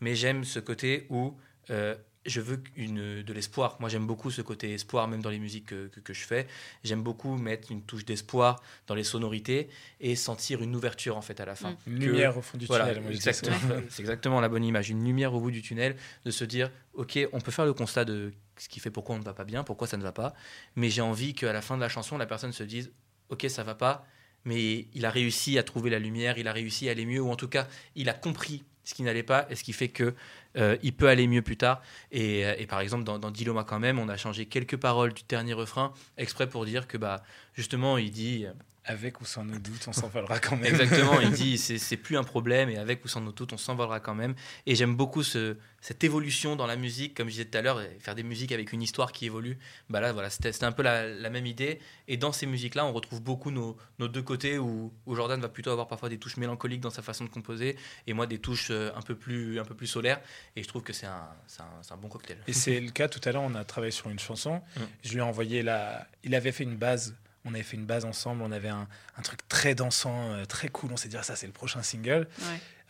mais 0.00 0.14
j'aime 0.14 0.44
ce 0.44 0.58
côté 0.58 1.06
où 1.10 1.36
euh, 1.70 1.94
je 2.24 2.40
veux 2.40 2.62
une, 2.76 3.22
de 3.22 3.32
l'espoir. 3.32 3.76
Moi, 3.80 3.88
j'aime 3.88 4.06
beaucoup 4.06 4.30
ce 4.30 4.42
côté 4.42 4.72
espoir, 4.72 5.08
même 5.08 5.22
dans 5.22 5.30
les 5.30 5.38
musiques 5.38 5.66
que, 5.66 5.88
que, 5.88 6.14
je 6.14 6.22
fais. 6.22 6.46
J'aime 6.84 7.02
beaucoup 7.02 7.36
mettre 7.36 7.72
une 7.72 7.82
touche 7.82 8.04
d'espoir 8.04 8.62
dans 8.86 8.94
les 8.94 9.04
sonorités 9.04 9.68
et 10.00 10.14
sentir 10.14 10.62
une 10.62 10.74
ouverture, 10.76 11.16
en 11.16 11.22
fait, 11.22 11.40
à 11.40 11.44
la 11.44 11.54
fin. 11.54 11.76
Une 11.86 11.98
lumière 11.98 12.36
au 12.38 12.42
fond 12.42 12.58
du 12.58 12.66
tunnel. 12.66 13.02
exactement, 13.10 13.56
c'est 13.88 14.02
exactement 14.02 14.40
la 14.40 14.48
bonne 14.48 14.64
image. 14.64 14.90
Une 14.90 15.04
lumière 15.04 15.34
au 15.34 15.40
bout 15.40 15.50
du 15.50 15.62
tunnel, 15.62 15.96
de 16.24 16.30
se 16.30 16.44
dire, 16.44 16.70
OK, 16.94 17.18
on 17.32 17.40
peut 17.40 17.50
faire 17.52 17.66
le 17.66 17.74
constat 17.74 18.04
de 18.04 18.32
ce 18.56 18.68
qui 18.68 18.80
fait 18.80 18.90
pourquoi 18.90 19.16
on 19.16 19.18
ne 19.18 19.24
va 19.24 19.34
pas 19.34 19.44
bien, 19.44 19.64
pourquoi 19.64 19.88
ça 19.88 19.96
ne 19.96 20.02
va 20.02 20.12
pas, 20.12 20.34
mais 20.76 20.90
j'ai 20.90 21.02
envie 21.02 21.34
qu'à 21.34 21.52
la 21.52 21.62
fin 21.62 21.76
de 21.76 21.80
la 21.80 21.88
chanson, 21.88 22.18
la 22.18 22.26
personne 22.26 22.52
se 22.52 22.62
dise, 22.62 22.92
OK, 23.30 23.46
ça 23.48 23.64
va 23.64 23.74
pas, 23.74 24.06
mais 24.44 24.86
il 24.92 25.04
a 25.06 25.10
réussi 25.10 25.58
à 25.58 25.62
trouver 25.62 25.90
la 25.90 25.98
lumière, 25.98 26.38
il 26.38 26.46
a 26.46 26.52
réussi 26.52 26.88
à 26.88 26.92
aller 26.92 27.06
mieux, 27.06 27.20
ou 27.20 27.30
en 27.30 27.36
tout 27.36 27.48
cas, 27.48 27.66
il 27.96 28.08
a 28.08 28.14
compris 28.14 28.62
ce 28.84 28.94
qui 28.94 29.02
n'allait 29.02 29.22
pas 29.22 29.46
et 29.50 29.54
ce 29.54 29.64
qui 29.64 29.72
fait 29.72 29.88
que 29.88 30.14
euh, 30.56 30.76
il 30.82 30.94
peut 30.94 31.08
aller 31.08 31.26
mieux 31.26 31.42
plus 31.42 31.56
tard. 31.56 31.82
Et, 32.10 32.44
euh, 32.44 32.66
par 32.68 32.80
exemple, 32.80 33.04
dans, 33.04 33.18
dans 33.18 33.30
Diloma 33.30 33.64
quand 33.64 33.78
même, 33.78 33.98
on 33.98 34.08
a 34.08 34.16
changé 34.16 34.46
quelques 34.46 34.76
paroles 34.76 35.12
du 35.12 35.22
dernier 35.28 35.54
refrain 35.54 35.92
exprès 36.18 36.48
pour 36.48 36.64
dire 36.64 36.86
que 36.86 36.98
bah 36.98 37.22
justement, 37.54 37.98
il 37.98 38.10
dit 38.10 38.46
avec 38.84 39.20
ou 39.20 39.24
sans 39.24 39.44
nos 39.44 39.58
doutes, 39.58 39.86
on 39.86 39.92
s'envolera 39.92 40.38
quand 40.38 40.56
même. 40.56 40.74
Exactement, 40.74 41.20
il 41.20 41.30
dit 41.32 41.58
c'est 41.58 41.96
plus 41.96 42.16
un 42.16 42.24
problème 42.24 42.68
et 42.68 42.78
avec 42.78 43.04
ou 43.04 43.08
sans 43.08 43.20
nos 43.20 43.32
doutes, 43.32 43.52
on 43.52 43.58
s'envolera 43.58 44.00
quand 44.00 44.14
même. 44.14 44.34
Et 44.66 44.74
j'aime 44.74 44.96
beaucoup 44.96 45.22
ce, 45.22 45.56
cette 45.80 46.02
évolution 46.04 46.56
dans 46.56 46.66
la 46.66 46.76
musique, 46.76 47.14
comme 47.14 47.28
je 47.28 47.32
disais 47.32 47.44
tout 47.44 47.58
à 47.58 47.62
l'heure, 47.62 47.80
faire 48.00 48.14
des 48.14 48.24
musiques 48.24 48.50
avec 48.50 48.72
une 48.72 48.82
histoire 48.82 49.12
qui 49.12 49.26
évolue. 49.26 49.58
Bah 49.88 50.00
là, 50.00 50.12
voilà, 50.12 50.30
c'était 50.30 50.64
un 50.64 50.72
peu 50.72 50.82
la, 50.82 51.30
même 51.30 51.46
idée. 51.46 51.78
Et 52.08 52.16
dans 52.16 52.32
ces 52.32 52.46
musiques-là, 52.46 52.84
on 52.84 52.92
retrouve 52.92 53.22
beaucoup 53.22 53.50
nos, 53.50 53.76
nos, 53.98 54.08
deux 54.08 54.22
côtés 54.22 54.58
où, 54.58 54.92
Jordan 55.08 55.40
va 55.40 55.48
plutôt 55.48 55.70
avoir 55.70 55.86
parfois 55.86 56.08
des 56.08 56.18
touches 56.18 56.36
mélancoliques 56.36 56.80
dans 56.80 56.90
sa 56.90 57.02
façon 57.02 57.24
de 57.24 57.30
composer 57.30 57.76
et 58.06 58.12
moi 58.12 58.26
des 58.26 58.38
touches 58.38 58.68
euh, 58.70 58.90
un 58.96 59.02
peu 59.02 59.14
plus, 59.14 59.60
un 59.60 59.64
peu 59.64 59.74
plus 59.74 59.86
solaires. 59.86 60.20
Et 60.56 60.62
je 60.62 60.68
trouve 60.68 60.82
que 60.82 60.92
c'est 60.92 61.06
un, 61.06 61.28
un, 61.60 61.94
un, 61.94 61.96
bon 61.96 62.08
cocktail. 62.08 62.38
Et 62.48 62.52
c'est 62.52 62.80
le 62.80 62.90
cas 62.90 63.08
tout 63.08 63.20
à 63.24 63.32
l'heure, 63.32 63.42
on 63.42 63.54
a 63.54 63.64
travaillé 63.64 63.92
sur 63.92 64.10
une 64.10 64.18
chanson. 64.18 64.56
Mm. 64.76 64.80
Je 65.04 65.12
lui 65.12 65.18
ai 65.18 65.22
envoyé 65.22 65.62
la. 65.62 66.06
Il 66.24 66.34
avait 66.34 66.52
fait 66.52 66.64
une 66.64 66.76
base 66.76 67.14
on 67.44 67.54
avait 67.54 67.62
fait 67.62 67.76
une 67.76 67.86
base 67.86 68.04
ensemble, 68.04 68.42
on 68.42 68.52
avait 68.52 68.68
un, 68.68 68.86
truc 69.22 69.46
très 69.48 69.74
dansant, 69.74 70.32
euh, 70.32 70.44
très 70.44 70.68
cool. 70.68 70.92
On 70.92 70.96
s'est 70.96 71.08
dit, 71.08 71.16
ah, 71.16 71.22
ça, 71.22 71.36
c'est 71.36 71.46
le 71.46 71.52
prochain 71.52 71.82
single. 71.82 72.28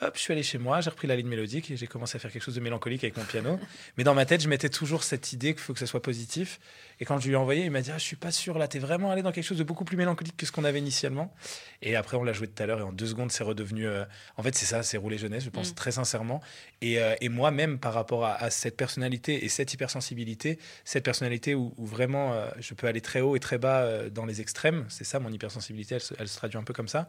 Hop, 0.05 0.16
je 0.16 0.20
suis 0.20 0.32
allé 0.32 0.42
chez 0.42 0.59
moi, 0.59 0.80
j'ai 0.80 0.90
repris 0.90 1.07
la 1.07 1.14
ligne 1.14 1.28
mélodique 1.28 1.70
et 1.70 1.76
j'ai 1.76 1.86
commencé 1.86 2.16
à 2.16 2.18
faire 2.18 2.32
quelque 2.32 2.42
chose 2.42 2.57
de 2.57 2.61
mélancolique 2.61 3.05
avec 3.05 3.16
mon 3.16 3.22
piano. 3.22 3.61
Mais 3.96 4.03
dans 4.03 4.14
ma 4.14 4.26
tête, 4.26 4.40
je 4.40 4.48
mettais 4.48 4.68
toujours 4.68 5.05
cette 5.05 5.32
idée 5.32 5.53
qu'il 5.53 5.62
faut 5.62 5.74
que 5.74 5.78
ça 5.78 5.86
soit 5.86 6.03
positif. 6.03 6.59
Et 6.98 7.05
quand 7.05 7.20
je 7.20 7.28
lui 7.28 7.34
ai 7.34 7.36
envoyé, 7.36 7.64
il 7.66 7.70
m'a 7.70 7.82
dit 7.82 7.92
ah, 7.92 7.98
Je 7.98 8.03
suis 8.03 8.16
pas 8.16 8.32
sûr, 8.32 8.59
là, 8.59 8.66
tu 8.66 8.78
es 8.78 8.80
vraiment 8.80 9.12
allé 9.12 9.22
dans 9.22 9.30
quelque 9.30 9.44
chose 9.44 9.59
de 9.59 9.62
beaucoup 9.62 9.84
plus 9.84 9.96
mélancolique 9.96 10.36
que 10.36 10.44
ce 10.44 10.50
qu'on 10.50 10.64
avait 10.64 10.80
initialement. 10.80 11.32
Et 11.82 11.94
après, 11.94 12.16
on 12.16 12.24
l'a 12.24 12.32
joué 12.32 12.48
tout 12.48 12.61
à 12.61 12.66
l'heure 12.66 12.80
et 12.80 12.82
en 12.82 12.92
deux 12.92 13.07
secondes, 13.07 13.30
c'est 13.30 13.44
redevenu. 13.44 13.86
Euh, 13.86 14.05
en 14.36 14.42
fait, 14.42 14.57
c'est 14.57 14.66
ça, 14.66 14.82
c'est 14.82 14.96
rouler 14.96 15.18
jeunesse, 15.18 15.44
je 15.44 15.50
pense, 15.50 15.70
mm. 15.70 15.74
très 15.76 15.92
sincèrement. 15.92 16.40
Et, 16.80 16.98
euh, 16.98 17.14
et 17.20 17.28
moi-même, 17.28 17.78
par 17.78 17.94
rapport 17.94 18.24
à, 18.24 18.50
cette 18.50 18.76
personnalité 18.76 19.44
et 19.44 19.48
cette 19.48 19.72
hypersensibilité, 19.72 20.59
cette 20.84 21.05
personnalité 21.05 21.55
où, 21.55 21.72
vraiment 21.78 22.32
euh, 22.32 22.48
je 22.59 22.74
peux 22.74 22.88
aller 22.88 23.00
très 23.00 23.20
haut 23.20 23.36
et 23.36 23.40
très 23.40 23.59
bas 23.59 24.09
dans 24.11 24.26
les 24.26 24.40
extrêmes, 24.40 24.84
c'est 24.88 25.05
ça 25.05 25.20
mon 25.20 25.30
hypersensibilité, 25.30 25.94
elle, 25.94 26.16
elle, 26.18 26.28
se 26.28 26.36
traduit 26.36 26.59
un 26.59 26.64
peu 26.64 26.72
comme 26.72 26.88
ça. 26.88 27.09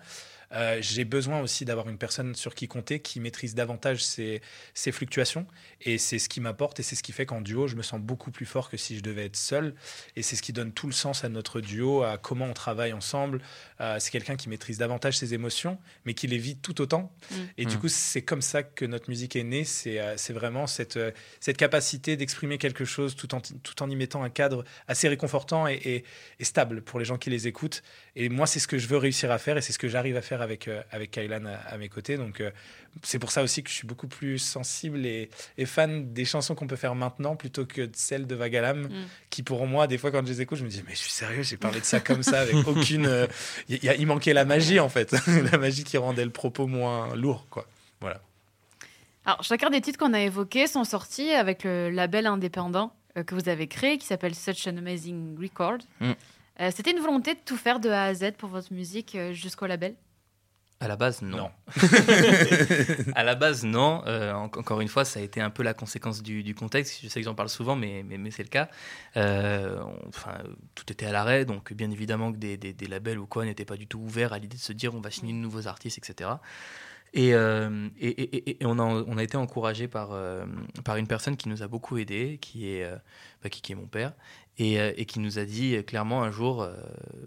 J'ai 0.80 1.06
besoin 1.06 1.42
aussi 1.42 1.66
d'avoir 1.66 1.90
une 1.90 1.98
personne 1.98 2.36
sur 2.36 2.56
qui 2.56 2.68
compter 2.68 3.00
qui 3.00 3.20
maîtrise 3.20 3.56
davantage 3.56 4.04
ces, 4.04 4.42
ces 4.74 4.92
fluctuations. 4.92 5.46
Et 5.82 5.98
c'est 5.98 6.20
ce 6.20 6.30
qui 6.30 6.42
m'apporte 6.42 6.80
et 6.80 6.84
c'est 6.84 6.96
ce 6.96 7.04
qui 7.04 7.12
fait 7.12 7.26
qu'en 7.26 7.42
duo, 7.42 7.68
je 7.68 7.76
me 7.76 7.82
sens 7.82 8.00
beaucoup 8.00 8.32
plus 8.32 8.46
fort 8.46 8.70
que 8.70 8.78
si 8.78 8.98
je 8.98 9.02
devais 9.02 9.26
être 9.26 9.36
seul. 9.36 9.74
Et 10.16 10.22
c'est 10.22 10.36
ce 10.36 10.42
qui 10.42 10.54
donne 10.54 10.72
tout 10.72 10.88
le 10.88 10.94
sens 10.94 11.24
à 11.24 11.30
notre 11.30 11.62
duo, 11.62 12.04
à 12.04 12.18
comment 12.18 12.46
on 12.46 12.54
travaille 12.54 12.94
ensemble. 12.94 13.42
Euh, 13.82 13.98
c'est 14.00 14.12
quelqu'un 14.12 14.36
qui 14.36 14.50
maîtrise 14.50 14.78
davantage 14.78 15.18
ses 15.18 15.34
émotions, 15.34 15.78
mais 16.06 16.14
qui 16.14 16.28
les 16.28 16.38
vit 16.38 16.56
tout 16.56 16.82
autant. 16.82 17.12
Mm. 17.32 17.36
Et 17.58 17.66
du 17.66 17.76
mm. 17.76 17.80
coup, 17.80 17.88
c'est 17.90 18.22
comme 18.22 18.42
ça 18.42 18.64
que 18.64 18.86
notre 18.86 19.10
musique 19.10 19.36
est 19.36 19.44
née. 19.44 19.64
C'est 19.64 20.00
euh, 20.00 20.16
vraiment 20.30 20.68
cette, 20.68 20.98
euh, 20.98 21.12
cette 21.40 21.58
capacité 21.58 22.18
d'exprimer 22.18 22.58
quelque 22.58 22.86
chose 22.86 23.16
tout 23.16 23.34
en, 23.36 23.42
tout 23.42 23.84
en 23.84 23.90
y 23.90 23.96
mettant 23.96 24.24
un 24.24 24.30
cadre 24.30 24.64
assez 24.88 25.08
réconfortant 25.08 25.68
et, 25.68 26.04
et, 26.40 26.44
stable 26.44 26.82
pour 26.82 27.00
les 27.00 27.06
gens 27.06 27.18
qui 27.18 27.30
les 27.30 27.48
écoutent. 27.48 27.84
Et 28.16 28.30
moi, 28.30 28.48
c'est 28.48 28.60
ce 28.60 28.68
que 28.68 28.78
je 28.78 28.88
veux 28.88 28.98
réussir 28.98 29.32
à 29.32 29.38
faire 29.38 29.58
et 29.58 29.62
c'est 29.62 29.74
ce 29.74 29.80
que 29.80 29.88
j'arrive 29.88 30.18
à 30.18 30.22
faire 30.22 30.42
avec, 30.44 30.70
avec 30.92 31.12
Kailan 31.12 31.46
à, 31.68 31.78
mes 31.78 31.90
côtés. 31.90 32.18
Donc, 32.18 32.44
c'est 33.02 33.20
pour 33.20 33.32
ça 33.32 33.42
aussi 33.42 33.64
que 33.64 33.70
je 33.70 33.76
suis 33.76 33.88
beaucoup 33.88 34.08
plus 34.08 34.38
sensible 34.38 35.06
et, 35.06 35.30
et 35.58 35.66
fan 35.66 36.14
des 36.14 36.26
chansons 36.26 36.54
qu'on 36.54 36.68
peut 36.68 36.76
faire 36.76 36.96
maintenant 36.96 37.36
plutôt 37.36 37.66
que 37.66 37.90
celles 37.94 38.28
de 38.28 38.36
Vagalam, 38.36 38.84
mm. 38.84 38.90
qui 39.30 39.42
pour 39.42 39.66
moi, 39.66 39.88
des 39.88 39.98
fois, 39.98 40.12
quand 40.12 40.26
je 40.26 40.32
les 40.32 40.42
écoute, 40.42 40.60
je 40.60 40.64
me 40.64 40.70
dis, 40.70 40.84
mais 40.88 40.94
je 40.94 41.00
suis 41.00 41.12
sérieux, 41.12 41.42
j'ai 41.42 41.58
parlé 41.58 41.80
de 41.80 41.86
ça 41.86 42.00
comme 42.00 42.24
ça, 42.24 42.42
avec 42.42 42.56
aucune. 42.68 43.28
Il, 43.70 43.80
il 43.84 44.06
manquait 44.06 44.34
la 44.34 44.46
magie, 44.46 44.80
en 44.80 44.90
fait. 44.90 45.16
la 45.52 45.58
magie 45.58 45.84
qui 45.84 45.98
rendait 45.98 46.26
le 46.26 46.32
propos 46.32 46.68
moins 46.68 47.16
lourd, 47.16 47.48
quoi. 47.50 47.68
Voilà. 48.00 48.22
Alors, 49.26 49.44
chacun 49.44 49.70
des 49.70 49.82
titres 49.82 49.98
qu'on 49.98 50.14
a 50.14 50.20
évoqués 50.20 50.68
sont 50.68 50.84
sortis 50.84 51.32
avec 51.32 51.64
le 51.64 51.90
label 51.90 52.28
indépendant 52.28 52.94
euh, 53.18 53.24
que 53.24 53.36
vous 53.36 53.48
avez 53.48 53.68
créé, 53.68 53.98
qui 53.98 54.06
s'appelle 54.06 54.36
Such 54.36 54.68
an 54.68 54.78
Amazing 54.78 55.40
Record. 55.40 55.80
Mm. 56.02 56.12
Euh, 56.60 56.72
c'était 56.76 56.92
une 56.92 57.00
volonté 57.00 57.34
de 57.34 57.40
tout 57.44 57.58
faire 57.58 57.80
de 57.80 57.90
A 57.90 58.06
à 58.06 58.14
Z 58.14 58.34
pour 58.38 58.50
votre 58.50 58.74
musique 58.74 59.16
euh, 59.16 59.34
jusqu'au 59.34 59.66
label? 59.66 59.96
À 60.84 60.88
la 60.90 60.98
base, 60.98 61.22
non. 61.22 61.50
à 63.16 63.24
la 63.24 63.36
base, 63.36 63.64
non. 63.64 64.04
Euh, 64.06 64.34
encore 64.34 64.82
une 64.82 64.90
fois, 64.90 65.06
ça 65.06 65.22
a 65.22 65.24
été 65.24 65.40
un 65.40 65.50
peu 65.50 65.64
la 65.64 65.74
conséquence 65.74 66.22
du, 66.22 66.54
contexte. 66.56 67.00
Je 67.02 67.08
sais 67.08 67.22
que 67.22 67.26
j'en 67.26 67.36
parle 67.36 67.48
souvent, 67.48 67.78
mais, 67.78 68.04
mais, 68.04 68.32
c'est 68.32 68.44
le 68.44 68.50
cas. 68.50 68.68
Euh, 69.16 69.82
enfin, 70.10 70.34
tout 70.76 70.92
était 70.92 71.06
à 71.06 71.14
l'arrêt, 71.14 71.46
donc 71.46 71.72
bien 71.72 71.90
évidemment 71.90 72.34
que 72.34 72.38
des, 72.38 72.58
des, 72.58 72.88
labels 72.88 73.18
ou 73.18 73.26
quoi 73.26 73.46
n'étaient 73.46 73.64
pas 73.64 73.78
du 73.78 73.88
tout 73.88 74.00
ouverts 74.00 74.34
à 74.34 74.40
l'idée 74.40 74.58
de 74.58 74.62
se 74.62 74.74
dire 74.74 74.94
on 74.94 75.00
va 75.00 75.10
signer 75.10 75.32
de 75.32 75.38
nouveaux 75.38 75.68
artistes, 75.68 75.98
etc. 75.98 76.32
Euh, 77.16 77.90
et, 78.00 78.08
et, 78.08 78.64
et, 78.64 78.66
on, 78.66 78.80
a, 78.80 78.84
on, 78.84 79.18
a, 79.18 79.24
été 79.24 79.38
encouragé 79.38 79.88
par, 79.88 80.18
par 80.84 80.96
une 80.98 81.08
personne 81.08 81.38
qui 81.38 81.48
nous 81.48 81.62
a 81.62 81.68
beaucoup 81.68 81.98
aidé, 81.98 82.40
qui 82.42 82.70
est, 82.70 82.90
bah, 83.44 83.50
qui, 83.50 83.62
qui, 83.62 83.74
est 83.74 83.76
mon 83.76 83.86
père, 83.86 84.14
et, 84.58 85.06
qui 85.06 85.20
nous 85.20 85.38
a 85.38 85.46
dit 85.46 85.84
clairement 85.86 86.24
un 86.24 86.32
jour 86.32 86.68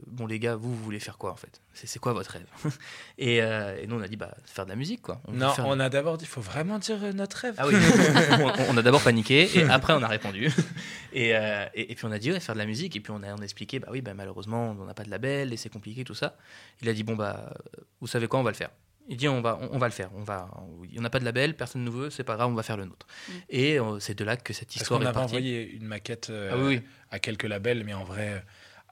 Bon, 0.09 0.27
les 0.27 0.41
gars, 0.41 0.57
vous, 0.57 0.75
vous 0.75 0.83
voulez 0.83 0.99
faire 0.99 1.19
quoi 1.19 1.31
en 1.31 1.37
fait? 1.37 1.61
C'est 1.73 2.01
quoi 2.01 2.13
votre 2.15 2.31
rêve? 2.31 2.47
Et, 3.19 3.41
nous, 3.87 3.97
on 3.97 4.03
a 4.03 4.09
dit 4.09 4.17
bah, 4.17 4.35
Faire 4.45 4.65
de 4.65 4.71
la 4.71 4.77
musique, 4.77 5.03
quoi. 5.03 5.21
On 5.29 5.33
non, 5.33 5.53
on 5.59 5.79
a 5.79 5.89
d'abord 5.89 6.19
dit 6.19 6.25
Il 6.25 6.29
faut 6.29 6.41
vraiment 6.41 6.79
dire 6.81 6.99
notre 7.15 7.37
rêve. 7.37 7.55
Ah 7.59 7.69
oui, 7.69 7.75
on, 8.69 8.77
a 8.77 8.83
d'abord 8.83 9.03
paniqué 9.03 9.49
et 9.57 9.65
après, 9.65 9.93
on 9.93 10.03
a 10.03 10.09
répondu. 10.09 10.51
et, 11.13 11.31
et, 11.75 11.95
puis, 11.95 12.05
on 12.05 12.13
a 12.13 12.19
dit 12.19 12.33
Ouais, 12.33 12.41
faire 12.41 12.57
de 12.57 12.61
la 12.61 12.67
musique. 12.67 12.97
Et 12.97 13.01
puis, 13.01 13.13
on 13.13 13.23
a, 13.23 13.33
on 13.35 13.39
a 13.39 13.45
expliqué 13.45 13.79
Bah 13.79 13.89
oui, 13.93 14.01
bah, 14.01 14.15
malheureusement, 14.15 14.77
on 14.79 14.85
n'a 14.85 14.95
pas 14.95 15.05
de 15.05 15.11
label 15.11 15.53
et 15.53 15.57
c'est 15.57 15.73
compliqué, 15.73 16.03
tout 16.03 16.15
ça. 16.15 16.37
Il 16.83 16.89
a 16.89 16.93
dit 16.93 17.05
Bon, 17.05 17.15
bah, 17.15 17.55
vous 18.01 18.09
savez 18.09 18.27
quoi, 18.27 18.41
on 18.41 18.45
va 18.45 18.51
le 18.51 18.57
faire. 18.57 18.71
Il 19.09 19.17
dit 19.17 19.29
on 19.29 19.41
va, 19.41 19.59
on, 19.71 19.79
va 19.79 19.87
le 19.87 19.93
faire. 19.93 20.11
On 20.15 20.23
va, 20.23 20.51
on 20.97 21.01
n'a 21.01 21.11
pas 21.11 21.21
de 21.21 21.25
label, 21.25 21.57
personne 21.57 21.85
ne 21.85 21.91
veut, 21.91 22.11
c'est 22.11 22.25
pas 22.25 22.37
grave, 22.37 22.51
on 22.51 22.55
va 22.55 22.63
faire 22.63 22.77
le 22.77 22.85
nôtre. 22.85 23.07
Mm. 23.07 23.33
Et 23.51 23.79
euh, 23.79 24.01
c'est 24.01 24.15
de 24.15 24.25
là 24.25 24.37
que 24.37 24.53
cette 24.53 24.75
histoire 24.75 25.01
Parce 25.01 25.11
est 25.11 25.15
partie. 25.15 25.35
On 25.35 25.37
avait 25.37 25.47
envoyé 25.47 25.71
une 25.71 25.87
maquette 25.87 26.31
euh, 26.31 26.79
ah 27.11 27.15
à 27.15 27.19
quelques 27.19 27.45
labels, 27.45 27.85
mais 27.85 27.95
en 27.95 28.05
vrai, 28.05 28.45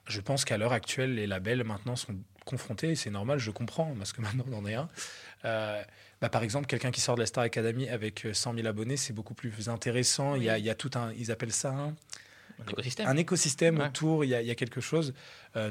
je 0.07 0.21
pense 0.21 0.45
qu'à 0.45 0.57
l'heure 0.57 0.73
actuelle, 0.73 1.15
les 1.15 1.27
labels 1.27 1.63
maintenant 1.63 1.95
sont 1.95 2.15
confrontés, 2.45 2.91
et 2.91 2.95
c'est 2.95 3.09
normal, 3.09 3.39
je 3.39 3.51
comprends, 3.51 3.93
parce 3.97 4.13
que 4.13 4.21
maintenant 4.21 4.45
on 4.51 4.59
en 4.59 4.65
est 4.65 4.75
un. 4.75 4.89
Euh, 5.43 5.83
bah, 6.21 6.29
par 6.29 6.43
exemple, 6.43 6.67
quelqu'un 6.67 6.91
qui 6.91 7.01
sort 7.01 7.15
de 7.15 7.19
la 7.19 7.25
Star 7.25 7.43
Academy 7.43 7.89
avec 7.89 8.25
100 8.31 8.55
000 8.55 8.67
abonnés, 8.67 8.97
c'est 8.97 9.13
beaucoup 9.13 9.33
plus 9.33 9.67
intéressant. 9.67 10.35
Il, 10.35 10.43
y 10.43 10.49
a, 10.49 10.57
il, 10.57 10.63
y 10.63 10.69
a, 10.69 10.75
tout 10.75 10.91
un, 10.95 11.11
ils 11.17 11.29
appellent 11.31 11.51
ça 11.51 11.71
un, 11.71 11.93
un 12.59 12.71
écosystème, 12.71 13.07
un 13.07 13.17
écosystème 13.17 13.79
autour. 13.79 14.23
Il 14.23 14.29
y, 14.29 14.35
a, 14.35 14.41
il 14.41 14.47
y, 14.47 14.51
a, 14.51 14.55
quelque 14.55 14.81
chose. 14.81 15.13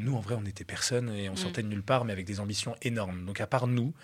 nous, 0.01 0.14
en 0.14 0.20
vrai, 0.20 0.35
on 0.35 0.43
n'était 0.43 0.64
personne 0.64 1.11
et 1.11 1.28
on 1.28 1.35
mm. 1.35 1.37
sortait 1.37 1.62
de 1.62 1.68
nulle 1.68 1.82
part, 1.82 2.05
mais 2.05 2.12
avec 2.12 2.26
des 2.26 2.41
ambitions 2.41 2.74
énormes. 2.82 3.24
Donc, 3.24 3.41
à 3.41 3.47
part 3.47 3.66
nous, 3.66 3.95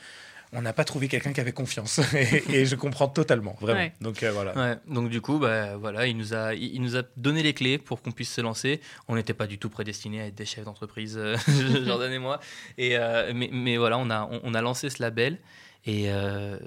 on 0.52 0.62
n'a 0.62 0.72
pas 0.72 0.84
trouvé 0.84 1.08
quelqu'un 1.08 1.32
qui 1.32 1.40
avait 1.40 1.52
confiance. 1.52 2.00
et, 2.14 2.66
je 2.66 2.74
comprends 2.74 3.08
totalement, 3.08 3.56
vraiment. 3.60 3.88
Donc 4.00 4.22
euh, 4.22 4.32
voilà. 4.32 4.80
Donc 4.86 5.08
du 5.08 5.20
coup, 5.20 5.38
bah, 5.38 5.76
voilà, 5.76 6.06
il 6.06 6.16
nous 6.16 6.34
a, 6.34 6.54
il, 6.54 6.80
nous 6.82 6.96
a 6.96 7.02
donné 7.16 7.42
les 7.42 7.54
clés 7.54 7.78
pour 7.78 8.02
qu'on 8.02 8.12
puisse 8.12 8.32
se 8.32 8.40
lancer. 8.40 8.80
On 9.08 9.14
n'était 9.14 9.34
pas 9.34 9.46
du 9.46 9.58
tout 9.58 9.70
prédestinés 9.70 10.20
à 10.20 10.26
être 10.26 10.34
des 10.34 10.46
chefs 10.46 10.64
d'entreprise, 10.64 11.16
euh, 11.16 11.36
Jordan 11.86 12.12
et 12.12 12.18
moi. 12.18 12.40
Et 12.78 12.96
euh, 12.96 13.32
mais, 13.34 13.50
mais, 13.52 13.76
voilà, 13.76 13.98
on 13.98 14.10
a, 14.10 14.28
on 14.42 14.54
a 14.54 14.60
lancé 14.60 14.90
ce 14.90 15.02
label. 15.02 15.38
Et 15.86 16.10
euh, 16.10 16.58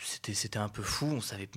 c'était, 0.00 0.32
c'était 0.32 0.58
un 0.58 0.70
peu 0.70 0.82
fou. 0.82 1.06
On 1.06 1.20
savait, 1.20 1.48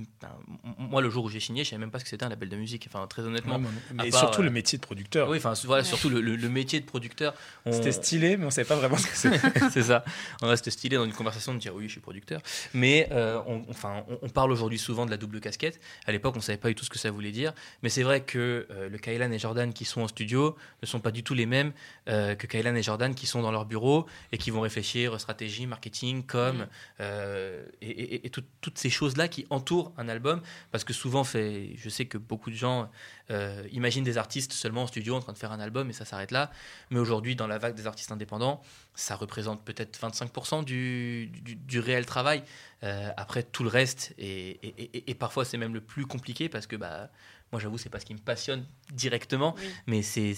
moi, 0.77 1.01
le 1.01 1.09
jour 1.09 1.23
où 1.23 1.29
j'ai 1.29 1.39
signé, 1.39 1.63
je 1.63 1.69
savais 1.69 1.79
même 1.79 1.91
pas 1.91 1.99
ce 1.99 2.03
que 2.03 2.09
c'était 2.09 2.25
un 2.25 2.29
label 2.29 2.49
de 2.49 2.57
musique. 2.57 2.87
Enfin, 2.89 3.07
très 3.07 3.21
honnêtement. 3.21 3.61
mais 3.93 4.11
surtout 4.11 4.41
le 4.41 4.49
euh, 4.49 4.51
métier 4.51 4.77
de 4.77 4.83
producteur. 4.83 5.29
Oui, 5.29 5.37
enfin, 5.37 5.53
voilà, 5.63 5.85
surtout 5.85 6.09
le, 6.09 6.19
le, 6.19 6.49
métier 6.49 6.79
de 6.81 6.85
producteur. 6.85 7.33
C'était 7.71 7.93
stylé, 7.93 8.35
mais 8.35 8.45
on 8.45 8.49
savait 8.49 8.67
pas 8.67 8.75
vraiment 8.75 8.97
ce 8.97 9.07
que 9.07 9.15
c'était. 9.15 9.39
c'est 9.71 9.83
ça. 9.83 10.03
On 10.41 10.47
reste 10.47 10.69
stylé 10.69 10.97
dans 10.97 11.05
une 11.05 11.13
conversation 11.13 11.53
de 11.53 11.59
dire 11.59 11.73
oui, 11.73 11.85
je 11.87 11.93
suis 11.93 12.01
producteur. 12.01 12.41
Mais 12.73 13.07
euh, 13.11 13.41
on, 13.47 13.63
enfin, 13.69 14.03
on, 14.21 14.27
parle 14.27 14.51
aujourd'hui 14.51 14.77
souvent 14.77 15.05
de 15.05 15.11
la 15.11 15.17
double 15.17 15.39
casquette. 15.39 15.79
À 16.07 16.11
l'époque, 16.11 16.35
on 16.35 16.41
savait 16.41 16.57
pas 16.57 16.67
du 16.67 16.75
tout 16.75 16.83
ce 16.83 16.89
que 16.89 16.99
ça 16.99 17.11
voulait 17.11 17.31
dire. 17.31 17.53
Mais 17.81 17.89
c'est 17.89 18.03
vrai 18.03 18.21
que 18.21 18.67
le 18.91 18.97
Kailan 18.97 19.31
et 19.31 19.39
Jordan 19.39 19.71
qui 19.71 19.85
sont 19.85 20.01
en 20.01 20.07
studio 20.09 20.57
ne 20.81 20.87
sont 20.87 20.99
pas 20.99 21.11
du 21.11 21.23
tout 21.23 21.33
les 21.33 21.45
mêmes 21.45 21.71
que 22.07 22.45
Kailan 22.45 22.75
et 22.75 22.83
Jordan 22.83 23.15
qui 23.15 23.25
sont 23.25 23.41
dans 23.41 23.51
leur 23.51 23.65
bureau 23.65 24.05
et 24.33 24.37
qui 24.37 24.51
vont 24.51 24.61
réfléchir 24.61 25.19
stratégie, 25.19 25.65
marketing, 25.65 26.23
com. 26.23 26.57
Mm. 26.57 27.03
Euh, 27.05 27.65
et, 27.81 28.29
toutes 28.29 28.77
ces 28.77 28.89
choses-là 28.89 29.27
qui 29.27 29.45
entourent 29.49 29.93
un 29.97 30.09
album. 30.09 30.41
Parce 30.71 30.83
que 30.83 30.93
souvent, 30.93 31.23
fait, 31.23 31.71
je 31.75 31.89
sais 31.89 32.05
que 32.05 32.17
beaucoup 32.17 32.49
de 32.49 32.55
gens 32.55 32.89
euh, 33.31 33.67
imaginent 33.71 34.03
des 34.03 34.17
artistes 34.17 34.53
seulement 34.53 34.83
en 34.83 34.87
studio 34.87 35.15
en 35.15 35.19
train 35.19 35.33
de 35.33 35.37
faire 35.37 35.51
un 35.51 35.59
album 35.59 35.89
et 35.89 35.93
ça 35.93 36.05
s'arrête 36.05 36.31
là. 36.31 36.51
Mais 36.89 36.99
aujourd'hui, 36.99 37.35
dans 37.35 37.47
la 37.47 37.57
vague 37.57 37.75
des 37.75 37.87
artistes 37.87 38.11
indépendants, 38.11 38.61
ça 38.95 39.15
représente 39.15 39.63
peut-être 39.63 39.99
25% 39.99 40.63
du, 40.63 41.27
du, 41.27 41.79
réel 41.79 42.05
travail. 42.05 42.43
Euh, 42.83 43.09
après, 43.17 43.43
tout 43.43 43.63
le 43.63 43.69
reste, 43.69 44.13
et, 44.17 45.09
et, 45.09 45.15
parfois 45.15 45.45
c'est 45.45 45.57
même 45.57 45.73
le 45.73 45.81
plus 45.81 46.05
compliqué 46.05 46.49
parce 46.49 46.67
que 46.67 46.75
bah, 46.75 47.09
moi 47.51 47.59
j'avoue, 47.59 47.77
c'est 47.77 47.89
pas 47.89 47.99
ce 47.99 48.05
qui 48.05 48.13
me 48.13 48.19
passionne 48.19 48.65
directement, 48.93 49.55
mais 49.87 50.01
c'est 50.01 50.35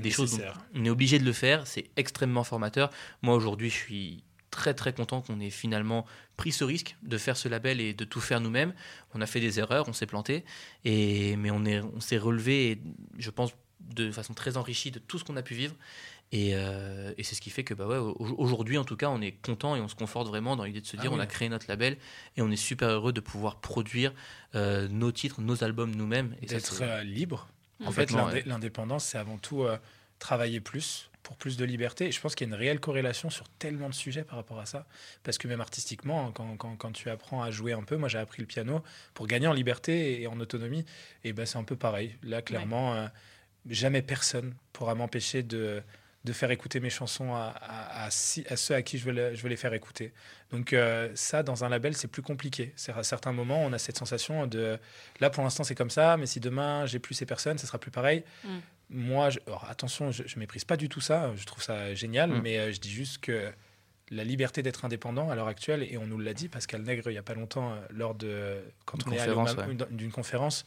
des 0.00 0.10
choses, 0.10 0.40
on 0.74 0.84
est 0.84 0.90
obligé 0.90 1.18
de 1.18 1.24
le 1.24 1.32
faire, 1.32 1.66
c'est 1.66 1.90
extrêmement 1.96 2.44
formateur. 2.44 2.90
Moi 3.22 3.34
aujourd'hui, 3.34 3.70
je 3.70 3.76
suis 3.76 4.24
très 4.52 4.74
très 4.74 4.92
content 4.92 5.22
qu'on 5.22 5.40
ait 5.40 5.50
finalement 5.50 6.06
pris 6.36 6.52
ce 6.52 6.62
risque 6.62 6.96
de 7.02 7.18
faire 7.18 7.36
ce 7.36 7.48
label 7.48 7.80
et 7.80 7.94
de 7.94 8.04
tout 8.04 8.20
faire 8.20 8.40
nous-mêmes. 8.40 8.72
On 9.14 9.20
a 9.20 9.26
fait 9.26 9.40
des 9.40 9.58
erreurs, 9.58 9.88
on 9.88 9.92
s'est 9.92 10.06
planté, 10.06 10.44
et, 10.84 11.34
mais 11.36 11.50
on, 11.50 11.64
est, 11.64 11.80
on 11.80 12.00
s'est 12.00 12.18
relevé, 12.18 12.80
je 13.18 13.30
pense, 13.30 13.50
de 13.80 14.12
façon 14.12 14.34
très 14.34 14.56
enrichie 14.56 14.92
de 14.92 15.00
tout 15.00 15.18
ce 15.18 15.24
qu'on 15.24 15.36
a 15.36 15.42
pu 15.42 15.54
vivre. 15.54 15.74
Et, 16.30 16.52
euh, 16.54 17.12
et 17.18 17.24
c'est 17.24 17.34
ce 17.34 17.40
qui 17.40 17.50
fait 17.50 17.64
que 17.64 17.74
bah 17.74 17.86
ouais, 17.86 17.98
aujourd'hui, 17.98 18.78
en 18.78 18.84
tout 18.84 18.96
cas, 18.96 19.08
on 19.08 19.20
est 19.20 19.32
content 19.32 19.74
et 19.76 19.80
on 19.80 19.88
se 19.88 19.94
conforte 19.94 20.28
vraiment 20.28 20.54
dans 20.54 20.64
l'idée 20.64 20.80
de 20.80 20.86
se 20.86 20.96
dire 20.96 21.10
ah 21.12 21.16
on 21.16 21.20
a 21.20 21.26
créé 21.26 21.48
notre 21.50 21.66
label 21.68 21.98
et 22.36 22.42
on 22.42 22.50
est 22.50 22.56
super 22.56 22.88
heureux 22.88 23.12
de 23.12 23.20
pouvoir 23.20 23.56
produire 23.56 24.14
euh, 24.54 24.88
nos 24.88 25.12
titres, 25.12 25.42
nos 25.42 25.62
albums 25.64 25.94
nous-mêmes. 25.94 26.34
Et 26.40 26.46
D'être 26.46 26.80
euh, 26.80 27.02
libre. 27.02 27.48
En 27.84 27.90
fait, 27.90 28.12
l'indépendance, 28.46 29.04
c'est 29.04 29.18
avant 29.18 29.38
tout 29.38 29.66
travailler 30.20 30.60
plus, 30.60 31.10
pour 31.22 31.36
plus 31.36 31.56
de 31.56 31.64
liberté. 31.64 32.06
Et 32.06 32.12
je 32.12 32.20
pense 32.20 32.34
qu'il 32.34 32.48
y 32.48 32.50
a 32.50 32.54
une 32.54 32.58
réelle 32.58 32.80
corrélation 32.80 33.30
sur 33.30 33.48
tellement 33.48 33.88
de 33.88 33.94
sujets 33.94 34.24
par 34.24 34.36
rapport 34.36 34.58
à 34.58 34.66
ça. 34.66 34.86
Parce 35.22 35.38
que 35.38 35.48
même 35.48 35.60
artistiquement, 35.60 36.26
hein, 36.26 36.32
quand, 36.34 36.56
quand, 36.56 36.76
quand 36.76 36.92
tu 36.92 37.10
apprends 37.10 37.42
à 37.42 37.50
jouer 37.50 37.72
un 37.72 37.82
peu, 37.82 37.96
moi 37.96 38.08
j'ai 38.08 38.18
appris 38.18 38.42
le 38.42 38.46
piano 38.46 38.82
pour 39.14 39.26
gagner 39.26 39.46
en 39.46 39.52
liberté 39.52 40.20
et 40.20 40.26
en 40.26 40.38
autonomie. 40.40 40.84
Et 41.24 41.32
ben 41.32 41.46
c'est 41.46 41.58
un 41.58 41.64
peu 41.64 41.76
pareil. 41.76 42.16
Là, 42.22 42.42
clairement, 42.42 42.94
euh, 42.94 43.06
jamais 43.68 44.02
personne 44.02 44.54
pourra 44.72 44.94
m'empêcher 44.94 45.42
de, 45.42 45.82
de 46.24 46.32
faire 46.32 46.50
écouter 46.50 46.80
mes 46.80 46.90
chansons 46.90 47.34
à, 47.34 47.54
à, 47.60 48.06
à, 48.06 48.10
ceux 48.10 48.74
à 48.74 48.82
qui 48.82 48.98
je 48.98 49.10
veux, 49.10 49.34
je 49.34 49.42
veux 49.42 49.48
les 49.48 49.56
faire 49.56 49.74
écouter. 49.74 50.12
Donc 50.50 50.72
euh, 50.72 51.10
ça, 51.14 51.42
dans 51.42 51.64
un 51.64 51.68
label, 51.68 51.96
c'est 51.96 52.08
plus 52.08 52.22
compliqué. 52.22 52.72
C'est 52.76 52.92
à 52.92 53.02
certains 53.04 53.32
moments, 53.32 53.64
on 53.64 53.72
a 53.72 53.78
cette 53.78 53.96
sensation 53.96 54.46
de, 54.46 54.78
là 55.20 55.30
pour 55.30 55.44
l'instant 55.44 55.62
c'est 55.64 55.74
comme 55.76 55.90
ça, 55.90 56.16
mais 56.16 56.26
si 56.26 56.40
demain 56.40 56.86
j'ai 56.86 56.98
plus 56.98 57.14
ces 57.14 57.26
personnes, 57.26 57.58
ça 57.58 57.66
sera 57.66 57.78
plus 57.78 57.92
pareil. 57.92 58.24
Mm 58.44 58.58
moi, 58.92 59.30
attention, 59.68 60.10
je, 60.10 60.22
ne 60.22 60.38
méprise 60.38 60.64
pas 60.64 60.76
du 60.76 60.88
tout 60.88 61.00
ça, 61.00 61.32
je 61.36 61.44
trouve 61.44 61.62
ça 61.62 61.94
génial, 61.94 62.30
mm. 62.30 62.42
mais 62.42 62.58
euh, 62.58 62.72
je 62.72 62.80
dis 62.80 62.90
juste 62.90 63.18
que 63.18 63.50
la 64.10 64.24
liberté 64.24 64.62
d'être 64.62 64.84
indépendant 64.84 65.30
à 65.30 65.34
l'heure 65.34 65.48
actuelle, 65.48 65.86
et 65.90 65.96
on 65.96 66.06
nous 66.06 66.18
l'a 66.18 66.34
dit, 66.34 66.48
Pascal 66.48 66.82
Nègre, 66.82 67.08
il 67.08 67.12
n'y 67.12 67.18
a 67.18 67.22
pas 67.22 67.34
longtemps, 67.34 67.72
euh, 67.72 67.76
lors 67.90 68.14
de. 68.14 68.58
Quand 68.84 68.98
on 69.06 69.12
est 69.12 69.18
allé 69.18 69.34
d'une 69.90 70.12
conférence, 70.12 70.64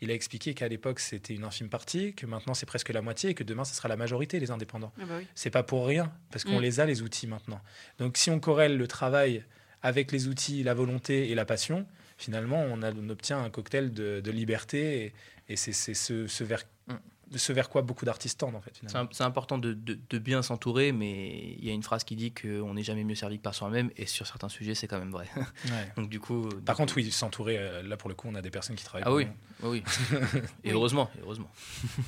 il 0.00 0.10
a 0.10 0.14
expliqué 0.14 0.54
qu'à 0.54 0.68
l'époque, 0.68 1.00
c'était 1.00 1.34
une 1.34 1.44
infime 1.44 1.68
partie, 1.68 2.14
que 2.14 2.26
maintenant, 2.26 2.54
c'est 2.54 2.66
presque 2.66 2.90
la 2.90 3.02
moitié, 3.02 3.30
et 3.30 3.34
que 3.34 3.44
demain, 3.44 3.64
ce 3.64 3.74
sera 3.74 3.88
la 3.88 3.96
majorité, 3.96 4.38
les 4.38 4.50
indépendants. 4.50 4.92
Ce 4.96 5.02
ah 5.02 5.06
bah 5.06 5.20
C'est 5.34 5.50
pas 5.50 5.62
pour 5.62 5.86
rien, 5.86 6.12
parce 6.30 6.44
qu'on 6.44 6.58
mm. 6.58 6.62
les 6.62 6.80
a, 6.80 6.86
les 6.86 7.02
outils, 7.02 7.26
maintenant. 7.26 7.60
Donc, 7.98 8.16
si 8.16 8.30
on 8.30 8.38
corrèle 8.38 8.76
le 8.76 8.86
travail 8.86 9.44
avec 9.82 10.12
les 10.12 10.28
outils, 10.28 10.62
la 10.62 10.74
volonté 10.74 11.30
et 11.30 11.34
la 11.34 11.44
passion, 11.44 11.86
finalement, 12.16 12.62
on, 12.62 12.82
obtient 13.10 13.42
un 13.42 13.50
cocktail 13.50 13.90
de, 13.90 14.30
liberté, 14.30 15.12
et, 15.48 15.56
c'est 15.56 15.72
ce, 15.72 16.26
ce 16.26 16.44
vers 16.44 16.62
mm 16.86 16.94
ce 17.36 17.52
vers 17.52 17.68
quoi 17.68 17.82
beaucoup 17.82 18.04
d'artistes 18.04 18.40
tendent 18.40 18.56
en 18.56 18.60
fait. 18.60 18.80
C'est 19.12 19.24
important 19.24 19.58
de, 19.58 19.74
bien 20.18 20.42
s'entourer, 20.42 20.92
mais 20.92 21.56
il 21.58 21.64
y 21.64 21.70
a 21.70 21.72
une 21.72 21.82
phrase 21.82 22.04
qui 22.04 22.16
dit 22.16 22.32
qu'on 22.32 22.74
n'est 22.74 22.82
jamais 22.82 23.04
mieux 23.04 23.14
servi 23.14 23.38
que 23.38 23.42
par 23.42 23.54
soi-même, 23.54 23.90
et 23.96 24.06
sur 24.06 24.26
certains 24.26 24.48
sujets, 24.48 24.74
c'est 24.74 24.86
quand 24.86 24.98
même 24.98 25.12
vrai. 25.12 25.28
Donc 25.96 26.08
du 26.08 26.20
coup. 26.20 26.48
Par 26.64 26.76
contre, 26.76 26.96
oui, 26.96 27.10
s'entourer. 27.10 27.58
Euh, 27.58 27.82
là, 27.82 27.96
pour 27.96 28.08
le 28.08 28.14
coup, 28.14 28.28
on 28.30 28.34
a 28.34 28.42
des 28.42 28.50
personnes 28.50 28.76
qui 28.76 28.84
travaillent. 28.84 29.04
Ah 29.06 29.12
oui, 29.12 29.26
oui. 29.62 29.82
et 30.64 30.72
heureusement, 30.72 31.10
heureusement. 31.22 31.50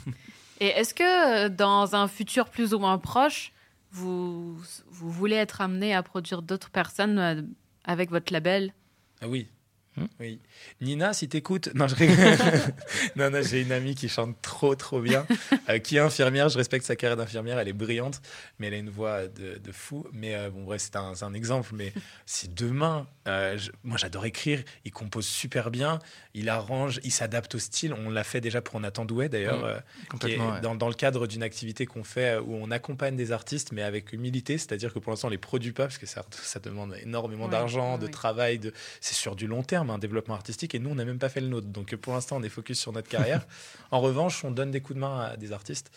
et 0.60 0.66
est-ce 0.66 0.94
que 0.94 1.46
euh, 1.46 1.48
dans 1.48 1.94
un 1.94 2.08
futur 2.08 2.48
plus 2.48 2.74
ou 2.74 2.78
moins 2.78 2.98
proche, 2.98 3.52
vous, 3.92 4.56
vous 4.88 5.10
voulez 5.10 5.36
être 5.36 5.60
amené 5.60 5.94
à 5.94 6.02
produire 6.02 6.42
d'autres 6.42 6.70
personnes 6.70 7.18
euh, 7.18 7.42
avec 7.84 8.10
votre 8.10 8.32
label? 8.32 8.72
Ah 9.20 9.28
oui, 9.28 9.48
Hmm 9.96 10.06
oui. 10.20 10.40
Nina, 10.80 11.12
si 11.12 11.28
t'écoutes. 11.28 11.70
Non, 11.74 11.88
je 11.88 11.94
non, 13.16 13.30
non, 13.30 13.40
j'ai 13.42 13.62
une 13.62 13.72
amie 13.72 13.94
qui 13.94 14.08
chante 14.08 14.36
trop, 14.42 14.74
trop 14.74 15.00
bien, 15.00 15.26
euh, 15.68 15.78
qui 15.78 15.96
est 15.96 16.00
infirmière. 16.00 16.48
Je 16.48 16.58
respecte 16.58 16.84
sa 16.84 16.96
carrière 16.96 17.16
d'infirmière. 17.16 17.58
Elle 17.58 17.68
est 17.68 17.74
brillante, 17.74 18.20
mais 18.58 18.68
elle 18.68 18.74
a 18.74 18.78
une 18.78 18.90
voix 18.90 19.26
de, 19.26 19.72
fou. 19.72 20.06
Mais 20.12 20.34
euh, 20.34 20.50
bon, 20.50 20.64
bref, 20.64 20.82
c'est 20.82 20.96
un, 20.96 21.12
un, 21.20 21.34
exemple. 21.34 21.70
Mais 21.74 21.92
si 22.24 22.48
demain, 22.48 23.06
euh, 23.26 23.58
moi, 23.84 23.96
j'adore 23.98 24.26
écrire. 24.26 24.62
Il 24.84 24.92
compose 24.92 25.26
super 25.26 25.70
bien. 25.70 25.98
Il 26.34 26.48
arrange. 26.48 27.00
Il 27.04 27.12
s'adapte 27.12 27.54
au 27.54 27.58
style. 27.58 27.94
On 27.94 28.10
l'a 28.10 28.24
fait 28.24 28.40
déjà 28.40 28.60
pour 28.60 28.80
Nathan 28.80 29.04
Douet, 29.04 29.28
d'ailleurs, 29.28 29.82
hmm. 30.12 30.60
dans, 30.62 30.74
dans, 30.74 30.88
le 30.88 30.94
cadre 30.94 31.26
d'une 31.26 31.42
activité 31.42 31.86
qu'on 31.86 32.04
fait 32.04 32.38
où 32.38 32.54
on 32.54 32.70
accompagne 32.70 33.16
des 33.16 33.32
artistes, 33.32 33.72
mais 33.72 33.82
avec 33.82 34.12
humilité. 34.12 34.58
C'est-à-dire 34.58 34.92
que 34.92 34.98
pour 34.98 35.10
l'instant, 35.10 35.28
on 35.28 35.30
les 35.30 35.38
produit 35.38 35.72
pas 35.72 35.84
parce 35.84 35.98
que 35.98 36.06
ça, 36.06 36.24
ça 36.30 36.60
demande 36.60 36.96
énormément 37.02 37.48
d'argent, 37.48 37.98
de 37.98 38.06
travail. 38.06 38.58
De... 38.58 38.72
C'est 39.00 39.14
sur 39.14 39.36
du 39.36 39.46
long 39.46 39.62
terme 39.62 39.85
un 39.94 39.98
développement 39.98 40.34
artistique 40.34 40.74
et 40.74 40.78
nous, 40.78 40.90
on 40.90 40.94
n'a 40.94 41.04
même 41.04 41.18
pas 41.18 41.28
fait 41.28 41.40
le 41.40 41.48
nôtre. 41.48 41.68
Donc 41.68 41.94
pour 41.96 42.12
l'instant, 42.12 42.36
on 42.36 42.42
est 42.42 42.48
focus 42.48 42.78
sur 42.78 42.92
notre 42.92 43.08
carrière. 43.08 43.46
en 43.90 44.00
revanche, 44.00 44.44
on 44.44 44.50
donne 44.50 44.70
des 44.70 44.80
coups 44.80 44.96
de 44.96 45.00
main 45.00 45.20
à 45.20 45.36
des 45.36 45.52
artistes 45.52 45.90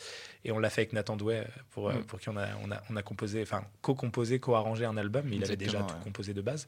et 0.45 0.51
on 0.51 0.59
l'a 0.59 0.69
fait 0.69 0.81
avec 0.81 0.93
Nathan 0.93 1.15
Douet 1.15 1.47
pour, 1.71 1.91
mm. 1.91 2.03
pour 2.03 2.19
qui 2.19 2.29
on 2.29 2.37
a, 2.37 2.47
on 2.63 2.71
a, 2.71 2.81
on 2.89 2.95
a 2.95 3.01
composé, 3.01 3.41
enfin 3.41 3.63
co-composé, 3.81 4.39
co-arrangé 4.39 4.85
un 4.85 4.97
album, 4.97 5.25
mais 5.27 5.37
il 5.37 5.43
avait 5.43 5.55
déjà 5.55 5.79
tout 5.79 5.95
composé 6.03 6.33
de 6.33 6.41
base. 6.41 6.67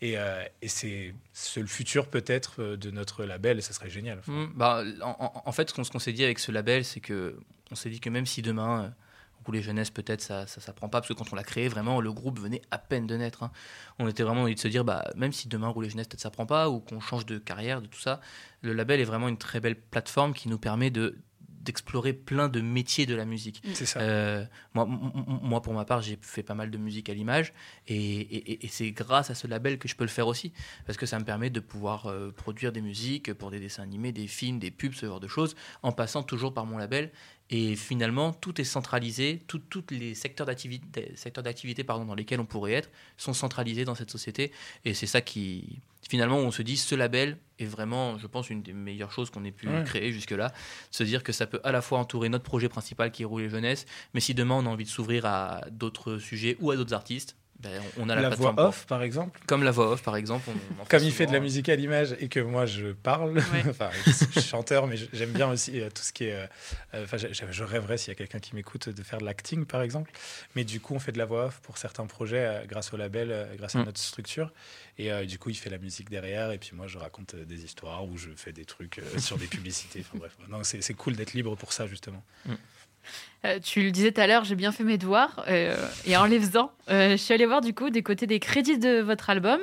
Et, 0.00 0.18
euh, 0.18 0.42
et 0.60 0.68
c'est 0.68 1.14
le 1.56 1.66
futur 1.66 2.08
peut-être 2.08 2.60
euh, 2.60 2.76
de 2.76 2.90
notre 2.90 3.24
label 3.24 3.58
et 3.58 3.62
ça 3.62 3.72
serait 3.72 3.90
génial. 3.90 4.20
Mm. 4.26 4.46
bah, 4.54 4.82
en, 5.02 5.52
fait, 5.52 5.70
ce 5.70 5.90
qu'on 5.90 5.98
s'est 5.98 6.12
dit 6.12 6.24
avec 6.24 6.38
ce 6.38 6.52
label, 6.52 6.84
c'est 6.84 7.00
que 7.00 7.38
on 7.70 7.74
s'est 7.74 7.90
dit 7.90 8.00
que 8.00 8.10
même 8.10 8.26
si 8.26 8.42
demain 8.42 8.94
euh, 9.48 9.52
les 9.52 9.62
jeunesses, 9.62 9.90
peut-être, 9.90 10.20
ça 10.20 10.46
ça, 10.46 10.72
prend 10.72 10.88
pas, 10.88 11.00
parce 11.00 11.08
que 11.08 11.14
quand 11.14 11.32
on 11.32 11.36
l'a 11.36 11.44
créé, 11.44 11.68
vraiment, 11.68 12.00
le 12.00 12.12
groupe 12.12 12.38
venait 12.38 12.62
à 12.70 12.78
peine 12.78 13.06
de 13.06 13.16
naître. 13.16 13.42
Hein. 13.42 13.50
On 13.98 14.08
était 14.08 14.22
vraiment 14.22 14.42
envie 14.42 14.54
de 14.54 14.60
se 14.60 14.68
dire, 14.68 14.84
bah, 14.84 15.04
même 15.16 15.32
si 15.32 15.48
demain, 15.48 15.68
Rouler 15.68 15.90
Jeunesse, 15.90 16.08
peut-être 16.08 16.20
ça 16.20 16.30
prend 16.30 16.46
pas, 16.46 16.68
ou 16.68 16.80
qu'on 16.80 17.00
change 17.00 17.26
de 17.26 17.38
carrière, 17.38 17.80
de 17.82 17.86
tout 17.86 18.00
ça, 18.00 18.20
le 18.62 18.72
label 18.72 19.00
est 19.00 19.04
vraiment 19.04 19.28
une 19.28 19.38
très 19.38 19.60
belle 19.60 19.76
plateforme 19.76 20.34
qui 20.34 20.48
nous 20.48 20.58
permet 20.58 20.90
de 20.90 21.18
d'explorer 21.64 22.12
plein 22.12 22.48
de 22.48 22.60
métiers 22.60 23.06
de 23.06 23.14
la 23.14 23.24
musique. 23.24 23.62
C'est 23.72 23.86
ça. 23.86 24.00
Euh, 24.00 24.44
moi, 24.74 24.86
moi, 24.86 25.62
pour 25.62 25.72
ma 25.72 25.84
part, 25.84 26.02
j'ai 26.02 26.18
fait 26.20 26.42
pas 26.42 26.54
mal 26.54 26.70
de 26.70 26.78
musique 26.78 27.08
à 27.08 27.14
l'image 27.14 27.52
et, 27.88 28.58
c'est 28.68 28.90
grâce 28.92 29.30
à 29.30 29.34
ce 29.34 29.46
label 29.46 29.78
que 29.78 29.88
je 29.88 29.96
peux 29.96 30.04
le 30.04 30.10
faire 30.10 30.26
aussi. 30.26 30.52
Parce 30.86 30.98
que 30.98 31.06
ça 31.06 31.18
me 31.18 31.24
permet 31.24 31.50
de 31.50 31.60
pouvoir 31.60 32.06
euh, 32.06 32.30
produire 32.30 32.70
des 32.70 32.82
musiques 32.82 33.32
pour 33.32 33.50
des 33.50 33.60
dessins 33.60 33.82
animés, 33.82 34.12
des 34.12 34.26
films, 34.26 34.58
des 34.58 34.70
pubs, 34.70 34.92
ce 34.92 35.06
genre 35.06 35.20
de 35.20 35.28
choses, 35.28 35.56
en 35.82 35.92
passant 35.92 36.22
toujours 36.22 36.52
par 36.52 36.66
mon 36.66 36.76
label. 36.76 37.10
Et 37.50 37.76
finalement, 37.76 38.32
tout 38.32 38.58
est 38.60 38.64
centralisé, 38.64 39.42
tous 39.46 39.62
les 39.90 40.14
secteurs 40.14 40.46
d'activité 40.46 41.84
dans 41.84 42.14
lesquels 42.14 42.40
on 42.40 42.46
pourrait 42.46 42.72
être 42.72 42.90
sont 43.18 43.34
centralisés 43.34 43.84
dans 43.84 43.94
cette 43.94 44.10
société. 44.10 44.50
Et 44.84 44.94
c'est 44.94 45.06
ça 45.06 45.20
qui, 45.20 45.80
finalement, 46.08 46.38
on 46.38 46.50
se 46.50 46.62
dit, 46.62 46.76
ce 46.78 46.94
label 46.94 47.36
est 47.58 47.66
vraiment, 47.66 48.16
je 48.18 48.26
pense, 48.26 48.48
une 48.48 48.62
des 48.62 48.72
meilleures 48.72 49.12
choses 49.12 49.28
qu'on 49.30 49.44
ait 49.44 49.52
pu 49.52 49.68
créer 49.84 50.10
jusque-là. 50.10 50.52
Se 50.90 51.04
dire 51.04 51.22
que 51.22 51.32
ça 51.32 51.46
peut 51.46 51.60
à 51.64 51.72
la 51.72 51.82
fois 51.82 51.98
entourer 51.98 52.30
notre 52.30 52.44
projet 52.44 52.70
principal 52.70 53.12
qui 53.12 53.22
est 53.22 53.26
Rouler 53.26 53.50
Jeunesse, 53.50 53.84
mais 54.14 54.20
si 54.20 54.34
demain 54.34 54.54
on 54.54 54.66
a 54.66 54.70
envie 54.70 54.84
de 54.84 54.88
s'ouvrir 54.88 55.26
à 55.26 55.66
d'autres 55.70 56.16
sujets 56.16 56.56
ou 56.60 56.70
à 56.70 56.76
d'autres 56.76 56.94
artistes, 56.94 57.36
ben, 57.64 57.82
on 57.98 58.08
a 58.10 58.14
la, 58.14 58.28
voix 58.28 58.54
off, 58.58 58.86
par 58.86 59.02
exemple. 59.02 59.40
Comme 59.46 59.64
la 59.64 59.70
voix 59.70 59.92
off, 59.92 60.02
par 60.02 60.16
exemple. 60.16 60.50
Comme 60.88 61.02
il 61.02 61.12
fait 61.12 61.26
de 61.26 61.32
la 61.32 61.40
musique 61.40 61.68
à 61.70 61.76
l'image 61.76 62.14
et 62.20 62.28
que 62.28 62.40
moi 62.40 62.66
je 62.66 62.92
parle. 62.92 63.38
enfin, 63.68 63.90
je 64.06 64.12
suis 64.12 64.42
chanteur, 64.42 64.86
mais 64.86 64.96
j'aime 65.12 65.30
bien 65.30 65.48
aussi 65.48 65.80
euh, 65.80 65.88
tout 65.88 66.02
ce 66.02 66.12
qui 66.12 66.24
est. 66.24 66.34
Euh, 66.34 66.46
euh, 66.94 67.04
enfin, 67.04 67.16
je, 67.16 67.64
rêverais 67.64 67.96
s'il 67.96 68.08
y 68.08 68.12
a 68.12 68.14
quelqu'un 68.14 68.38
qui 68.38 68.54
m'écoute 68.54 68.90
de 68.90 69.02
faire 69.02 69.18
de 69.18 69.24
l'acting, 69.24 69.64
par 69.64 69.80
exemple. 69.80 70.12
Mais 70.54 70.64
du 70.64 70.80
coup, 70.80 70.94
on 70.94 70.98
fait 70.98 71.12
de 71.12 71.18
la 71.18 71.24
voix 71.24 71.46
off 71.46 71.60
pour 71.62 71.78
certains 71.78 72.06
projets 72.06 72.64
grâce 72.68 72.92
au 72.92 72.98
label, 72.98 73.48
grâce 73.56 73.76
à 73.76 73.80
mm. 73.80 73.86
notre 73.86 74.00
structure. 74.00 74.52
Et 74.98 75.10
du 75.26 75.38
coup, 75.38 75.50
il 75.50 75.56
fait 75.56 75.70
la 75.70 75.78
musique 75.78 76.10
derrière. 76.10 76.52
Et 76.52 76.58
puis 76.58 76.72
moi, 76.74 76.86
je 76.86 76.98
raconte 76.98 77.34
des 77.34 77.64
histoires 77.64 78.04
ou 78.04 78.18
je 78.18 78.28
fais 78.36 78.52
des 78.52 78.64
trucs 78.64 79.00
sur 79.18 79.38
des 79.38 79.46
publicités. 79.46 80.04
Enfin 80.06 80.18
bref, 80.18 80.36
c'est 80.62 80.94
cool 80.94 81.16
d'être 81.16 81.32
libre 81.32 81.56
pour 81.56 81.72
ça 81.72 81.86
justement. 81.86 82.22
Mm. 82.44 82.54
Euh, 83.44 83.58
tu 83.60 83.82
le 83.82 83.90
disais 83.90 84.12
tout 84.12 84.20
à 84.20 84.26
l'heure, 84.26 84.44
j'ai 84.44 84.54
bien 84.54 84.72
fait 84.72 84.84
mes 84.84 84.98
devoirs. 84.98 85.44
Euh, 85.48 85.76
et 86.06 86.16
en 86.16 86.24
les 86.24 86.40
faisant, 86.40 86.72
euh, 86.88 87.12
je 87.12 87.16
suis 87.16 87.34
allée 87.34 87.46
voir 87.46 87.60
du 87.60 87.74
coup 87.74 87.90
des 87.90 88.02
côtés 88.02 88.26
des 88.26 88.40
crédits 88.40 88.78
de 88.78 89.00
votre 89.00 89.30
album. 89.30 89.60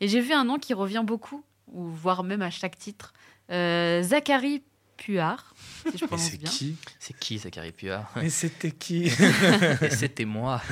Et 0.00 0.08
j'ai 0.08 0.20
vu 0.20 0.32
un 0.32 0.44
nom 0.44 0.58
qui 0.58 0.74
revient 0.74 1.02
beaucoup, 1.04 1.42
ou 1.72 1.84
voire 1.84 2.24
même 2.24 2.42
à 2.42 2.50
chaque 2.50 2.76
titre. 2.78 3.12
Zachary 3.50 4.62
Puard. 4.96 5.51
Si 5.90 5.98
je 5.98 6.36
qui 6.36 6.76
C'est 6.98 7.18
qui 7.18 7.38
Zachary 7.38 7.72
Puard 7.72 8.10
Mais 8.16 8.30
c'était 8.30 8.70
qui? 8.70 9.10
C'était 9.90 10.24
moi. 10.24 10.62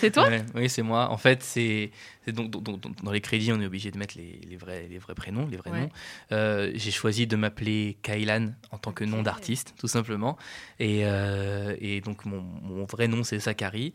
C'est 0.00 0.10
toi? 0.10 0.28
Oui, 0.54 0.68
c'est 0.68 0.82
moi. 0.82 1.10
En 1.10 1.16
fait, 1.16 1.42
c'est 1.42 1.90
donc, 2.32 2.50
dans 2.50 3.12
les 3.12 3.20
crédits, 3.20 3.52
on 3.52 3.60
est 3.60 3.66
obligé 3.66 3.90
de 3.90 3.98
mettre 3.98 4.16
les, 4.16 4.56
vrais, 4.56 4.86
les 4.88 4.98
vrais 4.98 5.14
prénoms, 5.14 5.46
les 5.46 5.56
vrais 5.56 5.70
noms. 5.70 5.90
Euh, 6.32 6.70
j'ai 6.74 6.90
choisi 6.90 7.26
de 7.26 7.36
m'appeler 7.36 7.98
Kailan 8.02 8.52
en 8.70 8.78
tant 8.78 8.92
que 8.92 9.04
nom 9.04 9.22
d'artiste, 9.22 9.74
tout 9.78 9.88
simplement. 9.88 10.38
Et, 10.78 11.00
euh, 11.04 11.76
et 11.80 12.00
donc 12.00 12.24
mon, 12.24 12.40
mon, 12.40 12.84
vrai 12.84 13.08
nom 13.08 13.24
c'est 13.24 13.38
Zachary. 13.38 13.92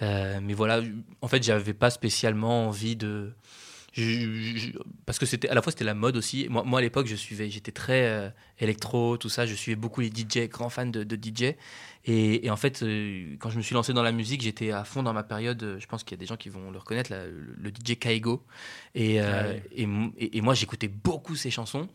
Euh, 0.00 0.40
mais 0.42 0.54
voilà, 0.54 0.80
en 1.20 1.28
fait, 1.28 1.42
j'avais 1.42 1.74
pas 1.74 1.90
spécialement 1.90 2.68
envie 2.68 2.96
de 2.96 3.32
parce 5.04 5.18
que 5.18 5.26
c'était 5.26 5.48
à 5.48 5.54
la 5.54 5.60
fois 5.60 5.70
c'était 5.70 5.84
la 5.84 5.94
mode 5.94 6.16
aussi. 6.16 6.46
Moi, 6.48 6.62
moi 6.64 6.78
à 6.78 6.82
l'époque, 6.82 7.06
je 7.06 7.16
suivais, 7.16 7.50
j'étais 7.50 7.72
très 7.72 8.08
euh, 8.08 8.30
électro, 8.58 9.18
tout 9.18 9.28
ça. 9.28 9.44
Je 9.44 9.54
suivais 9.54 9.76
beaucoup 9.76 10.00
les 10.00 10.08
DJ, 10.08 10.48
grand 10.48 10.70
fan 10.70 10.90
de, 10.90 11.04
de 11.04 11.16
DJ. 11.16 11.54
Et, 12.04 12.50
en 12.50 12.56
fait, 12.56 12.82
euh, 12.82 13.36
quand 13.38 13.50
je 13.50 13.58
me 13.58 13.62
suis 13.62 13.74
lancé 13.74 13.92
dans 13.92 14.02
la 14.02 14.12
musique, 14.12 14.40
j'étais 14.40 14.72
à 14.72 14.84
fond 14.84 15.02
dans 15.02 15.12
ma 15.12 15.22
période. 15.22 15.62
Euh, 15.62 15.78
je 15.78 15.86
pense 15.86 16.04
qu'il 16.04 16.16
y 16.16 16.18
a 16.18 16.20
des 16.20 16.26
gens 16.26 16.36
qui 16.36 16.48
vont 16.48 16.70
le 16.70 16.78
reconnaître, 16.78 17.12
le, 17.12 17.70
DJ 17.70 17.98
Kaigo. 17.98 18.42
Et, 18.94 19.20
ah 19.20 19.52
et, 19.76 19.86
et, 20.38 20.40
moi, 20.40 20.54
j'écoutais 20.54 20.88
beaucoup 20.88 21.36
ces 21.36 21.50
chansons. 21.50 21.88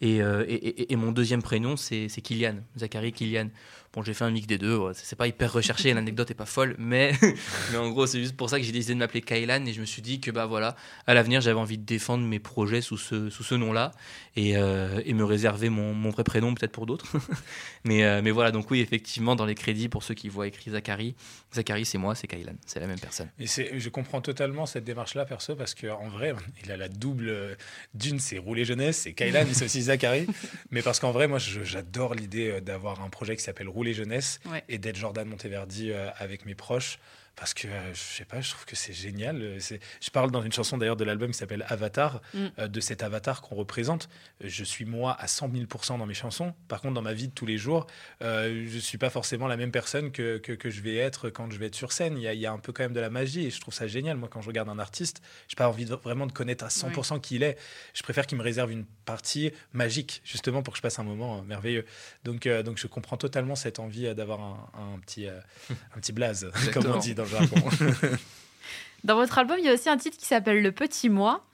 Et, 0.00 0.18
et, 0.18 0.96
mon 0.96 1.12
deuxième 1.12 1.42
prénom, 1.42 1.76
c'est 1.76 2.08
Kylian, 2.08 2.56
Zachary 2.76 3.12
Kylian. 3.12 3.48
Bon, 3.96 4.02
j'ai 4.02 4.12
fait 4.12 4.24
un 4.24 4.30
mix 4.30 4.46
des 4.46 4.58
deux. 4.58 4.78
C'est 4.92 5.16
pas 5.16 5.26
hyper 5.26 5.50
recherché, 5.50 5.94
l'anecdote 5.94 6.30
est 6.30 6.34
pas 6.34 6.44
folle, 6.44 6.76
mais, 6.78 7.12
mais 7.72 7.78
en 7.78 7.88
gros, 7.88 8.06
c'est 8.06 8.20
juste 8.20 8.36
pour 8.36 8.50
ça 8.50 8.58
que 8.58 8.64
j'ai 8.64 8.72
décidé 8.72 8.92
de 8.92 8.98
m'appeler 8.98 9.22
Kailan 9.22 9.64
et 9.64 9.72
je 9.72 9.80
me 9.80 9.86
suis 9.86 10.02
dit 10.02 10.20
que 10.20 10.30
bah 10.30 10.44
voilà, 10.44 10.76
à 11.06 11.14
l'avenir, 11.14 11.40
j'avais 11.40 11.58
envie 11.58 11.78
de 11.78 11.84
défendre 11.84 12.22
mes 12.22 12.38
projets 12.38 12.82
sous 12.82 12.98
ce, 12.98 13.30
sous 13.30 13.42
ce 13.42 13.54
nom-là 13.54 13.92
et, 14.36 14.58
euh, 14.58 15.00
et, 15.06 15.14
me 15.14 15.24
réserver 15.24 15.70
mon, 15.70 15.94
mon 15.94 16.10
vrai 16.10 16.24
prénom 16.24 16.52
peut-être 16.52 16.72
pour 16.72 16.84
d'autres. 16.84 17.06
mais, 17.84 18.04
euh, 18.04 18.20
mais 18.22 18.32
voilà, 18.32 18.50
donc 18.50 18.70
oui, 18.70 18.80
effectivement, 18.80 19.34
dans 19.34 19.46
les 19.46 19.54
crédits, 19.54 19.88
pour 19.88 20.02
ceux 20.02 20.12
qui 20.12 20.28
voient 20.28 20.46
écrit 20.46 20.72
Zachary, 20.72 21.14
Zachary, 21.54 21.86
c'est 21.86 21.96
moi, 21.96 22.14
c'est 22.14 22.26
Kailan, 22.26 22.52
c'est 22.66 22.80
la 22.80 22.86
même 22.86 23.00
personne. 23.00 23.30
Et 23.38 23.46
je 23.46 23.88
comprends 23.88 24.20
totalement 24.20 24.66
cette 24.66 24.84
démarche-là, 24.84 25.24
perso, 25.24 25.56
parce 25.56 25.74
qu'en 25.74 26.08
vrai, 26.08 26.34
il 26.62 26.70
a 26.70 26.76
la 26.76 26.88
double. 26.88 27.56
D'une, 27.94 28.18
c'est 28.18 28.36
Rouler 28.36 28.66
Jeunesse, 28.66 28.98
c'est 28.98 29.14
Kailan, 29.14 29.46
c'est 29.52 29.64
aussi 29.64 29.80
Zachary. 29.82 30.26
mais 30.70 30.82
parce 30.82 31.00
qu'en 31.00 31.12
vrai, 31.12 31.28
moi, 31.28 31.38
j'adore 31.38 32.14
l'idée 32.14 32.50
euh, 32.50 32.60
d'avoir 32.60 33.02
un 33.02 33.08
projet 33.08 33.36
qui 33.36 33.42
s'appelle 33.42 33.68
Rouler 33.86 33.94
jeunesse 33.94 34.40
et 34.68 34.78
d'être 34.78 34.96
Jordan 34.96 35.28
Monteverdi 35.28 35.92
euh, 35.92 36.10
avec 36.18 36.44
mes 36.44 36.56
proches 36.56 36.98
parce 37.36 37.52
que 37.52 37.68
euh, 37.68 37.94
je 37.94 38.00
sais 38.00 38.24
pas, 38.24 38.40
je 38.40 38.50
trouve 38.50 38.64
que 38.64 38.74
c'est 38.74 38.94
génial. 38.94 39.42
Euh, 39.42 39.58
je 40.00 40.10
parle 40.10 40.30
dans 40.30 40.42
une 40.42 40.52
chanson 40.52 40.78
d'ailleurs 40.78 40.96
de 40.96 41.04
l'album 41.04 41.30
qui 41.30 41.38
s'appelle 41.38 41.66
Avatar, 41.68 42.22
mm. 42.32 42.46
euh, 42.58 42.68
de 42.68 42.80
cet 42.80 43.02
avatar 43.02 43.42
qu'on 43.42 43.54
représente. 43.54 44.08
Je 44.42 44.64
suis 44.64 44.86
moi 44.86 45.14
à 45.20 45.26
100 45.26 45.50
000% 45.50 45.98
dans 45.98 46.06
mes 46.06 46.14
chansons. 46.14 46.54
Par 46.66 46.80
contre, 46.80 46.94
dans 46.94 47.02
ma 47.02 47.12
vie 47.12 47.28
de 47.28 47.34
tous 47.34 47.44
les 47.44 47.58
jours, 47.58 47.86
euh, 48.22 48.66
je 48.66 48.78
suis 48.78 48.96
pas 48.96 49.10
forcément 49.10 49.48
la 49.48 49.58
même 49.58 49.70
personne 49.70 50.12
que, 50.12 50.38
que, 50.38 50.70
je 50.70 50.80
vais 50.80 50.96
être 50.96 51.28
quand 51.28 51.50
je 51.50 51.58
vais 51.58 51.66
être 51.66 51.74
sur 51.74 51.92
scène. 51.92 52.16
Il 52.16 52.22
y, 52.22 52.28
a, 52.28 52.32
il 52.32 52.40
y, 52.40 52.46
a, 52.46 52.52
un 52.52 52.58
peu 52.58 52.72
quand 52.72 52.82
même 52.82 52.94
de 52.94 53.00
la 53.00 53.10
magie 53.10 53.46
et 53.46 53.50
je 53.50 53.60
trouve 53.60 53.74
ça 53.74 53.86
génial. 53.86 54.16
Moi, 54.16 54.28
quand 54.30 54.40
je 54.40 54.48
regarde 54.48 54.70
un 54.70 54.78
artiste, 54.78 55.22
j'ai 55.48 55.56
pas 55.56 55.68
envie 55.68 55.84
vraiment 55.84 56.26
de 56.26 56.32
connaître 56.32 56.64
à 56.64 56.70
100 56.70 57.20
qui 57.20 57.36
il 57.36 57.42
est. 57.42 57.58
Je 57.92 58.02
préfère 58.02 58.26
qu'il 58.26 58.38
me 58.38 58.42
réserve 58.42 58.72
une 58.72 58.86
partie 59.04 59.52
magique, 59.74 60.22
justement 60.24 60.62
pour 60.62 60.72
que 60.72 60.78
je 60.78 60.82
passe 60.82 60.98
un 60.98 61.04
moment 61.04 61.42
merveilleux. 61.42 61.84
Donc, 62.24 62.48
donc 62.48 62.78
je 62.78 62.86
comprends 62.86 63.18
totalement 63.18 63.56
cette 63.56 63.78
envie 63.78 64.14
d'avoir 64.14 64.40
un, 64.40 64.70
un, 64.94 64.98
petit, 65.00 65.26
un 65.70 66.00
petit 66.00 66.12
blaze, 66.12 66.50
comme 66.72 66.86
on 66.86 66.98
dit 66.98 67.14
dans 67.14 67.25
Dans 69.04 69.14
votre 69.14 69.38
album, 69.38 69.56
il 69.58 69.64
y 69.64 69.68
a 69.68 69.74
aussi 69.74 69.88
un 69.88 69.96
titre 69.96 70.16
qui 70.16 70.26
s'appelle 70.26 70.62
Le 70.62 70.72
Petit 70.72 71.08
Moi. 71.08 71.44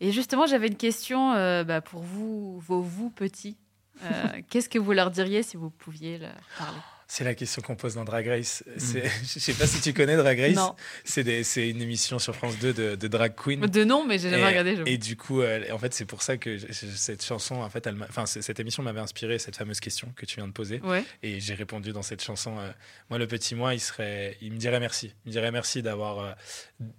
Et 0.00 0.12
justement, 0.12 0.46
j'avais 0.46 0.68
une 0.68 0.76
question 0.76 1.32
euh, 1.32 1.64
bah, 1.64 1.80
pour 1.80 2.02
vous, 2.02 2.58
vos 2.60 2.80
vous 2.80 3.10
petits. 3.10 3.56
Euh, 4.02 4.08
qu'est-ce 4.50 4.68
que 4.68 4.78
vous 4.78 4.92
leur 4.92 5.10
diriez 5.10 5.42
si 5.42 5.56
vous 5.56 5.70
pouviez 5.70 6.18
leur 6.18 6.34
parler? 6.58 6.78
C'est 7.08 7.24
la 7.24 7.34
question 7.34 7.62
qu'on 7.62 7.76
pose 7.76 7.94
dans 7.94 8.04
Drag 8.04 8.26
Race. 8.26 8.64
Mm. 8.66 8.80
Je 8.82 8.98
ne 8.98 9.40
sais 9.40 9.52
pas 9.54 9.66
si 9.66 9.80
tu 9.80 9.92
connais 9.92 10.16
Drag 10.16 10.38
Race. 10.38 10.54
Non. 10.54 10.74
C'est 11.04 11.68
une 11.68 11.82
émission 11.82 12.18
sur 12.18 12.34
France 12.34 12.58
2 12.58 12.72
de, 12.72 12.94
de 12.96 13.08
drag 13.08 13.34
queen. 13.34 13.60
De 13.60 13.84
nom, 13.84 14.04
mais 14.04 14.18
j'ai 14.18 14.30
jamais 14.30 14.46
regardé. 14.46 14.76
Et 14.86 14.98
du 14.98 15.16
coup, 15.16 15.42
en 15.42 15.78
fait, 15.78 15.94
c'est 15.94 16.04
pour 16.04 16.22
ça 16.22 16.36
que 16.36 16.58
cette 16.72 17.24
chanson, 17.24 17.56
en 17.56 17.70
fait, 17.70 17.86
elle 17.86 17.96
enfin, 18.08 18.26
cette 18.26 18.60
émission 18.60 18.82
m'avait 18.82 19.00
inspiré 19.00 19.38
cette 19.38 19.56
fameuse 19.56 19.80
question 19.80 20.12
que 20.16 20.26
tu 20.26 20.36
viens 20.36 20.46
de 20.46 20.52
poser. 20.52 20.80
Ouais. 20.80 21.04
Et 21.22 21.40
j'ai 21.40 21.54
répondu 21.54 21.92
dans 21.92 22.02
cette 22.02 22.22
chanson. 22.22 22.58
Euh, 22.58 22.70
moi, 23.10 23.18
le 23.18 23.26
petit 23.26 23.54
moi, 23.54 23.74
il 23.74 23.80
serait, 23.80 24.36
il 24.40 24.52
me 24.52 24.58
dirait 24.58 24.80
merci. 24.80 25.12
Il 25.24 25.28
me 25.28 25.32
dirait 25.32 25.50
merci 25.50 25.82
d'avoir 25.82 26.18
euh, 26.18 26.32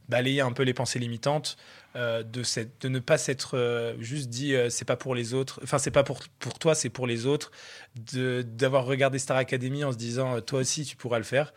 balayé 0.09 0.41
un 0.41 0.51
peu 0.51 0.63
les 0.63 0.73
pensées 0.73 0.99
limitantes, 0.99 1.57
euh, 1.95 2.23
de, 2.23 2.87
ne 2.87 2.99
pas 2.99 3.17
s'être 3.17 3.57
euh, 3.57 3.95
juste 3.99 4.29
dit 4.29 4.53
euh, 4.53 4.69
c'est 4.69 4.85
pas 4.85 4.97
pour 4.97 5.15
les 5.15 5.33
autres, 5.33 5.59
enfin 5.63 5.77
c'est 5.77 5.91
pas 5.91 6.03
pour, 6.03 6.19
pour 6.39 6.59
toi, 6.59 6.75
c'est 6.75 6.89
pour 6.89 7.07
les 7.07 7.25
autres, 7.25 7.51
d'avoir 7.95 8.85
regardé 8.85 9.19
Star 9.19 9.37
Academy 9.37 9.83
en 9.83 9.91
se 9.91 9.97
disant 9.97 10.39
toi 10.41 10.59
aussi 10.59 10.85
tu 10.85 10.95
pourras 10.95 11.17
le 11.17 11.23
faire. 11.23 11.53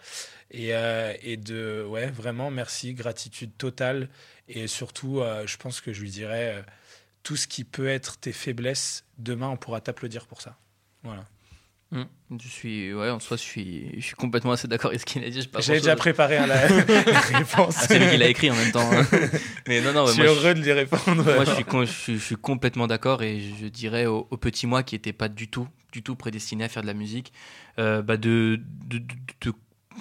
Et, 0.52 0.70
et 1.22 1.36
de, 1.36 1.84
ouais, 1.88 2.10
vraiment 2.10 2.50
merci, 2.50 2.92
gratitude 2.92 3.56
totale. 3.56 4.08
Et 4.48 4.66
surtout, 4.66 5.22
je 5.46 5.56
pense 5.58 5.80
que 5.80 5.92
je 5.92 6.00
lui 6.00 6.10
dirais 6.10 6.64
tout 7.22 7.36
ce 7.36 7.46
qui 7.46 7.62
peut 7.62 7.86
être 7.86 8.18
tes 8.18 8.32
faiblesses, 8.32 9.04
demain 9.18 9.48
on 9.48 9.56
pourra 9.56 9.80
t'applaudir 9.80 10.26
pour 10.26 10.40
ça. 10.40 10.56
Voilà. 11.04 11.24
Mm. 11.92 12.02
Je 12.40 12.48
suis, 12.48 12.94
ouais, 12.94 13.10
en 13.10 13.18
soi, 13.18 13.36
je 13.36 13.42
suis, 13.42 13.90
je 13.96 14.04
suis 14.04 14.14
complètement 14.14 14.52
assez 14.52 14.68
d'accord 14.68 14.90
avec 14.90 15.00
ce 15.00 15.06
qu'il 15.06 15.24
a 15.24 15.30
dit. 15.30 15.48
J'avais 15.58 15.80
déjà 15.80 15.96
préparé 15.96 16.38
la, 16.46 16.54
réponse. 17.38 17.74
Ah, 17.78 17.86
c'est 17.88 17.98
lui 17.98 18.10
qui 18.10 18.16
l'a 18.16 18.28
écrit 18.28 18.50
en 18.50 18.54
même 18.54 18.70
temps. 18.70 18.88
Hein. 18.92 19.04
Mais 19.66 19.80
non, 19.80 19.92
non, 19.92 20.06
je 20.06 20.12
suis 20.12 20.22
heureux 20.22 20.54
de 20.54 20.60
lui 20.60 20.72
répondre. 20.72 21.24
Moi, 21.24 21.44
je 21.44 21.86
suis, 21.86 22.14
je, 22.14 22.20
suis 22.20 22.36
complètement 22.36 22.86
d'accord 22.86 23.22
et 23.22 23.40
je 23.40 23.66
dirais 23.66 24.06
au, 24.06 24.22
petit 24.24 24.68
moi 24.68 24.84
qui 24.84 24.94
n'était 24.94 25.12
pas 25.12 25.28
du 25.28 25.48
tout, 25.48 25.66
du 25.92 26.02
tout 26.02 26.14
prédestiné 26.14 26.64
à 26.64 26.68
faire 26.68 26.82
de 26.82 26.86
la 26.86 26.94
musique, 26.94 27.32
euh, 27.78 28.00
bah 28.02 28.16
de, 28.16 28.60
de, 28.86 28.98
de 29.40 29.52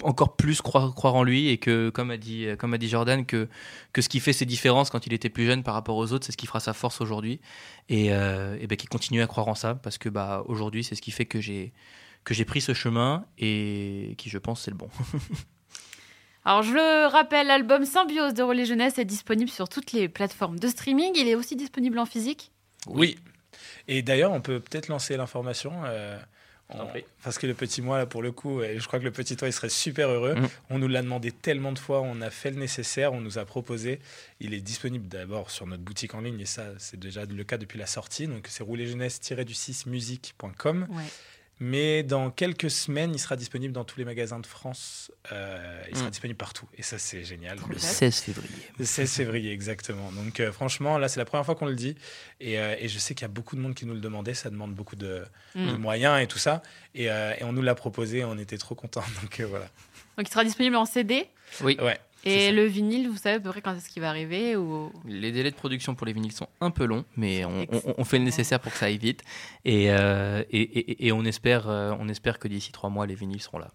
encore 0.02 0.36
plus 0.36 0.60
croire, 0.60 0.94
croire 0.94 1.14
en 1.14 1.22
lui 1.22 1.48
et 1.48 1.58
que, 1.58 1.90
comme 1.90 2.10
a 2.10 2.16
dit, 2.16 2.46
comme 2.58 2.74
a 2.74 2.78
dit 2.78 2.88
Jordan, 2.88 3.24
que, 3.24 3.48
que 3.92 4.02
ce 4.02 4.08
qui 4.08 4.20
fait 4.20 4.32
ses 4.32 4.46
différences 4.46 4.90
quand 4.90 5.06
il 5.06 5.12
était 5.12 5.28
plus 5.28 5.46
jeune 5.46 5.62
par 5.62 5.74
rapport 5.74 5.96
aux 5.96 6.12
autres, 6.12 6.26
c'est 6.26 6.32
ce 6.32 6.36
qui 6.36 6.46
fera 6.46 6.60
sa 6.60 6.72
force 6.72 7.00
aujourd'hui. 7.00 7.40
Et, 7.88 8.12
euh, 8.12 8.56
et 8.60 8.66
ben, 8.66 8.76
qu'il 8.76 8.88
continue 8.88 9.22
à 9.22 9.26
croire 9.26 9.48
en 9.48 9.54
ça 9.54 9.74
parce 9.74 9.98
que 9.98 10.08
bah, 10.08 10.42
aujourd'hui, 10.46 10.84
c'est 10.84 10.94
ce 10.94 11.02
qui 11.02 11.10
fait 11.10 11.26
que 11.26 11.40
j'ai, 11.40 11.72
que 12.24 12.34
j'ai 12.34 12.44
pris 12.44 12.60
ce 12.60 12.74
chemin 12.74 13.24
et 13.38 14.14
qui, 14.18 14.30
je 14.30 14.38
pense, 14.38 14.62
c'est 14.62 14.70
le 14.70 14.76
bon. 14.76 14.88
Alors, 16.44 16.62
je 16.62 16.72
le 16.72 17.06
rappelle, 17.06 17.48
l'album 17.48 17.84
Symbiose 17.84 18.32
de 18.32 18.42
Relais 18.42 18.64
Jeunesse 18.64 18.98
est 18.98 19.04
disponible 19.04 19.50
sur 19.50 19.68
toutes 19.68 19.92
les 19.92 20.08
plateformes 20.08 20.58
de 20.58 20.68
streaming. 20.68 21.12
Il 21.16 21.28
est 21.28 21.34
aussi 21.34 21.54
disponible 21.54 21.98
en 21.98 22.06
physique? 22.06 22.50
Oui. 22.86 23.18
Et 23.88 24.00
d'ailleurs, 24.00 24.32
on 24.32 24.40
peut 24.40 24.58
peut-être 24.60 24.88
lancer 24.88 25.16
l'information. 25.16 25.72
Euh, 25.84 26.18
parce 27.22 27.38
que 27.38 27.46
le 27.46 27.54
petit 27.54 27.82
moi, 27.82 27.98
là, 27.98 28.06
pour 28.06 28.22
le 28.22 28.32
coup, 28.32 28.62
et 28.62 28.78
je 28.78 28.86
crois 28.86 28.98
que 28.98 29.04
le 29.04 29.10
petit 29.10 29.36
toi, 29.36 29.48
il 29.48 29.52
serait 29.52 29.68
super 29.68 30.08
heureux. 30.08 30.34
Mm. 30.34 30.48
On 30.70 30.78
nous 30.78 30.88
l'a 30.88 31.02
demandé 31.02 31.32
tellement 31.32 31.72
de 31.72 31.78
fois, 31.78 32.00
on 32.00 32.20
a 32.20 32.30
fait 32.30 32.50
le 32.50 32.56
nécessaire, 32.56 33.12
on 33.12 33.20
nous 33.20 33.38
a 33.38 33.44
proposé. 33.44 34.00
Il 34.40 34.54
est 34.54 34.60
disponible 34.60 35.08
d'abord 35.08 35.50
sur 35.50 35.66
notre 35.66 35.82
boutique 35.82 36.14
en 36.14 36.20
ligne, 36.20 36.40
et 36.40 36.46
ça, 36.46 36.64
c'est 36.78 36.98
déjà 36.98 37.24
le 37.24 37.44
cas 37.44 37.58
depuis 37.58 37.78
la 37.78 37.86
sortie. 37.86 38.26
Donc, 38.26 38.46
c'est 38.48 38.62
roulerjeunesse-du6musique.com. 38.62 40.88
Mais 41.62 42.02
dans 42.02 42.30
quelques 42.30 42.70
semaines, 42.70 43.12
il 43.14 43.18
sera 43.18 43.36
disponible 43.36 43.74
dans 43.74 43.84
tous 43.84 43.98
les 43.98 44.06
magasins 44.06 44.40
de 44.40 44.46
France. 44.46 45.12
Euh, 45.30 45.82
il 45.90 45.94
sera 45.96 46.06
Mm. 46.08 46.10
disponible 46.10 46.38
partout. 46.38 46.66
Et 46.78 46.82
ça, 46.82 46.98
c'est 46.98 47.22
génial. 47.22 47.58
Le 47.68 47.78
16 47.78 48.20
février. 48.20 48.48
Le 48.78 48.84
16 48.86 49.12
février, 49.12 49.52
exactement. 49.52 50.10
Donc, 50.12 50.40
euh, 50.40 50.52
franchement, 50.52 50.96
là, 50.96 51.08
c'est 51.08 51.20
la 51.20 51.26
première 51.26 51.44
fois 51.44 51.54
qu'on 51.54 51.66
le 51.66 51.74
dit. 51.76 51.96
Et, 52.40 52.58
euh, 52.58 52.74
et 52.78 52.88
je 52.88 52.98
sais 52.98 53.14
qu'il 53.14 53.22
y 53.22 53.24
a 53.26 53.28
beaucoup 53.28 53.56
de 53.56 53.60
monde 53.60 53.74
qui 53.74 53.84
nous 53.84 53.92
le 53.92 54.00
demandait. 54.00 54.32
Ça 54.32 54.48
demande 54.48 54.74
beaucoup 54.74 54.96
de, 54.96 55.22
Mm. 55.54 55.66
de 55.72 55.76
moyens 55.76 56.22
et 56.22 56.26
tout 56.26 56.38
ça. 56.38 56.62
Et, 56.94 57.10
euh, 57.10 57.34
et 57.38 57.44
on 57.44 57.52
nous 57.52 57.62
l'a 57.62 57.74
proposé. 57.74 58.24
On 58.24 58.38
était 58.38 58.56
trop 58.58 58.74
contents. 58.74 59.04
Donc, 59.22 59.40
euh, 59.40 59.46
voilà. 59.46 59.68
Donc 60.16 60.28
il 60.28 60.32
sera 60.32 60.44
disponible 60.44 60.76
en 60.76 60.86
CD. 60.86 61.28
Oui. 61.62 61.76
Ouais. 61.80 61.98
Et 62.24 62.52
le 62.52 62.64
vinyle, 62.64 63.08
vous 63.08 63.16
savez 63.16 63.36
à 63.36 63.40
peu 63.40 63.50
près 63.50 63.62
quand 63.62 63.74
est-ce 63.74 63.88
qu'il 63.88 64.02
va 64.02 64.08
arriver 64.10 64.54
ou... 64.56 64.92
Les 65.06 65.32
délais 65.32 65.50
de 65.50 65.56
production 65.56 65.94
pour 65.94 66.06
les 66.06 66.12
vinyles 66.12 66.32
sont 66.32 66.48
un 66.60 66.70
peu 66.70 66.84
longs, 66.84 67.04
mais 67.16 67.44
on, 67.44 67.62
Ex- 67.62 67.82
on- 67.86 67.94
on 67.98 68.04
fait 68.04 68.18
le 68.18 68.24
nécessaire 68.24 68.60
pour 68.60 68.72
que 68.72 68.78
ça 68.78 68.86
aille 68.86 68.98
vite. 68.98 69.22
Et, 69.64 69.90
euh, 69.90 70.42
et, 70.50 70.60
et- 70.60 71.06
et 71.06 71.12
on, 71.12 71.24
espère, 71.24 71.68
euh, 71.68 71.94
on 71.98 72.08
espère 72.08 72.38
que 72.38 72.46
d'ici 72.48 72.72
trois 72.72 72.90
mois, 72.90 73.06
les 73.06 73.14
vinyles 73.14 73.40
seront 73.40 73.58
là. 73.58 73.68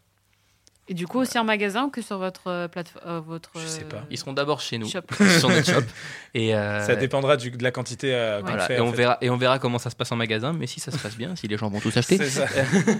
Et 0.87 0.93
du 0.93 1.07
coup, 1.07 1.17
aussi 1.17 1.39
en 1.39 1.43
magasin 1.43 1.85
ou 1.85 1.89
que 1.89 2.03
sur 2.03 2.19
votre 2.19 2.67
plateforme 2.67 3.23
votre, 3.25 3.49
Je 3.59 3.65
sais 3.65 3.85
pas. 3.85 3.97
euh, 3.97 4.01
Ils 4.11 4.19
seront 4.19 4.33
d'abord 4.33 4.61
chez 4.61 4.77
nous, 4.77 4.87
shop 4.87 5.01
sur 5.39 5.49
notre 5.49 5.65
shop. 5.65 5.81
Et, 6.35 6.53
euh, 6.53 6.85
Ça 6.85 6.95
dépendra 6.95 7.37
du- 7.37 7.49
de 7.49 7.63
la 7.63 7.71
quantité 7.71 8.13
euh, 8.13 8.41
qu'on 8.41 8.49
voilà, 8.49 8.67
fait. 8.67 8.75
et, 8.77 8.81
on 8.81 8.91
fait. 8.91 8.97
verra, 8.97 9.17
et 9.21 9.31
on 9.31 9.37
verra 9.37 9.57
comment 9.57 9.79
ça 9.79 9.89
se 9.89 9.95
passe 9.95 10.11
en 10.11 10.15
magasin, 10.15 10.53
mais 10.53 10.67
si 10.67 10.79
ça 10.79 10.91
se 10.91 10.99
passe 10.99 11.17
bien, 11.17 11.35
si 11.35 11.47
les 11.47 11.57
gens 11.57 11.69
vont 11.69 11.79
tous 11.79 11.97
acheter, 11.97 12.23
ça. 12.29 12.45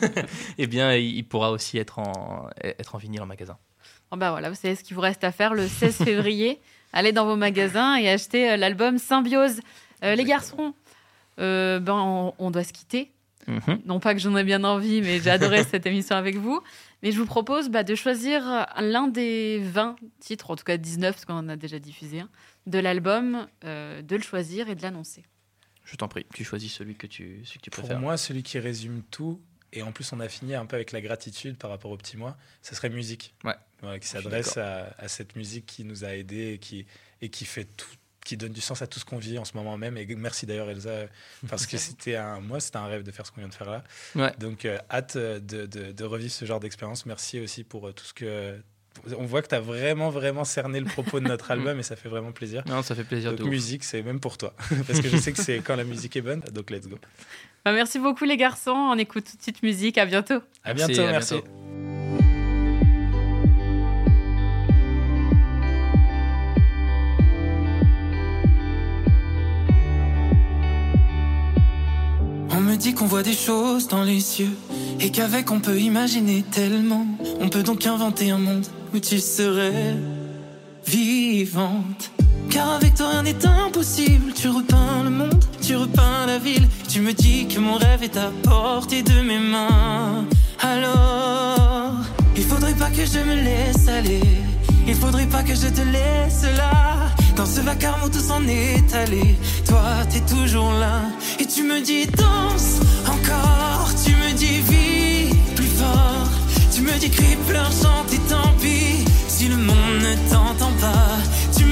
eh 0.58 0.66
bien, 0.66 0.96
il 0.96 1.24
pourra 1.28 1.52
aussi 1.52 1.78
être 1.78 2.00
en, 2.00 2.50
être 2.64 2.96
en 2.96 2.98
vinyle 2.98 3.22
en 3.22 3.28
magasin. 3.28 3.58
Oh 4.12 4.18
bah 4.18 4.32
voilà, 4.32 4.50
vous 4.50 4.56
savez 4.56 4.76
ce 4.76 4.84
qu'il 4.84 4.96
vous 4.96 5.02
reste 5.02 5.24
à 5.24 5.32
faire 5.32 5.54
le 5.54 5.68
16 5.68 5.98
février. 5.98 6.60
Allez 6.94 7.12
dans 7.12 7.26
vos 7.26 7.36
magasins 7.36 7.96
et 7.96 8.10
achetez 8.10 8.52
euh, 8.52 8.58
l'album 8.58 8.98
Symbiose. 8.98 9.60
Euh, 10.04 10.16
les 10.16 10.24
garçons, 10.24 10.74
euh, 11.40 11.80
ben, 11.80 11.96
on, 11.96 12.34
on 12.38 12.52
doit 12.52 12.64
se 12.64 12.72
quitter. 12.74 13.12
Mhm. 13.48 13.82
Non 13.86 14.00
pas 14.00 14.14
que 14.14 14.20
j'en 14.20 14.36
ai 14.38 14.44
bien 14.44 14.64
envie, 14.64 15.02
mais 15.02 15.20
j'ai 15.20 15.30
adoré 15.30 15.64
cette 15.70 15.86
émission 15.86 16.16
avec 16.16 16.36
vous. 16.38 16.62
Mais 17.04 17.12
je 17.12 17.18
vous 17.20 17.26
propose 17.26 17.70
bah, 17.70 17.84
de 17.84 17.94
choisir 17.96 18.66
l'un 18.80 19.08
des 19.08 19.60
20 19.64 19.98
titres, 20.20 20.50
en 20.52 20.56
tout 20.56 20.64
cas 20.64 20.78
19, 20.78 21.14
parce 21.14 21.26
qu'on 21.26 21.34
en 21.36 21.50
a 21.50 21.56
déjà 21.56 21.78
diffusé 21.80 22.22
un, 22.22 22.30
de 22.66 22.80
l'album, 22.80 23.48
euh, 23.64 24.02
de 24.02 24.16
le 24.16 24.22
choisir 24.24 24.70
et 24.70 24.76
de 24.76 24.82
l'annoncer. 24.82 25.24
Je 25.84 25.96
t'en 25.98 26.08
prie, 26.08 26.26
tu 26.34 26.44
choisis 26.44 26.74
celui 26.74 26.96
que 26.96 27.06
tu, 27.06 27.42
celui 27.44 27.60
que 27.60 27.66
tu 27.66 27.70
Pour 27.70 27.84
préfères. 27.84 28.00
moi, 28.00 28.18
celui 28.18 28.42
qui 28.42 28.58
résume 28.58 29.04
tout, 29.12 29.40
et 29.74 29.82
en 29.82 29.92
plus 29.92 30.12
on 30.14 30.20
a 30.20 30.28
fini 30.30 30.56
un 30.56 30.66
peu 30.66 30.76
avec 30.76 30.92
la 30.92 31.02
gratitude 31.02 31.58
par 31.58 31.70
rapport 31.70 31.92
au 31.92 31.98
petit 31.98 32.18
mois, 32.18 32.38
ce 32.62 32.76
serait 32.76 32.90
musique. 32.90 33.34
Ouais. 33.44 33.56
Voilà, 33.82 34.00
qui 34.00 34.08
s'adresse 34.08 34.58
à, 34.58 34.96
à 34.98 35.08
cette 35.08 35.36
musique 35.36 35.66
qui 35.66 35.84
nous 35.84 36.06
a 36.06 36.16
aidés 36.16 36.54
et 36.54 36.58
qui, 36.60 36.86
et 37.22 37.30
qui 37.30 37.46
fait 37.46 37.66
tout 37.66 37.88
qui 38.24 38.38
donne 38.38 38.54
du 38.54 38.62
sens 38.62 38.82
à 38.82 38.88
tout 38.88 39.00
ce 39.00 39.06
qu'on 39.06 39.20
vit 39.20 39.38
en 39.38 39.46
ce 39.46 39.54
moment 39.54 39.78
même. 39.78 39.98
Et 39.98 40.08
merci 40.16 40.48
d'ailleurs 40.48 40.68
Elsa 40.72 41.06
parce 41.48 41.68
que 41.68 41.78
c'était 41.86 42.16
un 42.16 42.40
moi 42.40 42.60
c'était 42.60 42.78
un 42.78 42.88
rêve 42.88 43.04
de 43.04 43.12
faire 43.12 43.24
ce 43.24 43.32
qu'on 43.32 43.42
vient 43.42 43.48
de 43.50 43.54
faire 43.54 43.70
là. 43.70 43.84
Ouais. 44.16 44.34
donc 44.40 44.66
euh, 44.66 44.80
hâte 44.90 45.16
euh, 45.16 45.40
de, 45.40 45.68
de- 45.68 45.92
de 45.92 46.04
revivre 46.04 46.32
ce 46.34 46.44
genre 46.46 46.60
d'expérience. 46.60 47.06
Merci 47.06 47.40
aussi 47.40 47.64
pour 47.64 47.88
euh, 47.88 47.92
tout 47.94 48.06
ce 48.06 48.14
que 48.16 48.60
on 49.16 49.26
voit 49.26 49.44
que 49.44 49.50
tu 49.50 49.54
as 49.56 49.60
vraiment 49.60 50.10
vraiment 50.10 50.44
cerné 50.46 50.80
le 50.80 50.88
propos 50.88 51.20
de 51.20 51.28
notre 51.28 51.52
album 51.52 51.78
et 51.80 51.84
ça 51.84 51.96
fait 51.96 52.10
vraiment 52.10 52.32
plaisir. 52.32 52.64
Non, 52.66 52.82
ça 52.82 52.96
fait 52.96 53.04
plaisir 53.04 53.30
donc 53.32 53.42
de 53.42 53.46
musique 53.46 53.84
c'est 53.84 54.02
même 54.02 54.20
pour 54.20 54.40
toi. 54.40 54.56
Parce 54.88 55.02
que 55.02 55.08
je 55.10 55.18
sais 55.18 55.32
que 55.32 55.44
c'est 55.44 55.60
quand 55.60 55.76
la 55.76 55.84
musique 55.84 56.16
est 56.16 56.22
bonne 56.22 56.40
donc 56.52 56.72
let's 56.72 56.88
go 56.88 56.98
Bah, 57.66 57.72
merci 57.74 57.98
beaucoup 57.98 58.26
les 58.26 58.38
garçons, 58.38 58.76
on 58.76 58.96
écoute 58.96 59.26
toute 59.26 59.38
de 59.38 59.42
suite 59.42 59.64
musique, 59.64 59.98
à 59.98 60.06
bientôt. 60.06 60.36
à 60.64 60.76
Merci, 60.76 60.94
bientôt 60.94 61.02
à 61.02 61.12
merci 61.12 61.34
bientôt. 61.34 61.48
On 72.52 72.62
me 72.62 72.76
dit 72.76 72.94
qu'on 72.94 73.08
voit 73.08 73.24
des 73.24 73.34
choses 73.34 73.88
dans 73.88 74.04
les 74.04 74.20
cieux 74.20 74.56
et 75.00 75.10
qu'avec 75.10 75.50
on 75.50 75.60
peut 75.60 75.80
imaginer 75.80 76.44
tellement. 76.44 77.08
On 77.40 77.50
peut 77.50 77.64
donc 77.64 77.88
inventer 77.88 78.30
un 78.30 78.38
monde 78.38 78.68
où 78.94 79.00
tu 79.00 79.18
serais 79.18 79.96
vivante. 80.86 82.15
Car 82.50 82.72
avec 82.72 82.96
toi 82.96 83.10
rien 83.10 83.24
n'est 83.24 83.46
impossible. 83.46 84.34
Tu 84.34 84.50
repeins 84.50 85.04
le 85.04 85.10
monde, 85.10 85.44
tu 85.62 85.76
repeins 85.76 86.26
la 86.26 86.38
ville. 86.38 86.68
Tu 86.88 87.02
me 87.02 87.14
dis 87.14 87.48
que 87.48 87.60
mon 87.60 87.76
rêve 87.76 88.04
est 88.04 88.18
à 88.18 88.32
portée 88.44 89.04
de 89.04 89.22
mes 89.22 89.40
mains. 89.40 90.26
Alors, 90.62 91.94
il 92.36 92.44
faudrait 92.44 92.74
pas 92.74 92.90
que 92.90 93.06
je 93.06 93.20
me 93.20 93.36
laisse 93.36 93.88
aller. 93.88 94.22
Il 94.88 94.96
faudrait 94.96 95.26
pas 95.26 95.44
que 95.44 95.56
je 95.56 95.68
te 95.68 95.82
laisse 95.82 96.44
là. 96.58 96.96
Dans 97.36 97.46
ce 97.46 97.60
vacarme 97.60 98.02
où 98.06 98.10
tout 98.10 98.20
s'en 98.20 98.42
est 98.48 98.94
allé. 98.94 99.36
Toi, 99.68 99.84
t'es 100.10 100.22
toujours 100.22 100.72
là. 100.74 101.02
Et 101.40 101.46
tu 101.46 101.64
me 101.64 101.82
dis 101.82 102.06
danse 102.08 102.80
encore. 103.08 103.90
Tu 104.06 104.12
me 104.12 104.32
dis 104.34 104.60
vis 104.70 105.36
plus 105.56 105.68
fort. 105.68 106.30
Tu 106.74 106.82
me 106.82 106.98
dis 107.00 107.10
crie, 107.10 107.38
pleure, 107.48 107.72
chante 107.72 108.14
et 108.14 108.20
tant 108.30 108.54
pis. 108.62 109.04
Si 109.28 109.48
le 109.48 109.58
monde 109.58 109.98
ne 110.02 110.32
t'entend 110.32 110.72
pas. 110.80 111.15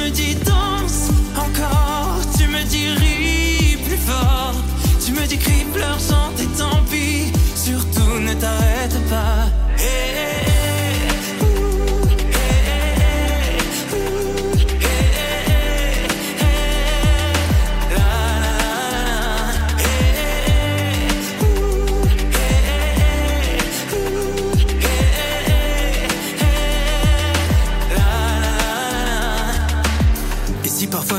Tu 0.03 0.09
me 0.09 0.15
dis 0.15 0.35
danse 0.35 1.11
encore. 1.37 2.19
Tu 2.37 2.45
me 2.47 2.61
dis 2.65 2.89
ris 2.89 3.77
plus 3.85 3.95
fort. 3.95 4.53
Tu 5.05 5.13
me 5.13 5.25
dis 5.25 5.37
crie, 5.37 5.63
pleure, 5.73 5.97
chante 5.97 6.37
et 6.41 6.57
tant 6.57 6.83
pis. 6.91 7.31
Surtout 7.55 8.19
ne 8.19 8.33
t'arrête 8.33 8.99
pas. 9.09 9.47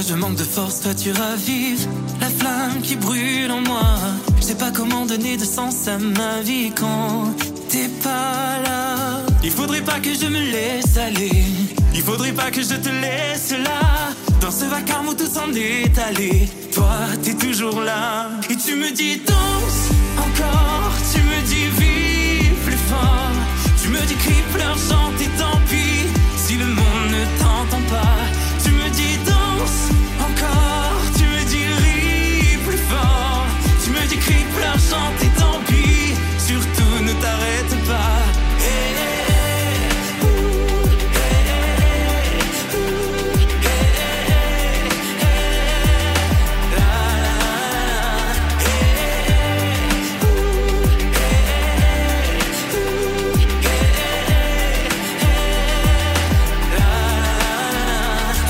Je 0.07 0.15
manque 0.15 0.37
de 0.37 0.45
force, 0.45 0.81
toi 0.81 0.95
tu 0.95 1.13
ravives 1.13 1.87
la 2.21 2.29
flamme 2.29 2.81
qui 2.83 2.97
brûle 2.97 3.51
en 3.51 3.61
moi. 3.61 3.97
Je 4.39 4.43
sais 4.43 4.55
pas 4.55 4.71
comment 4.71 5.07
donner 5.07 5.37
de 5.37 5.45
sens 5.45 5.89
à 5.89 5.99
ma 5.99 6.41
vie 6.43 6.73
quand 6.75 7.33
t'es 7.69 7.89
pas 8.03 8.61
là. 8.65 9.23
Il 9.43 9.51
faudrait 9.51 9.81
pas 9.81 10.01
que 10.01 10.11
je 10.13 10.27
me 10.27 10.41
laisse 10.53 10.97
aller. 10.97 11.45
Il 11.95 12.03
faudrait 12.03 12.33
pas 12.33 12.51
que 12.51 12.61
je 12.63 12.75
te 12.75 12.89
laisse 12.89 13.53
là. 13.53 14.11
Dans 14.41 14.51
ce 14.51 14.65
vacarme 14.65 15.09
où 15.09 15.15
tout 15.15 15.27
s'en 15.27 15.53
est 15.55 15.99
allé. 15.99 16.49
Toi, 16.75 16.97
t'es 17.23 17.35
toujours 17.35 17.81
là. 17.81 18.31
Et 18.51 18.57
tu 18.57 18.77
me 18.77 18.91
dis 18.91 19.17
danse 19.27 19.83
encore. 20.19 20.93
Tu 21.13 21.21
me 21.21 21.39
dis 21.47 21.67
vis 21.79 22.49
plus 22.65 22.81
fort. 22.91 23.33
Tu 23.83 23.89
me 23.89 24.01
dis 24.07 24.15
crie, 24.15 24.45
pleure, 24.53 24.77
chante 24.77 25.21
et 25.21 25.31
tant 25.39 25.59
pis. 25.71 25.84
Pleure, 34.57 34.79
chante 34.91 35.23
et 35.23 35.33
tant 35.39 35.61
pis. 35.67 36.15
Surtout 36.39 36.95
ne 37.03 37.13
t'arrête 37.23 37.75
pas. 37.87 38.23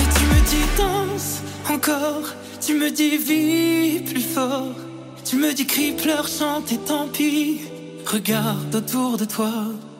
Et 0.00 0.06
tu 0.16 0.24
me 0.26 0.40
dis 0.50 0.66
danse 0.76 1.40
encore, 1.72 2.28
tu 2.64 2.74
me 2.74 2.90
dis 2.90 3.16
vis 3.16 4.00
plus 4.00 4.20
fort, 4.20 4.73
me 5.44 5.52
dis 5.52 5.66
crie, 5.66 5.92
pleure, 5.92 6.26
chante 6.26 6.72
et 6.72 6.78
tant 6.78 7.06
pis. 7.08 7.60
Regarde 8.06 8.74
autour 8.74 9.18
de 9.18 9.24
toi, 9.24 9.52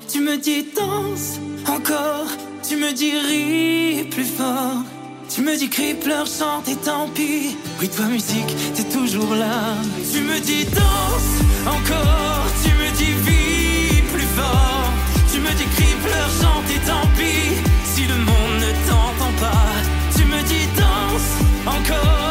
tu 0.09 0.21
me 0.21 0.37
dis 0.37 0.67
danse 0.75 1.39
encore, 1.67 2.31
tu 2.67 2.77
me 2.77 2.93
dis 2.93 3.13
ris 3.29 4.05
plus 4.05 4.25
fort. 4.25 4.83
Tu 5.29 5.43
me 5.43 5.57
dis 5.57 5.69
crie, 5.69 5.95
pleure, 5.95 6.27
chante 6.27 6.69
et 6.69 6.77
tant 6.77 7.09
pis. 7.15 7.57
Oui, 7.81 7.89
toi, 7.89 8.07
musique, 8.07 8.53
t'es 8.75 8.85
toujours 8.85 9.35
là. 9.35 9.75
Tu 10.13 10.21
me 10.21 10.39
dis 10.41 10.65
danse 10.65 11.35
encore, 11.67 12.47
tu 12.63 12.71
me 12.81 12.89
dis 12.99 13.15
vis 13.27 14.03
plus 14.13 14.31
fort. 14.39 14.89
Tu 15.31 15.41
me 15.41 15.53
dis 15.59 15.69
crie, 15.77 15.97
pleure, 16.05 16.33
chante 16.41 16.69
et 16.77 16.83
tant 16.89 17.07
pis. 17.19 17.49
Si 17.93 18.03
le 18.07 18.17
monde 18.29 18.57
ne 18.65 18.71
t'entend 18.89 19.35
pas, 19.41 19.73
tu 20.17 20.25
me 20.25 20.41
dis 20.51 20.67
danse 20.79 21.31
encore, 21.67 22.24